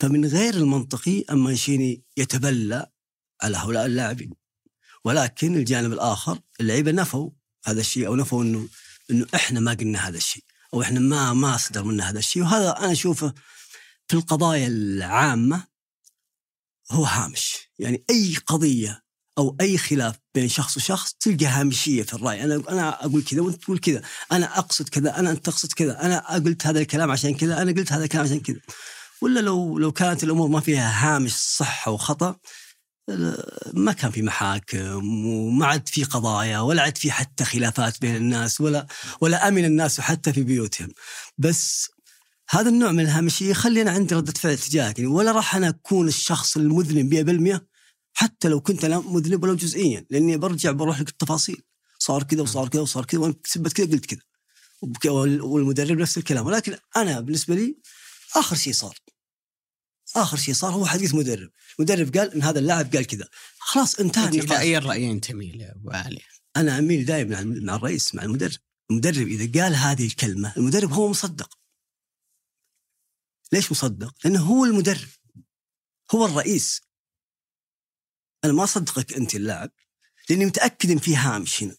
فمن 0.00 0.26
غير 0.26 0.54
المنطقي 0.54 1.24
أما 1.30 1.52
يشيني 1.52 2.02
يتبلى 2.16 2.86
على 3.42 3.56
هؤلاء 3.56 3.86
اللاعبين. 3.86 4.30
ولكن 5.04 5.56
الجانب 5.56 5.92
الآخر 5.92 6.40
اللعيبة 6.60 6.90
نفوا 6.90 7.30
هذا 7.64 7.80
الشيء 7.80 8.06
أو 8.06 8.16
نفوا 8.16 8.42
إنه 8.42 8.68
إنه 9.10 9.26
إحنا 9.34 9.60
ما 9.60 9.74
قلنا 9.74 10.08
هذا 10.08 10.16
الشيء. 10.16 10.44
أو 10.74 10.82
إحنا 10.82 11.00
ما 11.00 11.32
ما 11.32 11.56
صدر 11.56 11.84
منا 11.84 12.10
هذا 12.10 12.18
الشيء. 12.18 12.42
وهذا 12.42 12.78
أنا 12.78 12.92
أشوفه 12.92 13.34
في 14.08 14.16
القضايا 14.16 14.66
العامة 14.66 15.66
هو 16.90 17.04
هامش. 17.04 17.70
يعني 17.78 18.04
أي 18.10 18.36
قضية 18.46 19.02
أو 19.38 19.56
أي 19.60 19.78
خلاف 19.78 20.16
بين 20.34 20.48
شخص 20.48 20.76
وشخص 20.76 21.12
تلقى 21.12 21.46
هامشية 21.46 22.02
في 22.02 22.14
الرأي. 22.14 22.44
أنا 22.44 22.62
أنا 22.68 23.04
أقول 23.04 23.22
كذا 23.22 23.40
وأنت 23.40 23.62
تقول 23.62 23.78
كذا. 23.78 24.02
أنا 24.32 24.58
أقصد 24.58 24.88
كذا 24.88 25.18
أنا 25.18 25.30
أنت 25.30 25.46
تقصد 25.46 25.72
كذا. 25.72 26.06
أنا 26.06 26.34
قلت 26.34 26.66
هذا 26.66 26.80
الكلام 26.80 27.10
عشان 27.10 27.34
كذا 27.34 27.62
أنا 27.62 27.72
قلت 27.72 27.92
هذا 27.92 28.04
الكلام 28.04 28.24
عشان 28.24 28.40
كذا. 28.40 28.60
ولا 29.20 29.40
لو 29.40 29.78
لو 29.78 29.92
كانت 29.92 30.24
الأمور 30.24 30.48
ما 30.48 30.60
فيها 30.60 31.16
هامش 31.16 31.32
صحه 31.32 31.90
وخطأ 31.90 32.36
ما 33.74 33.92
كان 33.92 34.10
في 34.10 34.22
محاكم 34.22 35.26
وما 35.26 35.66
عاد 35.66 35.88
في 35.88 36.04
قضايا 36.04 36.60
ولا 36.60 36.82
عاد 36.82 36.98
في 36.98 37.12
حتى 37.12 37.44
خلافات 37.44 38.00
بين 38.00 38.16
الناس 38.16 38.60
ولا 38.60 38.86
ولا 39.20 39.48
أمن 39.48 39.64
الناس 39.64 40.00
حتى 40.00 40.32
في 40.32 40.42
بيوتهم. 40.42 40.88
بس 41.38 41.90
هذا 42.50 42.68
النوع 42.68 42.92
من 42.92 43.00
الهامشيه 43.00 43.50
يخلي 43.50 43.82
أنا 43.82 43.90
عندي 43.90 44.14
ردة 44.14 44.32
فعل 44.32 44.58
تجاهك. 44.58 44.98
يعني 44.98 45.10
ولا 45.10 45.32
راح 45.32 45.56
أنا 45.56 45.68
أكون 45.68 46.08
الشخص 46.08 46.56
المذنب 46.56 47.58
100% 47.58 47.66
حتى 48.14 48.48
لو 48.48 48.60
كنت 48.60 48.84
أنا 48.84 48.98
مذنب 48.98 49.42
ولو 49.42 49.54
جزئيا 49.54 50.06
لأني 50.10 50.36
برجع 50.36 50.70
بروح 50.70 51.00
لك 51.00 51.08
التفاصيل. 51.08 51.62
صار 51.98 52.22
كذا 52.22 52.42
وصار 52.42 52.68
كذا 52.68 52.82
وصار 52.82 53.04
كذا 53.04 53.20
وأنا 53.20 53.34
سبت 53.44 53.72
كذا 53.72 53.86
قلت 53.86 54.06
كذا. 54.06 54.20
والمدرب 55.12 55.98
نفس 55.98 56.18
الكلام. 56.18 56.46
ولكن 56.46 56.76
أنا 56.96 57.20
بالنسبة 57.20 57.54
لي 57.54 57.76
آخر 58.36 58.56
شيء 58.56 58.72
صار. 58.72 58.96
آخر 60.16 60.36
شيء 60.36 60.54
صار 60.54 60.72
هو 60.72 60.86
حديث 60.86 61.14
مدرب. 61.14 61.50
مدرب 61.78 62.16
قال 62.16 62.34
إن 62.34 62.42
هذا 62.42 62.58
اللاعب 62.58 62.96
قال 62.96 63.06
كذا. 63.06 63.28
خلاص 63.58 64.00
انتهى 64.00 64.28
النقاش. 64.28 64.90
اي 64.90 65.20
تميل 65.20 65.60
يا 65.60 65.72
أبو 65.72 65.90
علي. 65.90 66.22
أنا 66.56 66.78
أميل 66.78 67.04
دائما 67.04 67.42
مع 67.44 67.74
الرئيس 67.74 68.14
مع 68.14 68.22
المدرب. 68.22 68.58
المدرب 68.90 69.26
إذا 69.26 69.62
قال 69.62 69.74
هذه 69.74 70.06
الكلمة 70.06 70.54
المدرب 70.56 70.92
هو 70.92 71.08
مصدق. 71.08 71.58
ليش 73.52 73.72
مصدق؟ 73.72 74.14
لأنه 74.24 74.40
هو 74.40 74.64
المدرب. 74.64 75.08
هو 76.14 76.26
الرئيس. 76.26 76.80
أنا 78.44 78.52
ما 78.52 78.64
أصدقك 78.64 79.12
أنت 79.12 79.34
اللاعب 79.34 79.70
لأني 80.28 80.46
متأكد 80.46 80.90
إن 80.90 80.98
في 80.98 81.16
هامش 81.16 81.62
هنا. 81.62 81.76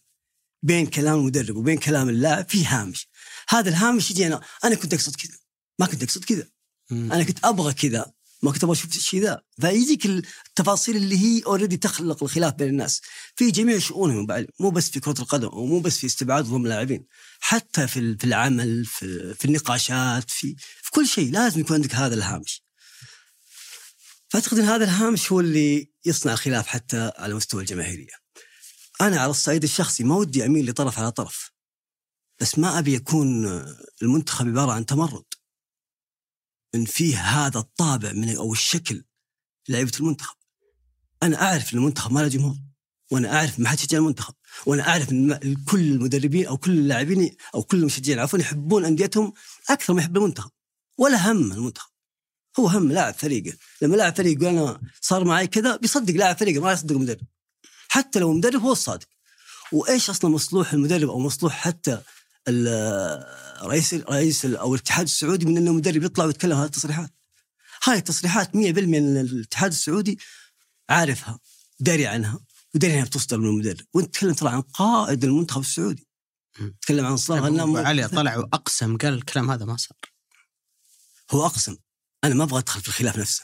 بين 0.62 0.86
كلام 0.86 1.18
المدرب 1.18 1.56
وبين 1.56 1.78
كلام 1.78 2.08
اللاعب 2.08 2.48
في 2.48 2.66
هامش. 2.66 3.08
هذا 3.48 3.68
الهامش 3.68 4.10
يجي 4.10 4.26
أنا 4.26 4.40
أنا 4.64 4.74
كنت 4.74 4.94
أقصد 4.94 5.16
كذا. 5.16 5.38
ما 5.78 5.86
كنت 5.86 6.02
أقصد 6.02 6.24
كذا. 6.24 6.48
أنا 6.90 7.24
كنت 7.24 7.44
أبغى 7.44 7.72
كذا. 7.72 8.12
ما 8.42 8.52
كنت 8.52 8.64
أبغى 8.64 8.76
أشوف 8.76 8.96
الشيء 8.96 9.22
ذا. 9.22 9.42
فيجيك 9.60 10.06
التفاصيل 10.06 10.96
اللي 10.96 11.18
هي 11.18 11.42
already 11.46 11.76
تخلق 11.76 12.22
الخلاف 12.22 12.54
بين 12.54 12.68
الناس. 12.68 13.00
في 13.36 13.50
جميع 13.50 13.78
شؤونهم 13.78 14.26
بعد 14.26 14.46
مو 14.60 14.70
بس 14.70 14.90
في 14.90 15.00
كرة 15.00 15.20
القدم 15.20 15.48
ومو 15.52 15.80
بس 15.80 15.98
في 15.98 16.06
استبعاد 16.06 16.44
ضم 16.44 16.64
اللاعبين 16.64 17.06
حتى 17.40 17.86
في 17.86 18.16
في 18.16 18.24
العمل 18.24 18.84
في, 18.84 19.34
في 19.34 19.44
النقاشات 19.44 20.30
في 20.30 20.56
في 20.82 20.90
كل 20.90 21.06
شيء. 21.06 21.32
لازم 21.32 21.60
يكون 21.60 21.76
عندك 21.76 21.94
هذا 21.94 22.14
الهامش. 22.14 22.62
فأعتقد 24.28 24.58
إن 24.58 24.64
هذا 24.64 24.84
الهامش 24.84 25.32
هو 25.32 25.40
اللي 25.40 25.90
يصنع 26.04 26.32
الخلاف 26.32 26.66
حتى 26.66 27.12
على 27.16 27.34
مستوى 27.34 27.62
الجماهيرية. 27.62 28.22
أنا 29.00 29.20
على 29.20 29.30
الصعيد 29.30 29.62
الشخصي 29.62 30.04
ما 30.04 30.16
ودي 30.16 30.46
أميل 30.46 30.70
لطرف 30.70 30.98
على 30.98 31.12
طرف. 31.12 31.52
بس 32.40 32.58
ما 32.58 32.78
أبي 32.78 32.94
يكون 32.94 33.46
المنتخب 34.02 34.48
عبارة 34.48 34.72
عن 34.72 34.86
تمرد. 34.86 35.24
إن 36.74 36.84
فيه 36.84 37.18
هذا 37.18 37.58
الطابع 37.58 38.12
من 38.12 38.36
أو 38.36 38.52
الشكل 38.52 39.04
لعيبة 39.68 39.92
المنتخب. 40.00 40.36
أنا 41.22 41.42
أعرف 41.42 41.74
إن 41.74 41.78
المنتخب 41.78 42.12
ما 42.12 42.20
له 42.20 42.28
جمهور 42.28 42.56
وأنا 43.10 43.36
أعرف 43.36 43.60
ما 43.60 43.68
حد 43.68 43.78
يشجع 43.78 43.98
المنتخب 43.98 44.34
وأنا 44.66 44.88
أعرف 44.88 45.12
إن 45.12 45.56
كل 45.68 45.92
المدربين 45.92 46.46
أو 46.46 46.56
كل 46.56 46.70
اللاعبين 46.70 47.36
أو 47.54 47.62
كل 47.62 47.76
المشجعين 47.78 48.18
عفوا 48.18 48.38
يحبون 48.38 48.84
أنديتهم 48.84 49.32
أكثر 49.70 49.94
ما 49.94 50.00
يحب 50.00 50.16
المنتخب 50.16 50.50
ولا 50.98 51.32
هم 51.32 51.52
المنتخب. 51.52 51.90
هو 52.58 52.66
هم 52.66 52.92
لاعب 52.92 53.14
فريقه 53.14 53.56
لما 53.82 53.96
لاعب 53.96 54.16
فريق 54.16 54.32
يقول 54.32 54.46
أنا 54.46 54.80
صار 55.00 55.24
معي 55.24 55.46
كذا 55.46 55.76
بيصدق 55.76 56.14
لاعب 56.14 56.36
فريقه 56.36 56.60
ما 56.60 56.72
يصدق 56.72 56.92
المدرب 56.92 57.26
حتى 57.88 58.18
لو 58.18 58.32
مدرب 58.32 58.62
هو 58.62 58.72
الصادق. 58.72 59.06
وإيش 59.72 60.10
أصلا 60.10 60.30
مصلوح 60.30 60.72
المدرب 60.72 61.08
أو 61.08 61.18
مصلوح 61.18 61.52
حتى 61.52 62.02
رئيس 63.62 63.94
رئيس 63.94 64.44
أو 64.44 64.74
الاتحاد 64.74 65.04
السعودي 65.04 65.46
من 65.46 65.56
إنه 65.56 65.70
المدرب 65.70 66.02
يطلع 66.02 66.24
ويتكلم 66.24 66.56
هذه 66.56 66.66
التصريحات. 66.66 67.10
هاي 67.84 67.98
التصريحات 67.98 68.48
100% 68.48 68.56
من 68.56 69.20
الاتحاد 69.20 69.70
السعودي 69.70 70.18
عارفها 70.90 71.38
داري 71.80 72.06
عنها 72.06 72.40
وداري 72.74 72.94
انها 72.94 73.04
بتصدر 73.04 73.38
من 73.38 73.48
المدرب. 73.48 73.86
وانت 73.94 74.14
تتكلم 74.14 74.32
ترى 74.32 74.48
عن 74.48 74.60
قائد 74.60 75.24
المنتخب 75.24 75.60
السعودي. 75.60 76.08
مم. 76.58 76.76
تكلم 76.80 77.06
عن 77.06 77.16
صلاح 77.16 77.38
أبو 77.38 77.46
غنام 77.46 77.76
علي 77.76 78.08
طلع 78.08 78.36
وأقسم 78.36 78.96
قال 78.96 79.14
الكلام 79.14 79.50
هذا 79.50 79.64
ما 79.64 79.76
صار. 79.76 79.98
هو 81.30 81.46
أقسم. 81.46 81.76
أنا 82.24 82.34
ما 82.34 82.44
أبغى 82.44 82.58
أدخل 82.58 82.80
في 82.80 82.88
الخلاف 82.88 83.18
نفسه. 83.18 83.42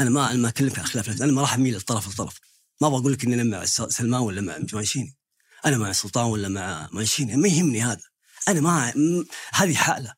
أنا 0.00 0.10
ما 0.10 0.30
أنا 0.30 0.38
ما 0.38 0.48
اكلمك 0.48 0.78
عن 0.78 0.84
الخلاف 0.84 1.08
نفسه. 1.08 1.24
أنا 1.24 1.32
ما 1.32 1.40
راح 1.40 1.54
أميل 1.54 1.76
لطرف 1.76 2.08
لطرف. 2.08 2.40
ما 2.80 2.88
أبغى 2.88 3.00
أقول 3.00 3.12
لك 3.12 3.24
إني 3.24 3.34
أنا 3.34 3.44
مع 3.44 3.64
سلمان 3.64 4.20
ولا 4.20 4.40
مع 4.40 4.58
مانشيني 4.72 5.16
أنا 5.66 5.78
مع 5.78 5.92
سلطان 5.92 6.26
ولا 6.26 6.48
مع 6.48 6.88
مانشيني 6.92 7.36
ما 7.36 7.48
يهمني 7.48 7.82
هذا. 7.82 8.02
أنا 8.48 8.60
ما 8.60 8.92
هذه 9.52 9.74
حالة. 9.74 10.14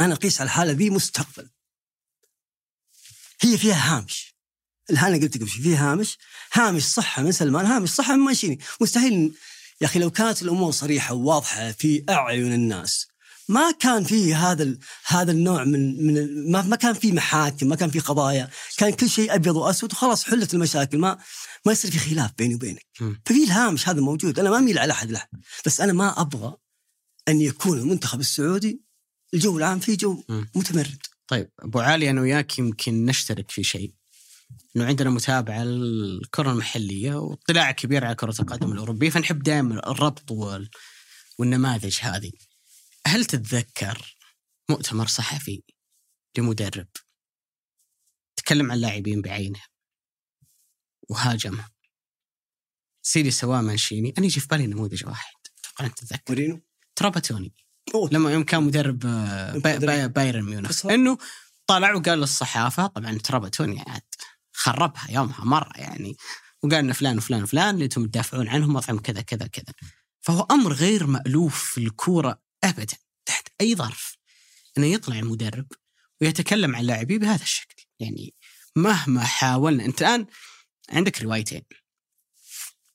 أنا 0.00 0.14
أقيس 0.14 0.40
على 0.40 0.46
الحالة 0.46 0.72
ذي 0.72 0.90
مستقبل. 0.90 1.50
هي 3.40 3.58
فيها 3.58 3.96
هامش. 3.96 4.36
الهانة 4.90 5.20
قلت 5.20 5.36
قبل 5.36 5.48
شوي 5.48 5.62
فيها 5.62 5.92
هامش. 5.92 6.18
هامش 6.52 6.84
صحة 6.84 7.22
من 7.22 7.32
سلمان 7.32 7.66
هامش 7.66 7.88
صحة 7.88 8.16
من 8.16 8.24
مانشيني 8.24 8.58
مستحيل 8.80 9.34
يا 9.80 9.86
أخي 9.86 9.98
لو 9.98 10.10
كانت 10.10 10.42
الأمور 10.42 10.72
صريحة 10.72 11.14
وواضحة 11.14 11.72
في 11.72 12.04
أعين 12.10 12.52
الناس 12.52 13.06
ما 13.48 13.70
كان 13.70 14.04
في 14.04 14.34
هذا 14.34 14.62
ال- 14.62 14.78
هذا 15.06 15.32
النوع 15.32 15.64
من 15.64 16.06
من 16.06 16.50
ما, 16.52 16.62
ما 16.62 16.76
كان 16.76 16.94
في 16.94 17.12
محاكم 17.12 17.68
ما 17.68 17.76
كان 17.76 17.90
في 17.90 18.00
قضايا. 18.00 18.50
كان 18.76 18.92
كل 18.92 19.10
شيء 19.10 19.34
أبيض 19.34 19.56
وأسود 19.56 19.92
وخلاص 19.92 20.24
حلت 20.24 20.54
المشاكل. 20.54 20.98
ما 20.98 21.18
ما 21.66 21.72
يصير 21.72 21.90
في 21.90 21.98
خلاف 21.98 22.30
بيني 22.38 22.54
وبينك. 22.54 22.86
ففي 23.26 23.44
الهامش 23.44 23.88
هذا 23.88 24.00
موجود. 24.00 24.38
أنا 24.38 24.50
ما 24.50 24.58
أميل 24.58 24.78
على 24.78 24.92
أحد 24.92 25.10
له 25.10 25.26
بس 25.66 25.80
أنا 25.80 25.92
ما 25.92 26.20
أبغى 26.20 26.56
أن 27.28 27.40
يكون 27.40 27.78
المنتخب 27.78 28.20
السعودي 28.20 28.82
الجو 29.34 29.58
العام 29.58 29.80
فيه 29.80 29.96
جو. 29.96 30.24
متمرد. 30.54 30.98
طيب 31.28 31.50
أبو 31.58 31.78
علي 31.78 32.10
أنا 32.10 32.20
وياك 32.20 32.58
يمكن 32.58 33.04
نشترك 33.04 33.50
في 33.50 33.64
شيء. 33.64 33.94
إنه 34.76 34.84
عندنا 34.84 35.10
متابعه 35.10 35.64
للكره 35.64 36.52
المحلية 36.52 37.14
واطلاع 37.14 37.70
كبير 37.70 38.04
على 38.04 38.14
كرة 38.14 38.34
القدم 38.40 38.72
الأوروبية 38.72 39.10
فنحب 39.10 39.42
دائما 39.42 39.90
الربط 39.90 40.30
وال... 40.30 40.70
والنماذج 41.38 41.98
هذه. 42.00 42.32
هل 43.06 43.24
تتذكر 43.24 44.16
مؤتمر 44.70 45.06
صحفي 45.06 45.62
لمدرب 46.38 46.88
تكلم 48.36 48.72
عن 48.72 48.78
لاعبين 48.78 49.22
بعينه 49.22 49.60
وهاجمه؟ 51.08 51.68
سيدي 53.02 53.30
سواء 53.30 53.62
مانشيني 53.62 54.14
أنا 54.18 54.26
يجي 54.26 54.40
في 54.40 54.46
بالي 54.46 54.66
نموذج 54.66 55.06
واحد 55.06 55.34
أتوقع 55.60 55.86
انت 55.86 55.98
تتذكر. 55.98 56.22
مورينو 56.28 56.65
تراباتوني 56.96 57.52
أوه. 57.94 58.10
لما 58.12 58.32
يوم 58.32 58.42
كان 58.44 58.62
مدرب 58.62 59.06
آه، 59.06 59.58
باي- 59.58 59.78
باي- 59.78 60.08
بايرن 60.08 60.42
ميونخ. 60.42 60.86
إنه 60.86 61.18
طلع 61.66 61.94
وقال 61.94 62.18
للصحافة 62.18 62.86
طبعا 62.86 63.18
تراباتوني 63.18 63.80
عاد 63.86 64.02
خربها 64.52 65.06
يومها 65.10 65.44
مرة 65.44 65.72
يعني. 65.76 66.16
وقال 66.62 66.74
ان 66.78 66.92
فلان 66.92 67.18
وفلان 67.18 67.42
وفلان 67.42 67.74
اللي 67.74 67.84
أنتم 67.84 68.06
تدافعون 68.06 68.48
عنهم 68.48 68.72
مطعم 68.72 68.98
كذا 68.98 69.20
كذا 69.20 69.46
كذا. 69.46 69.74
فهو 70.20 70.46
أمر 70.50 70.72
غير 70.72 71.06
مألوف 71.06 71.64
في 71.64 71.78
الكورة 71.78 72.40
ابدا 72.64 72.96
تحت 73.26 73.48
أي 73.60 73.74
ظرف. 73.74 74.16
إنه 74.78 74.86
يطلع 74.86 75.18
المدرب 75.18 75.66
ويتكلم 76.20 76.76
عن 76.76 76.82
لاعبيه 76.84 77.18
بهذا 77.18 77.42
الشكل. 77.42 77.82
يعني 78.00 78.34
مهما 78.76 79.24
حاولنا. 79.24 79.84
أنت 79.84 80.02
الآن 80.02 80.26
عندك 80.90 81.22
روايتين. 81.22 81.62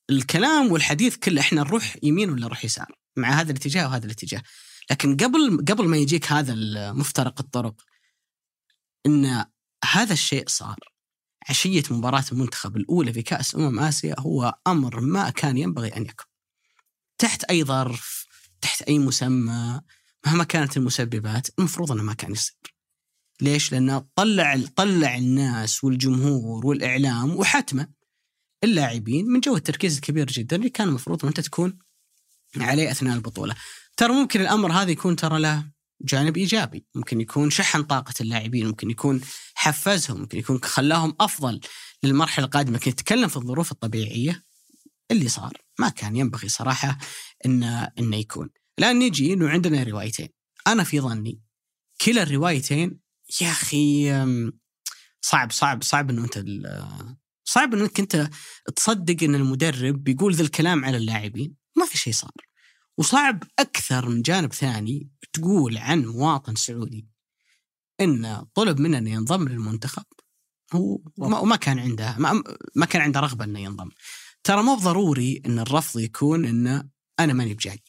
الكلام 0.09 0.71
والحديث 0.71 1.15
كله 1.15 1.41
إحنا 1.41 1.61
نروح 1.61 1.95
يمين 2.03 2.29
ولا 2.29 2.45
نروح 2.45 2.65
يسار؟ 2.65 2.95
مع 3.17 3.29
هذا 3.29 3.51
الاتجاه 3.51 3.87
وهذا 3.87 4.05
الاتجاه. 4.05 4.43
لكن 4.91 5.17
قبل 5.17 5.65
قبل 5.67 5.87
ما 5.87 5.97
يجيك 5.97 6.31
هذا 6.31 6.53
مفترق 6.91 7.41
الطرق 7.41 7.81
إن 9.05 9.45
هذا 9.91 10.13
الشيء 10.13 10.47
صار. 10.47 10.79
عشية 11.49 11.83
مباراة 11.91 12.23
المنتخب 12.31 12.77
الأولى 12.77 13.13
في 13.13 13.21
كأس 13.21 13.55
أمم 13.55 13.79
آسيا 13.79 14.15
هو 14.19 14.55
أمر 14.67 14.99
ما 14.99 15.29
كان 15.29 15.57
ينبغي 15.57 15.97
أن 15.97 16.01
يكون. 16.01 16.25
تحت 17.17 17.43
أي 17.43 17.63
ظرف 17.63 18.25
تحت 18.61 18.81
أي 18.81 18.99
مسمى 18.99 19.81
مهما 20.25 20.43
كانت 20.43 20.77
المسببات 20.77 21.47
المفروض 21.59 21.91
إنه 21.91 22.03
ما 22.03 22.13
كان 22.13 22.31
يصير. 22.31 22.55
ليش؟ 23.41 23.71
لأنه 23.71 24.05
طلع 24.15 24.61
طلع 24.75 25.17
الناس 25.17 25.83
والجمهور 25.83 26.65
والإعلام 26.65 27.35
وحتما 27.35 27.87
اللاعبين 28.63 29.25
من 29.25 29.39
جو 29.39 29.55
التركيز 29.55 29.95
الكبير 29.95 30.25
جدا 30.25 30.55
اللي 30.55 30.69
كان 30.69 30.87
المفروض 30.87 31.25
أنت 31.25 31.39
تكون 31.39 31.79
عليه 32.57 32.91
أثناء 32.91 33.15
البطولة. 33.15 33.55
ترى 33.97 34.13
ممكن 34.13 34.41
الأمر 34.41 34.71
هذا 34.71 34.91
يكون 34.91 35.15
ترى 35.15 35.39
له 35.39 35.71
جانب 36.01 36.37
إيجابي، 36.37 36.85
ممكن 36.95 37.21
يكون 37.21 37.49
شحن 37.49 37.83
طاقة 37.83 38.13
اللاعبين، 38.21 38.67
ممكن 38.67 38.89
يكون 38.89 39.21
حفزهم، 39.53 40.19
ممكن 40.19 40.37
يكون 40.37 40.59
خلاهم 40.63 41.15
أفضل 41.19 41.59
للمرحلة 42.03 42.45
القادمة، 42.45 42.77
لكن 42.77 42.91
نتكلم 42.91 43.27
في 43.27 43.37
الظروف 43.37 43.71
الطبيعية 43.71 44.43
اللي 45.11 45.29
صار. 45.29 45.53
ما 45.79 45.89
كان 45.89 46.15
ينبغي 46.15 46.49
صراحة 46.49 46.97
إنه 47.45 47.91
إنه 47.99 48.17
يكون. 48.17 48.49
الآن 48.79 48.99
نجي 48.99 49.33
إنه 49.33 49.49
عندنا 49.49 49.83
روايتين، 49.83 50.29
أنا 50.67 50.83
في 50.83 50.99
ظني 50.99 51.41
كلا 52.01 52.23
الروايتين 52.23 52.99
يا 53.41 53.51
أخي 53.51 54.11
صعب 55.21 55.51
صعب 55.51 55.83
صعب 55.83 56.09
إنه 56.09 56.23
أنت 56.23 56.43
صعب 57.43 57.73
إنك 57.73 57.99
أنت 57.99 58.29
تصدق 58.75 59.23
إن 59.23 59.35
المدرب 59.35 60.03
بيقول 60.03 60.33
ذا 60.33 60.43
الكلام 60.43 60.85
على 60.85 60.97
اللاعبين. 60.97 61.60
ما 61.77 61.85
في 61.85 61.97
شيء 61.97 62.13
صار. 62.13 62.31
وصعب 62.97 63.43
أكثر 63.59 64.09
من 64.09 64.21
جانب 64.21 64.53
ثاني 64.53 65.09
تقول 65.33 65.77
عن 65.77 66.05
مواطن 66.05 66.55
سعودي 66.55 67.07
انه 68.01 68.47
طلب 68.53 68.79
منه 68.79 68.97
انه 68.97 69.09
ينضم 69.09 69.47
للمنتخب. 69.49 70.03
هو 70.73 71.01
وما, 71.17 71.55
كان 71.55 71.79
عنده 71.79 72.15
ما, 72.17 72.43
ما 72.75 72.85
كان 72.85 73.01
عنده 73.01 73.19
رغبة 73.19 73.45
إنه 73.45 73.59
ينضم. 73.59 73.89
ترى 74.43 74.63
مو 74.63 74.75
ضروري 74.75 75.41
إن 75.45 75.59
الرفض 75.59 75.99
يكون 75.99 76.45
انه 76.45 76.89
أنا 77.19 77.33
ماني 77.33 77.53
بجاي. 77.53 77.83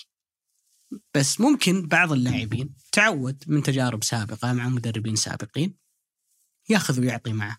بس 1.14 1.40
ممكن 1.40 1.88
بعض 1.88 2.12
اللاعبين 2.12 2.74
تعود 2.92 3.44
من 3.46 3.62
تجارب 3.62 4.04
سابقة 4.04 4.52
مع 4.52 4.68
مدربين 4.68 5.16
سابقين 5.16 5.76
ياخذ 6.68 7.00
ويعطي 7.00 7.32
معه. 7.32 7.56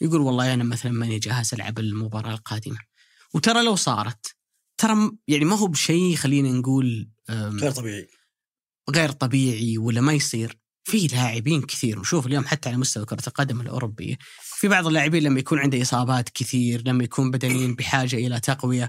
يقول 0.00 0.20
والله 0.20 0.54
أنا 0.54 0.64
مثلا 0.64 0.92
ماني 0.92 1.18
جاهز 1.18 1.54
ألعب 1.54 1.78
المباراة 1.78 2.34
القادمة. 2.34 2.78
وترى 3.34 3.64
لو 3.64 3.76
صارت 3.76 4.35
ترى 4.78 5.12
يعني 5.28 5.44
ما 5.44 5.58
هو 5.58 5.66
بشيء 5.66 6.16
خلينا 6.16 6.52
نقول 6.52 7.08
غير 7.30 7.70
طبيعي. 7.70 8.08
غير 8.90 9.10
طبيعي 9.10 9.78
ولا 9.78 10.00
ما 10.00 10.12
يصير. 10.12 10.58
في 10.84 11.06
لاعبين 11.06 11.62
كثير. 11.62 12.00
نشوف 12.00 12.26
اليوم 12.26 12.44
حتى 12.44 12.68
على 12.68 12.78
مستوى 12.78 13.04
كرة 13.04 13.22
القدم 13.26 13.60
الأوروبية 13.60 14.18
في 14.42 14.68
بعض 14.68 14.86
اللاعبين 14.86 15.22
لما 15.22 15.40
يكون 15.40 15.58
عنده 15.58 15.82
إصابات 15.82 16.28
كثير 16.28 16.82
لما 16.86 17.04
يكون 17.04 17.30
بدنيا 17.30 17.74
بحاجة 17.78 18.16
إلى 18.16 18.40
تقوية 18.40 18.88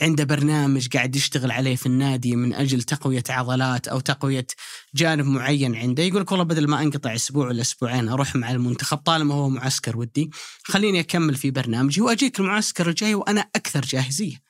عنده 0.00 0.24
برنامج 0.24 0.88
قاعد 0.88 1.16
يشتغل 1.16 1.50
عليه 1.50 1.76
في 1.76 1.86
النادي 1.86 2.36
من 2.36 2.54
أجل 2.54 2.82
تقوية 2.82 3.22
عضلات 3.28 3.88
أو 3.88 4.00
تقوية 4.00 4.46
جانب 4.94 5.26
معين 5.26 5.74
عنده 5.76 6.02
يقول 6.02 6.26
والله 6.30 6.44
بدل 6.44 6.68
ما 6.68 6.82
أنقطع 6.82 7.14
أسبوع 7.14 7.48
ولا 7.48 7.60
أسبوعين 7.60 8.08
أروح 8.08 8.36
مع 8.36 8.50
المنتخب 8.50 8.96
طالما 8.96 9.34
هو 9.34 9.48
معسكر 9.48 9.96
ودي 9.96 10.30
خليني 10.64 11.00
أكمل 11.00 11.34
في 11.34 11.50
برنامجي 11.50 12.00
وأجيك 12.00 12.40
المعسكر 12.40 12.88
الجاي 12.88 13.14
وأنا 13.14 13.40
أكثر 13.56 13.80
جاهزية. 13.80 14.41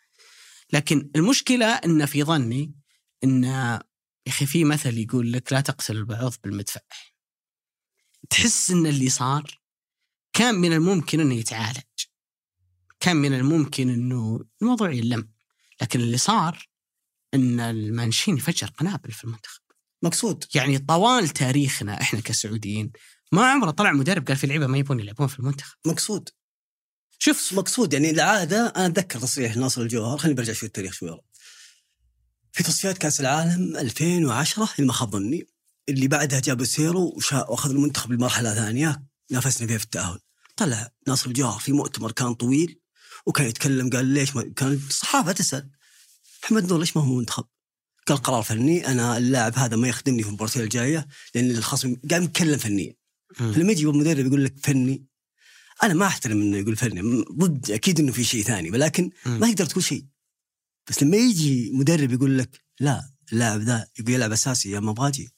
لكن 0.72 1.10
المشكلة 1.16 1.66
أن 1.66 2.06
في 2.06 2.24
ظني 2.24 2.74
أن 3.24 3.44
يا 3.44 3.82
أخي 4.28 4.46
في 4.46 4.64
مثل 4.64 4.98
يقول 4.98 5.32
لك 5.32 5.52
لا 5.52 5.60
تقتل 5.60 5.96
البعوض 5.96 6.34
بالمدفع. 6.44 6.80
تحس 8.30 8.70
إن 8.70 8.86
اللي 8.86 9.08
صار 9.08 9.60
كان 10.32 10.54
من 10.54 10.72
الممكن 10.72 11.20
إنه 11.20 11.34
يتعالج. 11.34 11.80
كان 13.00 13.16
من 13.16 13.34
الممكن 13.34 13.88
إنه 13.88 14.44
الموضوع 14.62 14.90
يلم. 14.90 15.32
لكن 15.82 16.00
اللي 16.00 16.16
صار 16.18 16.68
إن 17.34 17.60
المانشيني 17.60 18.40
فجر 18.40 18.66
قنابل 18.66 19.12
في 19.12 19.24
المنتخب. 19.24 19.62
مقصود. 20.02 20.44
يعني 20.54 20.78
طوال 20.78 21.28
تاريخنا 21.28 22.00
إحنا 22.00 22.20
كسعوديين 22.20 22.92
ما 23.32 23.50
عمره 23.50 23.70
طلع 23.70 23.92
مدرب 23.92 24.26
قال 24.26 24.36
في 24.36 24.46
لعيبه 24.46 24.66
ما 24.66 24.78
يبون 24.78 25.00
يلعبون 25.00 25.26
في 25.26 25.38
المنتخب. 25.38 25.76
مقصود. 25.86 26.28
شوف 27.24 27.52
مقصود 27.52 27.92
يعني 27.92 28.10
العاده 28.10 28.66
أنا 28.76 28.86
أتذكر 28.86 29.20
تصريح 29.20 29.56
ناصر 29.56 29.80
الجوهر 29.82 30.18
خليني 30.18 30.34
برجع 30.34 30.52
شوي 30.52 30.66
التاريخ 30.66 30.92
شوي 30.92 31.10
ورا. 31.10 31.20
في 32.52 32.62
تصفيات 32.62 32.98
كأس 32.98 33.20
العالم 33.20 33.76
2010 33.76 34.68
اللي 34.76 34.86
ما 34.86 34.92
خاب 34.92 35.12
ظني 35.12 35.46
اللي 35.88 36.08
بعدها 36.08 36.40
جاب 36.40 36.64
سيرو 36.64 37.18
وأخذ 37.32 37.70
المنتخب 37.70 38.12
لمرحله 38.12 38.54
ثانية 38.54 39.02
نافسنا 39.30 39.66
فيها 39.66 39.78
في 39.78 39.84
التأهل 39.84 40.18
طلع 40.56 40.92
ناصر 41.08 41.26
الجوهر 41.26 41.60
في 41.60 41.72
مؤتمر 41.72 42.12
كان 42.12 42.34
طويل 42.34 42.80
وكان 43.26 43.46
يتكلم 43.46 43.90
قال 43.90 44.06
ليش 44.06 44.36
ما 44.36 44.52
كان 44.56 44.72
الصحافة 44.72 45.32
تسأل 45.32 45.70
محمد 46.44 46.68
نور 46.68 46.78
ليش 46.78 46.96
ما 46.96 47.02
هو 47.02 47.14
منتخب؟ 47.14 47.44
قال 48.06 48.18
قرار 48.18 48.42
فني 48.42 48.86
أنا 48.86 49.18
اللاعب 49.18 49.58
هذا 49.58 49.76
ما 49.76 49.88
يخدمني 49.88 50.22
في 50.22 50.28
المباراتين 50.28 50.62
الجاية 50.62 51.06
لأن 51.34 51.50
الخصم 51.50 51.96
قام 52.10 52.22
يتكلم 52.22 52.58
فنيا 52.58 52.94
مم. 53.40 53.52
فلما 53.52 53.72
يجي 53.72 53.86
مدرب 53.86 54.26
يقول 54.26 54.44
لك 54.44 54.54
فني 54.62 55.11
أنا 55.82 55.94
ما 55.94 56.06
أحترم 56.06 56.40
إنه 56.42 56.56
يقول 56.56 56.76
فني 56.76 57.24
ضد 57.32 57.70
أكيد 57.70 58.00
إنه 58.00 58.12
في 58.12 58.24
شيء 58.24 58.42
ثاني 58.42 58.70
ولكن. 58.70 59.10
ما 59.26 59.52
تقدر 59.52 59.66
تقول 59.66 59.84
شيء. 59.84 60.04
بس 60.88 61.02
لما 61.02 61.16
يجي 61.16 61.70
مدرب 61.74 62.12
يقول 62.12 62.38
لك 62.38 62.60
لا 62.80 63.10
اللاعب 63.32 63.60
ذا 63.60 63.86
يبغى 63.98 64.14
يلعب 64.14 64.32
أساسي 64.32 64.70
يا 64.70 64.80
ما 64.80 64.90
أبغى 64.90 65.08
أجي 65.08 65.28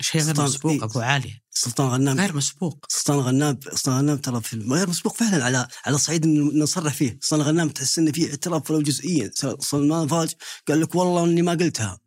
شيء 0.00 0.20
غير 0.22 0.34
سلطان- 0.34 0.44
مسبوق 0.44 0.72
إيه. 0.72 0.84
أبو 0.84 1.00
علي. 1.00 1.40
سلطان 1.50 1.88
غنام. 1.88 2.20
غير 2.20 2.36
مسبوق. 2.36 2.84
سلطان 2.88 3.18
غنام 3.18 3.60
سلطان 3.62 3.98
غنام 3.98 4.16
ترى 4.16 4.40
في 4.40 4.56
غير 4.56 4.88
مسبوق 4.88 5.16
فعلا 5.16 5.44
على 5.44 5.68
على 5.86 5.98
صعيد 5.98 6.26
نصرح 6.26 6.94
فيه. 6.94 7.18
سلطان 7.22 7.40
غنام 7.46 7.68
تحس 7.68 7.98
إنه 7.98 8.12
فيه 8.12 8.30
اعتراف 8.30 8.70
ولو 8.70 8.82
جزئيا. 8.82 9.30
سلمان 9.60 10.08
فاج 10.08 10.32
قال 10.68 10.80
لك 10.80 10.94
والله 10.94 11.24
إني 11.24 11.42
ما 11.42 11.52
قلتها. 11.52 12.00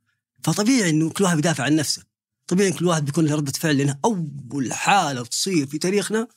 فطبيعي 0.44 0.90
إنه 0.90 1.10
كل 1.10 1.24
واحد 1.24 1.36
بيدافع 1.36 1.64
عن 1.64 1.76
نفسه. 1.76 2.04
طبيعي 2.48 2.72
كل 2.72 2.86
واحد 2.88 3.06
بيكون 3.06 3.26
له 3.26 3.36
ردة 3.36 3.52
فعل 3.52 3.78
لأنها 3.78 4.00
أول 4.06 4.74
حالة 4.74 5.24
تصير 5.26 5.68
في 5.68 5.78
تاريخنا. 5.78 6.28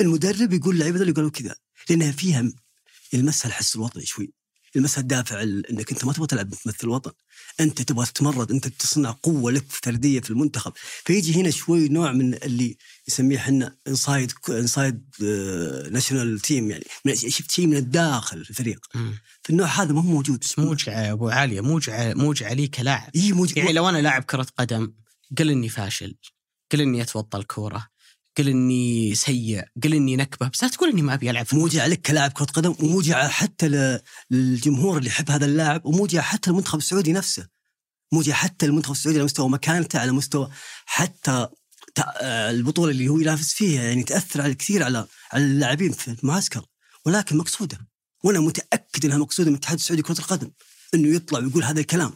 المدرب 0.00 0.52
يقول 0.52 0.74
اللعيبه 0.74 1.00
اللي 1.00 1.12
قالوا 1.12 1.30
كذا 1.30 1.54
لأنها 1.90 2.12
فيها 2.12 2.52
يلمسها 3.12 3.48
الحس 3.48 3.76
الوطني 3.76 4.06
شوي 4.06 4.32
يلمسها 4.74 5.00
الدافع 5.00 5.42
ال- 5.42 5.66
إنك 5.66 5.92
أنت 5.92 6.04
ما 6.04 6.12
تبغى 6.12 6.26
تلعب 6.26 6.50
تمثل 6.50 6.76
الوطن 6.84 7.12
أنت 7.60 7.82
تبغى 7.82 8.06
تتمرد 8.06 8.50
أنت 8.50 8.68
تصنع 8.68 9.10
قوة 9.22 9.52
لك 9.52 9.64
فردية 9.68 10.20
في 10.20 10.30
المنتخب. 10.30 10.72
فيجي 11.04 11.34
هنا 11.40 11.50
شوي 11.50 11.88
نوع 11.88 12.12
من 12.12 12.34
اللي 12.34 12.76
يسميه 13.08 13.36
إحنا 13.36 13.76
inside 13.88 14.32
inside 14.48 15.04
national 15.90 16.40
team 16.40 16.70
يعني 16.70 16.84
من- 17.04 17.14
شفت 17.16 17.50
شيء 17.50 17.66
من 17.66 17.76
الداخل 17.76 18.44
في 18.44 18.50
الفريق؟ 18.50 18.86
مم. 18.94 19.18
في 19.42 19.50
النوع 19.50 19.66
هذا 19.66 19.92
ما 19.92 20.00
هو 20.00 20.04
موجود 20.06 20.44
يا 20.92 21.12
أبو 21.12 21.28
علي 21.28 21.60
موجع 21.60 22.12
موجع 22.14 22.52
لي 22.52 22.66
كلاعب 22.68 23.10
إي 23.16 23.32
موجود 23.32 23.56
يعني 23.56 23.72
لو 23.72 23.88
أنا 23.88 23.98
لاعب 23.98 24.22
كرة 24.22 24.46
قدم 24.58 24.92
قل 25.38 25.50
إني 25.50 25.68
فاشل 25.68 26.14
قل 26.72 26.80
إني 26.80 27.02
أتوطى 27.02 27.38
الكورة. 27.38 27.88
قل 28.38 28.48
إني 28.48 29.14
سيء 29.14 29.64
قل 29.82 29.94
إني 29.94 30.16
نكبة 30.16 30.48
بس 30.48 30.62
لا 30.62 30.68
تقول 30.68 30.90
إني 30.90 31.02
ما 31.02 31.14
أبي 31.14 31.30
ألعب 31.30 31.46
موجع 31.52 31.86
لك 31.86 32.00
كلاعب 32.02 32.32
كرة 32.32 32.44
قدم 32.44 32.74
وموجع 32.80 33.28
حتى 33.28 33.98
للجمهور 34.30 34.98
اللي 34.98 35.08
يحب 35.08 35.30
هذا 35.30 35.44
اللاعب 35.46 35.86
وموجع 35.86 36.20
حتى 36.20 36.50
المنتخب 36.50 36.78
السعودي 36.78 37.12
نفسه. 37.12 37.48
موجع 38.12 38.32
حتى 38.32 38.66
المنتخب 38.66 38.92
السعودي 38.92 39.18
على 39.18 39.24
مستوى 39.24 39.48
مكانته 39.48 39.98
على 39.98 40.12
مستوى 40.12 40.50
حتى 40.86 41.48
آه، 42.20 42.50
البطولة 42.50 42.90
اللي 42.90 43.08
هو 43.08 43.18
ينافس 43.18 43.54
فيها 43.54 43.82
يعني 43.82 44.02
تأثر 44.02 44.42
على 44.42 44.54
كثير 44.54 44.82
على 44.82 45.06
على 45.32 45.44
اللاعبين 45.44 45.92
في 45.92 46.16
المعسكر. 46.22 46.66
ولكن 47.06 47.36
مقصوده. 47.36 47.88
وأنا 48.24 48.40
متأكد 48.40 49.04
إنها 49.04 49.18
مقصودة 49.18 49.50
من 49.50 49.54
الاتحاد 49.54 49.78
السعودي 49.78 50.02
لكره 50.02 50.18
القدم 50.18 50.50
إنه 50.94 51.08
يطلع 51.08 51.38
ويقول 51.38 51.64
هذا 51.64 51.80
الكلام. 51.80 52.12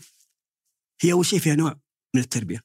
هي 1.01 1.13
أول 1.13 1.27
شيء 1.27 1.39
فيها 1.39 1.55
نوع 1.55 1.81
من 2.15 2.21
التربية. 2.21 2.61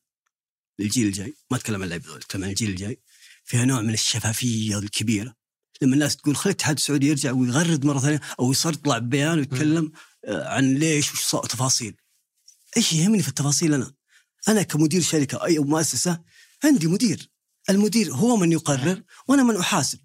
للجيل 0.80 1.08
الجاي 1.08 1.34
ما 1.52 1.58
أتكلم 1.58 1.76
عن 1.76 1.84
اللعيبه 1.84 2.06
دول 2.06 2.16
أتكلم 2.16 2.44
عن 2.44 2.50
الجيل 2.50 2.70
الجاي. 2.70 3.00
فيها 3.48 3.66
نوع 3.66 3.82
من 3.82 3.94
الشفافية 3.94 4.80
الكبيرة. 4.80 5.34
لما 5.82 5.94
الناس 5.94 6.18
تقول 6.18 6.36
خلي 6.36 6.52
الاتحاد 6.52 6.76
السعودي 6.76 7.08
يرجع 7.08 7.32
ويغرد 7.32 7.86
مرة 7.86 8.00
ثانية 8.00 8.22
أو 8.40 8.52
يصير 8.52 8.74
يطلع 8.74 8.98
ببيان 8.98 9.40
ويتكلم 9.40 9.92
آه، 10.26 10.48
عن 10.48 10.74
ليش 10.74 11.14
وش 11.14 11.50
تفاصيل. 11.50 11.96
إيش 12.78 12.94
يهمني 12.94 13.22
في 13.24 13.30
التفاصيل 13.30 13.74
أنا؟ 13.74 13.94
أنا 14.48 14.64
كمدير 14.64 15.02
شركة 15.02 15.46
أي 15.46 15.60
مؤسسة 15.60 16.22
عندي 16.64 16.88
مدير. 16.88 17.32
المدير 17.70 18.14
هو 18.14 18.38
من 18.38 18.52
يقرر 18.52 19.04
وأنا 19.28 19.44
من 19.44 19.56
أحاسب. 19.56 20.00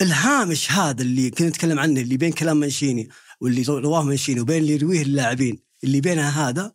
الهامش 0.00 0.72
هذا 0.72 1.02
اللي 1.02 1.30
كنا 1.30 1.48
نتكلم 1.48 1.78
عنه 1.78 2.00
اللي 2.00 2.16
بين 2.16 2.32
كلام 2.32 2.56
منشيني 2.56 3.08
واللي 3.40 3.62
رواه 3.68 4.02
منشيني 4.02 4.40
وبين 4.40 4.58
اللي 4.58 4.72
يرويه 4.72 5.02
اللاعبين 5.02 5.62
اللي 5.84 6.00
بينها 6.00 6.48
هذا 6.48 6.72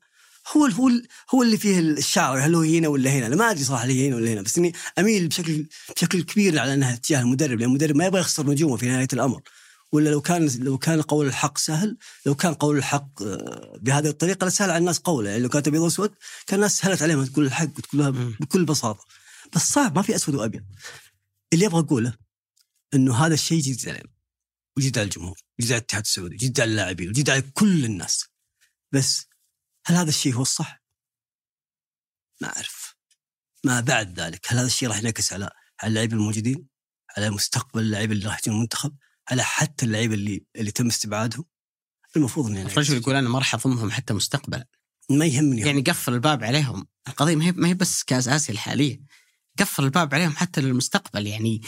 هو 0.56 0.66
هو 0.66 0.92
هو 1.36 1.44
اللي 1.44 1.58
فيه 1.58 1.80
الشعر 1.80 2.40
هل 2.40 2.56
هو 2.56 2.62
هنا 2.62 2.88
ولا 2.88 3.10
هنا؟ 3.10 3.28
أنا 3.28 3.36
ما 3.36 3.52
أدري 3.52 3.64
صراحة 3.64 3.86
هي 3.86 4.08
هنا 4.08 4.16
ولا 4.16 4.34
هنا 4.34 4.42
بس 4.42 4.58
إني 4.58 4.74
أميل 5.00 5.28
بشكل 5.28 5.66
بشكل 5.96 6.24
كبير 6.24 6.60
على 6.60 6.74
إنها 6.74 6.96
تجاه 6.96 7.22
المدرب 7.22 7.60
لأن 7.60 7.70
المدرب 7.70 7.96
ما 7.96 8.06
يبغى 8.06 8.20
يخسر 8.20 8.50
نجومه 8.50 8.78
في 8.78 8.86
نهاية 8.86 9.08
الأمر. 9.14 9.42
ولا 9.92 10.10
لو 10.10 10.22
كان 10.22 10.50
لو 10.60 10.78
كان 10.78 11.02
قول 11.02 11.28
الحق 11.28 11.58
سهل 11.58 11.98
لو 12.26 12.36
كان 12.36 12.54
قول 12.54 12.78
الحق 12.78 13.22
آه، 13.24 13.80
بهذه 13.82 14.08
الطريقة 14.08 14.48
لسهل 14.48 14.70
على 14.70 14.78
الناس 14.78 15.00
قوله. 15.00 15.30
يعني 15.30 15.42
لو 15.44 15.50
كانت 15.50 15.68
أبيض 15.68 15.82
وأسود 15.82 16.14
كان 16.48 16.56
الناس 16.56 16.78
سهلت 16.78 17.02
عليهم 17.02 17.26
تقول 17.26 17.46
الحق 17.46 17.70
وتقولها. 17.78 18.10
بكل 18.40 18.66
بساطة. 18.66 19.06
بس 19.56 19.62
صعب 19.72 19.96
ما 19.96 20.02
في 20.02 20.16
أسود 20.16 20.36
وأبيض. 20.36 20.64
اللي 21.54 21.66
أبغى 21.66 21.80
أقوله 21.80 22.14
إنه 22.94 23.16
هذا 23.16 23.34
الشيء 23.34 23.62
جديد 23.62 23.90
علينا 23.90 24.10
وجديد 24.78 24.98
على 24.98 25.06
الجمهور 25.06 25.38
وجديد 25.60 25.72
على 25.72 25.80
الاتحاد 25.80 26.04
السعودي 26.04 26.36
وجديد 26.36 26.60
على 26.60 26.72
اللاعبين 26.72 27.10
وجديد 27.10 27.30
على 27.30 27.42
كل 27.42 27.86
الناس. 27.86 28.26
بس 28.92 29.27
هل 29.88 29.96
هذا 29.96 30.10
الشيء 30.10 30.34
هو 30.34 30.42
الصح؟ 30.42 30.82
ما 32.42 32.56
أعرف. 32.56 32.96
ما 33.64 33.80
بعد 33.80 34.20
ذلك 34.20 34.46
هل 34.52 34.58
هذا 34.58 34.68
الشيء 34.68 34.90
راح 34.90 34.98
ينعكس 34.98 35.34
على 35.34 35.50
على 35.80 35.90
اللاعبين 35.90 36.18
الموجودين؟ 36.18 36.68
على 37.18 37.30
مستقبل 37.30 37.82
اللاعبين 37.82 38.18
اللي 38.18 38.28
راح 38.28 38.40
يجون 38.40 38.56
المنتخب؟ 38.56 38.96
على 39.32 39.44
حتى 39.44 39.86
اللعيبة 39.86 40.14
اللي 40.14 40.46
اللي 40.56 40.72
تم 40.72 40.88
استبعادهم؟ 40.88 41.46
المفروض 42.16 42.48
إنه. 42.48 42.62
الرجل 42.62 42.98
يقول 42.98 43.16
أنا 43.16 43.30
ما 43.30 43.40
راح 43.40 43.56
أضمهم 43.56 43.92
حتى 43.92 44.14
مستقبلا. 44.14 44.68
ما 45.10 45.26
يهمني. 45.26 45.62
يعني 45.62 45.82
قفل 45.82 46.14
الباب 46.14 46.44
عليهم. 46.44 46.88
القضية 47.08 47.36
ما 47.36 47.46
هي 47.46 47.52
ما 47.52 47.68
هي 47.68 47.74
بس 47.74 48.04
كأس 48.04 48.28
آسيا 48.28 48.54
الحالية. 48.54 49.02
قفل 49.60 49.84
الباب 49.84 50.16
عليهم 50.16 50.36
حتى 50.36 50.62
للمستقبل. 50.62 51.28
يعني 51.28 51.62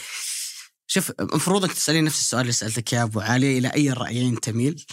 شوف 0.87 1.11
المفروض 1.19 1.63
انك 1.63 1.73
تسألين 1.73 2.03
نفس 2.03 2.19
السؤال 2.19 2.41
اللي 2.41 2.53
سألتك 2.53 2.93
يا 2.93 3.03
أبو 3.03 3.19
علي 3.19 3.57
إلى 3.57 3.67
أي 3.67 3.89
الرايين 3.89 4.39
تميل؟ 4.39 4.85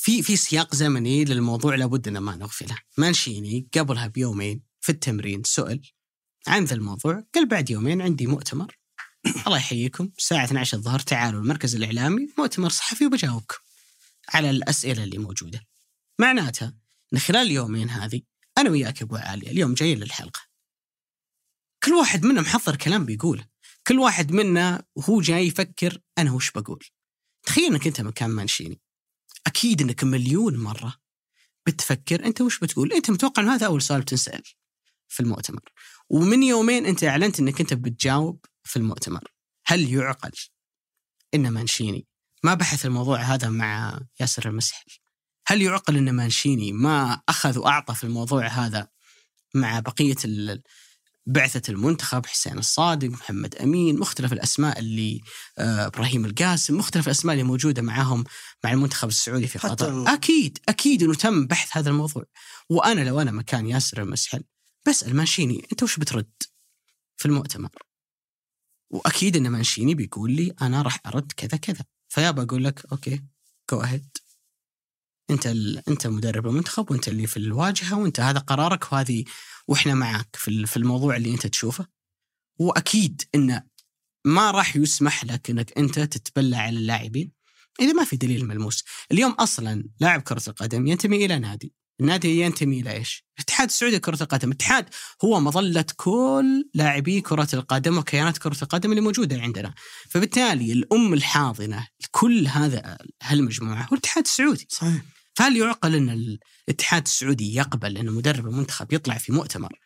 في 0.00 0.22
في 0.22 0.36
سياق 0.36 0.74
زمني 0.74 1.24
للموضوع 1.24 1.74
لابد 1.74 2.08
إن 2.08 2.18
ما 2.18 2.36
نغفله، 2.36 2.78
مانشيني 2.98 3.68
قبلها 3.74 4.06
بيومين 4.06 4.62
في 4.80 4.92
التمرين. 4.92 5.42
سئل 5.44 5.90
عن 6.46 6.64
ذا 6.64 6.74
الموضوع، 6.74 7.24
قال 7.34 7.48
بعد 7.48 7.70
يومين 7.70 8.02
عندي 8.02 8.26
مؤتمر. 8.26 8.78
الله 9.46 9.56
يحييكم. 9.56 10.10
الساعة 10.18 10.44
12 10.44 10.76
الظهر 10.76 10.98
تعالوا 10.98 11.40
المركز 11.40 11.74
الإعلامي. 11.74 12.28
مؤتمر 12.38 12.68
صحفي 12.68 13.06
وبجاوبكم 13.06 13.56
على 14.28 14.50
الأسئلة 14.50 15.04
اللي 15.04 15.18
موجودة. 15.18 15.66
معناتها 16.18 16.74
أن 17.12 17.18
خلال 17.18 17.46
اليومين 17.46 17.90
هذه 17.90 18.22
أنا 18.58 18.70
وياك 18.70 19.00
يا 19.00 19.06
أبو 19.06 19.16
علي 19.16 19.50
اليوم 19.50 19.74
جايين 19.74 19.98
للحلقة. 19.98 20.40
كل 21.84 21.92
واحد 21.92 22.24
منا 22.26 22.40
محضر 22.40 22.76
كلام 22.76 23.04
بيقوله. 23.04 23.44
كل 23.86 23.98
واحد 23.98 24.32
منا 24.32 24.84
وهو 24.94 25.20
جاي 25.20 25.46
يفكر 25.46 26.00
أنا 26.18 26.32
وش 26.32 26.50
بقول. 26.50 26.84
تخيل 27.42 27.64
أنك 27.64 27.86
أنت 27.86 28.00
مكان 28.00 28.30
مانشيني. 28.30 28.80
أكيد 29.46 29.82
أنك 29.82 30.04
مليون 30.04 30.56
مرة 30.56 30.94
بتفكر 31.66 32.26
أنت 32.26 32.40
وش 32.40 32.58
بتقول؟ 32.58 32.92
أنت 32.92 33.10
متوقع 33.10 33.42
أن 33.42 33.48
هذا 33.48 33.66
أول 33.66 33.82
سؤال 33.82 34.00
بتنسأل 34.00 34.42
في 35.08 35.20
المؤتمر. 35.20 35.72
ومن 36.10 36.42
يومين 36.42 36.86
أنت 36.86 37.04
أعلنت 37.04 37.40
أنك 37.40 37.60
أنت 37.60 37.74
بتجاوب 37.74 38.44
في 38.64 38.76
المؤتمر. 38.76 39.24
هل 39.66 39.92
يعقل 39.94 40.32
إن 41.34 41.48
مانشيني؟ 41.48 42.06
ما 42.42 42.54
بحث 42.54 42.86
الموضوع 42.86 43.20
هذا 43.20 43.48
مع 43.48 44.00
ياسر 44.20 44.48
المسحل 44.48 44.92
هل 45.46 45.62
يعقل 45.62 45.96
إن 45.96 46.14
مانشيني 46.14 46.72
ما 46.72 47.22
أخذ 47.28 47.58
وأعطى 47.58 47.94
في 47.94 48.04
الموضوع 48.04 48.46
هذا 48.46 48.88
مع 49.54 49.80
بقية 49.80 50.16
بعثة 51.28 51.72
المنتخب 51.72 52.26
حسين 52.26 52.58
الصادق 52.58 53.08
محمد 53.08 53.54
أمين 53.54 53.98
مختلف 53.98 54.32
الأسماء 54.32 54.78
اللي 54.78 55.20
آه، 55.58 55.86
إبراهيم 55.86 56.24
القاسم 56.24 56.78
مختلف 56.78 57.06
الأسماء 57.06 57.32
اللي 57.32 57.44
موجودة 57.44 57.82
معاهم 57.82 58.24
مع 58.64 58.72
المنتخب 58.72 59.08
السعودي 59.08 59.46
في 59.46 59.58
قطر. 59.58 60.14
أكيد 60.14 60.58
أكيد 60.68 61.02
إنه 61.02 61.14
تم 61.14 61.46
بحث 61.46 61.76
هذا 61.76 61.90
الموضوع. 61.90 62.24
وأنا 62.68 63.00
لو 63.00 63.20
أنا 63.20 63.30
مكان 63.30 63.66
ياسر 63.66 64.02
المسحل 64.02 64.44
بسأل 64.88 65.16
مانشيني 65.16 65.66
أنت 65.72 65.82
وش 65.82 65.98
بترد 65.98 66.32
في 67.16 67.26
المؤتمر؟ 67.26 67.70
وأكيد 68.90 69.36
إن 69.36 69.48
مانشيني 69.48 69.94
بيقول 69.94 70.32
لي 70.32 70.54
أنا 70.62 70.82
راح 70.82 71.00
أرد 71.06 71.32
كذا 71.32 71.58
كذا. 71.58 71.84
فيا 72.08 72.30
بقول 72.30 72.64
لك 72.64 72.86
okay 72.92 73.22
go 73.70 73.80
ahead 73.80 74.17
انت 75.30 75.46
ال... 75.46 75.82
انت 75.88 76.06
مدرب 76.06 76.46
المنتخب 76.46 76.90
وانت 76.90 77.08
اللي 77.08 77.26
في 77.26 77.36
الواجهة 77.36 77.98
وانت 77.98 78.20
هذا 78.20 78.38
قرارك 78.38 78.92
وهذه 78.92 79.24
وإحنا 79.68 79.94
معك 79.94 80.36
في 80.36 80.66
في 80.66 80.76
الموضوع 80.76 81.16
اللي 81.16 81.30
انت 81.30 81.46
تشوفه. 81.46 81.86
وأكيد 82.58 83.22
انه 83.34 83.62
ما 84.24 84.50
راح 84.50 84.76
يسمح 84.76 85.24
لك 85.24 85.50
إنك 85.50 85.78
أنت 85.78 86.00
تتبلى 86.00 86.56
على 86.56 86.78
اللاعبين 86.78 87.32
إذا 87.80 87.92
ما 87.92 88.04
في 88.04 88.16
دليل 88.16 88.46
ملموس. 88.46 88.84
اليوم 89.12 89.32
أصلا 89.32 89.84
لاعب 90.00 90.20
كرة 90.20 90.42
القدم 90.48 90.86
ينتمي 90.86 91.24
إلى 91.24 91.38
نادي. 91.38 91.74
النادي 92.00 92.40
ينتمي 92.40 92.80
إلى 92.80 92.92
إيش؟ 92.92 93.24
الاتحاد 93.38 93.68
السعودي 93.68 93.96
لكره 93.96 94.22
القدم، 94.22 94.48
الاتحاد 94.48 94.88
هو 95.24 95.40
مظلة 95.40 95.84
كل 95.96 96.70
لاعبي 96.74 97.20
كرة 97.20 97.48
القدم 97.54 97.98
وكيانات 97.98 98.38
كرة 98.38 98.56
القدم 98.62 98.90
اللي 98.90 99.00
موجودة 99.00 99.40
عندنا، 99.40 99.74
فبالتالي 100.08 100.72
الأم 100.72 101.14
الحاضنة 101.14 101.88
لكل 102.04 102.46
هذا 102.46 102.98
هالمجموعة 103.22 103.82
هو 103.82 103.92
الاتحاد 103.92 104.24
السعودي، 104.24 104.66
صحيح. 104.70 105.02
فهل 105.38 105.56
يعقل 105.56 105.94
أن 105.94 106.38
الاتحاد 106.68 107.02
السعودي 107.02 107.54
يقبل 107.54 107.96
أن 107.98 108.06
مدرب 108.10 108.46
المنتخب 108.46 108.92
يطلع 108.92 109.18
في 109.18 109.32
مؤتمر 109.32 109.78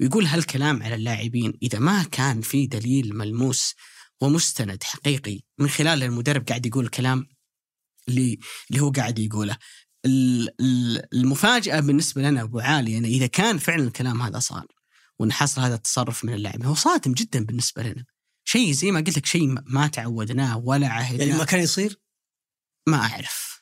ويقول 0.00 0.26
هالكلام 0.26 0.82
على 0.82 0.94
اللاعبين 0.94 1.58
إذا 1.62 1.78
ما 1.78 2.02
كان 2.02 2.40
في 2.40 2.66
دليل 2.66 3.16
ملموس 3.16 3.74
ومستند 4.20 4.82
حقيقي 4.82 5.40
من 5.58 5.68
خلال 5.68 6.02
المدرب 6.02 6.48
قاعد 6.48 6.66
يقول 6.66 6.84
الكلام 6.84 7.26
اللي 8.08 8.38
اللي 8.70 8.80
هو 8.82 8.90
قاعد 8.90 9.18
يقوله. 9.18 9.56
ال- 10.04 10.50
ال- 10.60 11.14
المفاجأة 11.14 11.80
بالنسبة 11.80 12.22
لنا 12.22 12.42
أبو 12.42 12.60
عالي 12.60 12.98
انه 12.98 13.08
إذا 13.08 13.26
كان 13.26 13.58
فعلا 13.58 13.84
الكلام 13.84 14.22
هذا 14.22 14.38
صار 14.38 14.66
وأن 15.18 15.32
حصل 15.32 15.60
هذا 15.60 15.74
التصرف 15.74 16.24
من 16.24 16.32
اللاعب 16.34 16.62
هو 16.64 16.74
صادم 16.74 17.12
جدا 17.12 17.44
بالنسبة 17.44 17.82
لنا. 17.82 18.04
شيء 18.44 18.72
زي 18.72 18.90
ما 18.90 19.00
قلت 19.00 19.16
لك 19.16 19.26
شيء 19.26 19.54
ما 19.66 19.86
تعودناه 19.86 20.58
ولا 20.58 20.88
عهدناه 20.88 21.24
يعني 21.26 21.38
ما 21.38 21.44
كان 21.44 21.60
يصير 21.60 22.00
ما 22.88 22.96
أعرف 22.96 23.55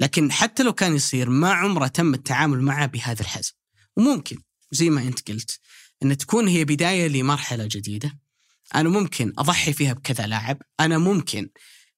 لكن 0.00 0.32
حتى 0.32 0.62
لو 0.62 0.72
كان 0.72 0.94
يصير 0.94 1.30
ما 1.30 1.52
عمره 1.52 1.86
تم 1.86 2.14
التعامل 2.14 2.62
معه 2.62 2.86
بهذا 2.86 3.20
الحزم. 3.20 3.52
وممكن 3.96 4.42
زي 4.70 4.90
ما 4.90 5.02
أنت 5.02 5.30
قلت 5.30 5.58
أن 6.02 6.16
تكون 6.16 6.48
هي 6.48 6.64
بداية 6.64 7.08
لمرحلة 7.08 7.68
جديدة. 7.70 8.18
أنا 8.74 8.88
ممكن 8.88 9.32
أضحي 9.38 9.72
فيها 9.72 9.92
بكذا 9.92 10.26
لاعب. 10.26 10.62
أنا 10.80 10.98
ممكن 10.98 11.50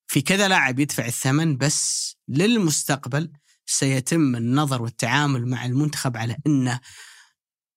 في 0.06 0.20
كذا 0.20 0.48
لاعب 0.48 0.78
يدفع 0.78 1.06
الثمن 1.06 1.56
بس 1.56 2.12
للمستقبل 2.28 3.32
سيتم 3.66 4.36
النظر 4.36 4.82
والتعامل 4.82 5.46
مع 5.46 5.66
المنتخب 5.66 6.16
على 6.16 6.36
أنه 6.46 6.80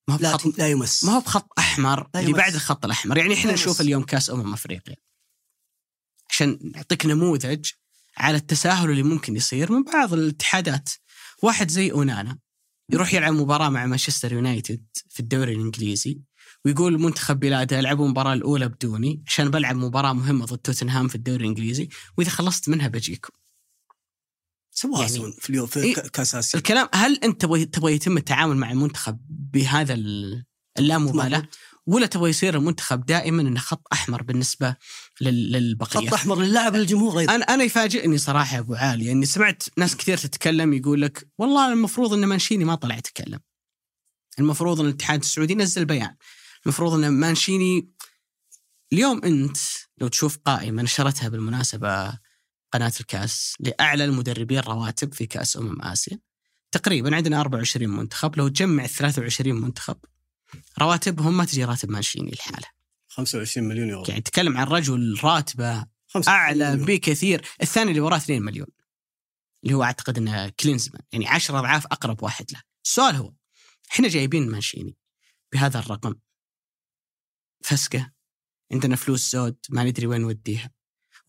ما 0.07 0.13
هو 0.13 0.17
بخط 0.17 0.57
لا 0.57 0.67
يمس. 0.67 1.03
ما 1.03 1.11
هو 1.11 1.19
بخط 1.19 1.47
أحمر 1.59 2.09
اللي. 2.15 2.33
بعد 2.33 2.53
الخط 2.53 2.85
الأحمر. 2.85 3.17
يعني 3.17 3.33
إحنا 3.33 3.53
نشوف. 3.53 3.81
اليوم 3.81 4.03
كأس 4.03 4.29
أمم 4.29 4.53
أفريقيا. 4.53 4.95
عشان 6.29 6.59
نعطيك 6.75 7.05
نموذج 7.05 7.71
على 8.17 8.37
التساهل 8.37 8.89
اللي 8.89 9.03
ممكن 9.03 9.35
يصير 9.35 9.71
من 9.71 9.83
بعض 9.83 10.13
الاتحادات. 10.13 10.89
واحد 11.43 11.71
زي 11.71 11.91
أونانا 11.91 12.37
يروح 12.91 13.13
يلعب 13.13 13.33
مباراة 13.33 13.69
مع 13.69 13.85
مانشستر 13.85 14.33
يونايتد 14.33 14.85
في 15.09 15.19
الدوري 15.19 15.53
الإنجليزي 15.53 16.19
ويقول 16.65 17.01
منتخب 17.01 17.39
بلاده 17.39 17.79
العبوا 17.79 18.05
المباراه 18.05 18.33
الأولى 18.33 18.67
بدوني 18.67 19.23
عشان 19.27 19.49
بلعب 19.51 19.75
مباراة 19.75 20.13
مهمة 20.13 20.45
ضد 20.45 20.57
توتنهام 20.57 21.07
في 21.07 21.15
الدوري 21.15 21.43
الإنجليزي 21.43 21.89
وإذا 22.17 22.29
خلصت 22.29 22.69
منها 22.69 22.87
بجيكم. 22.87 23.29
سواها 24.71 25.09
يعني- 25.09 25.33
في 25.39 25.49
اليوم 25.49 25.67
في 25.67 25.79
إيه. 25.83 25.93
كأس 25.93 26.55
الكلام 26.55 26.87
هل 26.93 27.15
أنت 27.23 27.41
تبغى 27.41 27.65
تبغى 27.65 27.93
يتم 27.93 28.17
التعامل 28.17 28.57
مع 28.57 28.71
المنتخب 28.71 29.17
بهذا 29.29 29.93
ال- 29.93 30.45
اللامبالاة؟ 30.79 31.47
ولا 31.87 32.05
تبغى 32.05 32.29
يصير 32.29 32.55
المنتخب 32.55 33.05
دائما 33.05 33.41
إنه 33.41 33.59
خط 33.59 33.87
أحمر 33.93 34.23
بالنسبة 34.23 34.75
لل- 35.21 35.51
للبقية؟ 35.51 36.07
خط 36.09 36.13
أحمر 36.13 36.39
للاعب 36.39 36.75
للجمهور 36.75 37.19
أيضا 37.19 37.35
أنا 37.35 37.43
أنا 37.45 37.63
يفاجئني 37.63 38.17
صراحة 38.17 38.55
يا 38.55 38.59
أبو 38.59 38.75
عالي 38.75 39.11
إني 39.11 39.25
سمعت 39.25 39.63
ناس 39.77 39.95
كثير 39.95 40.17
تتكلم 40.17 40.73
يقول 40.73 41.01
لك 41.01 41.27
والله 41.37 41.73
المفروض 41.73 42.13
إن 42.13 42.25
مانشيني 42.25 42.65
ما 42.65 42.75
طلع 42.75 42.97
يتكلم. 42.97 43.39
المفروض 44.39 44.79
إن 44.79 44.85
الاتحاد 44.85 45.19
السعودي 45.19 45.55
نزل 45.55 45.85
بيان. 45.85 46.15
المفروض 46.65 46.93
إن 46.93 47.09
مانشيني 47.13 47.89
اليوم 48.93 49.21
أنت 49.25 49.57
لو 49.97 50.07
تشوف 50.07 50.37
قائمة 50.37 50.83
نشرتها 50.83 51.29
بالمناسبة 51.29 52.19
قناة 52.73 52.93
الكأس 52.99 53.53
لأعلى 53.59 54.05
المدربين 54.05 54.59
رواتب 54.59 55.13
في 55.13 55.25
كأس 55.25 55.57
أمم 55.57 55.81
آسيا 55.81 56.19
تقريبا 56.71 57.15
عندنا 57.15 57.39
24 57.41 57.89
منتخب 57.89 58.37
لو 58.37 58.47
تجمع 58.47 58.83
ال 58.85 58.89
23 58.89 59.55
منتخب 59.61 59.97
رواتبهم 60.79 61.37
ما 61.37 61.45
تجي 61.45 61.63
راتب 61.63 61.89
مانشيني 61.89 62.31
لحاله. 62.31 62.67
25 63.07 63.67
مليون 63.67 63.89
يورو. 63.89 64.05
يعني 64.07 64.21
تتكلم 64.21 64.57
عن 64.57 64.67
رجل 64.67 65.19
راتبه 65.23 65.85
25 66.07 66.27
أعلى 66.27 66.71
مليون. 66.71 66.85
بكثير. 66.85 67.45
الثاني 67.61 67.89
اللي 67.89 68.01
وراه 68.01 68.17
2 68.17 68.41
مليون. 68.41 68.67
اللي 69.63 69.73
هو 69.73 69.83
أعتقد 69.83 70.17
إنه 70.17 70.49
كلينزمان. 70.49 71.01
يعني 71.11 71.27
10 71.27 71.59
أضعاف 71.59 71.85
أقرب 71.85 72.23
واحد 72.23 72.51
له. 72.51 72.61
السؤال 72.85 73.15
هو 73.15 73.33
إحنا 73.91 74.07
جايبين 74.07 74.51
مانشيني 74.51 74.97
بهذا 75.53 75.79
الرقم. 75.79 76.15
فسكة. 77.63 78.11
عندنا 78.71 78.95
فلوس 78.95 79.31
زود 79.31 79.57
ما 79.69 79.83
ندري 79.83 80.07
وين 80.07 80.21
نوديها. 80.21 80.71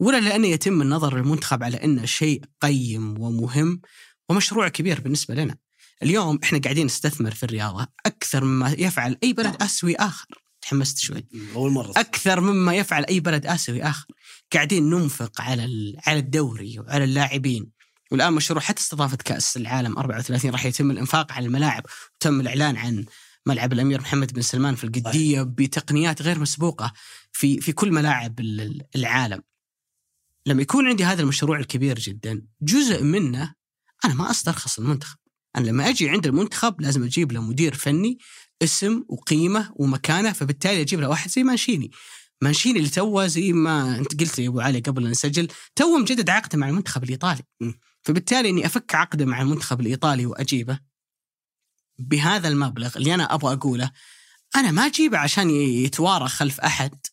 ولا 0.00 0.20
لأنه 0.20 0.46
يتم 0.46 0.82
النظر 0.82 1.16
للمنتخب 1.16 1.62
على 1.62 1.84
إنه 1.84 2.04
شيء 2.04 2.44
قيم 2.60 3.20
ومهم 3.20 3.80
ومشروع 4.28 4.68
كبير 4.68 5.00
بالنسبة 5.00 5.34
لنا. 5.34 5.56
اليوم 6.02 6.38
إحنا 6.44 6.58
قاعدين 6.58 6.86
نستثمر 6.86 7.30
في 7.34 7.42
الرياضة 7.42 7.86
أكثر 8.06 8.44
مما 8.44 8.70
يفعل 8.70 9.16
أي 9.22 9.32
بلد 9.32 9.62
آسيوي 9.62 9.96
آخر. 9.96 10.26
تحمست 10.62 10.98
شوي. 10.98 11.26
أول 11.54 11.70
مرة. 11.70 11.92
أكثر 11.96 12.40
مما 12.40 12.74
يفعل 12.74 13.04
أي 13.04 13.20
بلد 13.20 13.46
آسيوي 13.46 13.82
آخر. 13.82 14.06
قاعدين 14.52 14.90
ننفق 14.90 15.40
على 15.40 15.94
على 16.06 16.18
الدوري 16.18 16.78
وعلى 16.78 17.04
اللاعبين. 17.04 17.70
والآن 18.10 18.32
مشروع 18.32 18.60
حتى 18.60 18.80
استضافة 18.80 19.16
كأس 19.16 19.56
العالم 19.56 19.98
34 19.98 20.50
راح 20.50 20.66
يتم 20.66 20.90
الإنفاق 20.90 21.32
على 21.32 21.46
الملاعب. 21.46 21.82
وتم 22.16 22.40
الإعلان 22.40 22.76
عن 22.76 23.04
ملعب 23.46 23.72
الأمير 23.72 24.00
محمد 24.00 24.32
بن 24.32 24.42
سلمان 24.42 24.74
في 24.74 24.84
القدية 24.84 25.42
بتقنيات 25.42 26.22
غير 26.22 26.38
مسبوقة 26.38 26.92
في 27.32 27.60
في 27.60 27.72
كل 27.72 27.92
ملاعب 27.92 28.40
ال- 28.40 28.60
ال- 28.60 28.82
العالم. 28.96 29.42
لما 30.46 30.62
يكون 30.62 30.88
عندي 30.88 31.04
هذا 31.04 31.22
المشروع 31.22 31.58
الكبير 31.58 31.98
جدا. 31.98 32.42
جزء 32.62 33.02
منه 33.02 33.54
أنا 34.04 34.14
ما 34.14 34.30
أسترخص 34.30 34.78
المنتخب. 34.78 35.16
أنا 35.56 35.66
لما 35.66 35.88
أجي 35.88 36.10
عند 36.10 36.26
المنتخب 36.26 36.80
لازم 36.80 37.04
أجيب 37.04 37.32
له 37.32 37.40
مدير 37.40 37.74
فني 37.74 38.18
اسم 38.62 39.04
وقيمة 39.08 39.72
ومكانة 39.76 40.32
فبالتالي 40.32 40.80
أجيب 40.80 41.00
له 41.00 41.08
واحد 41.08 41.30
زي 41.30 41.42
مانشيني. 41.42 41.90
مانشيني 42.42 42.78
اللي 42.78 42.90
توه 42.90 43.26
زي 43.26 43.52
ما 43.52 43.98
أنت 43.98 44.20
قلت 44.20 44.38
لي 44.38 44.44
يا 44.44 44.48
أبو 44.48 44.60
علي 44.60 44.80
قبل 44.80 45.04
أن 45.04 45.10
نسجل 45.10 45.48
تو 45.74 45.98
مجدد 45.98 46.30
عقده 46.30 46.58
مع 46.58 46.68
المنتخب 46.68 47.04
الإيطالي. 47.04 47.42
فبالتالي 48.02 48.50
إني 48.50 48.66
أفك 48.66 48.94
عقده 48.94 49.24
مع 49.24 49.42
المنتخب 49.42 49.80
الإيطالي 49.80 50.26
وأجيبه 50.26 50.80
بهذا 51.98 52.48
المبلغ 52.48 52.96
اللي 52.96 53.14
أنا 53.14 53.34
أبغى 53.34 53.52
أقوله. 53.52 53.90
أنا 54.56 54.70
ما 54.70 54.86
أجيبه 54.86 55.18
عشان 55.18 55.50
يتوارى 55.50 56.28
خلف 56.28 56.60
أحد 56.60 57.06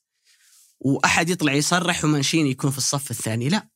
وأحد 0.79 1.29
يطلع 1.29 1.53
يصرح 1.53 2.05
ومانشيني 2.05 2.49
يكون 2.49 2.71
في 2.71 2.77
الصف 2.77 3.11
الثاني 3.11 3.49
لا. 3.49 3.67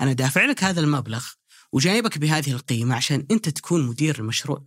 أنا 0.00 0.12
دافع 0.12 0.44
لك 0.44 0.64
هذا 0.64 0.80
المبلغ 0.80 1.26
وجايبك 1.74 2.18
بهذه 2.18 2.52
القيمة 2.52 2.94
عشان 2.94 3.26
أنت 3.30 3.48
تكون 3.48 3.86
مدير 3.86 4.18
المشروع 4.18 4.64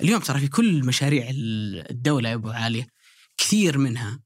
اليوم 0.00 0.20
ترى 0.20 0.40
في 0.40 0.48
كل 0.48 0.84
مشاريع 0.84 1.30
ال- 1.30 1.90
الدولة 1.90 2.28
يا 2.28 2.34
أبو 2.34 2.50
عاليه 2.50 2.86
كثير 3.36 3.78
منها 3.78 4.20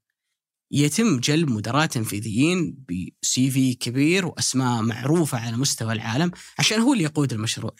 يتم 0.71 1.19
جلب 1.19 1.49
مدراء 1.49 1.85
تنفيذيين 1.85 2.77
بسي 3.21 3.51
في 3.51 3.73
كبير 3.73 4.25
وأسماء 4.25 4.81
معروفة 4.81 5.37
على 5.39 5.57
مستوى 5.57 5.93
العالم 5.93 6.31
عشان 6.59 6.79
هو 6.79 6.93
اللي 6.93 7.03
يقود 7.03 7.33
المشروع. 7.33 7.75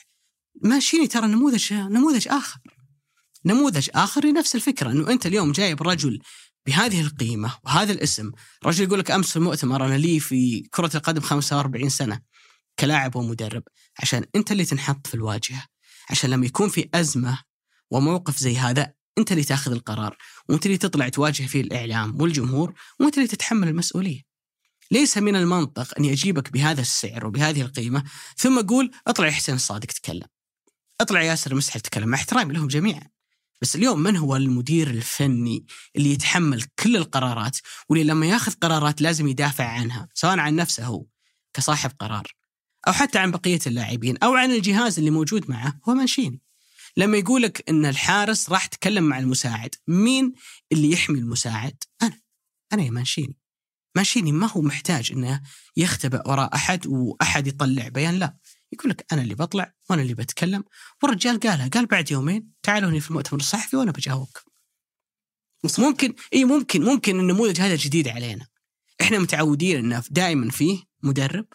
ماشيني 0.64 1.08
ترى 1.08 1.28
نموذج 1.28 1.74
نموذج 1.74 2.28
آخر. 2.28 2.60
نموذج 3.46 3.90
آخر 3.96 4.26
لنفس 4.26 4.56
الفكرة 4.56 4.92
إنه 4.92 5.10
أنت 5.12 5.26
اليوم 5.26 5.52
جايب 5.52 5.82
رجل 5.84 6.20
بهذه 6.66 7.02
القيمة 7.02 7.58
وهذا 7.64 7.92
الاسم، 7.92 8.32
رجل 8.66 8.84
يقول 8.84 9.00
لك 9.00 9.12
أمس 9.12 9.30
في 9.32 9.38
المؤتمر 9.38 9.86
أنا 9.86 9.98
لي 9.98 10.20
في 10.20 10.62
كرة 10.62 10.92
القدم 10.98 11.22
45 11.22 11.90
سنة 11.90 12.22
كلاعب 12.80 13.16
ومدرب 13.16 13.64
عشان 14.00 14.26
انت 14.36 14.52
اللي 14.52 14.66
تنحط 14.66 15.08
في 15.08 15.14
الواجهة. 15.14 15.66
عشان 16.10 16.30
لما 16.30 16.46
يكون 16.46 16.70
في 16.70 16.90
أزمة 16.94 17.44
وموقف 17.92 18.38
زي 18.38 18.58
هذا 18.58 18.94
انت 19.18 19.32
اللي 19.32 19.44
تاخذ 19.44 19.72
القرار 19.72 20.18
وانت 20.50 20.66
اللي 20.66 20.78
تطلع 20.78 21.10
تواجه 21.10 21.44
فيه 21.44 21.62
الإعلام 21.62 22.22
والجمهور 22.22 22.74
وانت 23.00 23.18
اللي 23.18 23.28
تتحمل 23.28 23.68
المسؤولية. 23.68 24.22
ليس 24.92 25.18
من 25.18 25.36
المنطق 25.36 25.98
أني 26.00 26.12
أجيبك 26.12 26.52
بهذا 26.52 26.82
السعر 26.82 27.28
وبهذه 27.28 27.62
القيمة 27.62 28.04
ثم 28.38 28.60
أقول 28.60 28.92
اطلع 29.08 29.28
يا 29.28 29.32
حسين 29.32 29.56
الصادق 29.56 29.88
تكلم. 29.88 30.28
اطلع 31.02 31.22
ياسر 31.22 31.56
مسحل 31.56 31.80
تكلم 31.80 32.10
مع 32.10 32.18
احترامي 32.18 32.54
لهم 32.54 32.68
جميعا. 32.68 33.14
بس 33.62 33.76
اليوم 33.76 34.00
من 34.00 34.18
هو 34.18 34.36
المدير 34.36 34.90
الفني 34.90 35.66
اللي 35.96 36.12
يتحمل 36.12 36.64
كل 36.64 36.98
القرارات 36.98 37.58
واللي 37.90 38.04
لما 38.04 38.26
ياخذ 38.26 38.54
قرارات 38.54 39.02
لازم 39.02 39.28
يدافع 39.28 39.68
عنها 39.68 40.08
سواء 40.14 40.40
عن 40.40 40.56
نفسه 40.56 40.86
هو 40.86 41.06
كصاحب 41.54 41.92
قرار 42.00 42.28
أو 42.88 42.94
حتى 42.94 43.20
عن 43.20 43.32
بقية 43.32 43.60
اللاعبين 43.68 44.18
أو 44.18 44.36
عن 44.36 44.52
الجهاز 44.52 45.00
اللي 45.00 45.12
موجود 45.12 45.50
معه 45.52 45.80
هو 45.90 45.94
مانشيني. 45.94 46.42
لما 46.98 47.18
يقول 47.18 47.42
لك 47.42 47.70
إن 47.70 47.86
الحارس 47.86 48.50
راح 48.50 48.66
تكلم 48.66 49.04
مع 49.04 49.20
المساعد، 49.20 49.76
مين 49.88 50.34
اللي 50.72 50.92
يحمي 50.92 51.20
المساعد؟ 51.20 51.84
أنا 52.02 52.20
أنا 52.74 52.84
يا 52.84 52.92
مانشيني. 52.92 53.38
مانشيني 53.96 54.32
ما 54.32 54.48
هو 54.52 54.62
محتاج 54.62 55.12
إنه 55.12 55.42
يختبئ 55.78 56.30
وراء 56.30 56.56
أحد 56.56 56.88
وأحد 56.88 57.48
يطلع 57.48 57.88
بيان 57.88 58.20
لا. 58.20 58.38
يقول 58.74 58.90
لك 58.90 59.06
أنا 59.12 59.22
اللي 59.22 59.36
بطلع 59.36 59.74
وأنا 59.90 60.02
اللي 60.02 60.14
بتكلم 60.14 60.64
والرجال 61.04 61.40
قالها 61.40 61.68
قال 61.68 61.86
بعد 61.86 62.12
يومين 62.12 62.52
تعالوا 62.64 62.90
هنا 62.90 63.00
في 63.00 63.10
المؤتمر 63.10 63.40
الصحفي 63.40 63.76
وأنا 63.76 63.92
بجاوبكم 63.92 64.42
ممكن 65.80 66.14
إي 66.34 66.46
ممكن 66.46 66.84
ممكن 66.84 67.20
النموذج 67.20 67.62
هذا 67.62 67.76
جديد 67.76 68.08
علينا 68.08 68.48
إحنا 69.02 69.20
متعودين 69.20 69.78
إنه 69.78 70.04
دائما 70.10 70.52
فيه 70.52 70.84
مدرب 71.04 71.46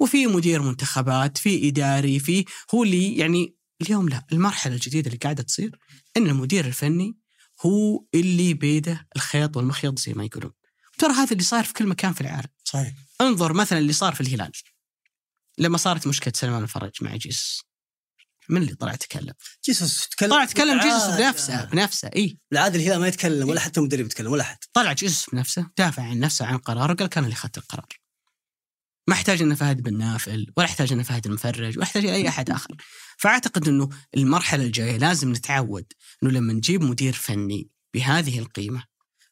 وفي 0.00 0.26
مدير 0.26 0.62
منتخبات 0.62 1.38
في 1.38 1.68
إداري 1.68 2.18
في 2.18 2.44
هو 2.74 2.82
اللي 2.82 3.16
يعني 3.16 3.56
اليوم 3.82 4.08
لا 4.08 4.26
المرحلة 4.32 4.74
الجديدة 4.74 5.06
اللي 5.06 5.18
قاعدة 5.18 5.42
تصير 5.42 5.78
إن 6.16 6.26
المدير 6.26 6.66
الفني 6.66 7.18
هو 7.66 8.04
اللي 8.14 8.54
بيده 8.54 9.08
الخيط 9.16 9.56
والمخيط 9.56 9.98
زي 9.98 10.12
ما 10.12 10.24
يقولون. 10.24 10.52
ترى 10.98 11.12
هذا 11.12 11.32
اللي 11.32 11.42
صاير 11.42 11.64
في 11.64 11.72
كل 11.72 11.86
مكان 11.86 12.12
في 12.12 12.20
العالم. 12.20 12.48
صحيح. 12.64 12.92
انظر 13.20 13.52
مثلا 13.52 13.78
اللي 13.78 13.92
صار 13.92 14.14
في 14.14 14.20
الهلال. 14.20 14.52
لما 15.58 15.78
صارت 15.78 16.06
مشكلة 16.06 16.32
سلمان 16.36 16.62
الفرج 16.62 16.90
مع 17.00 17.16
جيسوس. 17.16 17.62
من 18.48 18.62
اللي 18.62 18.74
طلع 18.74 18.94
تكلم؟ 18.94 19.34
جيسوس 19.64 20.08
تكلم 20.08 20.30
طلع 20.30 20.44
تكلم 20.44 20.80
جيسوس. 20.80 21.14
بنفسه 21.14 21.64
بنفسه 21.64 22.10
إي. 22.16 22.38
العاده 22.52 22.76
الهلال 22.76 23.00
ما 23.00 23.08
يتكلم 23.08 23.48
ولا 23.48 23.60
حتى 23.60 23.80
المدرب 23.80 24.06
يتكلم 24.06 24.32
ولا 24.32 24.42
أحد. 24.42 24.58
طلع 24.72 24.92
جيسوس 24.92 25.30
بنفسه 25.30 25.70
دافع 25.78 26.02
عن 26.02 26.20
نفسه 26.20 26.46
عن 26.46 26.58
قراره 26.58 26.94
قال 26.94 27.08
كان 27.08 27.24
اللي 27.24 27.34
اخذت 27.34 27.58
القرار. 27.58 27.99
ما 29.08 29.14
أحتاج 29.14 29.42
إنه 29.42 29.54
فهد 29.54 29.80
بن 29.80 29.98
نافل 29.98 30.46
ولا 30.56 30.66
أحتاج 30.66 30.92
إنه 30.92 31.02
فهد 31.02 31.26
المفرج 31.26 31.76
ولا 31.76 31.82
أحتاج 31.82 32.06
أي 32.06 32.28
أحد 32.28 32.50
آخر. 32.50 32.76
فأعتقد 33.18 33.68
إنه 33.68 33.88
المرحلة 34.16 34.64
الجاية 34.64 34.96
لازم 34.96 35.32
نتعود 35.32 35.92
إنه 36.22 36.32
لما 36.32 36.52
نجيب 36.52 36.82
مدير 36.82 37.12
فني 37.12 37.68
بهذه 37.94 38.38
القيمة 38.38 38.84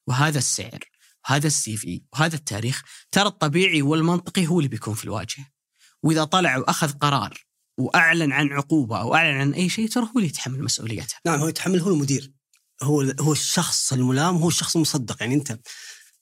وهذا 0.07 0.39
السعر 0.39 0.79
وهذا 1.25 1.47
السي 1.47 1.77
في 1.77 2.03
وهذا 2.13 2.37
التاريخ 2.37 2.83
ترى 3.13 3.27
الطبيعي 3.27 3.83
والمنطقي 3.83 4.47
هو 4.47 4.59
اللي 4.59 4.69
بيكون 4.69 4.95
في 4.95 5.05
الواجهة. 5.05 5.47
وإذا 6.03 6.25
طلع 6.25 6.57
وأخذ 6.57 6.93
قرار 6.93 7.45
وأعلن 7.79 8.33
عن 8.33 8.53
عقوبة 8.53 9.01
أو 9.01 9.15
أعلن 9.15 9.41
عن 9.41 9.55
أي 9.55 9.69
شيء 9.69 9.89
ترى 9.89 10.05
هو 10.05 10.13
اللي 10.17 10.29
يتحمل 10.29 10.65
مسؤوليتها. 10.65 11.19
نعم 11.27 11.41
هو 11.41 11.49
يتحمل 11.49 11.81
هو 11.81 11.91
المدير. 11.91 12.33
هو 12.83 13.01
هو 13.21 13.33
الشخص 13.33 13.93
الملام 13.93 14.37
هو 14.37 14.49
الشخص 14.49 14.77
المصدق. 14.77 15.17
يعني 15.21 15.35
أنت 15.35 15.59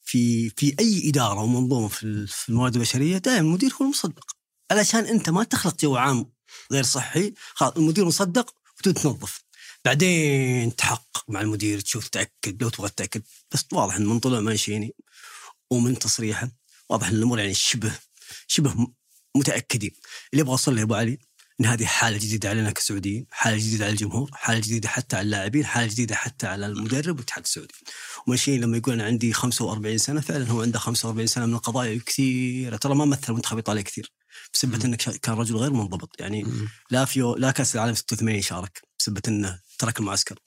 في 0.09 0.51
في 0.51 0.75
أي 0.81 1.09
إدارة 1.09 1.41
أو 1.41 1.47
منظومه 1.47 1.89
في 1.89 2.03
ال- 2.03 2.29
في 2.29 2.49
الموارد 2.49 2.75
البشرية 2.75 3.19
دائما 3.19 3.41
المدير 3.41 3.73
هو 3.81 3.85
المصدق. 3.85 4.37
علشان 4.71 5.05
أنت 5.05 5.31
ما 5.31 5.45
تخلق 5.45 5.81
جو 5.81 5.97
عام 5.97 6.31
غير 6.73 6.83
صحي 6.85 7.35
خلاص 7.55 7.73
المدير 7.77 8.05
مصدق 8.05 8.55
وتبدا 8.79 9.01
تنظف 9.01 9.43
بعدين 9.85 10.77
تحقق 10.77 11.25
مع 11.29 11.41
المدير 11.41 11.81
تشوف 11.81 12.09
تاكد 12.09 12.63
لو 12.63 12.69
تبغى 12.69 12.91
تاكد 12.97 13.23
بس 13.51 13.65
واضح 13.73 13.95
إن 13.97 14.07
من 14.07 14.19
طلوع 14.19 14.41
منشيني 14.41 14.95
ومن 15.71 15.99
تصريحه 15.99 16.51
واضح 16.89 17.09
إن 17.09 17.15
الأمور 17.15 17.39
يعني 17.39 17.55
شبه 17.55 17.99
شبه 18.47 18.87
متأكدين. 19.37 19.91
اللي 20.33 20.43
أبغى 20.43 20.53
اوصل 20.53 20.79
أبو 20.79 20.95
علي 20.95 21.19
إن 21.61 21.67
هذه 21.67 21.85
حالة 21.85 22.17
جديدة 22.17 22.49
علينا 22.49 22.71
كسعوديين، 22.71 23.27
حالة 23.31 23.57
جديدة 23.57 23.85
على 23.85 23.93
الجمهور، 23.93 24.31
حالة 24.33 24.59
جديدة 24.61 24.89
حتى 24.89 25.17
على 25.17 25.25
اللاعبين، 25.25 25.67
حالة 25.67 25.87
جديدة 25.87 26.15
حتى 26.15 26.47
على 26.47 26.67
المدرب 26.67 27.15
والاتحاد 27.15 27.45
السعودي. 27.45 27.75
ومنشين 28.27 28.61
لما 28.61 28.77
يقول 28.77 28.95
أنا 28.95 29.05
عندي 29.05 29.33
45 29.33 29.99
سنة 29.99 30.21
فعلا 30.21 30.49
هو 30.51 30.63
عنده 30.63 30.79
45 30.79 31.27
سنة 31.27 31.47
من 31.47 31.55
القضايا 31.55 32.01
كثيرة. 32.07 32.77
ترى 32.77 32.95
ما 32.95 33.05
مثل 33.05 33.33
منتخب 33.33 33.57
إيطاليا 33.57 33.83
كثير 33.83 34.13
بسبب 34.55 34.85
انه 34.85 34.97
كان- 34.97 35.35
رجل 35.35 35.57
غير 35.57 35.73
منضبط. 35.73 36.21
يعني. 36.21 36.47
لا 36.91 37.05
في 37.05 37.35
لا 37.39 37.51
كأس 37.51 37.75
العالم 37.75 37.95
86 37.95 38.43
شارك 38.43 38.83
بسبب 38.99 39.19
إنه 39.29 39.61
ترك 39.79 39.99
المعسكر. 40.01 40.39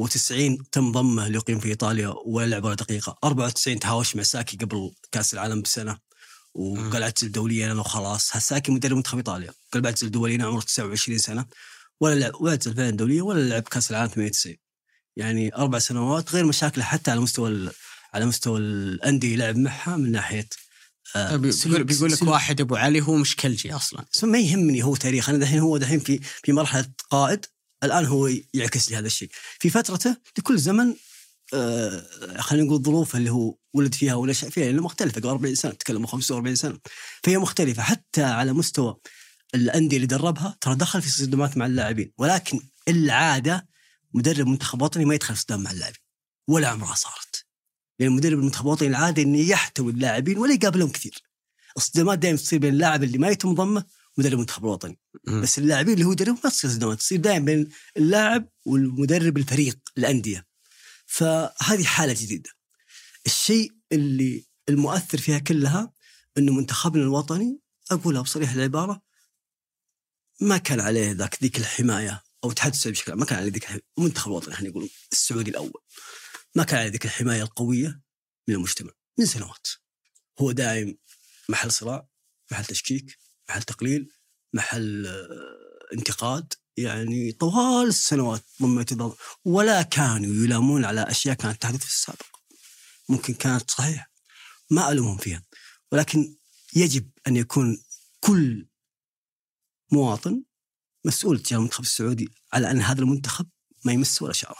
و90 0.00 0.62
تم 0.72 0.92
ضمه 0.92 1.28
ليقيم 1.28 1.58
في 1.58 1.68
إيطاليا 1.68 2.14
ولا 2.26 2.46
لعب 2.50 2.64
ولا 2.64 2.74
دقيقة. 2.74 3.16
94 3.24 3.78
تهاوش 3.78 4.16
مع 4.16 4.22
ساكي 4.22 4.56
قبل 4.56 4.90
كأس 5.12 5.34
العالم 5.34 5.62
بسنة 5.62 5.98
وقال 6.54 7.02
اعتزل 7.02 7.32
دوليا 7.32 7.72
أنا 7.72 7.80
وخلاص 7.80 8.28
ساكي 8.30 8.72
مدرب 8.72 8.96
منتخب 8.96 9.16
إيطاليا. 9.18 9.52
قال 9.74 9.82
بعتزل 9.82 10.10
دوليا 10.10 10.44
عمره 10.44 10.60
29 10.60 11.18
سنة 11.18 11.46
ولا 12.00 12.14
لعب 12.14 12.34
ولا 12.40 12.50
اعتزل 12.50 12.74
فعلا 12.74 12.90
دوليا 12.90 13.22
ولا 13.22 13.48
لعب 13.48 13.62
كأس 13.62 13.90
العالم 13.90 14.08
98 14.10 14.56
يعني 15.16 15.54
أربع 15.56 15.78
سنوات 15.78 16.32
غير 16.34 16.44
مشاكله 16.46 16.84
حتى 16.84 17.10
على 17.10 17.20
مستوى 17.20 17.70
على 18.14 18.26
مستوى 18.26 18.58
الأندية 18.58 19.36
لعب 19.36 19.56
معها 19.56 19.96
من 19.96 20.12
ناحية 20.12 20.48
آه، 21.16 21.50
سلوك- 21.50 21.80
بيقول, 21.80 22.12
لك 22.12 22.22
واحد 22.22 22.60
أبو 22.60 22.76
علي 22.76 23.00
هو 23.00 23.16
مشكلجي 23.16 23.72
أصلا. 23.74 24.04
بس 24.12 24.24
ما 24.24 24.38
يهمني 24.38 24.82
هو 24.82 24.96
تاريخ. 24.96 25.28
أنا 25.28 25.38
دحين 25.38 25.58
هو 25.58 25.76
دحين 25.76 25.98
في 26.00 26.20
في 26.44 26.52
مرحلة 26.52 26.88
قائد 27.10 27.46
الآن 27.84 28.04
هو 28.06 28.30
يعكس 28.54 28.90
لي 28.90 28.96
هذا 28.96 29.06
الشيء. 29.06 29.28
في 29.60 29.70
فترته 29.70 30.16
لكل 30.38 30.58
زمن 30.58 30.94
آه 31.54 32.06
خلينا 32.38 32.66
نقول 32.66 32.82
ظروفه 32.82 33.18
اللي 33.18 33.30
هو 33.30 33.54
ولد 33.74 33.94
فيها 33.94 34.14
ونشا 34.14 34.50
فيها 34.50 34.64
لأنه 34.66 34.82
مختلفة. 34.82 35.20
قبل 35.20 35.28
40 35.28 35.54
سنة 35.54 35.72
تكلم 35.72 36.06
45 36.06 36.54
سنة. 36.56 36.78
فهي 37.24 37.38
مختلفة 37.38 37.82
حتى 37.82 38.22
على 38.22 38.52
مستوى 38.52 38.96
الأندية 39.54 39.96
اللي 39.96 40.06
دربها 40.06 40.56
ترى 40.60 40.74
دخل 40.74 41.02
في 41.02 41.10
صدمات 41.10 41.56
مع 41.56 41.66
اللاعبين 41.66 42.12
ولكن 42.18 42.60
العادة 42.88 43.68
مدرب 44.14 44.46
منتخب 44.46 44.82
وطني 44.82 45.04
ما 45.04 45.14
يدخل 45.14 45.34
في 45.34 45.40
صدام 45.40 45.62
مع 45.62 45.70
اللاعبين 45.70 46.00
ولا 46.48 46.68
عمرها 46.68 46.94
صارت. 46.94 47.44
لأن 47.98 48.12
مدرب 48.12 48.38
المنتخب 48.38 48.66
الوطني 48.66 48.88
العاده 48.88 49.22
إنه 49.22 49.38
يحتوي 49.38 49.92
اللاعبين 49.92 50.38
ولا 50.38 50.54
يقابلهم 50.54 50.90
كثير. 50.90 51.22
الصدامات 51.76 52.18
دائما 52.18 52.36
تصير 52.38 52.58
بين 52.58 52.72
اللاعب 52.72 53.02
اللي 53.02 53.18
ما 53.18 53.28
يتم 53.28 53.54
ضمه 53.54 53.84
ومدرب 54.18 54.32
المنتخب 54.32 54.64
الوطني. 54.64 54.98
بس 55.42 55.58
اللاعبين 55.58 55.94
اللي 55.94 56.04
هو 56.04 56.12
يدربهم 56.12 56.40
ما 56.44 56.50
تصير 56.50 56.70
صدامات 56.70 56.98
تصير 56.98 57.20
دائما 57.20 57.44
بين 57.44 57.68
اللاعب 57.96 58.48
والمدرب 58.66 59.36
الفريق 59.36 59.78
الأندية. 59.98 60.46
فهذه 61.06 61.84
حالة 61.84 62.12
جديدة. 62.12 62.50
الشيء 63.26 63.72
اللي 63.92 64.44
المؤثر 64.68 65.18
فيها 65.18 65.38
كلها 65.38 65.92
إنه 66.38 66.52
منتخبنا 66.52 67.02
الوطني 67.02 67.58
أقولها 67.90 68.22
بصريح 68.22 68.52
العبارة 68.52 69.02
ما 70.40 70.58
كان 70.58 70.80
عليه 70.80 71.12
ذاك 71.12 71.38
ذيك 71.42 71.58
الحماية 71.58 72.22
أو 72.44 72.48
الاتحاد 72.48 72.72
السعودي 72.72 72.98
بشكل 72.98 73.12
ما 73.12 73.24
كان 73.24 73.38
عليه 73.38 73.50
ذيك. 73.50 73.82
المنتخب 73.98 74.30
الوطني 74.30 74.54
خلينا 74.54 74.70
نقول 74.70 74.90
السعودي 75.12 75.50
الأول. 75.50 75.82
ما 76.54 76.64
كان 76.64 76.78
عليه 76.78 76.90
ذيك 76.90 77.04
الحماية 77.04 77.42
القوية 77.42 78.00
من 78.48 78.54
المجتمع 78.54 78.92
من 79.18 79.26
سنوات. 79.26 79.66
هو 80.40 80.52
دائم 80.52 80.98
محل 81.48 81.72
صراع 81.72 82.08
محل 82.52 82.64
تشكيك 82.64 83.18
محل 83.48 83.62
تقليل 83.62 84.10
محل 84.52 85.06
آه، 85.06 85.94
انتقاد. 85.94 86.52
يعني 86.76 87.32
طوال 87.32 87.88
السنوات 87.88 88.44
ضمن 88.62 88.76
اعتبار 88.78 89.16
ولا 89.44 89.82
كانوا 89.82 90.44
يلامون 90.44 90.84
على 90.84 91.02
أشياء 91.02 91.34
كانت 91.34 91.62
تحدث 91.62 91.80
في 91.80 91.90
السابق. 91.90 92.36
ممكن 93.08 93.34
كانت 93.34 93.70
صحيحة. 93.70 94.10
ما 94.70 94.90
ألومهم 94.90 95.16
فيها. 95.16 95.42
ولكن 95.92 96.36
يجب 96.76 97.10
أن 97.26 97.36
يكون 97.36 97.82
كل 98.20 98.66
مواطن 99.94 100.42
مسؤول 101.06 101.40
تجاه 101.40 101.58
المنتخب 101.58 101.82
السعودي 101.82 102.28
على 102.52 102.70
أن 102.70 102.80
هذا 102.80 103.00
المنتخب 103.00 103.46
ما 103.84 103.92
يمس 103.92 104.22
ولا 104.22 104.32
شعره. 104.32 104.56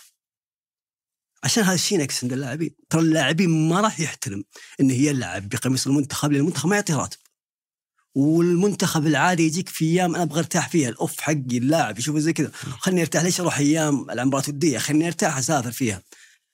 عشان 1.45 1.65
هذا 1.65 1.75
الشيء 1.75 1.99
ينعكس 1.99 2.25
عند 2.25 2.33
اللاعبين. 2.33 2.75
ترى 2.91 3.01
اللاعبين 3.01 3.69
ما 3.69 3.81
راح 3.81 4.01
يحترم 4.01 4.45
انه 4.81 4.95
يلعب 4.95 5.49
بقميص 5.49 5.87
المنتخب 5.87 6.33
لأن 6.33 6.41
المنتخب 6.41 6.69
ما 6.69 6.77
يعطي 6.77 6.93
راتب. 6.93 7.19
والمنتخب 8.15 9.07
العادي 9.07 9.43
يجيك 9.43 9.69
في 9.69 9.85
أيام 9.85 10.15
أنا 10.15 10.23
أبغى 10.23 10.39
أرتاح 10.39 10.69
فيها 10.69 10.89
الأوف 10.89 11.21
حقي 11.21 11.59
اللاعب 11.59 11.99
يشوفه 11.99 12.19
زي 12.19 12.33
كذا. 12.33 12.51
خلني 12.55 13.01
أرتاح 13.01 13.23
ليش 13.23 13.41
أروح 13.41 13.59
أيام 13.59 14.11
العمرات 14.11 14.49
الودية؟ 14.49 14.79
خلني 14.79 15.07
أرتاح 15.07 15.39
أسافر 15.39 15.73
فيها. 15.73 16.03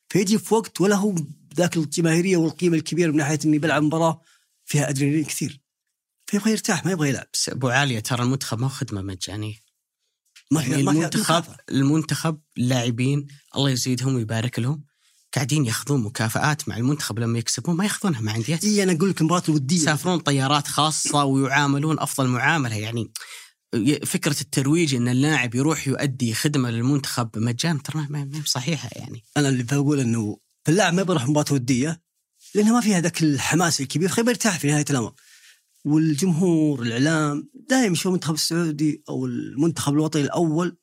فيجي 0.09 0.39
في 0.39 0.55
وقت 0.55 0.81
ولا 0.81 0.97
هو 0.97 1.15
ذاك 1.55 1.77
الجماهيرية 1.77 2.37
والقيمة 2.37 2.77
الكبيرة 2.77 3.11
من 3.11 3.17
ناحية 3.17 3.39
إني 3.45 3.59
بلعب 3.59 3.83
مباراة 3.83 4.23
فيها 4.65 4.89
أدرينالين 4.89 5.25
كثير. 5.25 5.60
فيبغى 6.31 6.51
يرتاح 6.51 6.85
ما 6.85 6.93
يبغى 6.93 7.09
يلعب. 7.09 7.27
بس 7.35 7.49
أبو 7.49 7.69
عاليه 7.69 8.01
ترى 8.01 8.23
المنتخب 8.23 8.59
ما 8.59 8.67
هو 8.67 8.71
خدمة 8.71 9.03
مجانية. 9.03 9.55
ما 10.51 10.63
يعني 10.63 10.83
ما 10.83 10.93
المنتخب 10.93 11.45
المنتخب 11.71 12.41
اللاعبين 12.59 13.27
الله 13.57 13.71
يزيدهم 13.71 14.15
ويبارك 14.15 14.59
لهم 14.59 14.85
قاعدين 15.35 15.67
ياخذون 15.67 16.03
مكافآت 16.03 16.69
مع 16.69 16.77
المنتخب 16.77 17.19
لما 17.19 17.39
يكسبون 17.39 17.77
ما 17.77 17.85
ياخذونها 17.85 18.21
مع 18.21 18.37
انديتهم 18.37 18.71
إي 18.71 18.83
أنا 18.83 18.93
أقول 18.93 19.11
لك 19.11 19.21
المباراه 19.21 19.43
الودية. 19.49 19.77
يسافرون 19.77 20.19
طيارات 20.19 20.67
خاصة 20.67 21.25
ويعاملون 21.25 21.99
أفضل 21.99 22.27
معاملة 22.27 22.77
يعني 22.77 23.13
فكرة 24.05 24.41
الترويج 24.41 24.95
إن 24.95 25.09
اللاعب 25.09 25.55
يروح 25.55 25.89
يؤدي 25.89 26.35
خدمة 26.35 26.71
للمنتخب 26.71 27.39
مجانا 27.39 27.79
ترى 27.79 28.07
ما 28.11 28.23
هي 28.23 28.43
صحيحة 28.47 28.89
يعني. 28.93 29.25
أنا 29.37 29.49
اللي 29.49 29.63
بقول 29.63 30.01
إنه 30.01 30.39
اللاعب 30.69 30.95
ما 30.95 31.03
بيروح 31.03 31.29
مباراة 31.29 31.53
ودية 31.53 32.03
لأنها 32.55 32.73
ما 32.73 32.81
فيها 32.81 33.01
ذاك 33.01 33.23
الحماس 33.23 33.81
الكبير 33.81 34.09
خير 34.09 34.29
يرتاح 34.29 34.59
في 34.59 34.67
نهاية 34.67 34.85
الأمر. 34.91 35.13
والجمهور 35.85 36.83
الإعلام 36.83 37.51
دائما 37.55 37.93
يشوف 37.93 38.07
المنتخب 38.07 38.35
السعودي 38.35 39.03
أو 39.09 39.27
المنتخب 39.27 39.93
الوطني 39.93 40.23
الأول 40.23 40.77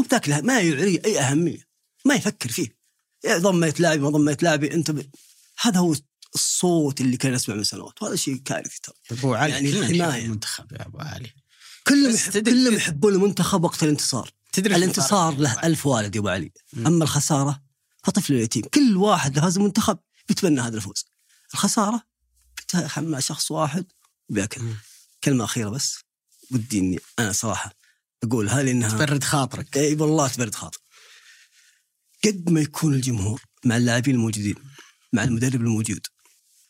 هو 0.00 0.04
بذاك 0.04 0.28
ما 0.28 0.60
يعري 0.60 1.00
أي 1.04 1.20
أهمية 1.20 1.68
ما 2.04 2.14
يفكر 2.14 2.48
فيه. 2.48 2.76
ضميت 3.28 3.80
لاعبي 3.80 4.02
ما 4.02 4.10
ضميت 4.10 4.42
لاعبي 4.42 4.74
أنت 4.74 4.90
ب... 4.90 5.10
هذا 5.60 5.78
هو 5.78 5.94
الصوت 6.34 7.00
اللي 7.00 7.16
كان 7.16 7.34
يسمع 7.34 7.54
من 7.54 7.64
سنوات 7.64 8.02
وهذا 8.02 8.16
شيء 8.16 8.36
كارثي 8.36 8.80
ترى 8.82 8.94
ابو 9.18 9.34
علي 9.34 9.52
يعني 9.52 9.70
الحماية. 9.70 10.24
المنتخب 10.24 10.72
يا 10.72 10.86
أبو 10.86 10.98
علي 10.98 11.30
كلهم 11.86 12.16
كلهم 12.42 12.74
يحبون 12.74 13.14
المنتخب 13.14 13.64
وقت 13.64 13.82
الانتصار. 13.82 14.30
تدري 14.52 14.76
الانتصار 14.76 15.36
له 15.36 15.66
ألف 15.66 15.86
والد 15.86 16.14
يا 16.14 16.20
أبو 16.20 16.28
علي. 16.28 16.52
أما 16.76 17.04
الخسارة 17.04 17.62
فطفل 18.04 18.34
اليتيم. 18.34 18.62
كل 18.62 18.96
واحد 18.96 19.38
فاز 19.38 19.56
المنتخب 19.58 19.98
يتبنى 20.30 20.60
هذا 20.60 20.76
الفوز. 20.76 21.04
الخسارة 21.54 22.02
بتحمل 22.82 23.22
شخص 23.22 23.50
واحد 23.50 23.86
وبياكل. 24.30 24.60
كلمة 25.24 25.44
أخيرة 25.44 25.68
بس. 25.68 25.98
ودي 26.50 26.78
إني 26.78 26.98
أنا 27.18 27.32
صراحة 27.32 27.74
اقولها 28.24 28.62
لانها 28.62 28.88
تبرد 28.88 29.24
خاطرك. 29.24 29.76
إي 29.76 29.94
والله 29.94 30.28
تبرد 30.28 30.54
خاطر 30.54 30.80
قد 32.24 32.50
ما 32.50 32.60
يكون 32.60 32.94
الجمهور 32.94 33.42
مع 33.64 33.76
اللاعبين 33.76 34.14
الموجودين 34.14 34.54
مع 35.12 35.24
المدرب 35.24 35.60
الموجود 35.60 36.06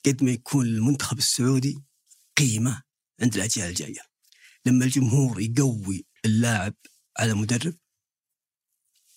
قد 0.07 0.25
ما 0.25 0.31
يكون 0.31 0.67
المنتخب 0.67 1.19
السعودي 1.19 1.83
قيمة 2.37 2.83
عند 3.21 3.35
الأجيال 3.35 3.69
الجاية. 3.69 4.01
لما 4.67 4.85
الجمهور 4.85 5.41
يقوي 5.41 6.07
اللاعب 6.25 6.75
على 7.19 7.35
مدرب 7.35 7.75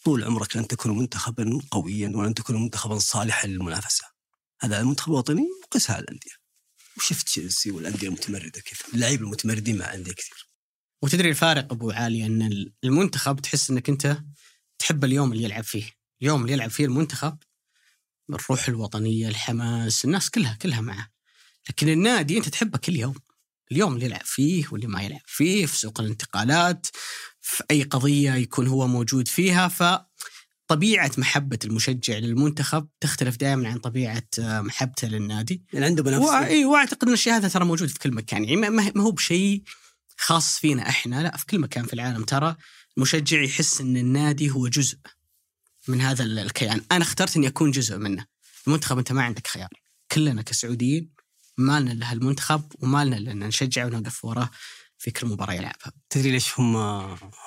طول 0.03 0.23
عمرك 0.23 0.57
لن 0.57 0.67
تكون 0.67 0.97
منتخبا 0.97 1.59
قويا 1.71 2.11
ولن 2.15 2.33
تكون 2.33 2.63
منتخبا 2.63 2.99
صالحا 2.99 3.47
للمنافسة. 3.47 4.05
هذا 4.61 4.79
المنتخب 4.79 5.11
الوطني 5.11 5.47
وقسها 5.63 5.95
على 5.95 6.03
الأندية. 6.03 6.46
وشفت 6.97 7.25
تشيلسي 7.25 7.71
والانديه 7.71 8.07
المتمرده 8.07 8.61
كيف 8.61 8.93
اللعيبة 8.93 9.23
المتمردين 9.23 9.77
مع 9.77 9.93
أندية 9.93 10.11
كثير. 10.11 10.47
وتدري 11.01 11.29
الفارق 11.29 11.71
أبو 11.71 11.91
علي 11.91 12.25
أن 12.25 12.71
المنتخب 12.83 13.39
تحس 13.39 13.69
أنك 13.69 13.89
أنت 13.89 14.17
تحب 14.79 15.05
اليوم 15.05 15.31
اللي 15.31 15.43
يلعب 15.43 15.63
فيه. 15.63 15.91
اليوم 16.21 16.41
اللي 16.41 16.53
يلعب 16.53 16.69
فيه 16.69 16.85
المنتخب 16.85 17.37
الروح 18.29 18.67
الوطنية 18.67 19.27
الحماس 19.27 20.05
الناس 20.05 20.29
كلها 20.29 20.53
كلها 20.61 20.81
معه. 20.81 21.09
لكن 21.69 21.89
النادي 21.89 22.37
أنت 22.37 22.49
تحبه 22.49 22.77
كل 22.77 22.95
يوم. 22.95 23.15
اليوم 23.71 23.93
اللي 23.93 24.05
يلعب 24.05 24.25
فيه 24.25 24.65
واللي 24.71 24.87
ما 24.87 25.01
يلعب 25.01 25.21
فيه 25.25 25.65
في 25.65 25.77
سوق 25.77 26.01
الانتقالات 26.01 26.87
في 27.41 27.63
أي 27.71 27.83
قضية 27.83 28.33
يكون 28.33 28.67
هو 28.67 28.87
موجود 28.87 29.27
فيها 29.27 29.67
ف 29.67 30.06
طبيعة 30.67 31.11
محبة 31.17 31.59
المشجع 31.65 32.17
للمنتخب 32.17 32.87
تختلف 33.01 33.35
دائما 33.37 33.69
عن 33.69 33.77
طبيعة 33.77 34.23
آه، 34.39 34.61
محبته 34.61 35.07
للنادي. 35.07 35.61
يعني 35.73 35.85
عنده 35.85 36.03
منافسه 36.03 36.45
إي 36.45 36.65
وأعتقد 36.65 37.07
إن 37.07 37.13
الشيء 37.13 37.33
هذا 37.33 37.47
ترى 37.47 37.65
موجود 37.65 37.87
في 37.89 37.99
كل 37.99 38.11
مكان، 38.11 38.43
يعني 38.43 38.55
ما- 38.69 38.93
هو 39.01 39.11
بشيء 39.11 39.63
خاص 40.17 40.57
فينا 40.59 40.89
إحنا، 40.89 41.23
لا 41.23 41.37
في 41.37 41.45
كل 41.45 41.59
مكان 41.59 41.85
في 41.85 41.93
العالم 41.93 42.23
ترى 42.23 42.55
المشجع 42.97 43.41
يحس 43.41 43.81
إن 43.81 43.97
النادي 43.97 44.49
هو 44.49 44.67
جزء 44.67 44.97
من 45.87 46.01
هذا 46.01 46.23
ال- 46.23 46.39
الكيان، 46.39 46.81
أنا 46.91 47.03
اخترت 47.03 47.37
إني 47.37 47.47
أكون 47.47 47.71
جزء 47.71 47.97
منه. 47.97 48.25
المنتخب 48.67 48.97
أنت 48.97 49.11
ما 49.11 49.23
عندك 49.23 49.47
خيار، 49.47 49.69
كلنا 50.11 50.41
كسعوديين 50.41 51.09
مالنا 51.57 51.91
الا 51.91 52.05
ومالنا 52.79 53.17
الا 53.17 53.31
إن 53.31 53.39
نشجع 53.39 53.85
ونقف 53.85 54.25
وراه. 54.25 54.49
في 54.97 55.11
كل 55.11 55.27
مباراة 55.27 55.53
يلعبها. 55.53 55.91
تدري 56.09 56.31
ليش 56.31 56.59
هم 56.59 56.75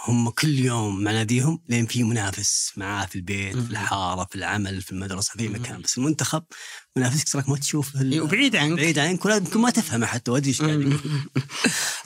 هم 0.04 0.30
كل 0.30 0.58
يوم 0.58 1.02
مع 1.02 1.12
ناديهم 1.12 1.62
لين 1.68 1.86
في 1.86 2.02
منافس 2.02 2.72
معاه 2.76 3.06
في 3.06 3.16
البيت. 3.16 3.58
في 3.58 3.70
الحارة 3.70 4.24
في 4.30 4.36
العمل 4.36 4.82
في 4.82 4.92
المدرسة 4.92 5.32
في. 5.32 5.48
مكان 5.48 5.80
بس 5.80 5.98
المنتخب 5.98 6.44
منافسك 6.96 7.28
تراك 7.28 7.48
ما 7.48 7.56
تشوف 7.56 7.96
إيه، 7.96 8.20
وبعيد 8.20 8.56
عنك. 8.56 8.76
بعيد 8.76 8.98
عنك 8.98 9.24
ولا 9.24 9.36
يمكن 9.36 9.60
ما 9.60 9.70
تفهمه 9.70 10.06
حتى 10.06 10.30
وادري 10.30 10.48
إيش 10.48 10.62
قاعد. 10.62 10.78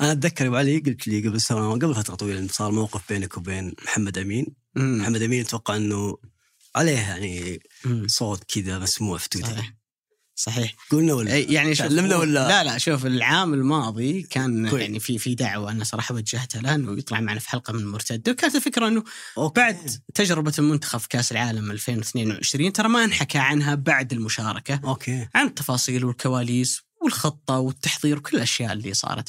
أنا 0.00 0.12
أتذكر 0.12 0.46
أبو 0.46 0.56
علي 0.56 0.78
قلت 0.78 1.08
لي 1.08 1.28
قبل 1.28 1.40
سنه 1.40 1.72
قبل 1.72 1.94
فترة 1.94 2.14
طويلة 2.14 2.48
صار 2.48 2.72
موقف 2.72 3.08
بينك 3.08 3.36
وبين 3.36 3.74
محمد 3.84 4.18
أمين. 4.18 4.46
محمد 4.76 5.22
أمين 5.22 5.40
أتوقع 5.40 5.76
إنه 5.76 6.18
عليه 6.76 6.98
يعني. 6.98 7.60
صوت 8.06 8.44
كذا 8.44 8.78
مسموع 8.78 9.18
في 9.18 9.28
تويتر 9.28 9.73
صحيح. 10.36 10.74
قلنا 10.90 11.14
ولا 11.14 11.38
يعني 11.38 11.74
تعلمنا 11.74 12.16
ولا؟ 12.16 12.48
لا 12.48 12.64
لا 12.64 12.78
شوف 12.78 13.06
العام 13.06 13.54
الماضي 13.54 14.22
كان 14.22 14.68
كويس. 14.68 14.82
يعني 14.82 15.00
في 15.00 15.18
في 15.18 15.34
دعوة 15.34 15.70
أنا 15.70 15.84
صراحة 15.84 16.14
وجهتها 16.14 16.62
له 16.62 16.74
انه 16.74 16.98
يطلع 16.98 17.20
معنا 17.20 17.40
في 17.40 17.50
حلقة 17.50 17.72
من 17.72 17.86
مرتده 17.86 18.32
وكانت 18.32 18.54
الفكرة 18.54 18.88
أنه 18.88 19.04
okay. 19.38 19.60
بعد 19.60 19.90
تجربة 20.14 20.52
المنتخب 20.58 20.98
في 21.00 21.08
كأس 21.08 21.32
العالم 21.32 21.70
2022 21.70 22.72
ترى 22.72 22.88
ما 22.88 23.04
انحكى 23.04 23.38
عنها 23.38 23.74
بعد 23.74 24.12
المشاركة. 24.12 24.80
okay. 24.84 25.28
عن 25.34 25.46
التفاصيل 25.46 26.04
والكواليس 26.04 26.82
والخطة 27.02 27.58
والتحضير 27.58 28.18
وكل 28.18 28.36
الأشياء 28.36 28.72
اللي 28.72 28.94
صارت. 28.94 29.28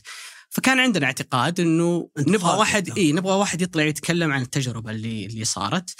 فكان 0.49 0.79
عندنا 0.79 1.05
اعتقاد 1.05 1.59
أنه 1.59 2.09
نبغى 2.17 2.57
واحد. 2.57 2.97
إي 2.97 3.11
نبغى 3.11 3.33
واحد 3.33 3.61
يطلع 3.61 3.83
يتكلم 3.83 4.31
عن 4.31 4.41
التجربة 4.41 4.91
اللي 4.91 5.25
اللي 5.25 5.45
صارت. 5.45 5.95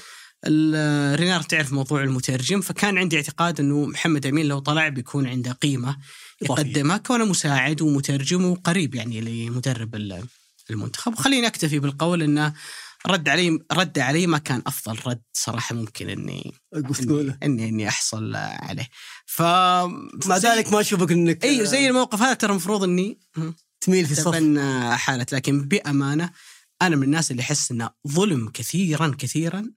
رينار 1.15 1.41
تعرف 1.41 1.73
موضوع 1.73 2.03
المترجم 2.03 2.61
فكان 2.61 2.97
عندي 2.97 3.15
اعتقاد 3.17 3.59
إنه 3.59 3.85
محمد 3.85 4.25
أمين 4.25 4.45
لو 4.45 4.59
طلع 4.59 4.87
بيكون 4.87 5.27
عنده 5.27 5.51
قيمة. 5.51 5.97
يقدمها 6.41 6.97
كونه 6.97 7.25
مساعد 7.25 7.81
ومترجم 7.81 8.45
وقريب 8.45 8.95
يعني 8.95 9.21
لمدرب 9.21 9.95
ال- 9.95 10.23
المنتخب. 10.69 11.13
وخليني 11.13 11.47
أكتفي 11.47 11.79
بالقول 11.79 12.23
إنه 12.23 12.53
رد 13.07 13.29
علي 13.29 13.59
رد 13.71 13.99
علي 13.99 14.27
ما 14.27 14.37
كان 14.37 14.61
أفضل 14.67 14.97
رد 15.07 15.21
صراحة 15.33 15.75
ممكن 15.75 16.09
إني 16.09 16.53
إني 17.43 17.69
إني 17.69 17.87
أحصل 17.87 18.35
عليه. 18.35 18.89
ف 19.25 19.41
مع 20.27 20.37
ذلك 20.37 20.73
ما 20.73 20.79
أشوفك 20.79 21.11
إنك 21.11 21.43
إي 21.45 21.65
زي 21.65 21.87
الموقف 21.87 22.21
هذا 22.21 22.33
ترى 22.33 22.51
المفروض 22.51 22.83
إني 22.83 23.19
تميل 23.81 24.05
في 24.05 24.11
الصف. 24.11 24.35
حالة 24.93 25.25
لكن 25.31 25.67
بأمانة 25.67 26.29
أنا 26.81 26.95
من 26.95 27.03
الناس 27.03 27.31
اللي 27.31 27.41
أحس 27.41 27.71
انه 27.71 27.89
ظلم 28.07 28.49
كثيرا 28.49 29.15
كثيرا 29.19 29.71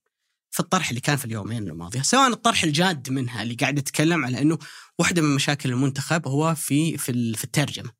في 0.50 0.60
الطرح 0.60 0.88
اللي 0.88 1.00
كان 1.00 1.16
في 1.16 1.24
اليومين 1.24 1.68
الماضية، 1.68 2.02
سواء 2.02 2.28
الطرح 2.32 2.62
الجاد 2.64 3.10
منها 3.10 3.42
اللي 3.42 3.54
قاعد 3.54 3.78
يتكلم 3.78 4.24
على 4.24 4.42
إنه 4.42 4.58
واحدة 4.98 5.22
من 5.22 5.34
مشاكل 5.34 5.68
المنتخب 5.70 6.28
هو 6.28 6.54
في 6.54 6.98
في 6.98 7.34
في 7.34 7.44
الترجمة. 7.44 7.90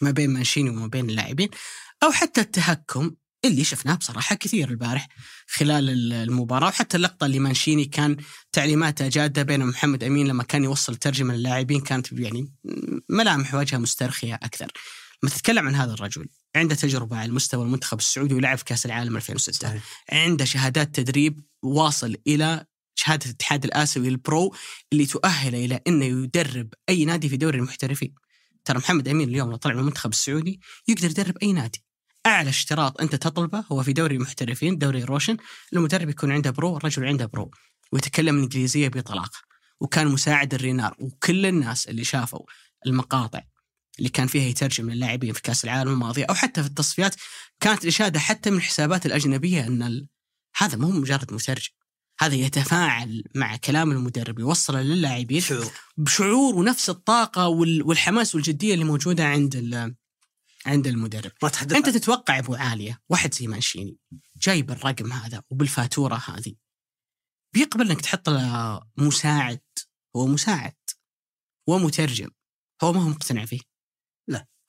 ما 0.00 0.10
بين 0.10 0.30
مانشيني 0.30 0.70
وما 0.70 0.86
بين 0.86 1.10
اللاعبين. 1.10 1.48
أو 2.02 2.12
حتى 2.12 2.40
التهكم 2.40 3.10
اللي 3.44 3.64
شفناه 3.64 3.94
بصراحة 3.94 4.36
كثير 4.36 4.70
البارح 4.70 5.08
خلال 5.48 5.90
ال- 5.90 6.12
المباراة. 6.12 6.68
وحتى 6.68 6.96
اللقطة 6.96 7.26
اللي 7.26 7.38
مانشيني 7.38 7.84
كان 7.84 8.16
تعليماته 8.52 9.08
جادة 9.08 9.42
بين 9.42 9.66
محمد 9.66 10.04
أمين 10.04 10.28
لما 10.28 10.42
كان 10.42 10.64
يوصل 10.64 10.96
ترجمة 10.96 11.34
للاعبين 11.34 11.80
كانت 11.80 12.12
يعني 12.12 12.52
ملامح 13.08 13.54
وجهه 13.54 13.78
مسترخية 13.78 14.34
أكثر. 14.34 14.72
لما 15.22 15.32
تتكلم 15.32 15.66
عن 15.66 15.74
هذا 15.74 15.92
الرجل. 15.94 16.26
عنده 16.56 16.74
تجربة 16.74 17.16
على 17.16 17.32
مستوى 17.32 17.64
المنتخب 17.64 17.98
السعودي 17.98 18.34
ولعب 18.34 18.58
في 18.58 18.64
كأس 18.64 18.86
العالم 18.86 19.16
2006 19.16 19.68
صحيح. 19.68 19.82
عنده 20.12 20.44
شهادات 20.44 20.94
تدريب 20.94 21.40
واصل 21.62 22.16
إلى 22.26 22.66
شهادة 22.94 23.26
الاتحاد 23.26 23.64
الآسيوي 23.64 24.08
ال 24.08 24.19
Pro 24.19 24.54
اللي 24.92 25.06
تؤهله 25.06 25.64
إلى 25.64 25.80
إنه 25.86 26.04
يدرب 26.04 26.74
أي 26.88 27.04
نادي 27.04 27.28
في 27.28 27.36
دوري 27.36 27.58
المحترفين. 27.58 28.14
ترى 28.64 28.78
محمد 28.78 29.08
أمين 29.08 29.28
اليوم 29.28 29.50
لو 29.50 29.56
طلع 29.56 29.74
من 29.74 29.80
المنتخب 29.80 30.10
السعودي 30.10 30.60
يقدر 30.88 31.10
يدرب 31.10 31.36
أي 31.42 31.52
نادي. 31.52 31.84
أعلى 32.26 32.50
اشتراط 32.50 33.00
أنت 33.00 33.14
تطلبه 33.14 33.64
هو 33.72 33.82
في 33.82 33.92
دوري 33.92 34.16
المحترفين 34.16 34.78
دوري 34.78 35.04
روشن 35.04 35.36
المدرب 35.72 36.08
يكون 36.08 36.32
عنده 36.32 36.50
pro 36.50 36.76
الرجل 36.76 37.06
عنده 37.06 37.26
pro 37.26 37.50
ويتكلم 37.92 38.36
الانجليزيه 38.36 38.88
بطلاقة 38.88 39.38
وكان 39.80 40.08
مساعد 40.08 40.54
الرينار 40.54 40.96
وكل 40.98 41.46
الناس 41.46 41.88
اللي 41.88 42.04
شافوا 42.04 42.46
المقاطع 42.86 43.42
اللي 44.02 44.10
كان 44.10 44.26
فيها 44.26 44.42
يترجم 44.42 44.90
للاعبين 44.90 45.32
في 45.32 45.42
كأس 45.42 45.64
العالم 45.64 45.90
الماضية 45.92 46.24
أو 46.24 46.34
حتى 46.34 46.62
في 46.62 46.68
التصفيات 46.68 47.14
كانت 47.60 47.82
الإشادة 47.82 48.20
حتى 48.20 48.50
من 48.50 48.56
الحسابات 48.56 49.06
الأجنبية 49.06 49.66
إن 49.66 49.82
ال... 49.82 50.08
هذا 50.56 50.76
مو 50.76 50.90
مجرد 50.90 51.32
مترجم 51.34 51.70
هذا 52.20 52.34
يتفاعل 52.34 53.24
مع 53.34 53.56
كلام 53.56 53.90
المدرب 53.90 54.38
يوصله 54.38 54.82
للاعبين 54.82 55.40
شعور. 55.40 55.72
بشعور 55.96 56.54
ونفس 56.54 56.90
الطاقة 56.90 57.48
وال- 57.48 57.82
والحماس 57.82 58.34
والجدية 58.34 58.74
اللي 58.74 58.84
موجودة 58.84 59.24
عند 59.26 59.56
ال- 59.56 59.94
عند 60.66 60.86
المدرب. 60.86 61.32
ما 61.42 61.48
تحدث 61.48 61.76
أنت 61.76 61.88
تتوقع 61.88 62.38
أبو 62.38 62.54
عالية 62.54 63.00
واحد 63.08 63.34
زي 63.34 63.46
مانشيني 63.46 63.96
جايب 64.42 64.70
الرقم 64.70 65.12
هذا 65.12 65.42
وبالفاتورة 65.50 66.14
هذه 66.28 66.54
بيقبل 67.54 67.90
إنك 67.90 68.00
تحط 68.00 68.28
له 68.28 68.80
مساعد؟ 68.96 69.60
هو 70.16 70.26
مساعد 70.26 70.74
ومترجم 71.66 72.28
هو 72.82 72.92
ما 72.92 73.00
هو 73.04 73.08
مقتنع 73.08 73.44
فيه. 73.44 73.71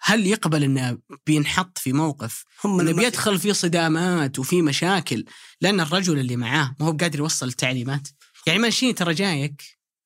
هل 0.06 0.28
يقبل 0.28 0.64
إنه 0.64 0.98
بينحط 1.26 1.78
في 1.78 1.94
موقف؟ 1.94 2.44
هم 2.64 2.80
إنه 2.80 2.92
بيدخل 2.92 3.40
في 3.40 3.54
صدامات 3.54 4.40
وفي 4.40 4.62
مشاكل 4.62 5.26
لأن 5.62 5.80
الرجل 5.80 6.20
اللي 6.20 6.36
معاه 6.36 6.76
ما 6.80 6.88
هو 6.88 6.92
بقادر 6.92 7.20
يوصل 7.20 7.48
التعليمات. 7.48 8.08
يعني 8.48 8.60
مانشيني 8.60 8.94
ترى 8.94 9.14
جايك 9.14 9.64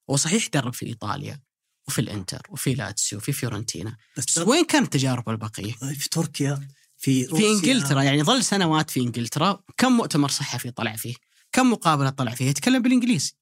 هو 0.09 0.15
صحيح 0.15 0.47
درب 0.53 0.73
في 0.73 0.85
إيطاليا 0.85 1.39
وفي 1.87 2.01
الإنتر 2.01 2.41
وفي 2.49 2.73
لاتسيو 2.73 3.19
وفي 3.19 3.31
فيورنتينا 3.31 3.97
بس 4.17 4.25
بس 4.25 4.47
وين 4.47 4.65
كانت 4.65 4.85
التجارب 4.85 5.29
البقية؟ 5.29 5.73
في 5.73 6.09
تركيا 6.09 6.67
في 6.97 7.23
في 7.23 7.31
روسيا. 7.31 7.51
إنجلترا 7.51 8.01
يعني 8.01 8.23
ظل 8.23 8.43
سنوات 8.43 8.89
في 8.89 8.99
إنجلترا 8.99 9.61
كم 9.77 9.91
مؤتمر 9.91 10.29
صحفي 10.29 10.71
طلع 10.71 10.95
فيه؟ 10.95 11.13
كم 11.51 11.71
مقابلة 11.71 12.09
طلع 12.09 12.31
فيه 12.31 12.45
يتكلم 12.45 12.81
بالإنجليزي. 12.81 13.33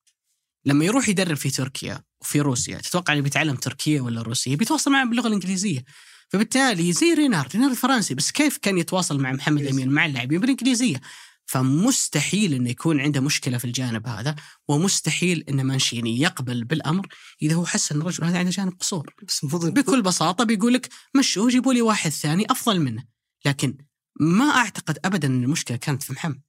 لما 0.66 0.86
يروح 0.86 1.10
يدرب 1.10 1.38
في 1.38 1.50
تركيا 1.50 2.04
وفي 2.22 2.42
روسيا 2.42 2.78
تتوقع 2.78 3.14
إنه 3.14 3.22
بيتعلم 3.22 3.56
تركيا 3.56 4.02
ولا 4.02 4.22
روسيا 4.22 4.56
بيتواصل 4.56 4.92
معه 4.92 5.06
باللغة 5.06 5.28
الإنجليزية. 5.28 5.84
فبالتالي 6.30 6.94
زي 6.94 7.14
رينار 7.14 7.48
رينار 7.56 7.76
فرنسي 7.76 8.16
بس 8.16 8.32
كيف 8.32 8.58
كان 8.58 8.78
يتواصل 8.78 9.20
مع 9.20 9.32
محمد 9.32 9.58
إنجليزي. 9.58 9.84
أمين 9.84 9.94
مع 9.94 10.06
اللاعبين؟ 10.06 10.40
بالإنجليزية. 10.40 11.02
فمستحيل 11.46 12.54
إنه 12.54 12.70
يكون 12.70 13.02
عنده 13.02 13.22
مشكلة 13.22 13.58
في 13.58 13.66
الجانب 13.66 14.08
هذا 14.08 14.36
ومستحيل 14.68 15.44
إن 15.50 15.62
مانشيني 15.64 16.20
يقبل 16.20 16.64
بالأمر 16.64 17.08
إذا 17.42 17.56
هو 17.56 17.66
حس 17.66 17.92
إن 17.92 18.02
الرجل 18.02 18.24
هذا 18.24 18.38
عنده 18.38 18.52
جانب 18.52 18.74
قصور. 18.80 19.14
بس 19.28 19.44
المفروض 19.44 19.74
بكل 19.74 20.02
بساطة 20.02 20.44
بيقول 20.44 20.74
لك 20.74 20.90
مشوه 21.16 21.50
جيبوا 21.50 21.74
لي 21.74 21.82
واحد 21.82 22.12
ثاني 22.12 22.46
أفضل 22.50 22.80
منه. 22.80 23.04
لكن 23.46 23.78
ما 24.20 24.46
أعتقد 24.46 25.00
ابدا 25.06 25.28
إن 25.28 25.44
المشكلة 25.44 25.78
كانت 25.78 26.04
في 26.04 26.14
محمد. 26.14 26.42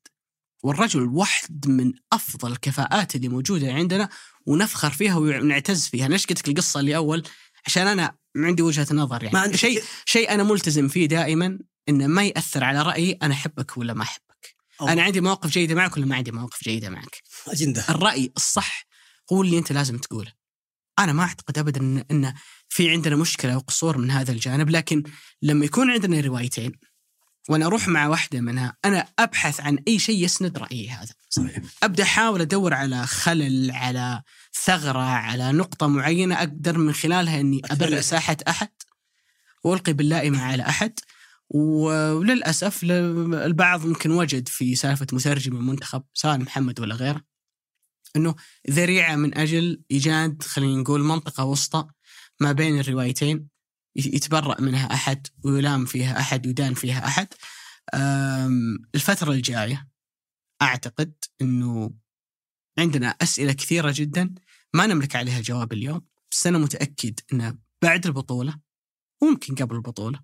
والرجل 0.62 1.02
واحد 1.02 1.68
من 1.68 1.92
أفضل 2.12 2.52
الكفاءات 2.52 3.16
اللي 3.16 3.28
موجودة 3.28 3.72
عندنا 3.72 4.08
ونفخر 4.46 4.90
فيها 4.90 5.16
ونعتز 5.16 5.86
فيها. 5.86 6.08
ليش 6.08 6.26
قلت 6.26 6.38
لك 6.38 6.48
القصة 6.48 6.80
اللي 6.80 6.96
أول؟ 6.96 7.22
عشان 7.66 7.86
أنا 7.86 8.16
عندي 8.36 8.62
وجهة 8.62 8.86
نظر 8.90 9.18
ما 9.22 9.24
يعني 9.24 9.38
عندك 9.38 9.56
شيء 9.56 9.82
شيء 10.04 10.30
أنا 10.34 10.42
ملتزم 10.42 10.88
فيه 10.88 11.06
دائما 11.06 11.58
إنه 11.88 12.06
ما 12.06 12.24
يأثر 12.24 12.64
على 12.64 12.82
رأيي 12.82 13.18
أنا 13.22 13.34
أحبك 13.34 13.76
ولا 13.76 13.94
ما 13.94 14.02
أحبك. 14.02 14.56
أو 14.80 14.88
أنا 14.88 15.02
عندي 15.02 15.20
مواقف 15.20 15.50
جيدة 15.50 15.74
معك 15.74 15.96
ولا 15.96 16.06
ما 16.06 16.16
عندي 16.16 16.32
مواقف 16.32 16.64
جيدة 16.64 16.90
معك. 16.90 17.22
أجندة. 17.48 17.84
الرأي 17.88 18.32
الصح 18.36 18.86
هو 19.32 19.42
اللي 19.42 19.58
أنت 19.58 19.72
لازم 19.72 19.98
تقوله. 19.98 20.32
أنا 20.98 21.12
ما 21.12 21.22
أعتقد 21.22 21.58
ابدا 21.58 21.80
ان 21.80 22.04
إن 22.10 22.34
في 22.68 22.90
عندنا 22.90 23.16
مشكلة 23.16 23.54
أو 23.54 23.58
قصور 23.58 23.98
من 23.98 24.10
هذا 24.10 24.32
الجانب 24.32 24.70
لكن 24.70 25.02
لما 25.42 25.64
يكون 25.64 25.90
عندنا 25.90 26.20
روايتين 26.20 26.72
وأنا 27.48 27.66
أروح 27.66 27.88
مع 27.88 28.08
واحدة 28.08 28.40
منها 28.40 28.76
أنا 28.84 29.08
أبحث 29.18 29.60
عن 29.60 29.78
أي 29.88 29.98
شيء 29.98 30.24
يسند 30.24 30.58
رأيي 30.58 30.90
هذا. 30.90 31.14
صحيح. 31.28 31.58
أبدأ 31.82 32.02
أحاول 32.02 32.40
أدور 32.40 32.74
على 32.74 33.06
خلل 33.06 33.70
على 33.70 34.22
ثغرة 34.64 34.98
على 35.02 35.52
نقطة 35.52 35.86
معينة 35.86 36.38
أقدر 36.38 36.78
من 36.78 36.92
خلالها 36.92 37.40
إني 37.40 37.62
أبرئ 37.64 38.02
ساحة 38.02 38.36
أحد 38.48 38.68
وألقي 39.64 39.92
باللائمة 39.92 40.42
على 40.42 40.62
أحد. 40.62 40.92
وللأسف 41.50 42.84
ل- 42.84 42.90
البعض 43.34 43.86
ممكن 43.86 44.10
وجد 44.10 44.48
في 44.48 44.74
سالفة 44.74 45.06
مترجم 45.12 45.56
المنتخب 45.56 46.02
سواء 46.14 46.38
محمد 46.38 46.80
ولا 46.80 46.94
غيره 46.94 47.22
إنه 48.16 48.34
ذريعة 48.70 49.16
من 49.16 49.38
أجل 49.38 49.82
إيجاد 49.90 50.42
خلينا 50.42 50.80
نقول 50.80 51.00
منطقة 51.00 51.44
وسطى 51.44 51.86
ما 52.40 52.52
بين 52.52 52.78
الروايتين 52.80 53.48
يت- 53.96 54.14
يتبرأ 54.14 54.60
منها 54.60 54.94
أحد 54.94 55.26
ويلام 55.44 55.84
فيها 55.84 56.20
أحد 56.20 56.46
ويدان 56.46 56.74
فيها 56.74 57.06
أحد. 57.06 57.28
أم، 57.94 58.78
الفترة 58.94 59.32
الجاية 59.32 59.88
أعتقد 60.62 61.12
إنه 61.42 61.90
عندنا 62.78 63.08
أسئلة 63.08 63.52
كثيرة 63.52 63.92
جدا 63.96 64.34
ما 64.76 64.86
نملك 64.86 65.16
عليها 65.16 65.40
جواب 65.40 65.72
اليوم. 65.72 66.00
بس 66.30 66.46
أنا 66.46 66.58
متأكد 66.58 67.20
انه 67.32 67.58
بعد 67.82 68.06
البطولة 68.06 68.54
وممكن 69.22 69.54
قبل 69.54 69.76
البطولة 69.76 70.20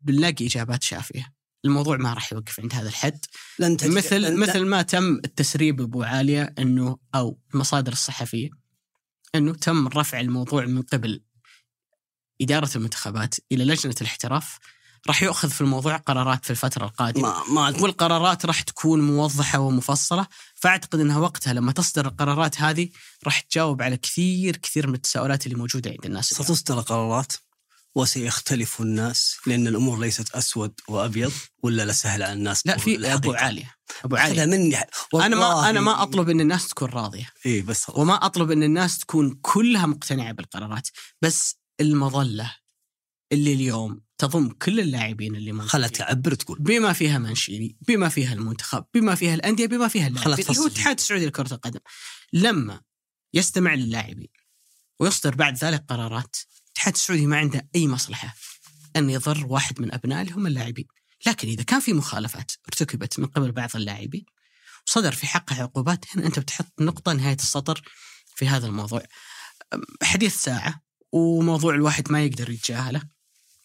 بنلاقي 0.00 0.46
إجابات 0.46 0.82
شافية. 0.82 1.32
الموضوع 1.64 1.96
ما 1.96 2.12
راح 2.14 2.32
يوقف 2.32 2.60
عند 2.60 2.74
هذا 2.74 2.88
الحد. 2.88 3.18
لن 3.58 3.76
تجد 3.76 3.90
مثل 3.90 4.20
لن- 4.20 4.36
مثل 4.40 4.64
ما 4.66 4.82
تم 4.82 5.14
التسريب 5.24 5.80
ابو 5.80 6.02
عالية 6.02 6.54
انه 6.58 6.98
أو 7.14 7.38
المصادر 7.54 7.92
الصحفية 7.92 8.50
إنه 9.34 9.52
تم 9.52 9.88
رفع 9.88 10.20
الموضوع 10.20 10.64
من 10.66 10.82
قبل 10.82 11.22
إدارة 12.40 12.70
المنتخبات 12.76 13.34
إلى 13.52 13.64
لجنة 13.64 13.94
الاحتراف. 14.00 14.58
راح 15.08 15.22
يؤخذ 15.22 15.50
في 15.50 15.60
الموضوع 15.60 15.96
قرارات 15.96 16.44
في 16.44 16.50
الفترة 16.50 16.84
القادمة. 16.84 17.28
ما 17.28 17.70
ما 17.70 17.82
والقرارات 17.82 18.46
راح 18.46 18.60
تكون 18.62 19.00
موضحة 19.00 19.58
ومفصلة. 19.58 20.26
فأعتقد 20.66 21.00
إنها 21.00 21.18
وقتها 21.18 21.52
لما 21.52 21.72
تصدر 21.72 22.06
القرارات 22.06 22.60
هذه 22.60 22.88
راح 23.24 23.40
تجاوب 23.40 23.82
على 23.82 23.96
كثير 23.96 24.56
كثير 24.56 24.86
من 24.86 24.94
التساؤلات 24.94 25.46
اللي 25.46 25.58
موجودة 25.58 25.90
عند 25.90 26.06
الناس. 26.06 26.28
ستصدر 26.28 26.80
قرارات 26.80 27.32
وسيختلف 27.94 28.80
الناس 28.80 29.36
لأن 29.46 29.66
الأمور 29.66 30.00
ليست 30.00 30.34
أسود 30.34 30.80
وأبيض 30.88 31.32
ولا 31.62 31.82
لا 31.82 31.92
سهل 31.92 32.22
على 32.22 32.32
الناس 32.32 32.66
لا 32.66 32.76
في 32.76 33.14
أبو. 33.14 33.32
عالية 33.32 33.74
أبو 34.04 34.16
عالية 34.16 34.44
مني 34.44 34.76
أنا 35.14 35.36
ما. 35.36 35.70
أنا 35.70 35.80
ما 35.80 36.02
أطلب 36.02 36.30
إن 36.30 36.40
الناس 36.40 36.68
تكون 36.68 36.88
راضية 36.88 37.30
اي 37.46 37.60
بس 37.60 37.84
خلاص. 37.84 37.98
وما 37.98 38.14
أطلب 38.14 38.50
إن 38.50 38.62
الناس 38.62 38.98
تكون 38.98 39.38
كلها 39.42 39.86
مقتنعة 39.86 40.32
بالقرارات 40.32 40.88
بس 41.22 41.56
المظلة 41.80 42.56
اللي 43.32 43.52
اليوم 43.52 44.05
تضم 44.18 44.48
كل 44.48 44.80
اللاعبين 44.80 45.36
اللي 45.36 45.52
موجودين 45.52 45.70
خلها 45.70 45.88
تعبر 45.88 46.34
تقول 46.34 46.58
بما 46.58 46.92
فيها 46.92 47.18
منشيني 47.18 47.76
بما 47.88 48.08
فيها 48.08 48.32
المنتخب 48.32 48.84
بما 48.94 49.14
فيها 49.14 49.34
الأندية 49.34 49.66
بما 49.66 49.88
فيها 49.88 50.06
اللاعبين 50.06 50.46
اللي 50.48 50.58
هو. 50.58 50.66
الاتحاد 50.66 50.98
السعودي 50.98 51.26
لكرة 51.26 51.54
القدم. 51.54 51.80
لما 52.32 52.80
يستمع 53.34 53.74
للاعبين 53.74 54.28
ويصدر 55.00 55.34
بعد 55.34 55.64
ذلك 55.64 55.84
قرارات 55.88 56.36
الاتحاد 56.66 56.94
السعودي 56.94 57.26
ما 57.26 57.38
عنده 57.38 57.68
أي 57.74 57.88
مصلحة 57.88 58.34
أن 58.96 59.10
يضر 59.10 59.46
واحد 59.46 59.80
من 59.80 59.94
ابنائه 59.94 60.22
اللي 60.22 60.32
هم 60.32 60.46
اللاعبين. 60.46 60.86
لكن 61.26 61.48
إذا 61.48 61.62
كان 61.62 61.80
في 61.80 61.92
مخالفات 61.92 62.52
ارتكبت 62.68 63.18
من 63.18 63.26
قبل 63.26 63.52
بعض 63.52 63.70
اللاعبين 63.74 64.24
وصدر 64.86 65.12
في 65.12 65.26
حقه 65.26 65.62
عقوبات 65.62 66.04
هنا 66.14 66.26
أنت 66.26 66.38
بتحط 66.38 66.72
نقطة 66.80 67.12
نهاية 67.12 67.36
السطر 67.36 67.82
في 68.36 68.48
هذا 68.48 68.66
الموضوع. 68.66 69.02
حديث 70.02 70.42
ساعة 70.42 70.82
وموضوع 71.12 71.74
الواحد 71.74 72.12
ما 72.12 72.24
يقدر 72.24 72.50
يتجاهله. 72.50 73.15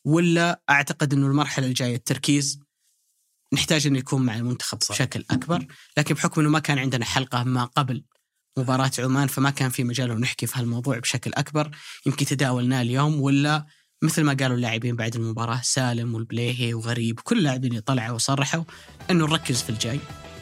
ولا 0.05 0.61
أعتقد 0.69 1.13
إنه 1.13 1.27
المرحلة 1.27 1.67
الجاية 1.67 1.95
التركيز 1.95 2.59
نحتاج 3.53 3.87
إنه 3.87 3.97
يكون 3.99 4.21
مع 4.21 4.35
المنتخب 4.35 4.83
صح. 4.83 4.95
بشكل 4.95 5.23
أكبر. 5.31 5.65
لكن 5.97 6.15
بحكم 6.15 6.41
إنه 6.41 6.49
ما 6.49 6.59
كان 6.59 6.79
عندنا 6.79 7.05
حلقة 7.05 7.43
ما 7.43 7.65
قبل 7.65 8.03
مباراة 8.57 8.91
عمان 8.99 9.27
فما 9.27 9.49
كان 9.49 9.69
في 9.69 9.83
مجال 9.83 10.19
نحكي 10.21 10.47
في 10.47 10.59
هالموضوع 10.59 10.99
بشكل 10.99 11.31
أكبر. 11.33 11.71
يمكن 12.05 12.25
تداولناه 12.25 12.81
اليوم 12.81 13.21
ولا 13.21 13.65
مثل 14.03 14.23
ما 14.23 14.33
قالوا 14.33 14.55
اللاعبين 14.55 14.95
بعد 14.95 15.15
المباراة 15.15 15.61
سالم 15.63 16.15
والبليهي 16.15 16.73
وغريب 16.73 17.19
كل 17.19 17.37
اللاعبين 17.37 17.71
اللي 17.71 17.81
طلعوا 17.81 18.15
وصرحوا 18.15 18.63
إنه 19.11 19.25
نركز 19.27 19.61
في 19.61 19.69
الجاي. 19.69 19.99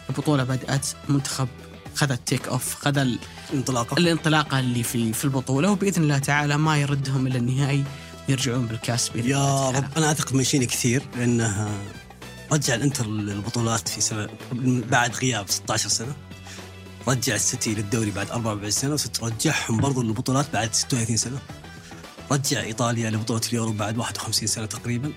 البطولة 0.09 0.43
بدأت 0.43 0.87
منتخب 1.09 1.47
خذ 1.95 2.11
ال 2.11 2.19
take 2.19 2.47
off 2.47 2.75
خذ 2.75 2.97
ال- 2.97 3.19
انطلاقة. 3.53 3.97
الانطلاقة 3.97 4.59
اللي 4.59 4.83
في 4.83 5.13
في 5.13 5.25
البطولة 5.25 5.71
وبإذن 5.71 6.03
الله 6.03 6.17
تعالى 6.17 6.57
ما 6.57 6.77
يردهم 6.77 7.27
إلى 7.27 7.37
النهائي. 7.37 7.83
يرجعون 8.29 8.65
بالكاس 8.65 9.11
يا. 9.15 9.69
رب 9.69 9.97
أنا 9.97 10.11
أثق 10.11 10.33
مانشيني 10.33 10.65
كثير 10.65 11.03
لأنه 11.15 11.69
رجع 12.51 12.75
الإنتر 12.75 13.07
للبطولات 13.07 13.87
في 13.87 14.01
سنة 14.01 14.29
بعد 14.91 15.15
غياب 15.15 15.49
16 15.49 15.89
سنة. 15.89 16.15
رجع 17.07 17.35
السيتي 17.35 17.75
للدوري 17.75 18.11
بعد 18.11 18.29
44 18.29 18.71
سنة 18.71 19.11
ورجعهم 19.21 19.77
برضو 19.77 20.01
للبطولات 20.01 20.45
بعد 20.53 20.73
36 20.73 21.17
سنة. 21.17 21.39
رجع 22.31 22.61
إيطاليا 22.61 23.09
لبطولة 23.09 23.41
اليورو 23.49 23.71
بعد 23.71 23.97
51 23.97 24.47
سنة 24.47 24.65
تقريبا. 24.65 25.13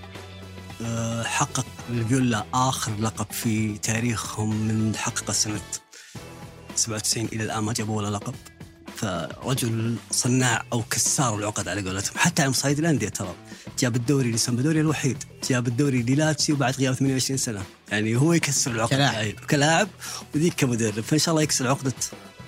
أه، 0.81 1.23
حقق 1.23 1.65
الفيولا 1.89 2.45
آخر 2.53 2.91
لقب 2.99 3.31
في 3.31 3.77
تاريخهم 3.77 4.55
من 4.55 4.95
حققه 4.95 5.33
سنه 5.33 5.61
97 6.75 7.25
إلى 7.25 7.43
الآن 7.43 7.63
ما 7.63 7.73
جابوا 7.73 7.97
ولا 7.97 8.17
لقب. 8.17 8.35
فرجل 9.03 9.95
صناع 10.11 10.63
أو 10.73 10.83
كسار 10.89 11.35
العقد 11.35 11.67
على 11.67 11.81
قولتهم. 11.81 12.17
حتى 12.17 12.41
على 12.41 12.51
مصايد 12.51 12.79
الأندية 12.79 13.09
ترى. 13.09 13.33
جاب 13.79 13.95
الدوري 13.95 14.31
لسامبدوريا 14.31 14.81
الوحيد. 14.81 15.23
جاب 15.49 15.67
الدوري 15.67 16.01
للاتسيو 16.01 16.55
بعد 16.55 16.75
غياب 16.75 16.93
28 16.93 17.37
سنة. 17.37 17.61
يعني 17.91 18.15
هو 18.15 18.33
يكسر 18.33 18.71
العقد. 18.71 18.89
كلاعب. 18.89 19.13
يعني 19.13 19.31
كلاعب. 19.31 19.87
وذيك 20.35 20.53
كمدرب. 20.53 20.99
فإن 20.99 21.19
شاء 21.19 21.31
الله 21.31 21.43
يكسر 21.43 21.67
عقدة 21.67 21.93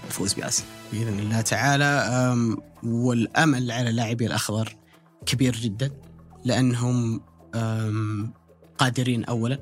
الفوز 0.08 0.34
باسيا 0.34 0.66
بإذن 0.94 1.20
الله 1.20 1.42
تعالى 1.42 2.36
والأمل 2.84 3.72
على 3.72 3.92
لاعبي 3.92 4.26
الأخضر 4.26 4.76
كبير 5.26 5.56
جدا. 5.56 5.92
لأنهم 6.46 7.22
قادرين 8.78 9.26
اولا. 9.26 9.60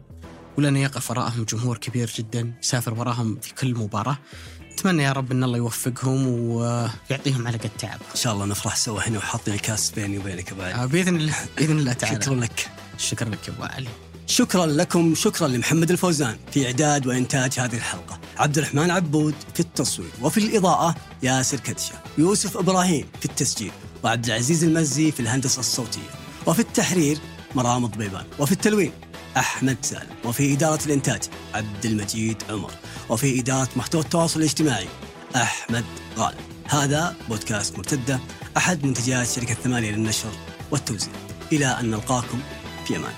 ولان 0.57 0.77
يقف 0.77 1.11
وراءهم 1.11 1.43
جمهور 1.43 1.77
كبير 1.77 2.11
جدا. 2.17 2.53
يسافر 2.63 2.93
وراهم 2.93 3.39
في 3.39 3.53
كل 3.53 3.75
مباراة. 3.75 4.17
أتمنى 4.73 5.03
يا 5.03 5.11
رب 5.11 5.31
إن 5.31 5.43
الله 5.43 5.57
يوفقهم 5.57 6.27
ويعطيهم 6.27 7.47
على 7.47 7.57
قد 7.57 7.69
تعب. 7.79 7.99
إن 8.11 8.15
شاء 8.15 8.33
الله 8.33 8.45
نفرح 8.45 8.75
سوا 8.75 9.07
هنا 9.07 9.17
وحاطين 9.17 9.53
الكاس 9.53 9.91
بيني 9.91 10.17
وبينك 10.17 10.53
بعد. 10.53 10.73
آه، 10.73 10.85
بإذن 10.85 11.15
الله 11.15 11.35
بإذن 11.57 11.79
الله 11.79 11.93
تعالى. 11.93 12.21
شكرا 12.21 12.35
لك. 12.35 12.69
شكرا 12.97 13.29
لك 13.29 13.47
يا 13.47 13.53
أبو 13.53 13.63
علي. 13.63 13.87
شكرا 14.27 14.65
لكم 14.65 15.15
شكرا 15.15 15.47
لمحمد 15.47 15.91
الفوزان 15.91 16.37
في 16.51 16.65
إعداد 16.65 17.07
وإنتاج 17.07 17.59
هذه 17.59 17.75
الحلقة. 17.75 18.19
عبد 18.37 18.57
الرحمن 18.57 18.91
عبود 18.91 19.35
في 19.53 19.59
التصوير 19.59 20.09
وفي 20.21 20.37
الإضاءة 20.37 20.95
ياسر 21.23 21.59
كدشة 21.59 21.93
يوسف 22.17 22.57
إبراهيم 22.57 23.05
في 23.19 23.25
التسجيل 23.25 23.71
وعبد 24.03 24.25
العزيز 24.25 24.63
المزي 24.63 25.11
في 25.11 25.19
الهندسة 25.19 25.59
الصوتية 25.59 26.09
وفي 26.45 26.59
التحرير 26.59 27.17
مرام 27.55 27.85
الضبيبان 27.85 28.25
وفي 28.39 28.51
التلوين 28.51 28.91
أحمد 29.37 29.77
سالم. 29.81 30.15
وفي 30.25 30.53
إدارة 30.53 30.85
الإنتاج 30.85 31.21
عبد 31.53 31.85
المجيد 31.85 32.43
عمر. 32.49 32.71
وفي 33.09 33.39
إدارة 33.39 33.69
محتوى 33.75 34.01
التواصل 34.01 34.39
الاجتماعي 34.39 34.87
أحمد 35.35 35.85
غالب. 36.17 36.37
هذا 36.69 37.15
بودكاست 37.29 37.77
مرتدة 37.77 38.19
أحد 38.57 38.85
منتجات 38.85 39.27
شركة 39.27 39.53
ثمانية 39.53 39.91
للنشر 39.91 40.31
والتوزيع. 40.71 41.13
إلى 41.51 41.65
أن 41.65 41.91
نلقاكم 41.91 42.39
في 42.87 42.95
أمان 42.95 43.13